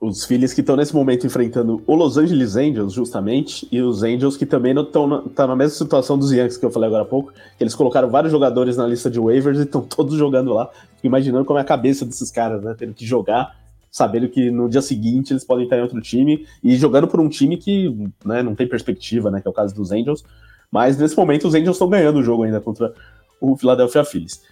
Os 0.00 0.24
Phillies 0.24 0.52
que 0.52 0.60
estão 0.60 0.76
nesse 0.76 0.94
momento 0.94 1.26
enfrentando 1.26 1.82
o 1.86 1.94
Los 1.94 2.18
Angeles 2.18 2.56
Angels, 2.56 2.92
justamente, 2.92 3.66
e 3.72 3.80
os 3.80 4.02
Angels 4.02 4.36
que 4.36 4.44
também 4.44 4.78
estão 4.78 5.06
na, 5.06 5.22
tá 5.22 5.46
na 5.46 5.56
mesma 5.56 5.74
situação 5.74 6.18
dos 6.18 6.30
Yankees 6.30 6.58
que 6.58 6.66
eu 6.66 6.70
falei 6.70 6.88
agora 6.88 7.04
há 7.04 7.06
pouco, 7.06 7.32
que 7.56 7.64
eles 7.64 7.74
colocaram 7.74 8.10
vários 8.10 8.30
jogadores 8.30 8.76
na 8.76 8.86
lista 8.86 9.10
de 9.10 9.18
waivers 9.18 9.58
e 9.58 9.62
estão 9.62 9.80
todos 9.88 10.18
jogando 10.18 10.52
lá. 10.52 10.68
Imaginando 11.02 11.44
como 11.46 11.58
é 11.58 11.62
a 11.62 11.64
cabeça 11.64 12.04
desses 12.04 12.30
caras, 12.30 12.62
né? 12.62 12.74
Tendo 12.76 12.92
que 12.92 13.06
jogar, 13.06 13.56
sabendo 13.90 14.28
que 14.28 14.50
no 14.50 14.68
dia 14.68 14.82
seguinte 14.82 15.32
eles 15.32 15.44
podem 15.44 15.64
estar 15.64 15.78
em 15.78 15.82
outro 15.82 16.00
time 16.02 16.46
e 16.62 16.76
jogando 16.76 17.08
por 17.08 17.18
um 17.18 17.28
time 17.28 17.56
que 17.56 17.88
né, 18.22 18.42
não 18.42 18.54
tem 18.54 18.68
perspectiva, 18.68 19.30
né? 19.30 19.40
Que 19.40 19.48
é 19.48 19.50
o 19.50 19.54
caso 19.54 19.74
dos 19.74 19.90
Angels. 19.90 20.22
Mas 20.70 20.98
nesse 20.98 21.16
momento 21.16 21.48
os 21.48 21.54
Angels 21.54 21.76
estão 21.76 21.88
ganhando 21.88 22.18
o 22.18 22.22
jogo 22.22 22.42
ainda 22.42 22.60
contra 22.60 22.92
o 23.40 23.56
Philadelphia 23.56 24.04
Phillies. 24.04 24.42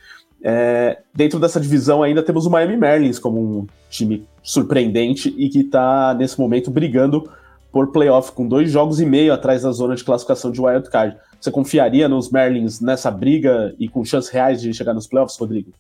É, 0.45 0.99
dentro 1.15 1.39
dessa 1.39 1.61
divisão 1.61 2.03
ainda 2.03 2.23
temos 2.23 2.47
o 2.47 2.51
Miami 2.51 2.77
Marlins 2.77 3.19
como 3.19 3.41
um 3.41 3.67
time 3.89 4.27
surpreendente 4.43 5.33
e 5.39 5.49
que 5.49 5.61
está 5.61 6.15
nesse 6.15 6.39
momento 6.41 6.71
brigando 6.71 7.31
por 7.71 7.93
playoff, 7.93 8.33
com 8.33 8.47
dois 8.47 8.71
jogos 8.71 9.01
e 9.01 9.07
meio 9.07 9.33
atrás 9.33 9.63
da 9.63 9.71
zona 9.71 9.95
de 9.95 10.05
classificação 10.05 10.51
de 10.51 10.61
wild 10.61 10.91
card. 10.91 11.17
Você 11.41 11.51
confiaria 11.51 12.09
nos 12.09 12.31
Marlins 12.31 12.81
nessa 12.81 13.11
briga 13.11 13.75
e 13.79 13.89
com 13.89 14.05
chances 14.05 14.31
reais 14.31 14.61
de 14.61 14.75
chegar 14.75 14.93
nos 14.93 15.07
playoffs, 15.07 15.39
Rodrigo? 15.39 15.73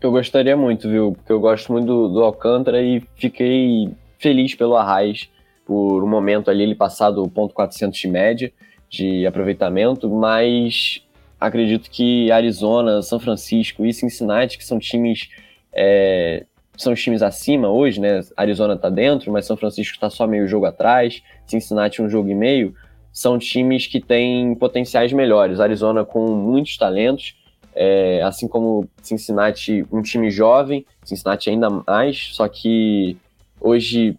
Eu 0.00 0.10
gostaria 0.10 0.56
muito, 0.56 0.88
viu? 0.88 1.12
Porque 1.12 1.32
eu 1.32 1.40
gosto 1.40 1.70
muito 1.72 1.86
do, 1.86 2.08
do 2.08 2.22
Alcântara 2.22 2.82
e 2.82 3.02
fiquei 3.16 3.90
feliz 4.18 4.54
pelo 4.54 4.76
Arraes 4.76 5.28
por 5.66 6.02
um 6.02 6.08
momento 6.08 6.50
ali 6.50 6.62
ele 6.62 6.74
passar 6.74 7.10
do 7.10 7.28
ponto 7.28 7.54
400 7.54 7.98
de 7.98 8.08
média 8.08 8.52
de 8.88 9.26
aproveitamento, 9.26 10.08
mas 10.08 11.02
acredito 11.46 11.90
que 11.90 12.30
Arizona, 12.30 13.02
São 13.02 13.20
Francisco 13.20 13.84
e 13.84 13.92
Cincinnati, 13.92 14.58
que 14.58 14.64
são 14.64 14.78
times 14.78 15.28
é, 15.72 16.44
são 16.76 16.94
times 16.94 17.22
acima 17.22 17.68
hoje, 17.68 18.00
né? 18.00 18.20
Arizona 18.36 18.76
tá 18.76 18.90
dentro, 18.90 19.30
mas 19.32 19.46
São 19.46 19.56
Francisco 19.56 19.94
está 19.94 20.10
só 20.10 20.26
meio 20.26 20.48
jogo 20.48 20.66
atrás, 20.66 21.22
Cincinnati 21.46 22.02
um 22.02 22.08
jogo 22.08 22.28
e 22.28 22.34
meio, 22.34 22.74
são 23.12 23.38
times 23.38 23.86
que 23.86 24.00
têm 24.00 24.54
potenciais 24.54 25.12
melhores. 25.12 25.60
Arizona 25.60 26.04
com 26.04 26.26
muitos 26.34 26.76
talentos, 26.76 27.36
é, 27.74 28.22
assim 28.22 28.48
como 28.48 28.88
Cincinnati, 29.02 29.86
um 29.92 30.02
time 30.02 30.30
jovem, 30.30 30.84
Cincinnati 31.04 31.50
ainda 31.50 31.70
mais, 31.70 32.30
só 32.32 32.48
que 32.48 33.16
hoje 33.60 34.16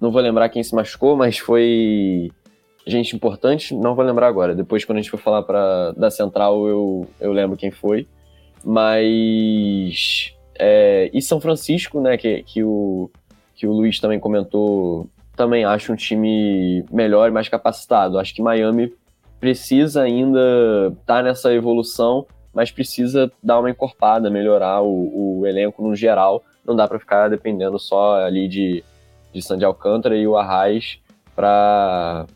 não 0.00 0.10
vou 0.10 0.22
lembrar 0.22 0.48
quem 0.48 0.62
se 0.62 0.74
machucou, 0.74 1.16
mas 1.16 1.38
foi 1.38 2.30
gente 2.90 3.14
importante, 3.14 3.74
não 3.74 3.94
vou 3.94 4.04
lembrar 4.04 4.28
agora. 4.28 4.54
Depois, 4.54 4.84
quando 4.84 4.98
a 4.98 5.00
gente 5.00 5.10
for 5.10 5.20
falar 5.20 5.42
pra, 5.42 5.92
da 5.92 6.10
Central, 6.10 6.66
eu, 6.66 7.06
eu 7.20 7.32
lembro 7.32 7.56
quem 7.56 7.70
foi. 7.70 8.06
Mas. 8.64 10.34
É, 10.58 11.10
e 11.12 11.22
São 11.22 11.40
Francisco, 11.40 12.00
né, 12.00 12.16
que, 12.16 12.42
que, 12.42 12.64
o, 12.64 13.10
que 13.54 13.66
o 13.66 13.72
Luiz 13.72 14.00
também 14.00 14.18
comentou, 14.18 15.08
também 15.36 15.64
acho 15.64 15.92
um 15.92 15.96
time 15.96 16.84
melhor 16.90 17.28
e 17.28 17.32
mais 17.32 17.48
capacitado. 17.48 18.18
Acho 18.18 18.34
que 18.34 18.42
Miami 18.42 18.92
precisa 19.38 20.02
ainda 20.02 20.88
estar 20.88 21.18
tá 21.18 21.22
nessa 21.22 21.52
evolução, 21.54 22.26
mas 22.52 22.72
precisa 22.72 23.30
dar 23.40 23.60
uma 23.60 23.70
encorpada, 23.70 24.28
melhorar 24.28 24.82
o, 24.82 25.40
o 25.40 25.46
elenco 25.46 25.82
no 25.82 25.94
geral. 25.94 26.42
Não 26.66 26.74
dá 26.74 26.88
para 26.88 26.98
ficar 26.98 27.28
dependendo 27.28 27.78
só 27.78 28.16
ali 28.16 28.48
de, 28.48 28.82
de 29.32 29.40
Sandy 29.40 29.64
Alcântara 29.64 30.16
e 30.16 30.26
o 30.26 30.36
Arraes 30.36 30.98
para 31.36 32.26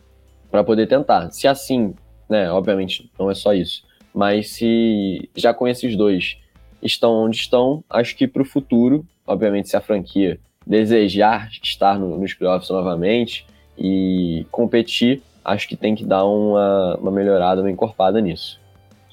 para 0.52 0.62
poder 0.62 0.86
tentar. 0.86 1.30
Se 1.30 1.48
assim, 1.48 1.94
né, 2.28 2.52
obviamente 2.52 3.10
não 3.18 3.30
é 3.30 3.34
só 3.34 3.54
isso, 3.54 3.82
mas 4.14 4.50
se 4.50 5.30
já 5.34 5.54
com 5.54 5.66
esses 5.66 5.96
dois 5.96 6.36
estão 6.82 7.24
onde 7.24 7.36
estão, 7.36 7.82
acho 7.88 8.14
que 8.14 8.28
para 8.28 8.42
o 8.42 8.44
futuro, 8.44 9.04
obviamente 9.26 9.70
se 9.70 9.76
a 9.76 9.80
franquia 9.80 10.38
desejar 10.66 11.48
estar 11.62 11.98
no, 11.98 12.18
nos 12.18 12.34
playoffs 12.34 12.68
novamente 12.68 13.46
e 13.78 14.46
competir, 14.50 15.22
acho 15.42 15.66
que 15.66 15.74
tem 15.74 15.94
que 15.94 16.04
dar 16.04 16.24
uma, 16.26 16.96
uma 16.96 17.10
melhorada, 17.10 17.62
uma 17.62 17.70
encorpada 17.70 18.20
nisso. 18.20 18.60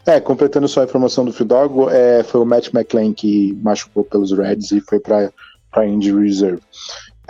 É, 0.05 0.19
completando 0.19 0.67
só 0.67 0.81
a 0.81 0.85
informação 0.85 1.23
do 1.23 1.31
Fidalgo, 1.31 1.89
é, 1.89 2.23
foi 2.23 2.41
o 2.41 2.45
Matt 2.45 2.73
McClain 2.73 3.13
que 3.13 3.57
machucou 3.61 4.03
pelos 4.03 4.31
Reds 4.31 4.71
e 4.71 4.81
foi 4.81 4.99
para 4.99 5.87
injury 5.87 6.27
reserve. 6.27 6.61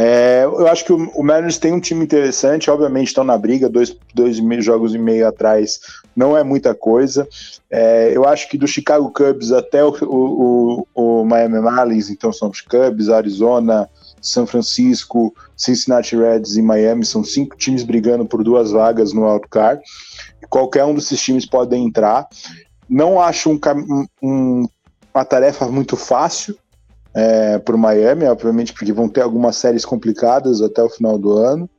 É, 0.01 0.45
eu 0.45 0.65
acho 0.69 0.85
que 0.85 0.93
o, 0.93 1.09
o 1.09 1.21
Mariners 1.21 1.57
tem 1.57 1.73
um 1.73 1.79
time 1.79 2.05
interessante, 2.05 2.71
obviamente 2.71 3.07
estão 3.07 3.25
na 3.25 3.37
briga, 3.37 3.67
dois, 3.67 3.93
dois 4.15 4.37
jogos 4.63 4.95
e 4.95 4.97
meio 4.97 5.27
atrás 5.27 5.81
não 6.15 6.37
é 6.37 6.41
muita 6.41 6.73
coisa. 6.73 7.27
É, 7.69 8.15
eu 8.15 8.25
acho 8.25 8.47
que 8.47 8.57
do 8.57 8.65
Chicago 8.65 9.11
Cubs 9.11 9.51
até 9.51 9.83
o, 9.83 9.93
o, 10.01 10.87
o, 10.95 11.25
Miami 11.25 11.59
Marlins, 11.59 12.09
então 12.09 12.31
são 12.31 12.49
os 12.49 12.61
Cubs, 12.61 13.09
Arizona, 13.09 13.89
São 14.21 14.47
Francisco, 14.47 15.35
Cincinnati 15.57 16.15
Reds 16.15 16.55
e 16.55 16.61
Miami, 16.61 17.05
são 17.05 17.21
cinco 17.21 17.57
times 17.57 17.83
brigando 17.83 18.25
por 18.25 18.41
duas 18.41 18.71
vagas 18.71 19.11
no 19.11 19.29
wildcard. 19.29 19.81
Qualquer 20.49 20.85
um 20.85 20.95
desses 20.95 21.21
times 21.21 21.45
pode 21.45 21.75
entrar. 21.75 22.25
Não 22.89 23.19
acho 23.19 23.51
um, 23.51 23.59
um, 24.23 24.65
uma 25.13 25.25
tarefa 25.25 25.67
muito 25.67 25.97
fácil, 25.97 26.57
é, 27.13 27.61
o 27.67 27.77
Miami, 27.77 28.25
obviamente, 28.25 28.73
porque 28.73 28.93
vão 28.93 29.09
ter 29.09 29.21
algumas 29.21 29.55
séries 29.55 29.85
complicadas 29.85 30.61
até 30.61 30.81
o 30.81 30.89
final 30.89 31.17
do 31.17 31.37
ano. 31.37 31.69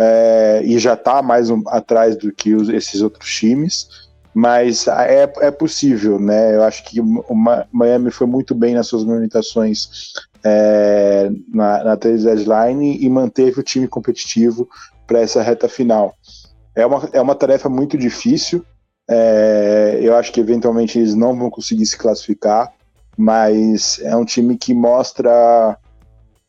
É, 0.00 0.62
e 0.64 0.78
já 0.78 0.94
está 0.94 1.20
mais 1.20 1.50
um, 1.50 1.62
atrás 1.66 2.16
do 2.16 2.32
que 2.32 2.54
os, 2.54 2.68
esses 2.68 3.00
outros 3.02 3.28
times, 3.34 3.88
mas 4.32 4.86
é, 4.86 5.32
é 5.40 5.50
possível, 5.50 6.20
né? 6.20 6.54
Eu 6.54 6.62
acho 6.62 6.84
que 6.84 7.00
o 7.00 7.34
Miami 7.72 8.12
foi 8.12 8.26
muito 8.26 8.54
bem 8.54 8.74
nas 8.74 8.86
suas 8.86 9.02
movimentações 9.02 10.12
é, 10.44 11.30
na, 11.52 11.82
na 11.82 11.96
trade 11.96 12.22
deadline 12.22 12.96
e 13.02 13.08
manteve 13.08 13.58
o 13.58 13.64
time 13.64 13.88
competitivo 13.88 14.68
para 15.06 15.20
essa 15.20 15.42
reta 15.42 15.68
final. 15.68 16.14
É 16.76 16.86
uma, 16.86 17.08
é 17.12 17.20
uma 17.20 17.34
tarefa 17.34 17.68
muito 17.68 17.98
difícil. 17.98 18.64
É, 19.10 19.98
eu 20.00 20.14
acho 20.14 20.30
que 20.30 20.38
eventualmente 20.38 20.98
eles 20.98 21.14
não 21.16 21.36
vão 21.36 21.50
conseguir 21.50 21.86
se 21.86 21.98
classificar 21.98 22.72
mas 23.18 24.00
é 24.04 24.14
um 24.14 24.24
time 24.24 24.56
que 24.56 24.72
mostra 24.72 25.76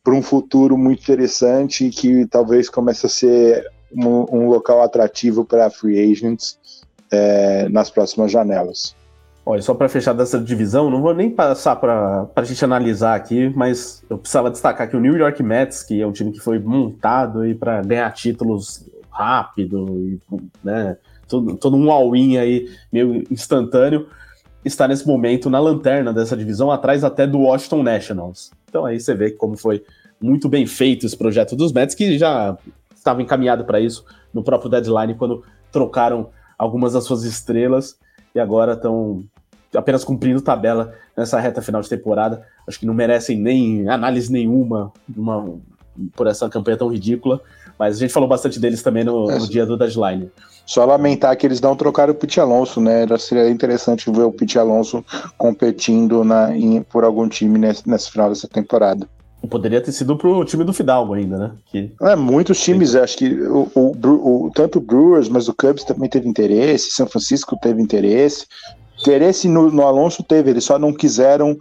para 0.04 0.14
um 0.14 0.22
futuro 0.22 0.78
muito 0.78 1.02
interessante 1.02 1.86
e 1.86 1.90
que 1.90 2.24
talvez 2.26 2.70
comece 2.70 3.06
a 3.06 3.08
ser 3.08 3.66
um, 3.92 4.24
um 4.30 4.48
local 4.48 4.80
atrativo 4.80 5.44
para 5.44 5.68
free 5.68 6.12
agents 6.12 6.58
é, 7.10 7.68
nas 7.68 7.90
próximas 7.90 8.30
janelas. 8.30 8.94
Olha, 9.44 9.60
só 9.62 9.74
para 9.74 9.88
fechar 9.88 10.12
dessa 10.12 10.38
divisão, 10.38 10.88
não 10.88 11.02
vou 11.02 11.12
nem 11.12 11.28
passar 11.28 11.74
para 11.74 12.28
a 12.36 12.44
gente 12.44 12.64
analisar 12.64 13.16
aqui, 13.16 13.52
mas 13.56 14.04
eu 14.08 14.16
precisava 14.16 14.48
destacar 14.48 14.88
que 14.88 14.96
o 14.96 15.00
New 15.00 15.16
York 15.16 15.42
Mets, 15.42 15.82
que 15.82 16.00
é 16.00 16.06
um 16.06 16.12
time 16.12 16.30
que 16.30 16.38
foi 16.38 16.60
montado 16.60 17.40
para 17.58 17.82
ganhar 17.82 18.12
títulos 18.12 18.86
rápido, 19.10 19.88
e, 19.98 20.20
né, 20.62 20.96
todo, 21.26 21.56
todo 21.56 21.76
um 21.76 21.90
all-in 21.90 22.36
aí 22.36 22.68
meio 22.92 23.24
instantâneo, 23.28 24.06
está 24.64 24.86
nesse 24.86 25.06
momento 25.06 25.48
na 25.48 25.58
lanterna 25.58 26.12
dessa 26.12 26.36
divisão, 26.36 26.70
atrás 26.70 27.04
até 27.04 27.26
do 27.26 27.40
Washington 27.40 27.82
Nationals. 27.82 28.50
Então 28.68 28.84
aí 28.84 29.00
você 29.00 29.14
vê 29.14 29.30
como 29.30 29.56
foi 29.56 29.84
muito 30.20 30.48
bem 30.48 30.66
feito 30.66 31.06
esse 31.06 31.16
projeto 31.16 31.56
dos 31.56 31.72
Mets, 31.72 31.94
que 31.94 32.18
já 32.18 32.56
estava 32.94 33.22
encaminhado 33.22 33.64
para 33.64 33.80
isso 33.80 34.04
no 34.32 34.42
próprio 34.42 34.70
deadline, 34.70 35.14
quando 35.14 35.42
trocaram 35.72 36.28
algumas 36.58 36.92
das 36.92 37.04
suas 37.04 37.24
estrelas 37.24 37.98
e 38.34 38.40
agora 38.40 38.74
estão 38.74 39.24
apenas 39.74 40.04
cumprindo 40.04 40.40
tabela 40.40 40.94
nessa 41.16 41.40
reta 41.40 41.62
final 41.62 41.80
de 41.80 41.88
temporada. 41.88 42.46
Acho 42.66 42.78
que 42.78 42.86
não 42.86 42.94
merecem 42.94 43.38
nem 43.38 43.88
análise 43.88 44.30
nenhuma 44.30 44.92
uma, 45.16 45.58
por 46.14 46.26
essa 46.26 46.48
campanha 46.48 46.76
tão 46.76 46.88
ridícula, 46.88 47.40
mas 47.80 47.96
a 47.96 47.98
gente 48.00 48.12
falou 48.12 48.28
bastante 48.28 48.60
deles 48.60 48.82
também 48.82 49.04
no, 49.04 49.26
no 49.26 49.48
dia 49.48 49.64
do 49.64 49.74
deadline. 49.74 50.30
Só 50.66 50.84
lamentar 50.84 51.34
que 51.34 51.46
eles 51.46 51.62
não 51.62 51.74
trocaram 51.74 52.12
o 52.12 52.14
Pete 52.14 52.38
Alonso, 52.38 52.78
né? 52.78 53.06
Seria 53.18 53.48
interessante 53.48 54.10
ver 54.10 54.24
o 54.24 54.30
Pete 54.30 54.58
Alonso 54.58 55.02
competindo 55.38 56.22
na, 56.22 56.54
em, 56.54 56.82
por 56.82 57.04
algum 57.04 57.26
time 57.26 57.58
nesse, 57.58 57.88
nesse 57.88 58.10
final 58.10 58.28
dessa 58.28 58.46
temporada. 58.46 59.08
Poderia 59.48 59.80
ter 59.80 59.92
sido 59.92 60.14
pro 60.14 60.44
time 60.44 60.62
do 60.62 60.74
Fidalgo 60.74 61.14
ainda, 61.14 61.38
né? 61.38 61.52
Que... 61.70 61.90
É, 62.02 62.14
muitos 62.14 62.60
times, 62.60 62.94
acho 62.94 63.16
que 63.16 63.32
o, 63.44 63.66
o, 63.74 64.44
o, 64.44 64.50
tanto 64.54 64.76
o 64.76 64.82
Brewers, 64.82 65.30
mas 65.30 65.48
o 65.48 65.54
Cubs 65.54 65.82
também 65.82 66.10
teve 66.10 66.28
interesse, 66.28 66.90
São 66.90 67.06
Francisco 67.06 67.56
teve 67.62 67.80
interesse. 67.80 68.44
Interesse 69.00 69.48
no, 69.48 69.70
no 69.70 69.86
Alonso 69.86 70.22
teve, 70.22 70.50
eles 70.50 70.64
só 70.64 70.78
não 70.78 70.92
quiseram 70.92 71.56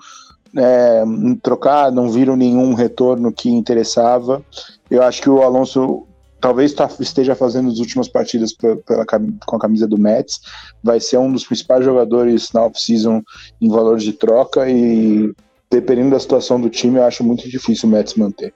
é, 0.58 1.04
trocar, 1.42 1.92
não 1.94 2.10
viram 2.10 2.36
nenhum 2.36 2.74
retorno 2.74 3.32
que 3.32 3.50
interessava. 3.50 4.44
Eu 4.92 5.04
acho 5.04 5.22
que 5.22 5.30
o 5.30 5.42
Alonso 5.42 6.06
talvez 6.40 6.74
tá, 6.74 6.90
esteja 7.00 7.36
fazendo 7.36 7.70
as 7.70 7.80
últimas 7.80 8.08
partidas 8.08 8.54
pela, 8.54 9.06
com 9.46 9.56
a 9.56 9.60
camisa 9.60 9.88
do 9.88 9.98
Mets, 9.98 10.40
vai 10.84 11.00
ser 11.00 11.18
um 11.18 11.32
dos 11.32 11.46
principais 11.46 11.84
jogadores 11.84 12.52
na 12.54 12.66
off-season 12.66 13.22
em 13.62 13.70
valor 13.70 13.98
de 13.98 14.14
troca 14.14 14.70
e 14.70 15.34
dependendo 15.70 16.12
da 16.12 16.20
situação 16.20 16.60
do 16.60 16.70
time, 16.70 16.98
eu 16.98 17.04
acho 17.04 17.24
muito 17.24 17.48
difícil 17.48 17.88
o 17.88 17.92
Mets 17.92 18.16
manter. 18.16 18.54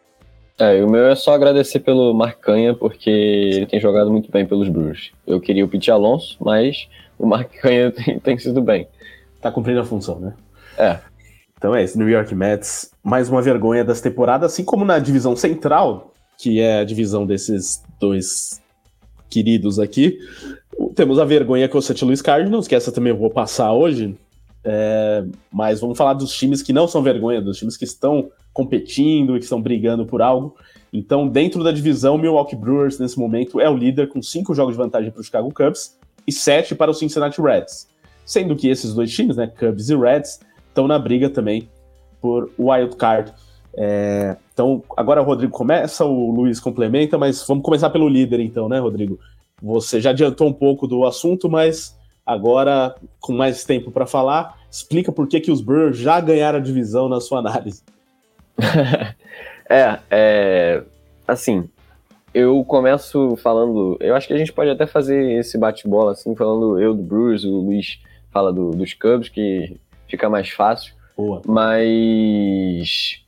É, 0.60 0.78
e 0.78 0.84
o 0.84 0.90
meu 0.90 1.08
é 1.08 1.16
só 1.16 1.34
agradecer 1.34 1.80
pelo 1.80 2.14
Marcanha, 2.14 2.76
porque 2.76 3.10
ele 3.10 3.66
tem 3.66 3.80
jogado 3.80 4.12
muito 4.12 4.32
bem 4.32 4.46
pelos 4.46 4.70
Brewers. 4.70 5.12
Eu 5.26 5.42
queria 5.42 5.66
o 5.66 5.68
Pete 5.68 5.90
Alonso, 5.90 6.38
mas 6.40 6.88
o 7.18 7.26
Marcanha 7.26 7.92
tem, 7.94 8.20
tem 8.20 8.38
sido 8.38 8.62
bem. 8.62 8.88
Tá 9.42 9.52
cumprindo 9.52 9.80
a 9.80 9.86
função, 9.86 10.20
né? 10.20 10.34
É. 10.78 11.00
Então 11.58 11.76
é 11.76 11.84
isso, 11.84 11.98
New 11.98 12.10
York 12.10 12.36
Mets, 12.36 12.92
mais 13.04 13.30
uma 13.30 13.42
vergonha 13.42 13.84
dessa 13.84 14.04
temporada, 14.04 14.46
assim 14.46 14.64
como 14.64 14.84
na 14.84 15.00
divisão 15.00 15.36
central, 15.36 16.13
que 16.44 16.60
é 16.60 16.80
a 16.80 16.84
divisão 16.84 17.26
desses 17.26 17.82
dois 17.98 18.62
queridos 19.30 19.80
aqui. 19.80 20.20
Temos 20.94 21.18
a 21.18 21.24
vergonha 21.24 21.70
com 21.70 21.78
o 21.78 21.82
St. 21.82 22.04
Louis 22.04 22.22
Cardinals, 22.22 22.68
que 22.68 22.76
essa 22.76 22.92
também 22.92 23.14
eu 23.14 23.18
vou 23.18 23.30
passar 23.30 23.72
hoje. 23.72 24.14
É, 24.62 25.24
mas 25.50 25.80
vamos 25.80 25.98
falar 25.98 26.14
dos 26.14 26.34
times 26.34 26.62
que 26.62 26.74
não 26.74 26.86
são 26.86 27.02
vergonha, 27.02 27.42
dos 27.42 27.58
times 27.58 27.78
que 27.78 27.86
estão 27.86 28.30
competindo 28.52 29.38
e 29.38 29.40
que 29.40 29.46
estão 29.46 29.62
brigando 29.62 30.06
por 30.06 30.22
algo. 30.22 30.54
Então, 30.92 31.30
dentro 31.30 31.64
da 31.64 31.72
divisão, 31.72 32.18
Milwaukee 32.18 32.58
Brewers, 32.58 33.00
nesse 33.00 33.18
momento, 33.18 33.62
é 33.62 33.70
o 33.70 33.78
líder 33.78 34.10
com 34.10 34.22
cinco 34.22 34.54
jogos 34.54 34.74
de 34.74 34.78
vantagem 34.78 35.12
para 35.12 35.22
o 35.22 35.24
Chicago 35.24 35.50
Cubs 35.54 35.98
e 36.28 36.32
sete 36.34 36.76
para 36.76 36.92
o 36.92 36.94
Cincinnati 36.94 37.42
Reds. 37.42 37.88
Sendo 38.26 38.54
que 38.54 38.68
esses 38.68 38.94
dois 38.94 39.10
times, 39.10 39.38
né, 39.38 39.48
Cubs 39.48 39.90
e 39.90 39.96
Reds, 39.96 40.42
estão 40.68 40.90
na 40.90 41.00
briga 41.00 41.30
também 41.30 41.70
por 42.20 42.52
wild 42.60 42.98
card 42.98 43.34
É, 43.76 44.36
então, 44.54 44.84
agora 44.96 45.22
o 45.22 45.26
Rodrigo 45.26 45.52
começa, 45.52 46.06
o 46.06 46.32
Luiz 46.32 46.60
complementa, 46.60 47.18
mas 47.18 47.46
vamos 47.48 47.64
começar 47.64 47.90
pelo 47.90 48.08
líder, 48.08 48.40
então, 48.40 48.70
né, 48.70 48.80
Rodrigo? 48.80 49.20
Você 49.62 50.00
já 50.00 50.12
adiantou 50.12 50.48
um 50.48 50.54
pouco 50.54 50.88
do 50.88 51.06
assunto, 51.06 51.50
mas 51.50 51.98
agora, 52.26 52.96
com 53.20 53.34
mais 53.34 53.64
tempo 53.64 53.92
para 53.92 54.06
falar, 54.06 54.58
explica 54.70 55.12
por 55.12 55.28
que, 55.28 55.40
que 55.40 55.52
os 55.52 55.62
Brewers 55.62 55.98
já 55.98 56.20
ganharam 56.20 56.60
a 56.60 56.62
divisão 56.62 57.10
na 57.10 57.20
sua 57.20 57.40
análise. 57.40 57.82
é, 59.70 60.00
é, 60.12 60.84
assim, 61.28 61.68
eu 62.34 62.64
começo 62.66 63.36
falando. 63.38 63.98
Eu 64.00 64.16
acho 64.16 64.28
que 64.28 64.34
a 64.34 64.38
gente 64.38 64.54
pode 64.54 64.70
até 64.70 64.86
fazer 64.86 65.40
esse 65.40 65.58
bate-bola, 65.58 66.12
assim, 66.12 66.36
falando 66.36 66.80
eu 66.80 66.94
do 66.94 67.02
Brewers, 67.02 67.44
o 67.44 67.62
Luiz 67.62 68.00
fala 68.32 68.52
do, 68.52 68.72
dos 68.72 68.94
Cubs, 68.94 69.30
que 69.30 69.78
fica 70.08 70.30
mais 70.30 70.50
fácil. 70.50 70.94
Boa. 71.16 71.42
Mas 71.46 73.23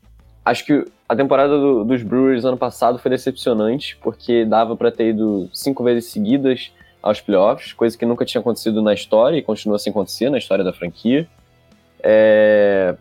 acho 0.45 0.65
que 0.65 0.85
a 1.09 1.15
temporada 1.15 1.57
do, 1.57 1.83
dos 1.83 2.03
Brewers 2.03 2.45
ano 2.45 2.57
passado 2.57 2.99
foi 2.99 3.09
decepcionante, 3.09 3.97
porque 3.97 4.45
dava 4.45 4.77
para 4.77 4.91
ter 4.91 5.09
ido 5.09 5.49
cinco 5.51 5.83
vezes 5.83 6.05
seguidas 6.05 6.71
aos 7.01 7.19
playoffs, 7.19 7.73
coisa 7.73 7.97
que 7.97 8.05
nunca 8.05 8.25
tinha 8.25 8.41
acontecido 8.41 8.81
na 8.81 8.93
história 8.93 9.37
e 9.37 9.41
continua 9.41 9.79
sem 9.79 9.91
acontecer 9.91 10.29
na 10.29 10.37
história 10.37 10.63
da 10.63 10.71
franquia. 10.71 11.27
É... 12.01 12.95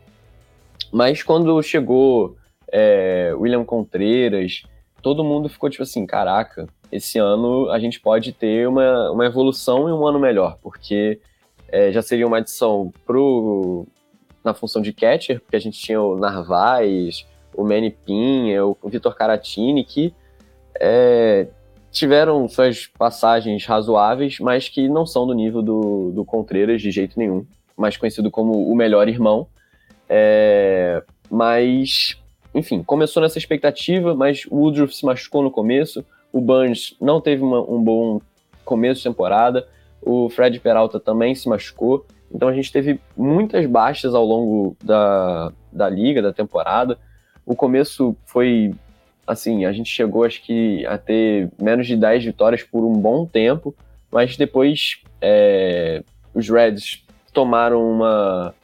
Mas 0.91 1.23
quando 1.23 1.63
chegou 1.63 2.37
é, 2.73 3.33
William 3.37 3.65
Contreras, 3.65 4.63
todo 5.03 5.25
mundo 5.25 5.49
ficou 5.49 5.69
tipo 5.69 5.83
assim: 5.83 6.07
caraca, 6.07 6.67
esse 6.91 7.19
ano 7.19 7.71
a 7.71 7.79
gente 7.79 8.01
pode 8.01 8.33
ter 8.33 8.69
uma, 8.69 9.11
uma 9.11 9.27
evolução 9.27 9.89
e 9.89 9.93
um 9.93 10.07
ano 10.07 10.19
melhor, 10.19 10.59
porque 10.63 11.21
é, 11.69 11.91
já 11.91 12.03
seria 12.03 12.27
uma 12.27 12.39
adição 12.39 12.93
pro, 13.05 13.87
na 14.45 14.55
função 14.55 14.81
de 14.81 14.93
catcher, 14.93 15.41
porque 15.41 15.57
a 15.57 15.61
gente 15.61 15.79
tinha 15.79 16.01
o 16.01 16.17
Narvaez, 16.17 17.27
o 17.57 17.65
Manny 17.65 17.91
Pinha, 17.91 18.65
o 18.65 18.77
Vitor 18.85 19.15
Caratini, 19.15 19.85
que 19.85 20.15
é, 20.81 21.47
tiveram 21.91 22.49
suas 22.49 22.87
passagens 22.87 23.65
razoáveis, 23.65 24.39
mas 24.41 24.69
que 24.69 24.89
não 24.89 25.07
são 25.07 25.27
do 25.27 25.33
nível 25.33 25.63
do, 25.63 26.11
do 26.13 26.25
Contreras 26.25 26.83
de 26.83 26.91
jeito 26.91 27.19
nenhum, 27.19 27.47
mais 27.77 27.97
conhecido 27.97 28.31
como 28.31 28.69
o 28.71 28.75
melhor 28.75 29.09
irmão. 29.09 29.47
É, 30.09 31.03
mas, 31.31 32.21
enfim, 32.55 32.83
começou 32.83 33.23
nessa 33.23 33.39
expectativa, 33.39 34.15
mas 34.15 34.45
o 34.51 34.57
Woodruff 34.57 34.95
se 34.95 35.07
machucou 35.07 35.43
no 35.43 35.51
começo, 35.51 36.05
o 36.33 36.41
Burns 36.41 36.97
não 37.01 37.21
teve 37.21 37.43
uma, 37.43 37.61
um 37.61 37.83
bom 37.83 38.21
começo 38.65 38.99
de 38.99 39.05
temporada, 39.05 39.67
o 40.03 40.29
Fred 40.29 40.59
Peralta 40.61 40.99
também 40.99 41.35
se 41.35 41.49
machucou, 41.49 42.05
então 42.35 42.49
a 42.49 42.53
gente 42.53 42.73
teve 42.73 43.01
muitas 43.17 43.65
baixas 43.67 44.15
ao 44.15 44.25
longo 44.25 44.77
da, 44.83 45.53
da 45.73 45.89
liga, 45.89 46.21
da 46.21 46.33
temporada. 46.33 46.99
O 47.47 47.55
começo 47.55 48.17
foi 48.27 48.73
assim, 49.27 49.65
a 49.65 49.73
gente 49.73 49.91
chegou 49.91 50.25
acho 50.25 50.43
que 50.43 50.85
a 50.87 50.99
ter 50.99 51.51
menos 51.61 51.87
de 51.87 51.97
10 51.97 52.25
vitórias 52.25 52.63
por 52.63 52.85
um 52.85 52.93
bom 52.93 53.27
tempo, 53.27 53.75
mas 54.11 54.37
depois 54.37 55.03
é, 55.21 56.03
os 56.35 56.49
Reds 56.49 57.05
tomaram 57.33 57.91
uma, 57.91 58.55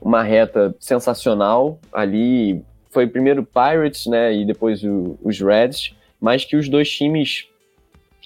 uma 0.00 0.22
reta 0.22 0.74
sensacional 0.80 1.78
ali. 1.92 2.62
Foi 2.90 3.06
primeiro 3.06 3.44
Pirates, 3.46 4.06
né, 4.06 4.34
e 4.34 4.44
depois 4.44 4.82
o, 4.82 5.18
os 5.22 5.38
Reds, 5.40 5.94
mas 6.20 6.44
que 6.44 6.56
os 6.56 6.68
dois 6.68 6.90
times, 6.90 7.46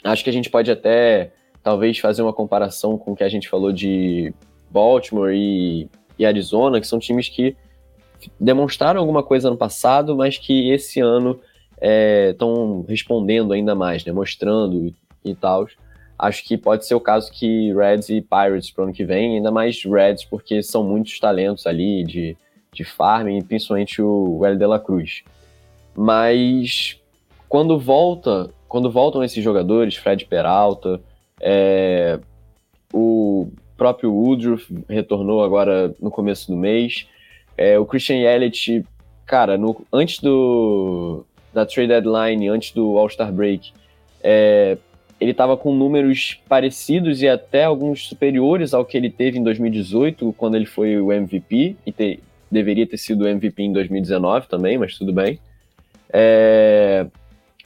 acho 0.02 0.24
que 0.24 0.30
a 0.30 0.32
gente 0.32 0.50
pode 0.50 0.70
até 0.70 1.30
talvez 1.62 1.98
fazer 1.98 2.22
uma 2.22 2.32
comparação 2.32 2.96
com 2.96 3.12
o 3.12 3.16
que 3.16 3.24
a 3.24 3.28
gente 3.28 3.48
falou 3.48 3.72
de 3.72 4.32
Baltimore 4.70 5.32
e, 5.34 5.88
e 6.18 6.24
Arizona, 6.24 6.80
que 6.80 6.86
são 6.86 6.98
times 6.98 7.28
que 7.28 7.56
demonstraram 8.40 9.00
alguma 9.00 9.22
coisa 9.22 9.50
no 9.50 9.56
passado, 9.56 10.16
mas 10.16 10.38
que 10.38 10.70
esse 10.70 11.00
ano 11.00 11.38
estão 12.30 12.84
é, 12.86 12.90
respondendo 12.90 13.52
ainda 13.52 13.74
mais, 13.74 14.04
né, 14.04 14.12
mostrando 14.12 14.86
e, 14.86 14.94
e 15.24 15.34
tal. 15.34 15.66
Acho 16.18 16.44
que 16.44 16.56
pode 16.56 16.86
ser 16.86 16.94
o 16.94 17.00
caso 17.00 17.30
que 17.30 17.72
Reds 17.74 18.08
e 18.08 18.22
Pirates 18.22 18.70
para 18.70 18.82
o 18.82 18.84
ano 18.84 18.94
que 18.94 19.04
vem, 19.04 19.36
ainda 19.36 19.50
mais 19.50 19.84
Reds, 19.84 20.24
porque 20.24 20.62
são 20.62 20.82
muitos 20.82 21.18
talentos 21.20 21.66
ali 21.66 22.04
de, 22.04 22.36
de 22.72 22.84
farming, 22.84 23.42
principalmente 23.42 24.00
o 24.00 24.44
L 24.44 24.56
de 24.56 24.66
la 24.66 24.80
Cruz. 24.80 25.22
Mas 25.94 26.98
quando 27.48 27.78
volta, 27.78 28.50
quando 28.68 28.90
voltam 28.90 29.22
esses 29.22 29.42
jogadores, 29.42 29.96
Fred 29.96 30.24
Peralta, 30.24 31.00
é, 31.40 32.18
o 32.92 33.48
próprio 33.76 34.12
Woodruff 34.12 34.74
retornou 34.88 35.44
agora 35.44 35.94
no 36.00 36.10
começo 36.10 36.50
do 36.50 36.56
mês. 36.56 37.06
É, 37.56 37.78
o 37.78 37.86
Christian 37.86 38.16
Yelich, 38.16 38.84
cara, 39.24 39.56
no, 39.56 39.84
antes 39.92 40.20
do 40.20 41.24
da 41.52 41.64
trade 41.64 41.88
deadline, 41.88 42.48
antes 42.48 42.72
do 42.72 42.98
All-Star 42.98 43.32
Break, 43.32 43.72
é, 44.22 44.76
ele 45.18 45.30
estava 45.30 45.56
com 45.56 45.74
números 45.74 46.38
parecidos 46.46 47.22
e 47.22 47.28
até 47.28 47.64
alguns 47.64 48.06
superiores 48.06 48.74
ao 48.74 48.84
que 48.84 48.96
ele 48.96 49.08
teve 49.08 49.38
em 49.38 49.42
2018, 49.42 50.34
quando 50.36 50.56
ele 50.56 50.66
foi 50.66 51.00
o 51.00 51.10
MVP, 51.10 51.76
e 51.86 51.92
te, 51.92 52.20
deveria 52.50 52.86
ter 52.86 52.98
sido 52.98 53.22
o 53.24 53.28
MVP 53.28 53.62
em 53.62 53.72
2019 53.72 54.48
também, 54.48 54.76
mas 54.76 54.98
tudo 54.98 55.12
bem. 55.14 55.38
É, 56.12 57.06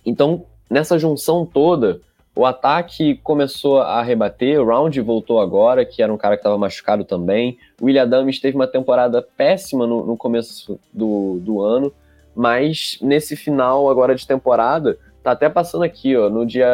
então, 0.07 0.45
nessa 0.71 0.97
junção 0.97 1.45
toda, 1.45 2.01
o 2.41 2.47
ataque 2.47 3.21
começou 3.23 3.83
a 3.83 4.03
rebater, 4.03 4.59
o 4.59 4.65
Round 4.65 4.99
voltou 5.03 5.43
agora, 5.43 5.85
que 5.85 6.03
era 6.03 6.11
um 6.11 6.17
cara 6.17 6.37
que 6.37 6.41
estava 6.41 6.57
machucado 6.57 7.05
também. 7.05 7.59
O 7.79 7.85
William 7.85 8.05
Adams 8.05 8.41
teve 8.41 8.57
uma 8.57 8.67
temporada 8.67 9.21
péssima 9.21 9.87
no, 9.87 10.07
no 10.07 10.17
começo 10.17 10.81
do, 10.91 11.39
do 11.43 11.61
ano, 11.61 11.93
mas 12.35 12.97
nesse 13.03 13.37
final 13.37 13.91
agora 13.91 14.15
de 14.15 14.27
temporada, 14.27 14.97
tá 15.23 15.33
até 15.33 15.51
passando 15.51 15.85
aqui, 15.85 16.17
ó, 16.17 16.31
no 16.31 16.47
dia. 16.47 16.67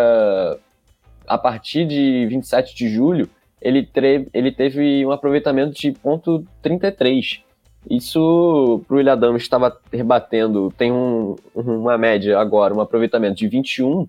A 1.27 1.37
partir 1.37 1.85
de 1.85 2.29
27 2.29 2.73
de 2.73 2.89
julho, 2.89 3.29
ele, 3.61 3.85
tre... 3.85 4.29
ele 4.33 4.53
teve 4.53 5.05
um 5.05 5.11
aproveitamento 5.11 5.73
de 5.73 5.91
ponto 5.91 6.47
33. 6.63 7.41
Isso 7.91 8.85
pro 8.87 8.99
William 8.99 9.15
Adams 9.15 9.43
estava 9.43 9.77
rebatendo, 9.93 10.73
tem 10.79 10.93
um, 10.93 11.35
uma 11.53 11.99
média 11.99 12.39
agora, 12.39 12.73
um 12.73 12.81
aproveitamento 12.81 13.35
de 13.35 13.49
21 13.49 14.07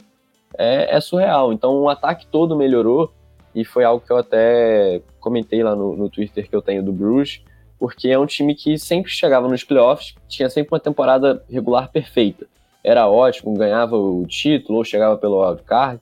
é, 0.58 0.96
é, 0.96 1.00
surreal. 1.00 1.52
Então 1.52 1.82
o 1.82 1.90
ataque 1.90 2.28
todo 2.28 2.56
melhorou 2.56 3.12
e 3.56 3.66
foi 3.66 3.84
algo 3.84 4.06
que 4.06 4.12
eu 4.12 4.18
até 4.18 5.02
comentei 5.20 5.64
lá 5.64 5.76
no, 5.76 5.96
no 5.96 6.10
Twitter 6.10 6.48
que 6.48 6.56
eu 6.56 6.62
tenho 6.62 6.84
do 6.84 6.94
Bruce, 6.94 7.42
porque 7.80 8.10
é 8.10 8.20
um 8.20 8.26
time 8.26 8.54
que 8.56 8.78
sempre 8.78 9.12
chegava 9.12 9.48
nos 9.48 9.64
playoffs, 9.64 10.16
tinha 10.28 10.50
sempre 10.50 10.74
uma 10.74 10.80
temporada 10.80 11.44
regular 11.50 11.92
perfeita. 11.92 12.46
Era 12.84 13.08
ótimo, 13.08 13.54
ganhava 13.56 13.98
o 13.98 14.26
título 14.26 14.78
ou 14.78 14.84
chegava 14.84 15.18
pelo 15.18 15.44
wildcard, 15.44 16.00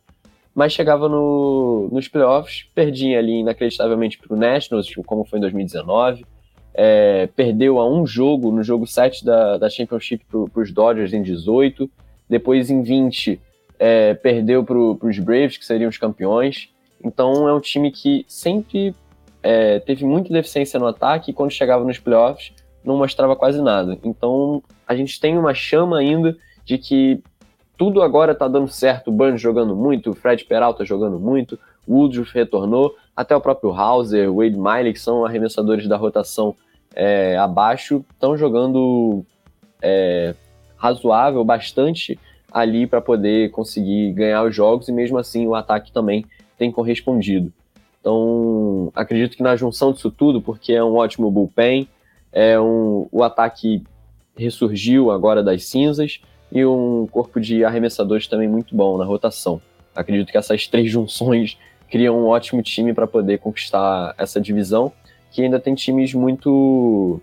mas 0.54 0.72
chegava 0.72 1.10
no, 1.10 1.90
nos 1.92 2.08
playoffs, 2.08 2.66
perdia 2.74 3.20
ali 3.20 3.40
inacreditavelmente 3.40 4.18
para 4.18 4.34
o 4.34 4.38
Nationals, 4.38 4.88
tipo, 4.88 5.04
como 5.04 5.26
foi 5.26 5.40
em 5.40 5.42
2019, 5.42 6.26
é, 6.74 7.28
perdeu 7.36 7.80
a 7.80 7.90
um 7.90 8.06
jogo 8.06 8.52
no 8.52 8.64
jogo 8.64 8.86
7 8.86 9.24
da, 9.24 9.58
da 9.58 9.70
Championship 9.70 10.26
para 10.26 10.62
os 10.62 10.72
Dodgers 10.72 11.14
em 11.14 11.22
18, 11.22 11.90
depois 12.30 12.70
em 12.70 12.82
20 12.82 13.40
é, 13.80 14.14
perdeu 14.14 14.64
para 14.64 14.78
os 14.78 15.20
Braves, 15.20 15.58
que 15.58 15.66
seriam 15.66 15.90
os 15.90 15.98
campeões. 15.98 16.70
Então 17.04 17.48
é 17.48 17.54
um 17.54 17.60
time 17.60 17.92
que 17.92 18.26
sempre 18.28 18.96
é, 19.44 19.80
teve 19.80 20.06
muita 20.06 20.34
deficiência 20.34 20.80
no 20.80 20.88
ataque 20.88 21.32
e 21.32 21.34
quando 21.34 21.52
chegava 21.52 21.84
nos 21.84 22.00
playoffs 22.00 22.54
não 22.84 22.98
mostrava 22.98 23.36
quase 23.36 23.62
nada. 23.62 23.98
Então 24.04 24.62
a 24.88 24.96
gente 24.96 25.20
tem 25.20 25.38
uma 25.38 25.54
chama 25.54 25.98
ainda 25.98 26.36
de 26.64 26.78
que 26.78 27.22
tudo 27.78 28.02
agora 28.02 28.32
está 28.32 28.48
dando 28.48 28.68
certo. 28.68 29.10
O 29.10 29.12
Burns 29.12 29.42
jogando 29.42 29.76
muito, 29.76 30.12
o 30.12 30.16
Fred 30.16 30.44
Peralta 30.46 30.86
jogando 30.86 31.20
muito, 31.20 31.60
o 31.88 31.96
Woodruff 31.96 32.34
retornou, 32.34 32.96
até 33.16 33.36
o 33.36 33.42
próprio 33.42 33.72
Hauser, 33.72 34.32
o 34.32 34.38
Wade 34.38 34.58
Miley, 34.58 34.94
que 34.94 35.00
são 35.00 35.26
arremessadores 35.26 35.88
da 35.88 35.98
rotação 35.98 36.56
é, 36.96 37.38
abaixo, 37.38 38.04
estão 38.14 38.38
jogando 38.38 39.26
é, 39.82 40.34
razoável, 40.78 41.44
bastante 41.44 42.18
ali 42.56 42.88
para 42.88 43.02
poder 43.02 43.52
conseguir 43.52 44.14
ganhar 44.14 44.42
os 44.46 44.56
jogos 44.56 44.88
e 44.88 44.92
mesmo 44.94 45.18
assim 45.18 45.46
o 45.46 45.54
ataque 45.54 45.92
também 45.92 46.26
tem 46.58 46.72
correspondido. 46.72 47.52
Então, 48.00 48.94
acredito 48.96 49.36
que 49.36 49.44
na 49.44 49.58
junção 49.58 49.92
disso 49.92 50.10
tudo, 50.10 50.42
porque 50.42 50.72
é 50.72 50.82
um 50.82 50.96
ótimo 50.96 51.30
bullpen, 51.30 51.86
é 52.32 52.58
um, 52.58 53.10
o 53.12 53.24
ataque 53.24 53.84
ressurgiu 54.38 55.12
agora 55.12 55.44
das 55.44 55.66
cinzas 55.66 56.22
e 56.50 56.66
um 56.66 57.06
corpo 57.12 57.42
de 57.42 57.66
arremessadores 57.66 58.26
também 58.26 58.48
muito 58.48 58.74
bom 58.74 58.98
na 58.98 59.04
rotação. 59.04 59.62
Acredito 59.94 60.32
que 60.32 60.38
essas 60.38 60.66
três 60.70 60.90
junções 60.90 61.58
criam 61.90 62.18
um 62.18 62.28
ótimo 62.28 62.62
time 62.62 62.94
para 62.94 63.06
poder 63.06 63.40
conquistar 63.40 64.16
essa 64.18 64.40
divisão, 64.40 64.94
que 65.30 65.42
ainda 65.42 65.60
tem 65.60 65.76
times 65.76 66.14
muito, 66.14 67.20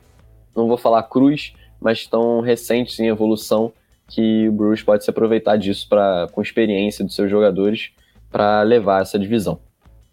não 0.54 0.68
vou 0.68 0.76
falar 0.76 1.02
cruz, 1.04 1.54
mas 1.80 2.00
estão 2.00 2.42
recentes 2.42 3.00
em 3.00 3.06
evolução 3.06 3.72
que 4.12 4.48
o 4.48 4.52
Bruce 4.52 4.84
pode 4.84 5.04
se 5.04 5.10
aproveitar 5.10 5.56
disso 5.56 5.86
para 5.88 6.28
com 6.32 6.42
experiência 6.42 7.04
dos 7.04 7.14
seus 7.14 7.30
jogadores 7.30 7.90
para 8.30 8.62
levar 8.62 9.02
essa 9.02 9.18
divisão. 9.18 9.58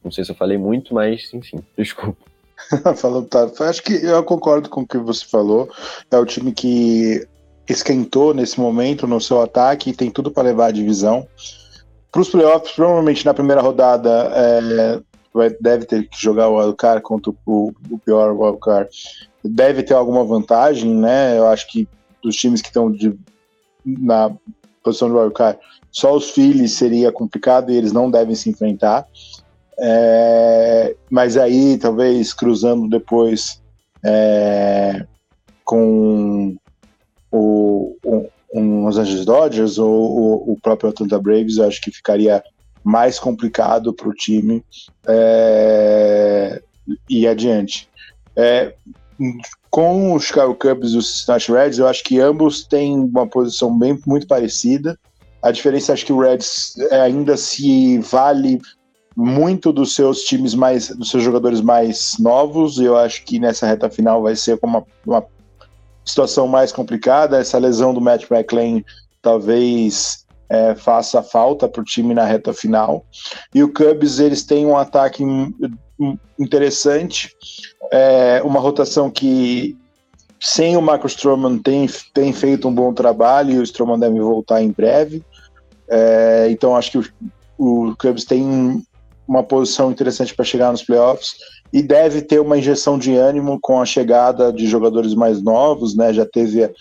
Não 0.03 0.09
sei 0.09 0.23
se 0.23 0.31
eu 0.31 0.35
falei 0.35 0.57
muito, 0.57 0.93
mas 0.93 1.33
enfim, 1.33 1.59
desculpa. 1.77 2.29
falou, 2.95 3.23
tá. 3.23 3.49
Acho 3.61 3.83
que 3.83 3.93
eu 3.93 4.23
concordo 4.23 4.69
com 4.69 4.81
o 4.81 4.87
que 4.87 4.97
você 4.97 5.25
falou. 5.25 5.69
É 6.09 6.17
o 6.17 6.25
time 6.25 6.51
que 6.51 7.27
esquentou 7.67 8.33
nesse 8.33 8.59
momento 8.59 9.05
no 9.05 9.21
seu 9.21 9.41
ataque 9.41 9.89
e 9.89 9.95
tem 9.95 10.09
tudo 10.09 10.31
para 10.31 10.43
levar 10.43 10.67
a 10.67 10.71
divisão. 10.71 11.27
Para 12.11 12.21
os 12.21 12.29
playoffs, 12.29 12.71
provavelmente 12.71 13.25
na 13.25 13.33
primeira 13.33 13.61
rodada 13.61 14.31
é, 14.33 14.99
vai, 15.33 15.49
deve 15.61 15.85
ter 15.85 16.07
que 16.09 16.21
jogar 16.21 16.47
o 16.47 16.57
wildcard 16.57 17.01
contra 17.01 17.31
o, 17.45 17.73
o 17.91 17.99
pior 17.99 18.31
wildcard. 18.31 18.89
Deve 19.43 19.83
ter 19.83 19.93
alguma 19.93 20.23
vantagem, 20.23 20.93
né? 20.93 21.37
Eu 21.37 21.47
acho 21.47 21.67
que 21.67 21.87
dos 22.23 22.35
times 22.35 22.61
que 22.61 22.69
estão 22.69 22.91
na 23.99 24.31
posição 24.83 25.09
de 25.09 25.15
wildcard, 25.15 25.59
só 25.91 26.15
os 26.15 26.31
Phillies 26.31 26.73
seria 26.73 27.11
complicado 27.11 27.71
e 27.71 27.75
eles 27.75 27.91
não 27.91 28.09
devem 28.09 28.35
se 28.35 28.49
enfrentar. 28.49 29.05
É, 29.79 30.95
mas 31.09 31.37
aí, 31.37 31.77
talvez 31.77 32.33
cruzando 32.33 32.89
depois 32.89 33.61
é, 34.03 35.05
com 35.63 36.55
o, 37.31 37.95
o, 38.03 38.29
um 38.53 38.85
Los 38.85 38.97
Angeles 38.97 39.25
Dodgers 39.25 39.77
ou 39.77 40.51
o, 40.51 40.57
próprio 40.61 40.89
Atlanta 40.89 41.19
Braves, 41.19 41.57
eu 41.57 41.67
acho 41.67 41.81
que 41.81 41.91
ficaria 41.91 42.43
mais 42.83 43.19
complicado 43.19 43.93
para 43.93 44.09
o 44.09 44.13
time 44.13 44.63
é, 45.07 46.61
ir 47.09 47.27
adiante. 47.27 47.89
É, 48.35 48.73
com 49.69 50.13
os 50.13 50.23
Chicago 50.23 50.55
Cubs 50.55 50.91
e 50.91 50.97
os 50.97 51.17
Cincinnati 51.17 51.51
Reds, 51.51 51.79
eu 51.79 51.87
acho 51.87 52.03
que 52.03 52.19
ambos 52.19 52.63
têm 52.63 52.97
uma 52.99 53.27
posição 53.27 53.77
bem 53.77 53.99
muito 54.05 54.27
parecida. 54.27 54.97
A 55.41 55.51
diferença 55.51 55.93
acho 55.93 56.05
que 56.05 56.13
o 56.13 56.19
Reds 56.19 56.75
ainda 56.91 57.37
se 57.37 57.99
vale 57.99 58.59
muito 59.15 59.71
dos 59.71 59.95
seus 59.95 60.23
times 60.23 60.53
mais, 60.53 60.89
dos 60.89 61.09
seus 61.09 61.23
jogadores 61.23 61.61
mais 61.61 62.15
novos. 62.19 62.79
Eu 62.79 62.97
acho 62.97 63.23
que 63.25 63.39
nessa 63.39 63.67
reta 63.67 63.89
final 63.89 64.21
vai 64.21 64.35
ser 64.35 64.57
uma, 64.63 64.83
uma 65.05 65.25
situação 66.05 66.47
mais 66.47 66.71
complicada. 66.71 67.37
Essa 67.37 67.57
lesão 67.57 67.93
do 67.93 68.01
Matt 68.01 68.29
McLean 68.29 68.81
talvez 69.21 70.25
é, 70.49 70.73
faça 70.75 71.21
falta 71.21 71.67
para 71.67 71.81
o 71.81 71.85
time 71.85 72.13
na 72.13 72.25
reta 72.25 72.53
final. 72.53 73.05
E 73.53 73.63
o 73.63 73.71
Cubs 73.71 74.19
eles 74.19 74.43
têm 74.43 74.65
um 74.65 74.77
ataque 74.77 75.23
interessante, 76.37 77.35
é, 77.91 78.41
uma 78.43 78.59
rotação 78.59 79.09
que 79.09 79.77
sem 80.39 80.77
o 80.77 80.81
Marcus 80.81 81.11
Stroman 81.11 81.57
tem, 81.57 81.87
tem 82.13 82.31
feito 82.31 82.67
um 82.67 82.73
bom 82.73 82.93
trabalho 82.93 83.51
e 83.51 83.59
o 83.59 83.63
Stroman 83.63 83.99
deve 83.99 84.19
voltar 84.19 84.61
em 84.61 84.71
breve. 84.71 85.23
É, 85.89 86.47
então 86.49 86.75
acho 86.75 86.91
que 86.91 86.97
o, 86.97 87.03
o 87.57 87.95
Cubs 87.97 88.23
tem 88.23 88.81
uma 89.27 89.43
posição 89.43 89.91
interessante 89.91 90.33
para 90.33 90.45
chegar 90.45 90.71
nos 90.71 90.83
playoffs 90.83 91.35
e 91.71 91.83
deve 91.83 92.21
ter 92.21 92.39
uma 92.39 92.57
injeção 92.57 92.97
de 92.97 93.15
ânimo 93.15 93.59
com 93.61 93.81
a 93.81 93.85
chegada 93.85 94.51
de 94.51 94.65
jogadores 94.65 95.13
mais 95.13 95.41
novos, 95.41 95.95
né? 95.95 96.11
Já 96.13 96.25
teve 96.25 96.63
a, 96.63 96.71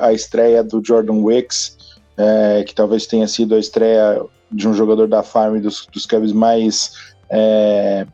a 0.00 0.12
estreia 0.12 0.62
do 0.62 0.84
Jordan 0.84 1.24
Wicks, 1.24 1.76
é, 2.16 2.62
que 2.64 2.74
talvez 2.74 3.06
tenha 3.06 3.26
sido 3.26 3.54
a 3.54 3.58
estreia 3.58 4.22
de 4.50 4.68
um 4.68 4.74
jogador 4.74 5.08
da 5.08 5.22
farm 5.22 5.60
dos, 5.60 5.88
dos 5.92 6.06
Cubs 6.06 6.32
mais 6.32 6.92
é, 7.30 8.06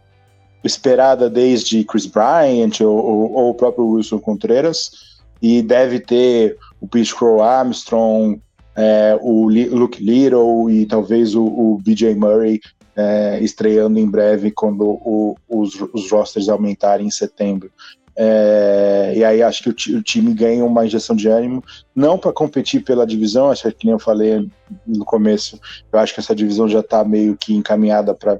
esperada 0.65 1.29
desde 1.29 1.85
Chris 1.85 2.07
Bryant 2.07 2.81
ou, 2.81 2.97
ou, 2.97 3.33
ou, 3.33 3.51
o 3.51 3.55
próprio 3.55 3.87
Wilson 3.87 4.19
Contreras, 4.19 4.91
e 5.41 5.63
deve 5.63 6.01
ter 6.01 6.57
o 6.81 6.89
Pete 6.89 7.15
Crow 7.15 7.43
Armstrong, 7.43 8.41
é, 8.77 9.17
o 9.21 9.49
Luke 9.49 10.03
Little 10.03 10.71
e 10.71 10.87
talvez 10.87 11.35
o, 11.35 11.45
o 11.45 11.79
BJ 11.79 12.15
Murray 12.15 12.61
é, 12.97 13.39
estreando 13.41 13.99
em 13.99 14.09
breve 14.09 14.51
quando 14.51 14.85
o, 14.85 15.37
os, 15.49 15.81
os 15.93 16.11
rosters 16.11 16.49
aumentarem 16.49 17.07
em 17.07 17.11
setembro. 17.11 17.71
É, 18.17 19.13
e 19.17 19.25
aí 19.25 19.43
acho 19.43 19.63
que 19.63 19.93
o, 19.93 19.99
o, 19.99 20.03
time 20.03 20.33
ganha 20.33 20.65
uma 20.65 20.87
injeção 20.87 21.17
de 21.17 21.29
ânimo, 21.29 21.65
não 21.95 22.17
para 22.17 22.33
competir 22.33 22.85
pela 22.85 23.07
divisão, 23.07 23.51
acho 23.51 23.71
que 23.73 23.87
nem 23.87 23.93
eu 23.93 23.99
falei 23.99 24.49
no 24.87 25.05
começo, 25.05 25.59
eu 25.93 25.99
acho 25.99 26.15
que 26.15 26.21
essa 26.21 26.35
divisão 26.35 26.69
já 26.69 26.79
está 26.79 27.03
meio 27.03 27.37
que 27.37 27.55
encaminhada 27.55 28.15
para 28.15 28.39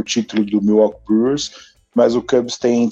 o 0.00 0.02
título 0.02 0.44
do 0.44 0.62
Milwaukee 0.62 1.00
Brewers, 1.06 1.72
mas 1.94 2.14
o 2.14 2.22
Cubs 2.22 2.58
tem, 2.58 2.90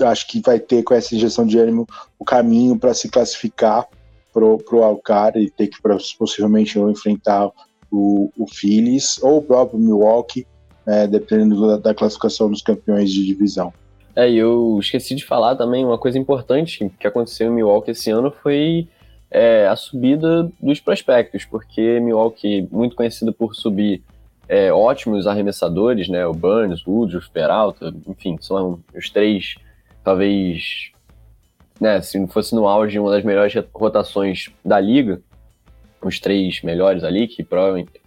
acho 0.00 0.26
que 0.26 0.40
vai 0.40 0.58
ter 0.58 0.82
com 0.82 0.94
essa 0.94 1.14
injeção 1.14 1.46
de 1.46 1.58
ânimo 1.58 1.86
o 2.18 2.24
caminho 2.24 2.78
para 2.78 2.94
se 2.94 3.08
classificar 3.08 3.86
pro, 4.32 4.58
pro 4.58 4.82
Alcar 4.82 5.36
e 5.36 5.50
ter 5.50 5.68
que 5.68 5.78
possivelmente 6.18 6.78
enfrentar 6.78 7.50
o, 7.90 8.30
o 8.38 8.46
Phillies 8.46 9.22
ou 9.22 9.38
o 9.38 9.42
próprio 9.42 9.78
Milwaukee, 9.78 10.46
é, 10.86 11.06
dependendo 11.06 11.66
da, 11.66 11.76
da, 11.76 11.94
classificação 11.94 12.50
dos 12.50 12.62
campeões 12.62 13.10
de 13.12 13.24
divisão. 13.24 13.72
É, 14.16 14.30
eu 14.30 14.78
esqueci 14.80 15.14
de 15.14 15.24
falar 15.24 15.54
também 15.56 15.84
uma 15.84 15.98
coisa 15.98 16.18
importante 16.18 16.90
que 16.98 17.06
aconteceu 17.06 17.48
em 17.48 17.54
Milwaukee 17.54 17.92
esse 17.92 18.10
ano 18.10 18.32
foi 18.42 18.88
é, 19.30 19.66
a 19.66 19.76
subida 19.76 20.50
dos 20.60 20.80
prospectos, 20.80 21.44
porque 21.44 22.00
Milwaukee, 22.00 22.68
muito 22.70 22.96
conhecido 22.96 23.32
por 23.32 23.54
subir 23.54 24.02
é, 24.48 24.72
ótimos 24.72 25.26
arremessadores, 25.26 26.08
né, 26.08 26.26
o 26.26 26.32
Burns, 26.32 26.86
o 26.86 26.90
Woodruff, 26.90 27.30
Peralta, 27.30 27.94
enfim, 28.06 28.36
são 28.40 28.80
os 28.94 29.10
três, 29.10 29.54
talvez, 30.04 30.90
né, 31.80 32.00
se 32.00 32.18
não 32.18 32.28
fosse 32.28 32.54
no 32.54 32.66
auge, 32.66 32.98
uma 32.98 33.10
das 33.10 33.24
melhores 33.24 33.54
rotações 33.74 34.50
da 34.64 34.78
liga, 34.78 35.20
os 36.02 36.18
três 36.18 36.62
melhores 36.62 37.04
ali, 37.04 37.28
que 37.28 37.42
provavelmente 37.42 38.00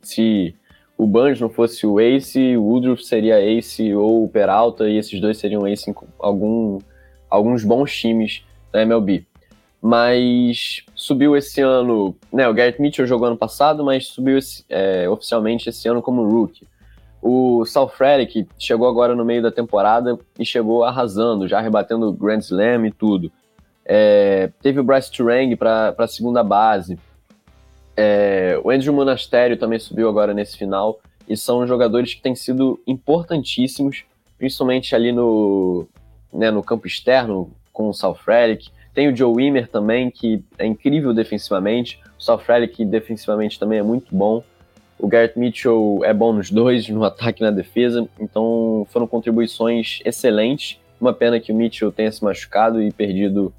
se 0.00 0.54
o 0.96 1.06
Burns 1.06 1.40
não 1.40 1.48
fosse 1.48 1.86
o 1.86 1.98
Ace, 1.98 2.56
o 2.56 2.62
Woodruff 2.62 3.04
seria 3.04 3.40
Ace 3.40 3.94
ou 3.94 4.24
o 4.24 4.28
Peralta, 4.28 4.88
e 4.88 4.96
esses 4.96 5.20
dois 5.20 5.38
seriam 5.38 5.66
Ace 5.66 5.90
em 5.90 5.94
algum, 6.18 6.78
alguns 7.28 7.64
bons 7.64 7.94
times 7.96 8.44
da 8.72 8.82
MLB. 8.82 9.26
Mas 9.82 10.84
subiu 10.94 11.36
esse 11.36 11.60
ano, 11.60 12.14
né, 12.32 12.46
o 12.46 12.52
Garrett 12.52 12.80
Mitchell 12.80 13.06
jogou 13.06 13.28
ano 13.28 13.36
passado, 13.36 13.82
mas 13.82 14.08
subiu 14.08 14.36
esse, 14.36 14.64
é, 14.68 15.08
oficialmente 15.08 15.70
esse 15.70 15.88
ano 15.88 16.02
como 16.02 16.28
rookie. 16.28 16.66
O 17.22 17.64
Sal 17.64 17.88
Frelick 17.88 18.46
chegou 18.58 18.88
agora 18.88 19.14
no 19.14 19.24
meio 19.24 19.42
da 19.42 19.50
temporada 19.50 20.18
e 20.38 20.44
chegou 20.44 20.84
arrasando, 20.84 21.48
já 21.48 21.60
rebatendo 21.60 22.12
Grand 22.12 22.38
Slam 22.38 22.86
e 22.86 22.90
tudo. 22.90 23.30
É, 23.84 24.50
teve 24.62 24.80
o 24.80 24.84
Bryce 24.84 25.10
Turang 25.10 25.54
para 25.56 25.94
a 25.96 26.06
segunda 26.06 26.42
base. 26.42 26.98
É, 27.96 28.60
o 28.62 28.70
Andrew 28.70 28.92
Monastério 28.92 29.56
também 29.56 29.78
subiu 29.78 30.08
agora 30.08 30.32
nesse 30.32 30.56
final, 30.56 31.00
e 31.28 31.36
são 31.36 31.66
jogadores 31.66 32.12
que 32.12 32.20
têm 32.20 32.34
sido 32.34 32.80
importantíssimos, 32.86 34.04
principalmente 34.36 34.96
ali 34.96 35.12
no, 35.12 35.86
né, 36.32 36.50
no 36.50 36.62
campo 36.62 36.86
externo, 36.86 37.52
com 37.72 37.88
o 37.88 37.94
Sal 37.94 38.16
Frelick. 38.16 38.70
Tem 38.94 39.08
o 39.08 39.16
Joe 39.16 39.32
Wimmer 39.34 39.68
também, 39.68 40.10
que 40.10 40.42
é 40.58 40.66
incrível 40.66 41.14
defensivamente. 41.14 42.00
O 42.18 42.22
Sal 42.22 42.38
Frelick 42.38 42.84
defensivamente 42.84 43.58
também 43.58 43.78
é 43.78 43.82
muito 43.82 44.14
bom. 44.14 44.42
O 44.98 45.06
Garrett 45.06 45.38
Mitchell 45.38 46.00
é 46.02 46.12
bom 46.12 46.32
nos 46.32 46.50
dois, 46.50 46.88
no 46.88 47.02
ataque 47.04 47.42
e 47.42 47.46
na 47.46 47.50
defesa. 47.50 48.08
Então 48.18 48.86
foram 48.90 49.06
contribuições 49.06 50.00
excelentes. 50.04 50.78
Uma 51.00 51.12
pena 51.12 51.40
que 51.40 51.52
o 51.52 51.54
Mitchell 51.54 51.90
tenha 51.90 52.12
se 52.12 52.22
machucado 52.22 52.82
e 52.82 52.92
perdido 52.92 53.52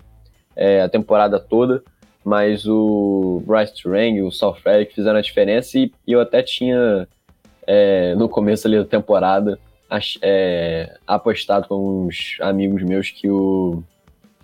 é, 0.56 0.82
a 0.82 0.90
temporada 0.90 1.40
toda 1.40 1.84
mas 2.24 2.66
o 2.68 3.42
Bryce 3.46 3.74
Turang, 3.74 4.22
o 4.22 4.32
South 4.32 4.56
Frelick 4.56 4.94
fizeram 4.94 5.18
a 5.18 5.22
diferença 5.22 5.78
e, 5.78 5.92
e 6.06 6.12
eu 6.12 6.22
até 6.22 6.44
tinha, 6.44 7.08
é, 7.66 8.14
no 8.16 8.30
começo 8.30 8.68
ali 8.68 8.78
da 8.78 8.86
temporada, 8.86 9.60
é, 10.22 10.98
apostado 11.06 11.68
com 11.68 12.06
uns 12.06 12.38
amigos 12.40 12.84
meus 12.84 13.10
que 13.10 13.30
o, 13.30 13.84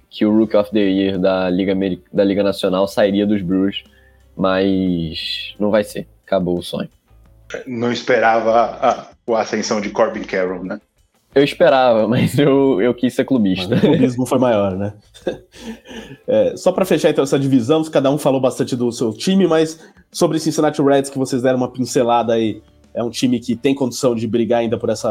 que 0.09 0.25
o 0.25 0.35
Rookie 0.35 0.57
of 0.57 0.71
the 0.71 0.79
Year 0.79 1.19
da 1.19 1.49
Liga, 1.49 1.75
da 2.11 2.23
Liga 2.23 2.43
Nacional 2.43 2.87
sairia 2.87 3.25
dos 3.25 3.41
Brewers, 3.41 3.83
mas 4.35 5.55
não 5.59 5.69
vai 5.69 5.83
ser, 5.83 6.07
acabou 6.25 6.57
o 6.57 6.63
sonho. 6.63 6.89
Não 7.65 7.91
esperava 7.91 8.51
a, 8.51 9.07
a 9.33 9.39
ascensão 9.39 9.79
de 9.79 9.89
Corbin 9.89 10.23
Carroll, 10.23 10.63
né? 10.63 10.79
Eu 11.37 11.43
esperava, 11.43 12.07
mas 12.07 12.37
eu, 12.39 12.81
eu 12.81 12.93
quis 12.93 13.13
ser 13.13 13.23
clubista. 13.23 13.75
Mas 13.75 13.83
o 13.83 13.87
clubismo 13.87 14.25
foi 14.25 14.39
maior, 14.39 14.75
né? 14.75 14.93
É, 16.29 16.57
só 16.57 16.73
para 16.73 16.83
fechar 16.83 17.09
então 17.09 17.23
essa 17.23 17.39
divisão, 17.39 17.81
cada 17.85 18.11
um 18.11 18.17
falou 18.17 18.41
bastante 18.41 18.75
do 18.75 18.91
seu 18.91 19.13
time, 19.13 19.47
mas 19.47 19.79
sobre 20.11 20.39
Cincinnati 20.39 20.81
Reds, 20.81 21.09
que 21.09 21.17
vocês 21.17 21.41
deram 21.41 21.57
uma 21.57 21.71
pincelada 21.71 22.33
aí, 22.33 22.61
é 22.93 23.01
um 23.01 23.09
time 23.09 23.39
que 23.39 23.55
tem 23.55 23.73
condição 23.73 24.13
de 24.13 24.27
brigar 24.27 24.59
ainda 24.59 24.77
por 24.77 24.89
essa 24.89 25.09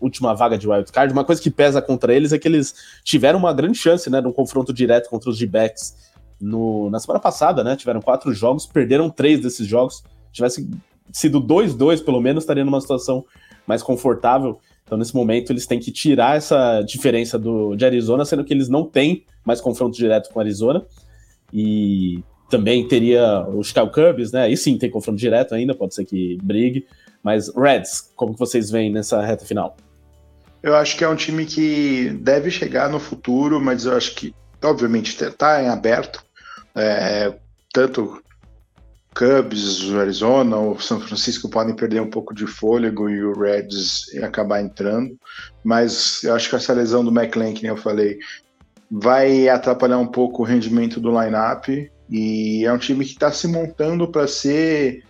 última 0.00 0.34
vaga 0.34 0.56
de 0.56 0.68
wild 0.68 0.90
card. 0.90 1.12
Uma 1.12 1.24
coisa 1.24 1.40
que 1.40 1.50
pesa 1.50 1.82
contra 1.82 2.14
eles 2.14 2.32
é 2.32 2.38
que 2.38 2.48
eles 2.48 2.74
tiveram 3.04 3.38
uma 3.38 3.52
grande 3.52 3.78
chance, 3.78 4.08
né, 4.08 4.20
num 4.20 4.32
confronto 4.32 4.72
direto 4.72 5.08
contra 5.08 5.30
os 5.30 5.38
D-backs 5.38 6.10
na 6.40 6.98
semana 6.98 7.20
passada, 7.20 7.62
né? 7.62 7.76
Tiveram 7.76 8.00
quatro 8.00 8.32
jogos, 8.32 8.66
perderam 8.66 9.10
três 9.10 9.40
desses 9.40 9.66
jogos. 9.66 10.02
Tivesse 10.32 10.68
sido 11.12 11.40
2-2, 11.40 12.02
pelo 12.02 12.20
menos, 12.20 12.44
estaria 12.44 12.64
numa 12.64 12.80
situação 12.80 13.24
mais 13.66 13.82
confortável. 13.82 14.58
Então, 14.84 14.96
nesse 14.96 15.14
momento, 15.14 15.52
eles 15.52 15.66
têm 15.66 15.78
que 15.78 15.92
tirar 15.92 16.36
essa 16.36 16.80
diferença 16.82 17.38
do, 17.38 17.76
de 17.76 17.84
Arizona, 17.84 18.24
sendo 18.24 18.44
que 18.44 18.54
eles 18.54 18.68
não 18.68 18.84
têm 18.84 19.24
mais 19.44 19.60
confronto 19.60 19.96
direto 19.96 20.32
com 20.32 20.40
Arizona. 20.40 20.84
E 21.52 22.22
também 22.48 22.86
teria 22.88 23.46
os 23.48 23.68
Chicago 23.68 23.92
Cubs, 23.92 24.32
né? 24.32 24.42
Aí 24.42 24.56
sim 24.56 24.76
tem 24.78 24.90
confronto 24.90 25.18
direto 25.18 25.54
ainda, 25.54 25.74
pode 25.74 25.94
ser 25.94 26.04
que 26.04 26.38
brigue. 26.42 26.86
Mas 27.22 27.54
Reds, 27.54 28.12
como 28.16 28.32
que 28.32 28.38
vocês 28.38 28.70
veem 28.70 28.90
nessa 28.90 29.20
reta 29.20 29.44
final? 29.44 29.76
Eu 30.62 30.76
acho 30.76 30.96
que 30.96 31.04
é 31.04 31.08
um 31.08 31.16
time 31.16 31.46
que 31.46 32.10
deve 32.20 32.50
chegar 32.50 32.88
no 32.88 33.00
futuro, 33.00 33.60
mas 33.60 33.86
eu 33.86 33.96
acho 33.96 34.14
que, 34.14 34.34
obviamente, 34.62 35.22
está 35.22 35.62
em 35.62 35.68
aberto. 35.68 36.22
É, 36.74 37.34
tanto 37.72 38.22
Cubs, 39.14 39.92
Arizona, 39.94 40.56
o 40.56 40.78
São 40.78 41.00
Francisco 41.00 41.48
podem 41.48 41.74
perder 41.74 42.00
um 42.00 42.10
pouco 42.10 42.34
de 42.34 42.46
fôlego 42.46 43.08
e 43.08 43.22
o 43.22 43.38
Reds 43.38 44.14
acabar 44.22 44.62
entrando, 44.62 45.18
mas 45.64 46.22
eu 46.22 46.34
acho 46.34 46.48
que 46.48 46.56
essa 46.56 46.72
lesão 46.72 47.04
do 47.04 47.10
McLean, 47.10 47.52
que 47.52 47.62
nem 47.62 47.70
eu 47.70 47.76
falei, 47.76 48.18
vai 48.90 49.48
atrapalhar 49.48 49.98
um 49.98 50.06
pouco 50.06 50.42
o 50.42 50.46
rendimento 50.46 51.00
do 51.00 51.10
lineup 51.10 51.68
e 52.08 52.64
é 52.64 52.72
um 52.72 52.78
time 52.78 53.04
que 53.04 53.12
está 53.12 53.32
se 53.32 53.48
montando 53.48 54.08
para 54.08 54.26
ser 54.26 55.04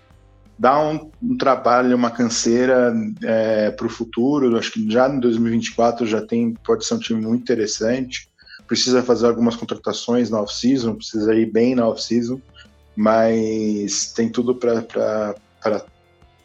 dar 0.61 0.78
um, 0.78 1.11
um, 1.22 1.38
trabalho, 1.38 1.96
uma 1.96 2.11
canseira 2.11 2.94
é, 3.22 3.70
para 3.70 3.86
o 3.86 3.90
futuro. 3.90 4.58
Acho 4.58 4.72
que 4.72 4.90
já 4.90 5.08
em 5.08 5.18
2024 5.18 6.06
já 6.06 6.20
tem 6.20 6.52
pode 6.52 6.84
ser 6.84 6.94
um 6.94 6.98
time 6.98 7.22
muito 7.22 7.40
interessante. 7.40 8.28
Precisa 8.68 9.02
fazer 9.02 9.26
algumas 9.26 9.56
contratações 9.56 10.28
na 10.28 10.38
off-season, 10.42 10.96
precisa 10.96 11.34
ir 11.34 11.50
bem 11.50 11.74
na 11.74 11.88
off-season, 11.88 12.38
mas 12.94 14.12
tem 14.12 14.28
tudo 14.28 14.54
para 14.54 15.34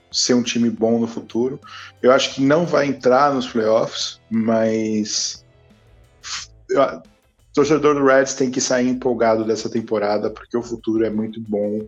ser 0.10 0.34
um 0.34 0.44
time 0.44 0.70
bom 0.70 0.98
no 0.98 1.08
futuro. 1.08 1.60
Eu 2.02 2.14
acho 2.14 2.36
que 2.36 2.42
não 2.42 2.66
vai 2.66 2.88
entrar 2.88 3.34
nos 3.34 3.50
playoffs, 3.50 4.22
mas 4.32 5.44
o 6.72 7.02
torcedor 7.54 7.96
do 7.96 8.06
Reds 8.06 8.34
tem 8.34 8.50
que 8.50 8.62
sair 8.62 8.88
empolgado 8.88 9.44
dessa 9.44 9.70
temporada, 9.70 10.30
porque 10.30 10.56
o 10.56 10.64
futuro 10.64 11.06
é 11.06 11.10
muito 11.10 11.42
bom 11.42 11.86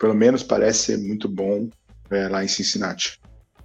pelo 0.00 0.14
menos 0.14 0.42
parece 0.42 0.92
ser 0.92 0.98
muito 0.98 1.28
bom 1.28 1.68
é, 2.10 2.26
lá 2.26 2.42
em 2.42 2.48
Cincinnati. 2.48 3.20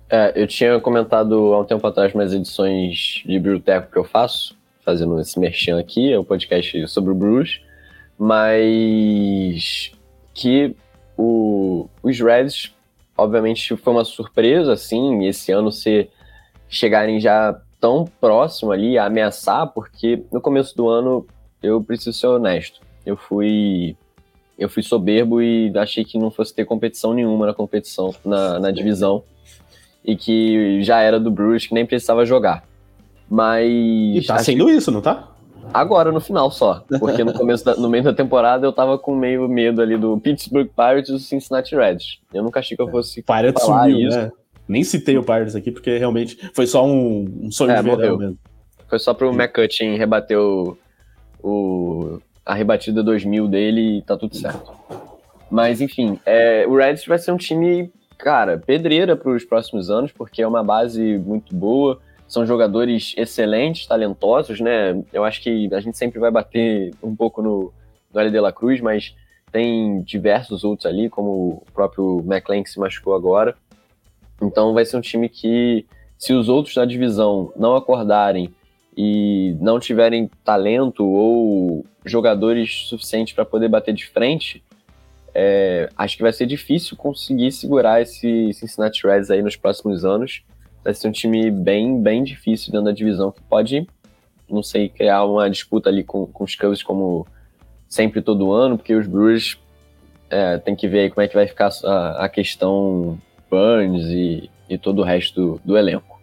É, 0.10 0.34
eu 0.36 0.46
tinha 0.46 0.80
comentado 0.82 1.54
há 1.54 1.62
um 1.62 1.66
tempo 1.66 1.88
atrás 1.88 2.14
nas 2.14 2.34
edições 2.34 3.24
de 3.26 3.40
biblioteca 3.40 3.90
que 3.92 3.98
eu 3.98 4.04
faço, 4.04 4.56
fazendo 4.82 5.20
esse 5.20 5.40
merchan 5.40 5.80
aqui, 5.80 6.12
é 6.12 6.20
um 6.20 6.26
podcast 6.26 6.88
sobre 6.90 7.12
o 7.12 7.16
Bruce, 7.16 7.62
mas 8.20 9.92
que 10.34 10.76
o, 11.18 11.88
os 12.04 12.20
Reds, 12.20 12.76
obviamente, 13.18 13.76
foi 13.78 13.94
uma 13.94 14.06
surpresa, 14.06 14.74
assim, 14.74 15.26
esse 15.26 15.54
ano 15.54 15.72
ser 15.72 16.12
chegarem 16.68 17.20
já 17.20 17.60
tão 17.80 18.06
próximo 18.20 18.74
ali 18.74 18.98
a 18.98 19.06
ameaçar, 19.06 19.68
porque 19.68 20.22
no 20.32 20.42
começo 20.42 20.76
do 20.76 20.90
ano, 20.90 21.26
eu 21.64 21.82
preciso 21.82 22.14
ser 22.14 22.28
honesto, 22.28 22.82
eu 23.06 23.16
fui 23.16 23.96
eu 24.58 24.70
fui 24.70 24.82
soberbo 24.82 25.42
e 25.42 25.72
achei 25.78 26.04
que 26.06 26.18
não 26.18 26.32
fosse 26.32 26.54
ter 26.54 26.66
competição 26.66 27.14
nenhuma 27.14 27.48
na 27.48 27.54
competição, 27.54 28.14
na, 28.24 28.60
na 28.60 28.72
divisão, 28.72 29.24
e 30.04 30.16
que 30.16 30.82
já 30.84 31.02
era 31.02 31.20
do 31.20 31.30
Bruce, 31.30 31.68
que 31.68 31.74
nem 31.74 31.86
precisava 31.86 32.26
jogar. 32.26 32.64
Mas. 33.30 33.66
E 33.68 34.24
tá 34.26 34.38
sendo 34.40 34.66
que... 34.68 34.72
isso, 34.72 34.92
não 34.92 35.02
tá? 35.02 35.32
Agora, 35.74 36.12
no 36.12 36.22
final 36.22 36.50
só. 36.52 36.86
Porque 37.00 37.24
no 37.24 37.34
começo 37.34 37.66
da, 37.66 37.76
no 37.76 37.90
meio 37.90 38.04
da 38.04 38.14
temporada 38.14 38.66
eu 38.66 38.72
tava 38.72 38.98
com 38.98 39.16
meio 39.16 39.50
medo 39.50 39.82
ali 39.82 39.98
do 39.98 40.18
Pittsburgh 40.20 40.70
Pirates 40.70 41.10
e 41.10 41.14
do 41.14 41.20
Cincinnati 41.20 41.76
Reds. 41.76 42.20
Eu 42.34 42.44
nunca 42.44 42.60
achei 42.60 42.78
que 42.78 42.84
eu 42.84 42.90
fosse. 42.90 43.22
Pirates 43.24 43.64
sumiu, 43.64 44.08
isso. 44.08 44.18
né? 44.18 44.32
Nem 44.68 44.84
citei 44.84 45.18
o 45.18 45.24
Pirates 45.24 45.56
aqui, 45.56 45.72
porque 45.72 45.98
realmente 45.98 46.38
foi 46.54 46.66
só 46.66 46.86
um, 46.86 47.26
um 47.44 47.52
sonho 47.52 47.72
é, 47.72 47.76
de 47.76 47.82
verão 47.84 48.18
mesmo. 48.18 48.38
Foi 48.88 49.00
só 49.00 49.14
pro 49.14 49.34
McCutcheon 49.34 49.98
rebater 49.98 50.40
o, 50.40 50.78
o 51.44 52.20
a 52.46 52.54
rebatida 52.54 53.02
2000 53.02 53.48
dele 53.48 53.98
e 53.98 54.02
tá 54.04 54.16
tudo 54.16 54.36
certo. 54.36 54.72
Mas, 55.50 55.82
enfim, 55.82 56.20
é, 56.26 56.66
o 56.68 56.76
Reds 56.76 57.06
vai 57.06 57.18
ser 57.18 57.32
um 57.32 57.38
time, 57.38 57.92
cara, 58.18 58.58
pedreira 58.58 59.16
para 59.16 59.32
os 59.32 59.44
próximos 59.44 59.90
anos, 59.90 60.12
porque 60.12 60.42
é 60.42 60.48
uma 60.48 60.64
base 60.64 61.18
muito 61.18 61.56
boa, 61.56 62.00
são 62.28 62.46
jogadores 62.46 63.14
excelentes, 63.18 63.88
talentosos, 63.88 64.60
né? 64.60 65.02
Eu 65.14 65.24
acho 65.24 65.42
que 65.42 65.74
a 65.74 65.80
gente 65.80 65.98
sempre 65.98 66.20
vai 66.20 66.32
bater 66.32 66.94
um 67.02 67.16
pouco 67.16 67.42
no, 67.42 67.72
no 68.14 68.20
L. 68.20 68.32
de 68.32 68.40
la 68.40 68.52
Cruz, 68.52 68.82
mas 68.82 69.16
tem 69.52 70.02
diversos 70.02 70.64
outros 70.64 70.86
ali, 70.86 71.10
como 71.10 71.30
o 71.30 71.64
próprio 71.74 72.24
McLean 72.26 72.64
que 72.64 72.70
se 72.70 72.80
machucou 72.80 73.16
agora. 73.16 73.56
Então 74.42 74.74
vai 74.74 74.84
ser 74.86 74.98
um 74.98 75.02
time 75.02 75.30
que, 75.30 75.86
se 76.18 76.34
os 76.34 76.50
outros 76.50 76.76
da 76.76 76.84
divisão 76.84 77.54
não 77.56 77.76
acordarem 77.76 78.54
e 78.98 79.58
não 79.60 79.80
tiverem 79.80 80.30
talento 80.44 81.06
ou 81.06 81.86
jogadores 82.06 82.88
suficientes 82.88 83.34
para 83.34 83.44
poder 83.44 83.68
bater 83.68 83.94
de 83.94 84.06
frente, 84.08 84.64
é, 85.34 85.90
acho 85.98 86.16
que 86.16 86.24
vai 86.24 86.32
ser 86.32 86.46
difícil 86.46 86.96
conseguir 86.96 87.52
segurar 87.52 88.02
esse 88.02 88.54
Cincinnati 88.54 89.06
Reds 89.06 89.30
aí 89.30 89.42
nos 89.42 89.58
próximos 89.58 90.06
anos. 90.06 90.44
Vai 90.84 90.94
ser 90.94 91.10
um 91.10 91.12
time 91.12 91.52
bem, 91.52 92.02
bem 92.02 92.24
difícil 92.24 92.72
dentro 92.72 92.86
da 92.86 92.92
divisão 92.94 93.32
que 93.32 93.42
pode, 93.42 93.86
não 94.50 94.64
sei, 94.64 94.88
criar 94.88 95.26
uma 95.26 95.50
disputa 95.50 95.90
ali 95.90 96.04
com, 96.04 96.26
com 96.28 96.44
os 96.46 96.56
Cubs 96.56 96.82
como 96.82 97.28
sempre 97.90 98.22
todo 98.22 98.54
ano, 98.54 98.78
porque 98.78 98.94
os 98.94 99.08
Brewers 99.08 99.58
é, 100.30 100.58
tem 100.58 100.76
que 100.76 100.88
ver 100.88 101.02
aí 101.02 101.10
como 101.10 101.22
é 101.22 101.28
que 101.28 101.36
vai 101.36 101.48
ficar 101.48 101.70
a, 101.84 102.26
a 102.26 102.30
questão 102.30 103.20
Burns 103.50 104.06
e, 104.06 104.50
e 104.70 104.78
todo 104.78 105.00
o 105.00 105.04
resto 105.04 105.42
do, 105.42 105.62
do 105.66 105.78
elenco. 105.78 106.22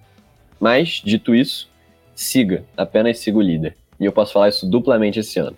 Mas, 0.59 1.03
dito 1.05 1.35
isso, 1.35 1.72
siga, 2.15 2.65
apenas 2.77 3.19
siga 3.19 3.39
o 3.39 3.43
líder. 3.43 3.77
E 3.99 4.05
eu 4.05 4.13
posso 4.13 4.33
falar 4.33 4.49
isso 4.49 4.69
duplamente 4.69 5.21
esse 5.21 5.39
ano. 5.39 5.57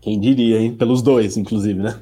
Quem 0.00 0.18
diria, 0.18 0.58
hein? 0.58 0.74
Pelos 0.74 1.02
dois, 1.02 1.36
inclusive, 1.36 1.82
né? 1.82 1.98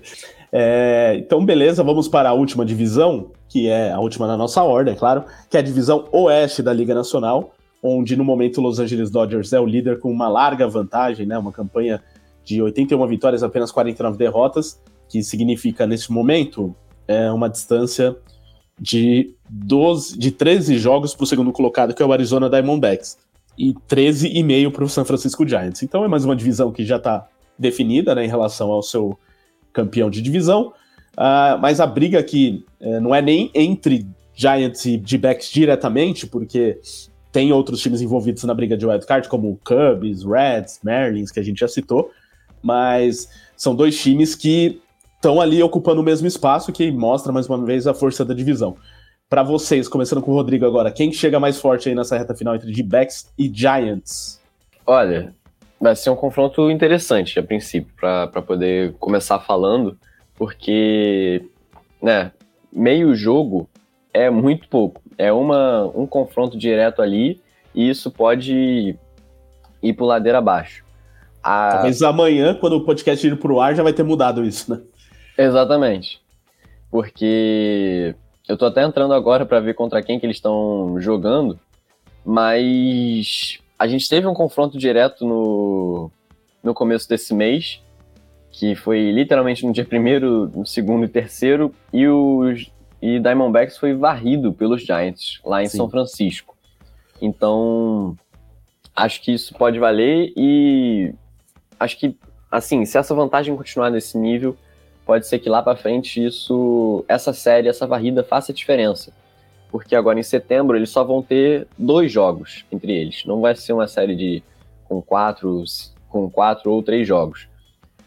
É, 0.51 1.17
então, 1.19 1.45
beleza, 1.45 1.83
vamos 1.83 2.09
para 2.09 2.29
a 2.29 2.33
última 2.33 2.65
divisão, 2.65 3.31
que 3.49 3.69
é 3.69 3.91
a 3.91 3.99
última 3.99 4.27
na 4.27 4.37
nossa 4.37 4.63
ordem, 4.63 4.93
é 4.93 4.97
claro, 4.97 5.25
que 5.49 5.57
é 5.57 5.61
a 5.61 5.63
divisão 5.63 6.07
oeste 6.13 6.63
da 6.63 6.73
Liga 6.73 6.95
Nacional, 6.95 7.55
onde 7.83 8.17
no 8.17 8.25
momento 8.25 8.59
o 8.59 8.61
Los 8.61 8.79
Angeles 8.79 9.11
Dodgers 9.11 9.53
é 9.53 9.61
o 9.61 9.67
líder 9.67 9.99
com 9.99 10.11
uma 10.11 10.29
larga 10.29 10.69
vantagem, 10.69 11.27
né? 11.27 11.39
Uma 11.39 11.53
campanha 11.53 12.03
de 12.45 12.61
81 12.61 13.07
vitórias, 13.07 13.43
apenas 13.43 13.73
49 13.73 14.19
derrotas, 14.19 14.81
que 15.09 15.23
significa, 15.23 15.87
nesse 15.87 16.13
momento, 16.13 16.75
é 17.09 17.31
uma 17.31 17.49
distância 17.49 18.17
de 18.79 19.35
12, 19.49 20.19
de 20.19 20.31
13 20.31 20.77
jogos 20.79 21.15
para 21.15 21.25
o 21.25 21.27
segundo 21.27 21.53
colocado, 21.53 21.95
que 21.95 22.03
é 22.03 22.07
o 22.07 22.13
Arizona 22.13 22.51
Diamondbacks 22.51 23.17
e 23.63 23.73
13,5 23.89 24.73
para 24.73 24.83
o 24.83 24.89
San 24.89 25.05
Francisco 25.05 25.47
Giants. 25.47 25.85
Então 25.85 26.05
é 26.05 26.09
mais 26.09 26.25
uma 26.25 26.35
divisão 26.35 26.73
que 26.73 26.85
já 26.85 26.97
está 26.97 27.29
definida 27.57 28.13
né, 28.13 28.25
em 28.25 28.29
relação 28.29 28.73
ao 28.73 28.83
seu 28.83 29.17
campeão 29.73 30.11
de 30.11 30.21
divisão. 30.21 30.73
Uh, 31.13 31.55
mas 31.61 31.79
a 31.79 31.87
briga 31.87 32.19
aqui 32.19 32.67
uh, 32.81 33.01
não 33.01 33.15
é 33.15 33.23
nem 33.23 33.53
entre 33.55 34.05
Giants 34.35 34.85
e 34.85 34.97
D-backs 34.97 35.49
diretamente, 35.49 36.27
porque 36.27 36.81
tem 37.31 37.53
outros 37.53 37.81
times 37.81 38.01
envolvidos 38.01 38.43
na 38.43 38.53
briga 38.53 38.77
de 38.77 38.85
wildcard, 38.85 39.29
como 39.29 39.57
Cubs, 39.65 40.25
Reds, 40.25 40.81
Marlins, 40.83 41.31
que 41.31 41.39
a 41.39 41.43
gente 41.45 41.61
já 41.61 41.69
citou, 41.69 42.11
mas 42.61 43.29
são 43.57 43.77
dois 43.77 43.97
times 43.97 44.35
que 44.35 44.83
estão 45.15 45.41
ali 45.41 45.63
ocupando 45.63 46.01
o 46.01 46.05
mesmo 46.05 46.27
espaço, 46.27 46.73
que 46.73 46.91
mostra 46.91 47.33
mais 47.33 47.47
uma 47.47 47.65
vez 47.65 47.87
a 47.87 47.95
força 47.95 48.25
da 48.25 48.35
divisão 48.35 48.77
para 49.33 49.43
vocês, 49.43 49.89
começando 49.89 50.21
com 50.21 50.31
o 50.31 50.35
Rodrigo 50.35 50.67
agora, 50.67 50.91
quem 50.91 51.11
chega 51.11 51.41
mais 51.41 51.59
forte 51.59 51.89
aí 51.89 51.95
nessa 51.95 52.19
reta 52.19 52.35
final 52.35 52.55
entre 52.55 52.71
D-backs 52.71 53.33
e 53.39 53.51
Giants? 53.51 54.39
Olha, 54.87 55.35
vai 55.81 55.97
ser 55.97 56.11
um 56.11 56.15
confronto 56.15 56.71
interessante 56.71 57.39
a 57.39 57.43
princípio, 57.43 57.91
para 57.97 58.43
poder 58.43 58.93
começar 59.01 59.39
falando, 59.39 59.97
porque, 60.35 61.47
né, 62.03 62.31
meio 62.71 63.15
jogo 63.15 63.67
é 64.13 64.29
muito 64.29 64.69
pouco. 64.69 65.01
É 65.17 65.33
uma, 65.33 65.87
um 65.97 66.07
confronto 66.07 66.59
direto 66.59 67.01
ali 67.01 67.41
e 67.75 67.89
isso 67.89 68.11
pode 68.11 68.99
ir 69.83 69.93
por 69.95 70.05
ladeira 70.05 70.41
abaixo. 70.41 70.85
A... 71.43 71.71
Talvez 71.71 72.03
amanhã, 72.03 72.53
quando 72.53 72.75
o 72.75 72.85
podcast 72.85 73.27
ir 73.27 73.39
pro 73.39 73.63
ar, 73.63 73.75
já 73.75 73.83
vai 73.83 73.95
ter 73.95 74.03
mudado 74.03 74.45
isso, 74.45 74.71
né? 74.75 74.83
Exatamente. 75.39 76.21
Porque 76.91 78.15
eu 78.49 78.57
tô 78.57 78.67
até 78.67 78.83
entrando 78.83 79.15
agora 79.15 79.47
para 79.47 79.61
ver 79.61 79.75
contra 79.75 80.03
quem 80.03 80.19
que 80.19 80.27
eles 80.27 80.37
estão 80.37 80.97
jogando, 80.99 81.59
mas 82.25 83.59
a 83.79 83.87
gente 83.87 84.09
teve 84.09 84.27
um 84.27 84.35
confronto 84.35 84.79
direto 84.79 85.27
no, 85.27 86.11
no 86.63 86.75
começo 86.75 87.09
desse 87.09 87.35
mês, 87.35 87.81
que 88.51 88.75
foi 88.75 89.11
literalmente 89.11 89.65
no 89.67 89.73
dia 89.73 89.85
primeiro, 89.85 90.51
no 90.55 90.67
segundo 90.67 91.05
e 91.05 91.09
terceiro, 91.09 91.75
e 91.93 92.07
os 92.07 92.71
e 93.03 93.19
Diamondbacks 93.19 93.77
foi 93.77 93.95
varrido 93.95 94.53
pelos 94.53 94.83
Giants 94.83 95.41
lá 95.45 95.61
em 95.61 95.67
Sim. 95.67 95.79
São 95.79 95.91
Francisco. 95.91 96.57
Então, 97.21 98.17
acho 98.95 99.21
que 99.21 99.33
isso 99.33 99.53
pode 99.55 99.81
valer 99.81 100.33
e 100.37 101.13
acho 101.81 101.99
que 101.99 102.17
assim, 102.49 102.85
se 102.85 102.97
essa 102.97 103.15
vantagem 103.15 103.57
continuar 103.57 103.91
nesse 103.91 104.17
nível, 104.17 104.57
pode 105.13 105.27
ser 105.27 105.41
que 105.41 105.51
lá 105.51 105.63
para 105.63 105.77
frente 105.77 106.25
isso, 106.25 107.05
essa 107.07 107.35
série, 107.35 107.69
essa 107.69 107.87
varrida 107.87 108.25
faça 108.25 108.51
diferença. 108.51 109.13
Porque 109.71 109.95
agora 109.95 110.19
em 110.19 110.23
setembro 110.23 110.75
eles 110.75 110.89
só 110.89 111.05
vão 111.05 111.23
ter 111.23 111.69
dois 111.77 112.11
jogos 112.11 112.65
entre 112.73 112.93
eles. 112.93 113.23
Não 113.27 113.43
vai 113.43 113.55
ser 113.55 113.75
uma 113.75 113.87
série 113.87 114.17
de 114.17 114.43
com 114.85 115.03
quatro, 115.03 115.65
com 116.09 116.31
quatro 116.31 116.73
ou 116.73 116.83
três 116.83 117.07
jogos. 117.07 117.47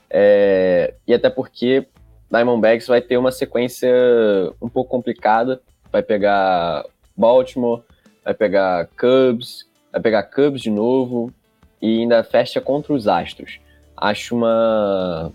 É, 0.10 0.95
e 1.06 1.14
até 1.14 1.30
porque 1.30 1.86
Diamondbacks 2.32 2.88
vai 2.88 3.02
ter 3.02 3.18
uma 3.18 3.32
sequência 3.32 3.88
um 4.60 4.68
pouco 4.68 4.90
complicada. 4.90 5.61
Vai 5.91 6.02
pegar 6.02 6.86
Baltimore, 7.15 7.84
vai 8.23 8.34
pegar 8.34 8.88
Cubs, 8.99 9.69
vai 9.91 10.02
pegar 10.02 10.23
Cubs 10.23 10.60
de 10.60 10.72
novo 10.72 11.32
e 11.80 11.99
ainda 11.99 12.23
fecha 12.23 12.60
contra 12.60 12.94
os 12.94 13.07
Astros. 13.07 13.60
Acho 13.95 14.36
uma 14.36 15.32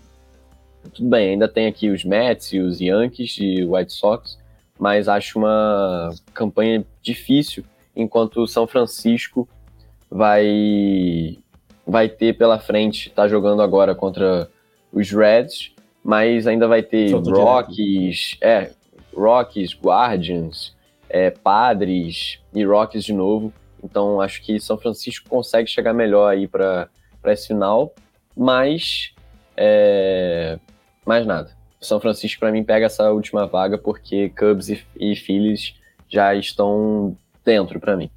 Tudo 0.93 1.09
bem, 1.09 1.31
ainda 1.31 1.47
tem 1.47 1.67
aqui 1.67 1.89
os 1.89 2.03
Mets 2.03 2.51
e 2.53 2.59
os 2.59 2.81
Yankees 2.81 3.37
e 3.39 3.63
White 3.63 3.93
Sox, 3.93 4.37
mas 4.79 5.07
acho 5.07 5.37
uma 5.37 6.09
campanha 6.33 6.85
difícil, 7.01 7.63
enquanto 7.95 8.41
o 8.41 8.47
São 8.47 8.65
Francisco 8.65 9.47
vai 10.09 11.37
vai 11.85 12.07
ter 12.07 12.37
pela 12.37 12.59
frente, 12.59 13.09
tá 13.09 13.27
jogando 13.27 13.61
agora 13.61 13.93
contra 13.93 14.49
os 14.91 15.11
Reds, 15.11 15.73
mas 16.03 16.47
ainda 16.47 16.67
vai 16.67 16.81
ter 16.81 17.11
Rockies, 17.13 18.37
é, 18.41 18.71
Rockies, 19.13 19.73
Guardians, 19.73 20.75
é, 21.09 21.29
Padres 21.29 22.39
e 22.53 22.63
Rockies 22.63 23.03
de 23.03 23.13
novo. 23.13 23.53
Então 23.83 24.21
acho 24.21 24.41
que 24.41 24.59
São 24.59 24.77
Francisco 24.77 25.29
consegue 25.29 25.69
chegar 25.69 25.93
melhor 25.93 26.27
aí 26.27 26.47
para 26.47 26.89
esse 27.25 27.47
final, 27.47 27.93
mas 28.35 29.13
é, 29.57 30.59
mais 31.05 31.25
nada. 31.25 31.51
São 31.79 31.99
Francisco 31.99 32.39
para 32.39 32.51
mim 32.51 32.63
pega 32.63 32.85
essa 32.85 33.11
última 33.11 33.47
vaga 33.47 33.77
porque 33.77 34.29
Cubs 34.29 34.69
e, 34.69 34.83
e 34.99 35.15
Phillies 35.15 35.73
já 36.07 36.35
estão 36.35 37.17
dentro 37.43 37.79
para 37.79 37.97
mim. 37.97 38.09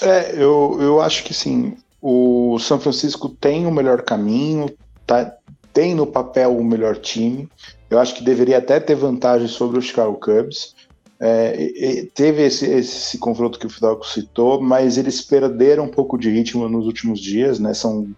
É, 0.00 0.34
eu, 0.34 0.76
eu 0.80 1.00
acho 1.00 1.24
que 1.24 1.32
sim. 1.32 1.76
O 2.00 2.58
São 2.58 2.78
Francisco 2.78 3.28
tem 3.28 3.66
o 3.66 3.72
melhor 3.72 4.02
caminho, 4.02 4.68
tá, 5.06 5.34
tem 5.72 5.94
no 5.94 6.06
papel 6.06 6.56
o 6.56 6.64
melhor 6.64 6.96
time. 6.96 7.48
Eu 7.88 7.98
acho 7.98 8.14
que 8.14 8.24
deveria 8.24 8.58
até 8.58 8.78
ter 8.78 8.94
vantagem 8.94 9.48
sobre 9.48 9.78
o 9.78 9.82
Chicago 9.82 10.18
Cubs. 10.20 10.74
É, 11.18 12.06
teve 12.14 12.42
esse, 12.42 12.66
esse, 12.66 13.16
confronto 13.16 13.58
que 13.58 13.66
o 13.66 13.70
Fidalgo 13.70 14.04
citou, 14.04 14.60
mas 14.60 14.98
eles 14.98 15.22
perderam 15.22 15.84
um 15.84 15.90
pouco 15.90 16.18
de 16.18 16.30
ritmo 16.30 16.68
nos 16.68 16.84
últimos 16.84 17.20
dias, 17.20 17.58
né? 17.58 17.72
São 17.72 18.08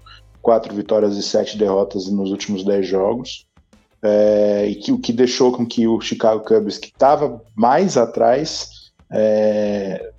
quatro 0.43 0.75
vitórias 0.75 1.17
e 1.17 1.23
sete 1.23 1.57
derrotas 1.57 2.09
nos 2.09 2.31
últimos 2.31 2.65
dez 2.65 2.87
jogos. 2.87 3.47
É, 4.03 4.67
e 4.69 4.75
que, 4.77 4.93
o 4.93 4.99
que 4.99 5.13
deixou 5.13 5.51
com 5.53 5.67
que 5.67 5.89
o 5.89 6.01
Chicago 6.01 6.45
Cubs, 6.45 6.79
que 6.79 6.89
estava 6.89 7.43
mais 7.57 7.97
atrás, 7.97 8.93
é, 9.11 10.11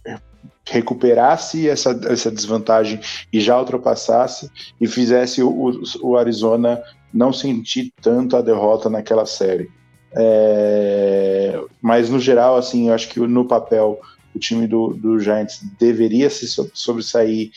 recuperasse 0.65 1.67
essa, 1.67 1.99
essa 2.07 2.29
desvantagem 2.29 2.99
e 3.31 3.39
já 3.39 3.57
ultrapassasse 3.57 4.49
e 4.79 4.87
fizesse 4.87 5.41
o, 5.41 5.81
o 6.01 6.17
Arizona 6.17 6.81
não 7.13 7.33
sentir 7.33 7.91
tanto 8.01 8.37
a 8.37 8.41
derrota 8.41 8.89
naquela 8.89 9.25
série. 9.25 9.69
É, 10.11 11.59
mas 11.81 12.09
no 12.09 12.19
geral, 12.19 12.55
assim, 12.55 12.89
eu 12.89 12.93
acho 12.93 13.09
que 13.09 13.19
no 13.19 13.45
papel 13.45 13.99
o 14.33 14.39
time 14.39 14.67
do, 14.67 14.93
do 14.93 15.19
Giants 15.19 15.61
deveria 15.79 16.29
se 16.29 16.47
sobressair 16.73 17.51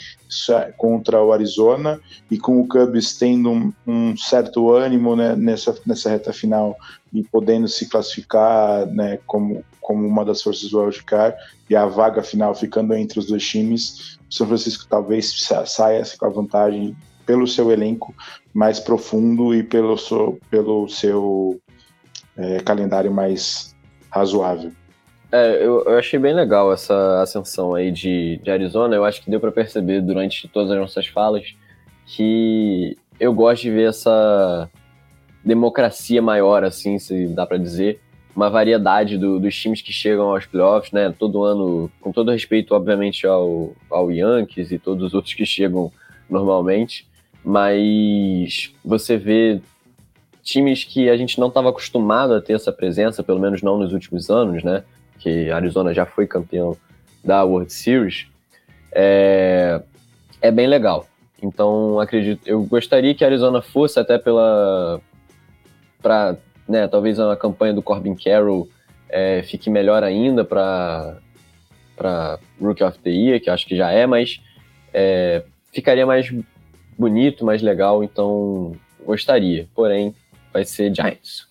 contra 0.76 1.22
o 1.22 1.32
Arizona 1.32 2.00
e 2.30 2.38
com 2.38 2.60
o 2.60 2.66
Cubs 2.66 3.16
tendo 3.16 3.50
um, 3.50 3.72
um 3.86 4.16
certo 4.16 4.70
ânimo 4.72 5.14
né, 5.14 5.36
nessa, 5.36 5.78
nessa 5.86 6.10
reta 6.10 6.32
final 6.32 6.76
e 7.12 7.22
podendo 7.22 7.68
se 7.68 7.88
classificar 7.88 8.86
né, 8.86 9.18
como, 9.26 9.62
como 9.80 10.06
uma 10.06 10.24
das 10.24 10.42
forças 10.42 10.70
do 10.70 10.80
wildcard 10.80 11.36
e 11.68 11.76
a 11.76 11.86
vaga 11.86 12.22
final 12.22 12.54
ficando 12.54 12.94
entre 12.94 13.18
os 13.18 13.26
dois 13.26 13.46
times, 13.46 14.18
o 14.30 14.34
São 14.34 14.46
Francisco 14.46 14.86
talvez 14.88 15.46
saia 15.66 16.02
com 16.18 16.26
a 16.26 16.30
vantagem 16.30 16.96
pelo 17.26 17.46
seu 17.46 17.70
elenco 17.70 18.14
mais 18.52 18.80
profundo 18.80 19.54
e 19.54 19.62
pelo 19.62 19.96
seu, 19.96 20.38
pelo 20.50 20.88
seu 20.88 21.60
é, 22.36 22.60
calendário 22.60 23.12
mais 23.12 23.74
razoável. 24.10 24.72
É, 25.32 25.64
eu, 25.64 25.82
eu, 25.86 25.98
achei 25.98 26.18
bem 26.18 26.34
legal 26.34 26.70
essa 26.70 27.22
ascensão 27.22 27.74
aí 27.74 27.90
de, 27.90 28.38
de 28.42 28.50
Arizona. 28.50 28.94
Eu 28.94 29.02
acho 29.02 29.22
que 29.22 29.30
deu 29.30 29.40
para 29.40 29.50
perceber 29.50 30.02
durante 30.02 30.46
todas 30.46 30.70
as 30.70 30.78
nossas 30.78 31.06
falas 31.06 31.54
que 32.04 32.98
eu 33.18 33.32
gosto 33.32 33.62
de 33.62 33.70
ver 33.70 33.88
essa 33.88 34.68
democracia 35.42 36.20
maior, 36.20 36.62
assim, 36.64 36.98
se 36.98 37.26
dá 37.28 37.46
para 37.46 37.56
dizer, 37.56 37.98
uma 38.36 38.50
variedade 38.50 39.16
do, 39.16 39.40
dos 39.40 39.56
times 39.56 39.80
que 39.80 39.92
chegam 39.92 40.30
aos 40.30 40.44
playoffs, 40.44 40.92
né? 40.92 41.14
Todo 41.18 41.42
ano, 41.42 41.90
com 42.00 42.12
todo 42.12 42.30
respeito, 42.30 42.74
obviamente, 42.74 43.26
ao, 43.26 43.72
ao 43.90 44.10
Yankees 44.12 44.70
e 44.70 44.78
todos 44.78 45.06
os 45.06 45.14
outros 45.14 45.32
que 45.32 45.46
chegam 45.46 45.90
normalmente, 46.28 47.08
mas 47.42 48.74
você 48.84 49.16
vê 49.16 49.60
times 50.42 50.84
que 50.84 51.08
a 51.08 51.16
gente 51.16 51.40
não 51.40 51.48
estava 51.48 51.70
acostumado 51.70 52.34
a 52.34 52.40
ter 52.40 52.52
essa 52.52 52.72
presença, 52.72 53.22
pelo 53.22 53.40
menos 53.40 53.62
não 53.62 53.78
nos 53.78 53.92
últimos 53.94 54.28
anos, 54.28 54.62
né? 54.62 54.84
Que 55.22 55.50
Arizona 55.50 55.94
já 55.94 56.04
foi 56.04 56.26
campeão 56.26 56.76
da 57.24 57.44
World 57.44 57.72
Series, 57.72 58.26
é, 58.92 59.80
é 60.40 60.50
bem 60.50 60.66
legal. 60.66 61.06
Então, 61.40 61.98
acredito, 62.00 62.46
eu 62.46 62.62
gostaria 62.64 63.14
que 63.14 63.24
a 63.24 63.26
Arizona 63.26 63.62
fosse 63.62 63.98
até 63.98 64.18
pela 64.18 65.00
para, 66.00 66.36
né, 66.68 66.88
talvez 66.88 67.18
a 67.20 67.36
campanha 67.36 67.72
do 67.72 67.82
Corbin 67.82 68.14
Carroll 68.14 68.68
é, 69.08 69.42
fique 69.42 69.70
melhor 69.70 70.02
ainda 70.02 70.44
para 70.44 71.18
para 71.96 72.38
Rookie 72.60 72.82
of 72.82 72.98
the 72.98 73.10
Year, 73.10 73.40
que 73.40 73.50
acho 73.50 73.66
que 73.66 73.76
já 73.76 73.92
é, 73.92 74.06
mas 74.06 74.40
é, 74.92 75.44
ficaria 75.72 76.04
mais 76.04 76.32
bonito, 76.98 77.44
mais 77.44 77.62
legal, 77.62 78.02
então 78.02 78.72
gostaria. 79.04 79.68
Porém, 79.74 80.14
vai 80.52 80.64
ser 80.64 80.92
Giants. 80.92 81.46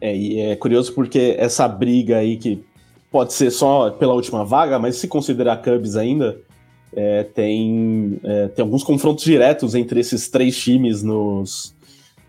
É, 0.00 0.16
e 0.16 0.40
é 0.40 0.56
curioso 0.56 0.94
porque 0.94 1.34
essa 1.38 1.66
briga 1.66 2.18
aí 2.18 2.36
que 2.36 2.64
pode 3.10 3.32
ser 3.32 3.50
só 3.50 3.90
pela 3.90 4.14
última 4.14 4.44
vaga, 4.44 4.78
mas 4.78 4.96
se 4.96 5.08
considerar 5.08 5.62
Cubs 5.62 5.96
ainda, 5.96 6.38
é, 6.92 7.22
tem, 7.22 8.18
é, 8.22 8.48
tem 8.48 8.62
alguns 8.62 8.82
confrontos 8.82 9.24
diretos 9.24 9.74
entre 9.74 10.00
esses 10.00 10.28
três 10.28 10.56
times 10.56 11.02
nos, 11.02 11.74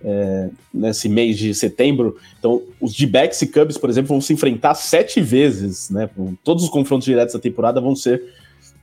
é, 0.04 0.50
nesse 0.74 1.10
mês 1.10 1.38
de 1.38 1.54
setembro. 1.54 2.18
Então, 2.38 2.62
os 2.80 2.94
D-backs 2.94 3.42
e 3.42 3.48
Cubs, 3.48 3.78
por 3.78 3.90
exemplo, 3.90 4.10
vão 4.10 4.22
se 4.22 4.34
enfrentar 4.34 4.76
sete 4.76 5.22
vezes, 5.22 5.90
né? 5.90 6.10
Todos 6.44 6.64
os 6.64 6.70
confrontos 6.70 7.06
diretos 7.06 7.34
da 7.34 7.40
temporada 7.40 7.82
vão 7.82 7.96
ser 7.96 8.22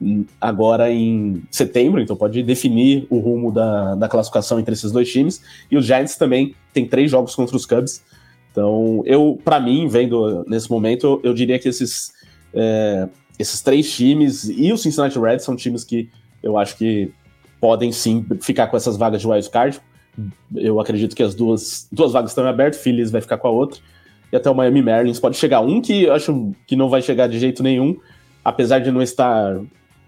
hum, 0.00 0.24
agora 0.40 0.90
em 0.90 1.42
setembro, 1.50 2.00
então 2.00 2.16
pode 2.16 2.42
definir 2.42 3.06
o 3.08 3.18
rumo 3.18 3.52
da, 3.52 3.94
da 3.94 4.08
classificação 4.08 4.58
entre 4.58 4.74
esses 4.74 4.92
dois 4.92 5.10
times. 5.10 5.40
E 5.70 5.76
os 5.76 5.86
Giants 5.86 6.16
também 6.16 6.54
tem 6.72 6.86
três 6.86 7.10
jogos 7.10 7.34
contra 7.34 7.56
os 7.56 7.64
Cubs. 7.64 8.02
Então, 8.56 9.02
eu, 9.04 9.38
para 9.44 9.60
mim, 9.60 9.86
vendo 9.86 10.42
nesse 10.48 10.70
momento, 10.70 11.20
eu 11.22 11.34
diria 11.34 11.58
que 11.58 11.68
esses, 11.68 12.10
é, 12.54 13.06
esses 13.38 13.60
três 13.60 13.94
times 13.94 14.48
e 14.48 14.72
o 14.72 14.78
Cincinnati 14.78 15.18
Reds 15.18 15.44
são 15.44 15.54
times 15.54 15.84
que 15.84 16.08
eu 16.42 16.56
acho 16.56 16.74
que 16.78 17.12
podem 17.60 17.92
sim 17.92 18.24
ficar 18.40 18.68
com 18.68 18.76
essas 18.78 18.96
vagas 18.96 19.20
de 19.20 19.28
wildcard. 19.28 19.78
Eu 20.54 20.80
acredito 20.80 21.14
que 21.14 21.22
as 21.22 21.34
duas, 21.34 21.86
duas 21.92 22.14
vagas 22.14 22.30
estão 22.30 22.46
abertas, 22.46 22.80
Phillies 22.80 23.10
vai 23.10 23.20
ficar 23.20 23.36
com 23.36 23.46
a 23.46 23.50
outra. 23.50 23.78
E 24.32 24.36
até 24.36 24.50
o 24.50 24.54
Miami 24.54 24.80
Marlins 24.80 25.20
pode 25.20 25.36
chegar. 25.36 25.60
Um 25.60 25.82
que 25.82 26.04
eu 26.04 26.14
acho 26.14 26.52
que 26.66 26.74
não 26.74 26.88
vai 26.88 27.02
chegar 27.02 27.26
de 27.26 27.38
jeito 27.38 27.62
nenhum, 27.62 27.94
apesar 28.42 28.78
de 28.78 28.90
não 28.90 29.02
estar 29.02 29.60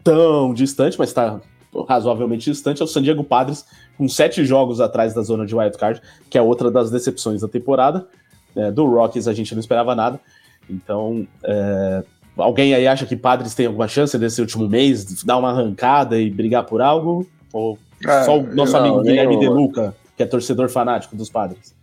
tão 0.03 0.55
distante, 0.55 0.99
mas 0.99 1.11
está 1.11 1.39
razoavelmente 1.87 2.51
distante, 2.51 2.81
é 2.81 2.85
o 2.87 2.89
San 2.89 3.03
Diego 3.03 3.23
Padres, 3.23 3.67
com 3.99 4.09
sete 4.09 4.43
jogos 4.47 4.81
atrás 4.81 5.13
da 5.13 5.21
zona 5.21 5.45
de 5.45 5.55
wildcard, 5.55 6.01
que 6.31 6.39
é 6.39 6.41
outra 6.41 6.71
das 6.71 6.91
decepções 6.91 7.43
da 7.43 7.49
temporada. 7.49 8.09
É, 8.59 8.71
do 8.71 8.87
Rockies 8.87 9.29
a 9.29 9.33
gente 9.33 9.55
não 9.55 9.61
esperava 9.61 9.95
nada. 9.95 10.21
Então, 10.69 11.27
é, 11.45 12.05
alguém 12.37 12.75
aí 12.75 12.87
acha 12.87 13.07
que 13.07 13.17
Padres 13.17 13.55
tem 13.55 13.67
alguma 13.67 13.89
chance 13.89 14.17
nesse 14.19 14.41
último 14.41 14.69
mês 14.69 15.05
de 15.05 15.25
dar 15.25 15.37
uma 15.37 15.51
arrancada 15.51 16.19
e 16.19 16.31
brigar 16.31 16.65
por 16.65 16.83
algo? 16.83 17.27
Ou 17.53 17.79
é, 18.05 18.25
só 18.25 18.39
o 18.39 18.55
nosso 18.55 18.73
não, 18.73 18.81
amigo 18.81 19.03
Guilherme 19.03 19.39
De 19.39 19.49
Luca, 19.49 19.95
que 20.17 20.23
é 20.23 20.27
torcedor 20.27 20.69
fanático 20.69 21.17
dos 21.17 21.31
Padres? 21.31 21.75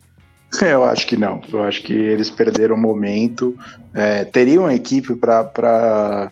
Eu 0.61 0.83
acho 0.83 1.07
que 1.07 1.17
não. 1.17 1.41
Eu 1.51 1.63
acho 1.63 1.81
que 1.83 1.93
eles 1.93 2.29
perderam 2.29 2.75
o 2.75 2.79
momento. 2.79 3.57
É, 3.93 4.23
teriam 4.23 4.65
a 4.65 4.73
equipe 4.73 5.15
para 5.15 6.31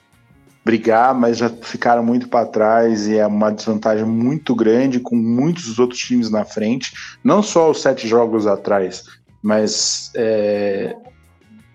brigar, 0.64 1.14
mas 1.14 1.38
já 1.38 1.50
ficaram 1.50 2.04
muito 2.04 2.30
para 2.30 2.46
trás 2.46 3.08
e 3.08 3.18
é 3.18 3.28
uma 3.28 3.52
desvantagem 3.52 4.06
muito 4.06 4.56
grande 4.56 5.00
com 5.00 5.16
muitos 5.16 5.78
outros 5.78 6.00
times 6.00 6.30
na 6.30 6.46
frente. 6.46 6.94
Não 7.24 7.44
só 7.44 7.70
os 7.70 7.82
sete 7.82 8.08
jogos 8.08 8.48
atrás, 8.48 9.04
mas 9.44 10.10
é, 10.16 10.96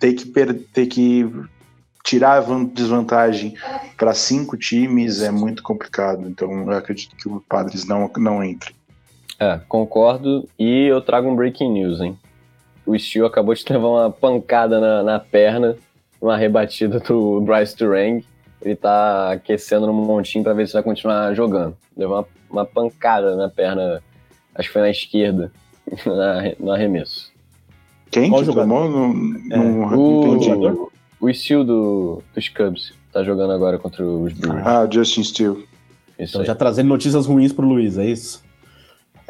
ter, 0.00 0.14
que 0.14 0.24
ter 0.24 0.86
que 0.86 1.30
tirar 2.02 2.38
a 2.38 2.64
desvantagem 2.64 3.54
para 3.98 4.14
cinco 4.14 4.56
times 4.56 5.22
é 5.22 5.30
muito 5.30 5.62
complicado. 5.62 6.26
Então 6.26 6.50
eu 6.50 6.70
acredito 6.70 7.14
que 7.14 7.28
o 7.28 7.44
Padres 7.46 7.86
não, 7.86 8.10
não 8.16 8.42
entre. 8.42 8.74
É, 9.38 9.60
concordo. 9.68 10.48
E 10.58 10.86
eu 10.86 11.02
trago 11.02 11.28
um 11.28 11.36
breaking 11.36 11.70
news, 11.70 12.00
hein? 12.00 12.18
O 12.86 12.98
Steel 12.98 13.26
acabou 13.26 13.54
de 13.54 13.62
levar 13.68 13.86
uma 13.86 14.10
pancada 14.10 14.80
na, 14.80 15.02
na 15.02 15.20
perna, 15.20 15.76
uma 16.18 16.36
rebatida 16.36 16.98
do 16.98 17.42
Bryce 17.42 17.76
Turang. 17.76 18.24
Ele 18.62 18.74
tá 18.74 19.32
aquecendo 19.32 19.86
no 19.86 19.92
montinho 19.92 20.42
para 20.42 20.54
ver 20.54 20.66
se 20.66 20.72
vai 20.72 20.82
continuar 20.82 21.34
jogando. 21.34 21.76
Levou 21.94 22.16
uma, 22.16 22.28
uma 22.50 22.64
pancada 22.64 23.36
na 23.36 23.48
perna, 23.48 24.02
acho 24.54 24.68
que 24.68 24.72
foi 24.72 24.82
na 24.82 24.90
esquerda, 24.90 25.52
no 26.58 26.72
arremesso. 26.72 27.30
Quem 28.10 28.30
Qual 28.30 28.42
que 28.42 28.52
tomou? 28.52 28.88
No, 28.88 29.38
é, 29.50 29.58
no, 29.58 29.96
o, 29.96 30.90
o 31.20 31.34
Steel 31.34 31.64
do, 31.64 32.22
dos 32.34 32.48
Cubs 32.48 32.92
tá 33.12 33.22
jogando 33.22 33.52
agora 33.52 33.78
contra 33.78 34.04
os 34.04 34.32
Brewers. 34.32 34.66
Ah, 34.66 34.88
Justin 34.90 35.24
Steele. 35.24 35.66
Isso 36.18 36.36
então, 36.36 36.44
já 36.44 36.54
trazendo 36.54 36.88
notícias 36.88 37.26
ruins 37.26 37.52
pro 37.52 37.66
Luiz, 37.66 37.96
é 37.96 38.06
isso? 38.06 38.42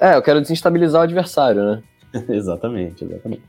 É, 0.00 0.16
eu 0.16 0.22
quero 0.22 0.40
desestabilizar 0.40 1.00
o 1.00 1.05
adversário, 1.05 1.62
né? 1.62 1.82
exatamente, 2.28 3.05
exatamente. 3.05 3.42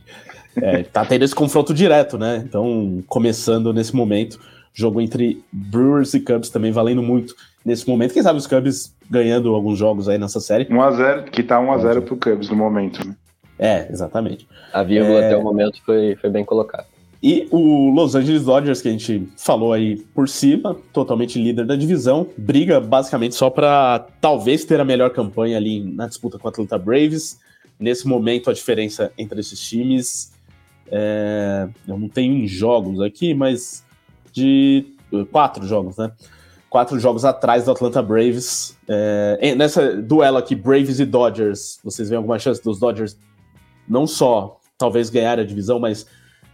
É, 0.56 0.84
tá 0.84 1.06
tendo 1.06 1.24
esse 1.24 1.36
confronto 1.36 1.74
direto, 1.74 2.18
né? 2.18 2.44
Então, 2.46 3.04
começando 3.08 3.72
nesse 3.72 3.96
momento, 3.96 4.40
jogo 4.74 5.00
entre 5.00 5.44
Brewers 5.52 6.14
e 6.14 6.20
Cubs 6.20 6.50
também 6.50 6.72
valendo 6.72 7.02
muito 7.02 7.36
nesse 7.64 7.88
momento. 7.88 8.14
Quem 8.14 8.24
sabe 8.24 8.40
os 8.40 8.48
Cubs 8.48 8.94
ganhando 9.10 9.54
alguns 9.54 9.78
jogos 9.78 10.10
aí 10.10 10.18
nessa 10.18 10.40
série. 10.40 10.66
1x0, 10.66 11.30
que 11.30 11.44
tá 11.44 11.60
1x0 11.60 12.02
pro 12.02 12.18
Cubs 12.18 12.50
no 12.50 12.56
momento, 12.56 13.08
né? 13.08 13.16
É, 13.60 13.88
exatamente. 13.92 14.48
A 14.72 14.82
vírgula 14.82 15.20
é... 15.20 15.26
até 15.28 15.38
o 15.38 15.44
momento 15.44 15.82
foi, 15.86 16.16
foi 16.16 16.30
bem 16.30 16.46
colocada. 16.46 16.88
E 17.22 17.50
o 17.52 17.92
Los 17.92 18.16
Angeles 18.16 18.46
Dodgers, 18.46 18.82
que 18.82 18.88
a 18.88 18.92
gente 18.92 19.28
falou 19.36 19.74
aí 19.74 19.98
por 20.16 20.30
cima, 20.30 20.78
totalmente 20.94 21.38
líder 21.38 21.66
da 21.66 21.76
divisão, 21.76 22.28
briga 22.38 22.80
basicamente 22.80 23.36
só 23.36 23.50
para 23.50 24.08
talvez 24.22 24.64
ter 24.64 24.80
a 24.80 24.86
melhor 24.86 25.10
campanha 25.10 25.58
ali 25.58 25.84
na 25.84 26.08
disputa 26.08 26.40
com 26.40 26.48
o 26.48 26.50
Atlanta 26.50 26.78
Braves. 26.78 27.38
Nesse 27.78 28.08
momento, 28.08 28.50
a 28.50 28.54
diferença 28.54 29.12
entre 29.18 29.42
esses 29.42 29.60
times, 29.60 30.32
é... 30.90 31.68
eu 31.86 32.00
não 32.00 32.08
tenho 32.08 32.34
em 32.34 32.48
jogos 32.48 33.02
aqui, 33.02 33.34
mas 33.34 33.84
de 34.32 34.86
quatro 35.30 35.68
jogos, 35.68 35.98
né? 35.98 36.12
Quatro 36.70 37.00
jogos 37.00 37.26
atrás 37.26 37.66
do 37.66 37.72
Atlanta 37.72 38.02
Braves. 38.02 38.78
É... 38.88 39.54
nessa 39.56 39.94
duelo 39.94 40.38
aqui, 40.38 40.56
Braves 40.56 41.02
e 41.02 41.06
Dodgers, 41.06 41.80
vocês 41.84 42.08
veem 42.08 42.16
alguma 42.16 42.40
chance 42.40 42.64
dos 42.64 42.80
Dodgers 42.80 43.18
não 43.90 44.06
só 44.06 44.60
talvez 44.78 45.10
ganhar 45.10 45.40
a 45.40 45.44
divisão, 45.44 45.80
mas 45.80 46.06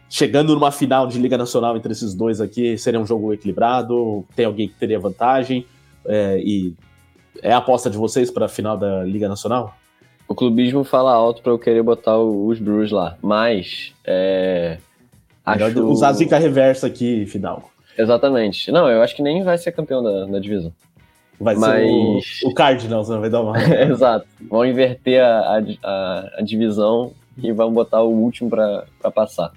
chegando 0.10 0.54
numa 0.54 0.72
final 0.72 1.08
de 1.08 1.20
Liga 1.20 1.38
Nacional 1.38 1.76
entre 1.76 1.92
esses 1.92 2.14
dois 2.14 2.40
aqui, 2.40 2.78
seria 2.78 3.00
um 3.00 3.06
jogo 3.06 3.34
equilibrado? 3.34 4.26
Tem 4.36 4.46
alguém 4.46 4.68
que 4.68 4.76
teria 4.76 5.00
vantagem? 5.00 5.66
É, 6.06 6.40
e 6.40 6.74
é 7.42 7.52
a 7.52 7.58
aposta 7.58 7.90
de 7.90 7.98
vocês 7.98 8.32
para 8.32 8.46
a 8.46 8.50
final 8.50 8.78
da 8.78 9.04
Liga 9.04 9.28
Nacional? 9.28 9.76
O 10.28 10.34
clubismo 10.34 10.84
fala 10.84 11.14
alto 11.14 11.42
para 11.42 11.52
eu 11.52 11.60
querer 11.60 11.84
botar 11.84 12.18
os 12.18 12.58
Brewers 12.60 12.92
lá, 12.92 13.16
mas 13.22 13.94
é, 14.04 14.80
acho... 15.46 15.86
usar 15.86 16.10
a 16.10 16.14
zica 16.14 16.38
reversa 16.38 16.88
aqui, 16.88 17.26
Fidalgo. 17.28 17.70
Exatamente. 17.98 18.72
Não, 18.72 18.90
eu 18.90 19.02
acho 19.02 19.16
que 19.16 19.22
nem 19.22 19.44
vai 19.44 19.58
ser 19.58 19.72
campeão 19.72 20.04
da, 20.04 20.26
da 20.26 20.40
divisão. 20.40 20.74
Vai 21.40 21.56
mas... 21.56 21.84
ser 21.84 22.46
o, 22.46 22.50
o 22.50 22.54
Cardinals, 22.54 23.10
não 23.10 23.20
vai 23.20 23.30
dar 23.30 23.42
uma. 23.42 23.58
Exato. 23.84 24.26
Vão 24.50 24.66
inverter 24.66 25.24
a, 25.24 25.62
a, 25.84 26.30
a, 26.38 26.42
divisão 26.42 27.12
e 27.38 27.52
vão 27.52 27.72
botar 27.72 28.02
o 28.02 28.12
último 28.12 28.50
para 28.50 29.12
passar. 29.14 29.52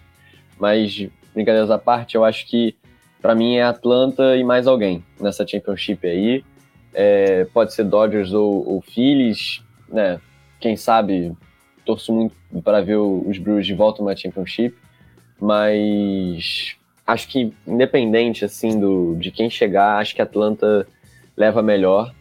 Mas, 0.58 1.08
brincadeiras 1.34 1.70
à 1.70 1.78
parte, 1.78 2.16
eu 2.16 2.24
acho 2.24 2.46
que 2.46 2.76
para 3.20 3.34
mim 3.34 3.56
é 3.56 3.62
Atlanta 3.62 4.36
e 4.36 4.44
mais 4.44 4.66
alguém 4.66 5.04
nessa 5.20 5.46
Championship 5.46 6.06
aí. 6.06 6.44
É, 6.94 7.44
pode 7.46 7.72
ser 7.72 7.84
Dodgers 7.84 8.32
ou, 8.32 8.66
ou 8.66 8.80
Phillies, 8.80 9.62
né? 9.88 10.20
Quem 10.60 10.76
sabe 10.76 11.32
torço 11.84 12.12
muito 12.12 12.34
para 12.62 12.82
ver 12.82 12.96
os 12.96 13.38
Brewers 13.38 13.66
de 13.66 13.74
volta 13.74 14.02
numa 14.02 14.16
Championship, 14.16 14.76
mas 15.40 16.76
acho 17.06 17.28
que 17.28 17.52
independente 17.66 18.44
assim 18.44 18.78
do 18.78 19.16
de 19.16 19.30
quem 19.30 19.48
chegar, 19.48 19.98
acho 19.98 20.14
que 20.14 20.20
Atlanta 20.20 20.86
leva 21.36 21.62
melhor 21.62 22.12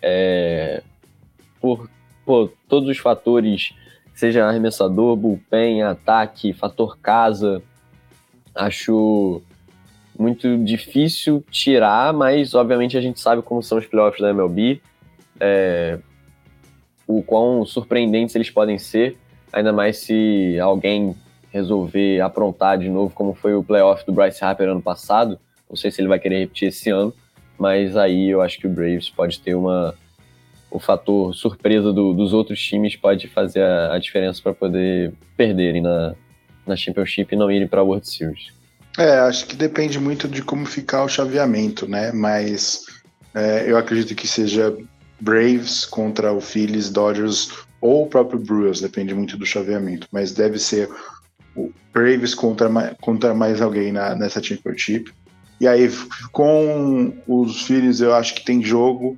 é, 0.00 0.82
por, 1.60 1.90
por 2.24 2.52
todos 2.68 2.88
os 2.88 2.98
fatores, 2.98 3.74
seja 4.14 4.46
arremessador, 4.46 5.16
bullpen, 5.16 5.82
ataque, 5.82 6.52
fator 6.52 6.98
casa, 6.98 7.62
acho 8.54 9.42
muito 10.18 10.58
difícil 10.58 11.42
tirar, 11.50 12.12
mas 12.12 12.54
obviamente 12.54 12.96
a 12.96 13.00
gente 13.00 13.18
sabe 13.18 13.42
como 13.42 13.62
são 13.62 13.78
os 13.78 13.86
playoffs 13.86 14.20
da 14.20 14.30
MLB, 14.30 14.80
é, 15.40 15.98
o 17.06 17.22
quão 17.22 17.64
surpreendentes 17.64 18.34
eles 18.34 18.50
podem 18.50 18.78
ser, 18.78 19.16
ainda 19.52 19.72
mais 19.72 19.98
se 19.98 20.58
alguém 20.60 21.16
resolver 21.50 22.20
aprontar 22.20 22.78
de 22.78 22.88
novo, 22.88 23.14
como 23.14 23.34
foi 23.34 23.54
o 23.54 23.62
playoff 23.62 24.04
do 24.06 24.12
Bryce 24.12 24.44
Harper 24.44 24.68
ano 24.68 24.82
passado. 24.82 25.38
Não 25.68 25.76
sei 25.76 25.90
se 25.90 26.00
ele 26.00 26.08
vai 26.08 26.18
querer 26.18 26.40
repetir 26.40 26.68
esse 26.68 26.90
ano, 26.90 27.12
mas 27.58 27.96
aí 27.96 28.28
eu 28.28 28.40
acho 28.40 28.58
que 28.58 28.66
o 28.66 28.70
Braves 28.70 29.10
pode 29.10 29.40
ter 29.40 29.54
uma. 29.54 29.94
O 30.70 30.78
fator 30.78 31.34
surpresa 31.34 31.92
do, 31.92 32.14
dos 32.14 32.32
outros 32.32 32.60
times 32.60 32.96
pode 32.96 33.28
fazer 33.28 33.62
a, 33.62 33.94
a 33.94 33.98
diferença 33.98 34.40
para 34.42 34.54
poder 34.54 35.12
perderem 35.36 35.82
na, 35.82 36.14
na 36.66 36.76
Championship 36.76 37.34
e 37.34 37.38
não 37.38 37.50
irem 37.50 37.66
para 37.68 37.80
a 37.80 37.84
World 37.84 38.08
Series. 38.08 38.52
É, 38.98 39.18
acho 39.20 39.46
que 39.46 39.56
depende 39.56 39.98
muito 39.98 40.28
de 40.28 40.42
como 40.42 40.66
ficar 40.66 41.04
o 41.04 41.08
chaveamento, 41.08 41.88
né? 41.88 42.12
Mas 42.12 42.84
é, 43.34 43.70
eu 43.70 43.76
acredito 43.76 44.14
que 44.14 44.26
seja 44.26 44.76
Braves 45.20 45.84
contra 45.84 46.32
o 46.32 46.40
Phillies, 46.40 46.90
Dodgers 46.90 47.50
ou 47.80 48.04
o 48.04 48.06
próprio 48.06 48.38
Brewers, 48.38 48.80
depende 48.80 49.14
muito 49.14 49.36
do 49.36 49.46
chaveamento. 49.46 50.06
Mas 50.12 50.32
deve 50.32 50.58
ser 50.58 50.88
o 51.56 51.72
Braves 51.92 52.34
contra, 52.34 52.68
contra 53.00 53.34
mais 53.34 53.62
alguém 53.62 53.92
na, 53.92 54.14
nessa 54.14 54.42
Championship. 54.42 55.12
E 55.60 55.68
aí, 55.68 55.90
com 56.32 57.12
os 57.26 57.62
Phillies, 57.62 58.00
eu 58.00 58.14
acho 58.14 58.34
que 58.34 58.44
tem 58.44 58.62
jogo 58.62 59.16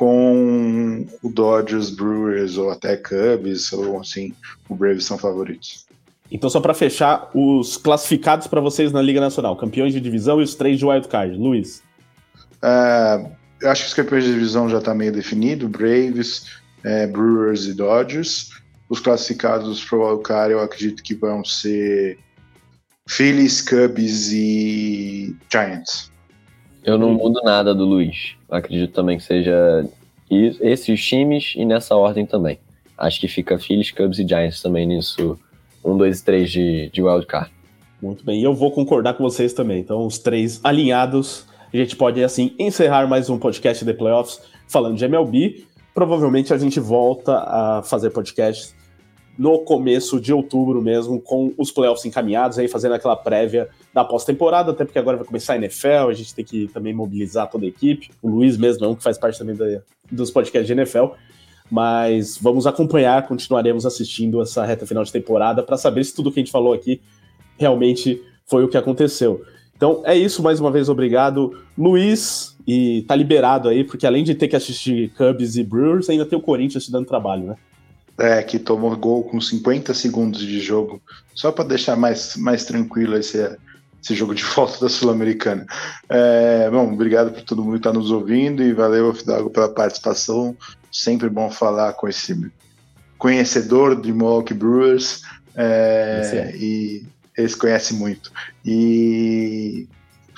com 0.00 1.06
o 1.22 1.28
Dodgers, 1.28 1.90
Brewers 1.90 2.56
ou 2.56 2.70
até 2.70 2.96
Cubs, 2.96 3.70
ou 3.70 4.00
assim, 4.00 4.32
o 4.66 4.74
Braves 4.74 5.04
são 5.04 5.18
favoritos. 5.18 5.84
Então, 6.30 6.48
só 6.48 6.58
para 6.58 6.72
fechar, 6.72 7.28
os 7.34 7.76
classificados 7.76 8.46
para 8.46 8.62
vocês 8.62 8.92
na 8.92 9.02
Liga 9.02 9.20
Nacional, 9.20 9.58
campeões 9.58 9.92
de 9.92 10.00
divisão 10.00 10.40
e 10.40 10.44
os 10.44 10.54
três 10.54 10.78
de 10.78 10.86
wildcard. 10.86 11.36
Luiz? 11.36 11.82
Uh, 12.62 13.30
eu 13.60 13.70
acho 13.70 13.82
que 13.82 13.88
os 13.88 13.94
campeões 13.94 14.24
de 14.24 14.32
divisão 14.32 14.70
já 14.70 14.78
está 14.78 14.94
meio 14.94 15.12
definido: 15.12 15.68
Braves, 15.68 16.46
é, 16.82 17.06
Brewers 17.06 17.66
e 17.66 17.74
Dodgers. 17.74 18.48
Os 18.88 19.00
classificados 19.00 19.84
para 19.84 19.98
o 19.98 20.08
wildcard 20.08 20.52
eu 20.52 20.60
acredito 20.60 21.02
que 21.02 21.14
vão 21.14 21.44
ser 21.44 22.18
Phillies, 23.06 23.60
Cubs 23.60 24.32
e 24.32 25.36
Giants. 25.52 26.09
Eu 26.90 26.98
não 26.98 27.12
mudo 27.12 27.40
nada 27.44 27.72
do 27.72 27.84
Luiz. 27.84 28.34
acredito 28.50 28.92
também 28.92 29.16
que 29.16 29.22
seja 29.22 29.86
esses 30.28 31.04
times 31.04 31.54
e 31.56 31.64
nessa 31.64 31.94
ordem 31.94 32.26
também. 32.26 32.58
Acho 32.98 33.20
que 33.20 33.28
fica 33.28 33.58
Phillies, 33.58 33.92
Cubs 33.92 34.18
e 34.18 34.26
Giants 34.26 34.60
também 34.60 34.86
nisso 34.86 35.38
um, 35.84 35.96
dois, 35.96 36.20
três 36.20 36.50
de, 36.50 36.90
de 36.92 37.00
wildcard. 37.00 37.48
Muito 38.02 38.24
bem, 38.24 38.40
e 38.40 38.44
eu 38.44 38.52
vou 38.52 38.72
concordar 38.72 39.14
com 39.14 39.22
vocês 39.22 39.52
também. 39.52 39.78
Então, 39.78 40.04
os 40.04 40.18
três 40.18 40.60
alinhados, 40.64 41.46
a 41.72 41.76
gente 41.76 41.94
pode, 41.94 42.24
assim, 42.24 42.56
encerrar 42.58 43.06
mais 43.06 43.30
um 43.30 43.38
podcast 43.38 43.84
de 43.84 43.94
playoffs 43.94 44.40
falando 44.66 44.96
de 44.96 45.04
MLB. 45.04 45.64
Provavelmente 45.94 46.52
a 46.52 46.58
gente 46.58 46.80
volta 46.80 47.36
a 47.38 47.82
fazer 47.84 48.10
podcast 48.10 48.74
no 49.38 49.60
começo 49.60 50.20
de 50.20 50.32
outubro 50.32 50.82
mesmo, 50.82 51.20
com 51.20 51.52
os 51.56 51.70
playoffs 51.70 52.04
encaminhados, 52.04 52.58
aí 52.58 52.68
fazendo 52.68 52.94
aquela 52.94 53.16
prévia 53.16 53.68
da 53.92 54.04
pós-temporada, 54.04 54.72
até 54.72 54.84
porque 54.84 54.98
agora 54.98 55.16
vai 55.16 55.26
começar 55.26 55.54
a 55.54 55.56
NFL, 55.56 56.08
a 56.08 56.12
gente 56.12 56.34
tem 56.34 56.44
que 56.44 56.68
também 56.68 56.92
mobilizar 56.92 57.50
toda 57.50 57.64
a 57.64 57.68
equipe. 57.68 58.10
O 58.22 58.28
Luiz 58.28 58.56
mesmo 58.56 58.84
é 58.84 58.88
um 58.88 58.94
que 58.94 59.02
faz 59.02 59.16
parte 59.16 59.38
também 59.38 59.56
da, 59.56 59.80
dos 60.10 60.30
podcasts 60.30 60.66
de 60.66 60.72
NFL. 60.72 61.14
Mas 61.70 62.36
vamos 62.36 62.66
acompanhar, 62.66 63.26
continuaremos 63.28 63.86
assistindo 63.86 64.42
essa 64.42 64.64
reta 64.64 64.84
final 64.84 65.04
de 65.04 65.12
temporada 65.12 65.62
para 65.62 65.76
saber 65.76 66.04
se 66.04 66.14
tudo 66.14 66.32
que 66.32 66.40
a 66.40 66.42
gente 66.42 66.52
falou 66.52 66.72
aqui 66.72 67.00
realmente 67.56 68.20
foi 68.44 68.64
o 68.64 68.68
que 68.68 68.76
aconteceu. 68.76 69.44
Então 69.76 70.02
é 70.04 70.16
isso, 70.16 70.42
mais 70.42 70.58
uma 70.60 70.70
vez, 70.70 70.88
obrigado, 70.88 71.56
Luiz. 71.78 72.56
E 72.66 73.02
tá 73.08 73.16
liberado 73.16 73.68
aí, 73.68 73.84
porque 73.84 74.06
além 74.06 74.22
de 74.22 74.34
ter 74.34 74.46
que 74.46 74.56
assistir 74.56 75.10
Cubs 75.16 75.56
e 75.56 75.64
Brewers, 75.64 76.10
ainda 76.10 76.26
tem 76.26 76.38
o 76.38 76.42
Corinthians 76.42 76.84
te 76.84 76.92
dando 76.92 77.06
trabalho, 77.06 77.44
né? 77.44 77.56
É, 78.20 78.42
que 78.42 78.58
tomou 78.58 78.94
gol 78.96 79.24
com 79.24 79.40
50 79.40 79.94
segundos 79.94 80.40
de 80.40 80.60
jogo, 80.60 81.00
só 81.34 81.50
para 81.50 81.64
deixar 81.64 81.96
mais, 81.96 82.36
mais 82.36 82.64
tranquilo 82.66 83.16
esse, 83.16 83.38
esse 84.02 84.14
jogo 84.14 84.34
de 84.34 84.44
volta 84.54 84.78
da 84.78 84.88
Sul-Americana. 84.88 85.66
É, 86.08 86.68
bom, 86.70 86.92
obrigado 86.92 87.32
por 87.32 87.42
todo 87.42 87.62
mundo 87.64 87.72
que 87.72 87.78
está 87.78 87.92
nos 87.92 88.10
ouvindo 88.10 88.62
e 88.62 88.72
valeu, 88.72 89.14
Fidalgo, 89.14 89.48
pela 89.50 89.68
participação. 89.68 90.56
Sempre 90.92 91.28
bom 91.28 91.50
falar 91.50 91.94
com 91.94 92.08
esse 92.08 92.50
conhecedor 93.16 94.00
de 94.00 94.12
Milwaukee 94.12 94.54
Brewers 94.54 95.22
é, 95.54 96.52
e 96.56 97.06
eles 97.36 97.54
conhecem 97.54 97.96
muito. 97.96 98.32
E 98.64 99.88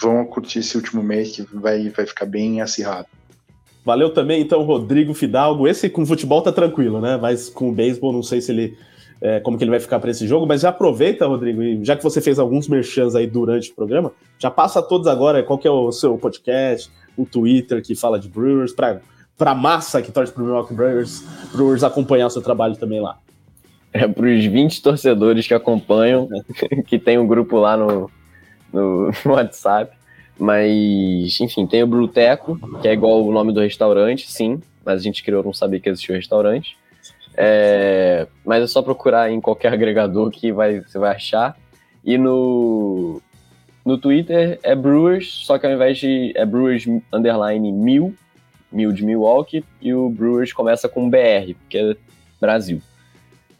vão 0.00 0.24
curtir 0.24 0.59
esse 0.59 0.76
último 0.76 1.02
mês 1.02 1.32
que 1.32 1.42
vai, 1.42 1.88
vai 1.90 2.06
ficar 2.06 2.26
bem 2.26 2.60
acirrado. 2.60 3.06
Valeu 3.84 4.10
também, 4.10 4.40
então, 4.40 4.62
Rodrigo 4.62 5.12
Fidalgo. 5.12 5.66
Esse 5.66 5.90
com 5.90 6.06
futebol 6.06 6.40
tá 6.40 6.52
tranquilo, 6.52 7.00
né? 7.00 7.18
Mas 7.20 7.48
com 7.48 7.68
o 7.68 7.72
beisebol, 7.72 8.12
não 8.12 8.22
sei 8.22 8.40
se 8.40 8.52
ele. 8.52 8.78
É, 9.20 9.38
como 9.38 9.56
que 9.56 9.62
ele 9.62 9.70
vai 9.70 9.78
ficar 9.78 10.00
para 10.00 10.10
esse 10.10 10.26
jogo, 10.26 10.46
mas 10.46 10.62
já 10.62 10.70
aproveita, 10.70 11.28
Rodrigo, 11.28 11.62
e 11.62 11.84
já 11.84 11.94
que 11.94 12.02
você 12.02 12.20
fez 12.20 12.40
alguns 12.40 12.66
merchans 12.66 13.14
aí 13.14 13.24
durante 13.24 13.70
o 13.70 13.74
programa, 13.74 14.10
já 14.36 14.50
passa 14.50 14.82
todos 14.82 15.06
agora 15.06 15.44
qual 15.44 15.60
que 15.60 15.68
é 15.68 15.70
o 15.70 15.92
seu 15.92 16.18
podcast, 16.18 16.90
o 17.16 17.24
Twitter 17.24 17.80
que 17.80 17.94
fala 17.94 18.18
de 18.18 18.28
Brewers, 18.28 18.72
para 18.72 19.00
para 19.38 19.54
massa 19.54 20.02
que 20.02 20.12
torce 20.12 20.32
pro 20.32 20.44
Milwaukee 20.44 20.74
Brewers, 20.74 21.24
Brewers 21.52 21.82
acompanhar 21.82 22.26
o 22.26 22.30
seu 22.30 22.42
trabalho 22.42 22.76
também 22.76 23.00
lá. 23.00 23.18
É 23.92 24.06
para 24.06 24.26
os 24.26 24.44
20 24.44 24.82
torcedores 24.82 25.46
que 25.46 25.54
acompanham, 25.54 26.28
que 26.86 26.98
tem 26.98 27.18
um 27.18 27.26
grupo 27.26 27.59
lá 27.59 27.76
no, 27.76 28.10
no 28.72 29.10
WhatsApp. 29.26 29.96
Mas, 30.43 31.40
enfim, 31.40 31.69
tem 31.69 31.85
o 31.85 31.86
Bruteco, 31.86 32.59
que 32.81 32.89
é 32.89 32.93
igual 32.93 33.24
o 33.24 33.31
nome 33.31 33.52
do 33.52 33.60
restaurante, 33.60 34.28
sim, 34.28 34.60
mas 34.85 35.01
a 35.01 35.02
gente 35.05 35.23
criou 35.23 35.44
não 35.44 35.52
sabia 35.52 35.78
que 35.78 35.89
existia 35.89 36.16
o 36.16 36.19
restaurante. 36.19 36.77
É, 37.36 38.27
mas 38.44 38.64
é 38.64 38.66
só 38.66 38.82
procurar 38.82 39.31
em 39.31 39.40
qualquer 39.40 39.70
agregador 39.73 40.32
que 40.32 40.51
vai, 40.51 40.81
você 40.81 40.98
vai 40.98 41.14
achar. 41.14 41.56
E 42.05 42.19
no, 42.19 43.23
no 43.85 43.97
Twitter 43.97 44.59
é 44.64 44.74
Brewers, 44.74 45.28
só 45.47 45.60
que 45.60 45.66
ao 45.66 45.73
invés 45.74 45.98
de. 45.98 46.32
É 46.35 46.44
Brewers 46.44 46.89
underline 47.12 47.70
mil, 47.70 48.12
mil 48.73 48.90
de 48.90 49.05
Milwaukee, 49.05 49.64
e 49.81 49.94
o 49.94 50.10
Brewers 50.10 50.52
começa 50.52 50.89
com 50.89 51.09
BR, 51.09 51.55
porque 51.60 51.78
é 51.78 51.97
Brasil. 52.40 52.82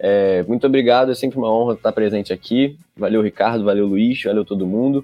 É, 0.01 0.43
muito 0.49 0.67
obrigado, 0.67 1.13
é 1.13 1.15
sempre 1.15 1.39
uma 1.39 1.49
honra 1.49 1.75
estar 1.75 1.93
presente 1.93 2.33
aqui. 2.33 2.77
Valeu, 2.97 3.23
Ricardo, 3.23 3.63
valeu, 3.63 3.87
Luiz, 3.87 4.21
valeu 4.25 4.45
todo 4.45 4.67
mundo. 4.67 5.01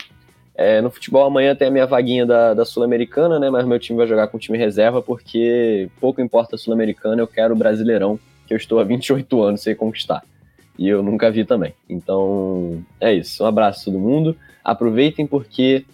É, 0.61 0.81
no 0.81 0.91
futebol 0.91 1.25
amanhã 1.25 1.55
tem 1.55 1.69
a 1.69 1.71
minha 1.71 1.87
vaguinha 1.87 2.27
da, 2.27 2.53
da 2.53 2.65
Sul-Americana, 2.65 3.39
né? 3.39 3.49
Mas 3.49 3.65
meu 3.65 3.79
time 3.79 3.97
vai 3.97 4.09
jogar 4.09 4.27
com 4.27 4.37
o 4.37 4.41
time 4.41 4.59
reserva 4.59 5.01
porque 5.01 5.89
pouco 6.01 6.21
importa 6.21 6.57
a 6.57 6.59
Sul-Americana, 6.59 7.23
eu 7.23 7.29
quero 7.29 7.55
o 7.55 7.57
Brasileirão, 7.57 8.19
que 8.45 8.53
eu 8.53 8.57
estou 8.57 8.81
há 8.81 8.85
28 8.85 9.41
anos 9.41 9.63
sem 9.63 9.77
conquistar. 9.77 10.25
E 10.77 10.89
eu 10.89 11.01
nunca 11.01 11.31
vi 11.31 11.45
também. 11.45 11.75
Então, 11.89 12.85
é 13.01 13.15
isso. 13.15 13.45
Um 13.45 13.47
abraço 13.47 13.83
a 13.83 13.85
todo 13.85 14.01
mundo. 14.01 14.37
Aproveitem 14.65 15.29
porque 15.29 15.85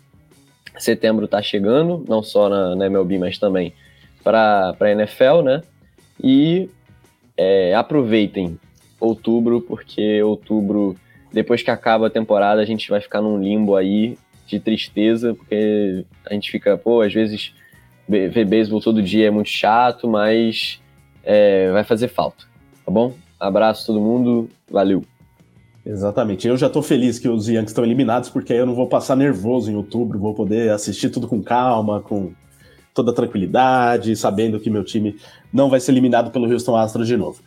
setembro 0.78 1.26
está 1.26 1.42
chegando, 1.42 2.02
não 2.08 2.22
só 2.22 2.48
na, 2.48 2.74
na 2.74 2.86
MLB, 2.86 3.18
mas 3.18 3.36
também 3.36 3.74
para 4.22 4.74
a 4.80 4.90
NFL, 4.90 5.42
né? 5.42 5.60
E 6.22 6.70
é, 7.36 7.74
aproveitem 7.74 8.58
outubro, 8.98 9.60
porque 9.60 10.22
outubro, 10.22 10.96
depois 11.30 11.62
que 11.62 11.70
acaba 11.70 12.06
a 12.06 12.10
temporada, 12.10 12.62
a 12.62 12.64
gente 12.64 12.88
vai 12.88 13.02
ficar 13.02 13.20
num 13.20 13.38
limbo 13.38 13.76
aí 13.76 14.16
de 14.46 14.60
tristeza, 14.60 15.34
porque 15.34 16.04
a 16.24 16.34
gente 16.34 16.50
fica, 16.50 16.76
pô, 16.76 17.00
às 17.00 17.12
vezes 17.12 17.52
ver 18.08 18.44
beisebol 18.44 18.80
todo 18.80 19.02
dia 19.02 19.28
é 19.28 19.30
muito 19.30 19.48
chato, 19.48 20.06
mas 20.06 20.80
é, 21.22 21.70
vai 21.72 21.84
fazer 21.84 22.08
falta, 22.08 22.44
tá 22.84 22.92
bom? 22.92 23.14
Abraço 23.40 23.86
todo 23.86 24.00
mundo, 24.00 24.48
valeu. 24.70 25.02
Exatamente. 25.86 26.48
Eu 26.48 26.56
já 26.56 26.70
tô 26.70 26.80
feliz 26.80 27.18
que 27.18 27.28
os 27.28 27.46
Yankees 27.46 27.70
estão 27.70 27.84
eliminados, 27.84 28.30
porque 28.30 28.52
aí 28.52 28.58
eu 28.58 28.66
não 28.66 28.74
vou 28.74 28.86
passar 28.86 29.16
nervoso 29.16 29.70
em 29.70 29.74
outubro, 29.74 30.18
vou 30.18 30.34
poder 30.34 30.70
assistir 30.70 31.10
tudo 31.10 31.28
com 31.28 31.42
calma, 31.42 32.00
com 32.00 32.32
toda 32.94 33.12
tranquilidade, 33.12 34.16
sabendo 34.16 34.60
que 34.60 34.70
meu 34.70 34.84
time 34.84 35.16
não 35.52 35.68
vai 35.68 35.80
ser 35.80 35.92
eliminado 35.92 36.30
pelo 36.30 36.50
Houston 36.50 36.76
Astros 36.76 37.06
de 37.06 37.16
novo. 37.16 37.42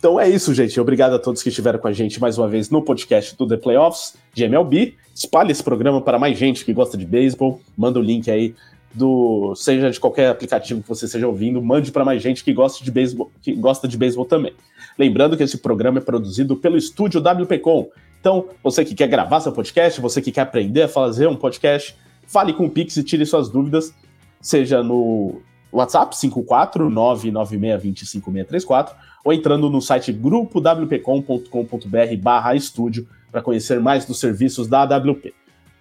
Então 0.00 0.18
é 0.18 0.26
isso, 0.26 0.54
gente. 0.54 0.80
Obrigado 0.80 1.12
a 1.12 1.18
todos 1.18 1.42
que 1.42 1.50
estiveram 1.50 1.78
com 1.78 1.86
a 1.86 1.92
gente 1.92 2.18
mais 2.18 2.38
uma 2.38 2.48
vez 2.48 2.70
no 2.70 2.80
podcast 2.80 3.36
do 3.36 3.46
The 3.46 3.58
Playoffs 3.58 4.16
de 4.32 4.44
MLB. 4.44 4.94
Espalhe 5.14 5.52
esse 5.52 5.62
programa 5.62 6.00
para 6.00 6.18
mais 6.18 6.38
gente 6.38 6.64
que 6.64 6.72
gosta 6.72 6.96
de 6.96 7.04
beisebol. 7.04 7.60
Manda 7.76 7.98
o 7.98 8.02
link 8.02 8.30
aí 8.30 8.54
do 8.94 9.54
seja 9.54 9.90
de 9.90 10.00
qualquer 10.00 10.30
aplicativo 10.30 10.80
que 10.80 10.88
você 10.88 11.04
esteja 11.04 11.28
ouvindo, 11.28 11.60
mande 11.60 11.92
para 11.92 12.02
mais 12.02 12.22
gente 12.22 12.42
que 12.42 12.50
gosta 12.50 12.82
de 12.82 12.90
beisebol, 12.90 13.30
que 13.42 13.52
gosta 13.52 13.86
de 13.86 13.98
beisebol 13.98 14.24
também. 14.24 14.54
Lembrando 14.98 15.36
que 15.36 15.42
esse 15.42 15.58
programa 15.58 15.98
é 15.98 16.00
produzido 16.00 16.56
pelo 16.56 16.78
estúdio 16.78 17.20
WPcom. 17.20 17.90
Então, 18.18 18.46
você 18.64 18.86
que 18.86 18.94
quer 18.94 19.06
gravar 19.06 19.40
seu 19.40 19.52
podcast, 19.52 20.00
você 20.00 20.22
que 20.22 20.32
quer 20.32 20.40
aprender 20.40 20.84
a 20.84 20.88
fazer 20.88 21.28
um 21.28 21.36
podcast, 21.36 21.94
fale 22.26 22.54
com 22.54 22.64
o 22.64 22.70
Pix 22.70 22.96
e 22.96 23.04
tire 23.04 23.26
suas 23.26 23.50
dúvidas, 23.50 23.94
seja 24.40 24.82
no 24.82 25.42
WhatsApp 25.72 26.14
54996256634 26.16 28.90
ou 29.24 29.32
entrando 29.32 29.70
no 29.70 29.80
site 29.80 30.12
grupowpcom.com.br 30.12 32.16
barra 32.20 32.54
estúdio 32.54 33.08
para 33.30 33.42
conhecer 33.42 33.80
mais 33.80 34.04
dos 34.04 34.18
serviços 34.18 34.66
da 34.66 34.82
AWP. 34.82 35.32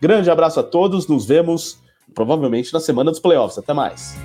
Grande 0.01 0.29
abraço 0.29 0.59
a 0.59 0.63
todos, 0.63 1.07
nos 1.07 1.25
vemos 1.25 1.79
provavelmente 2.13 2.71
na 2.73 2.79
semana 2.79 3.09
dos 3.11 3.19
playoffs. 3.19 3.57
Até 3.57 3.73
mais! 3.73 4.15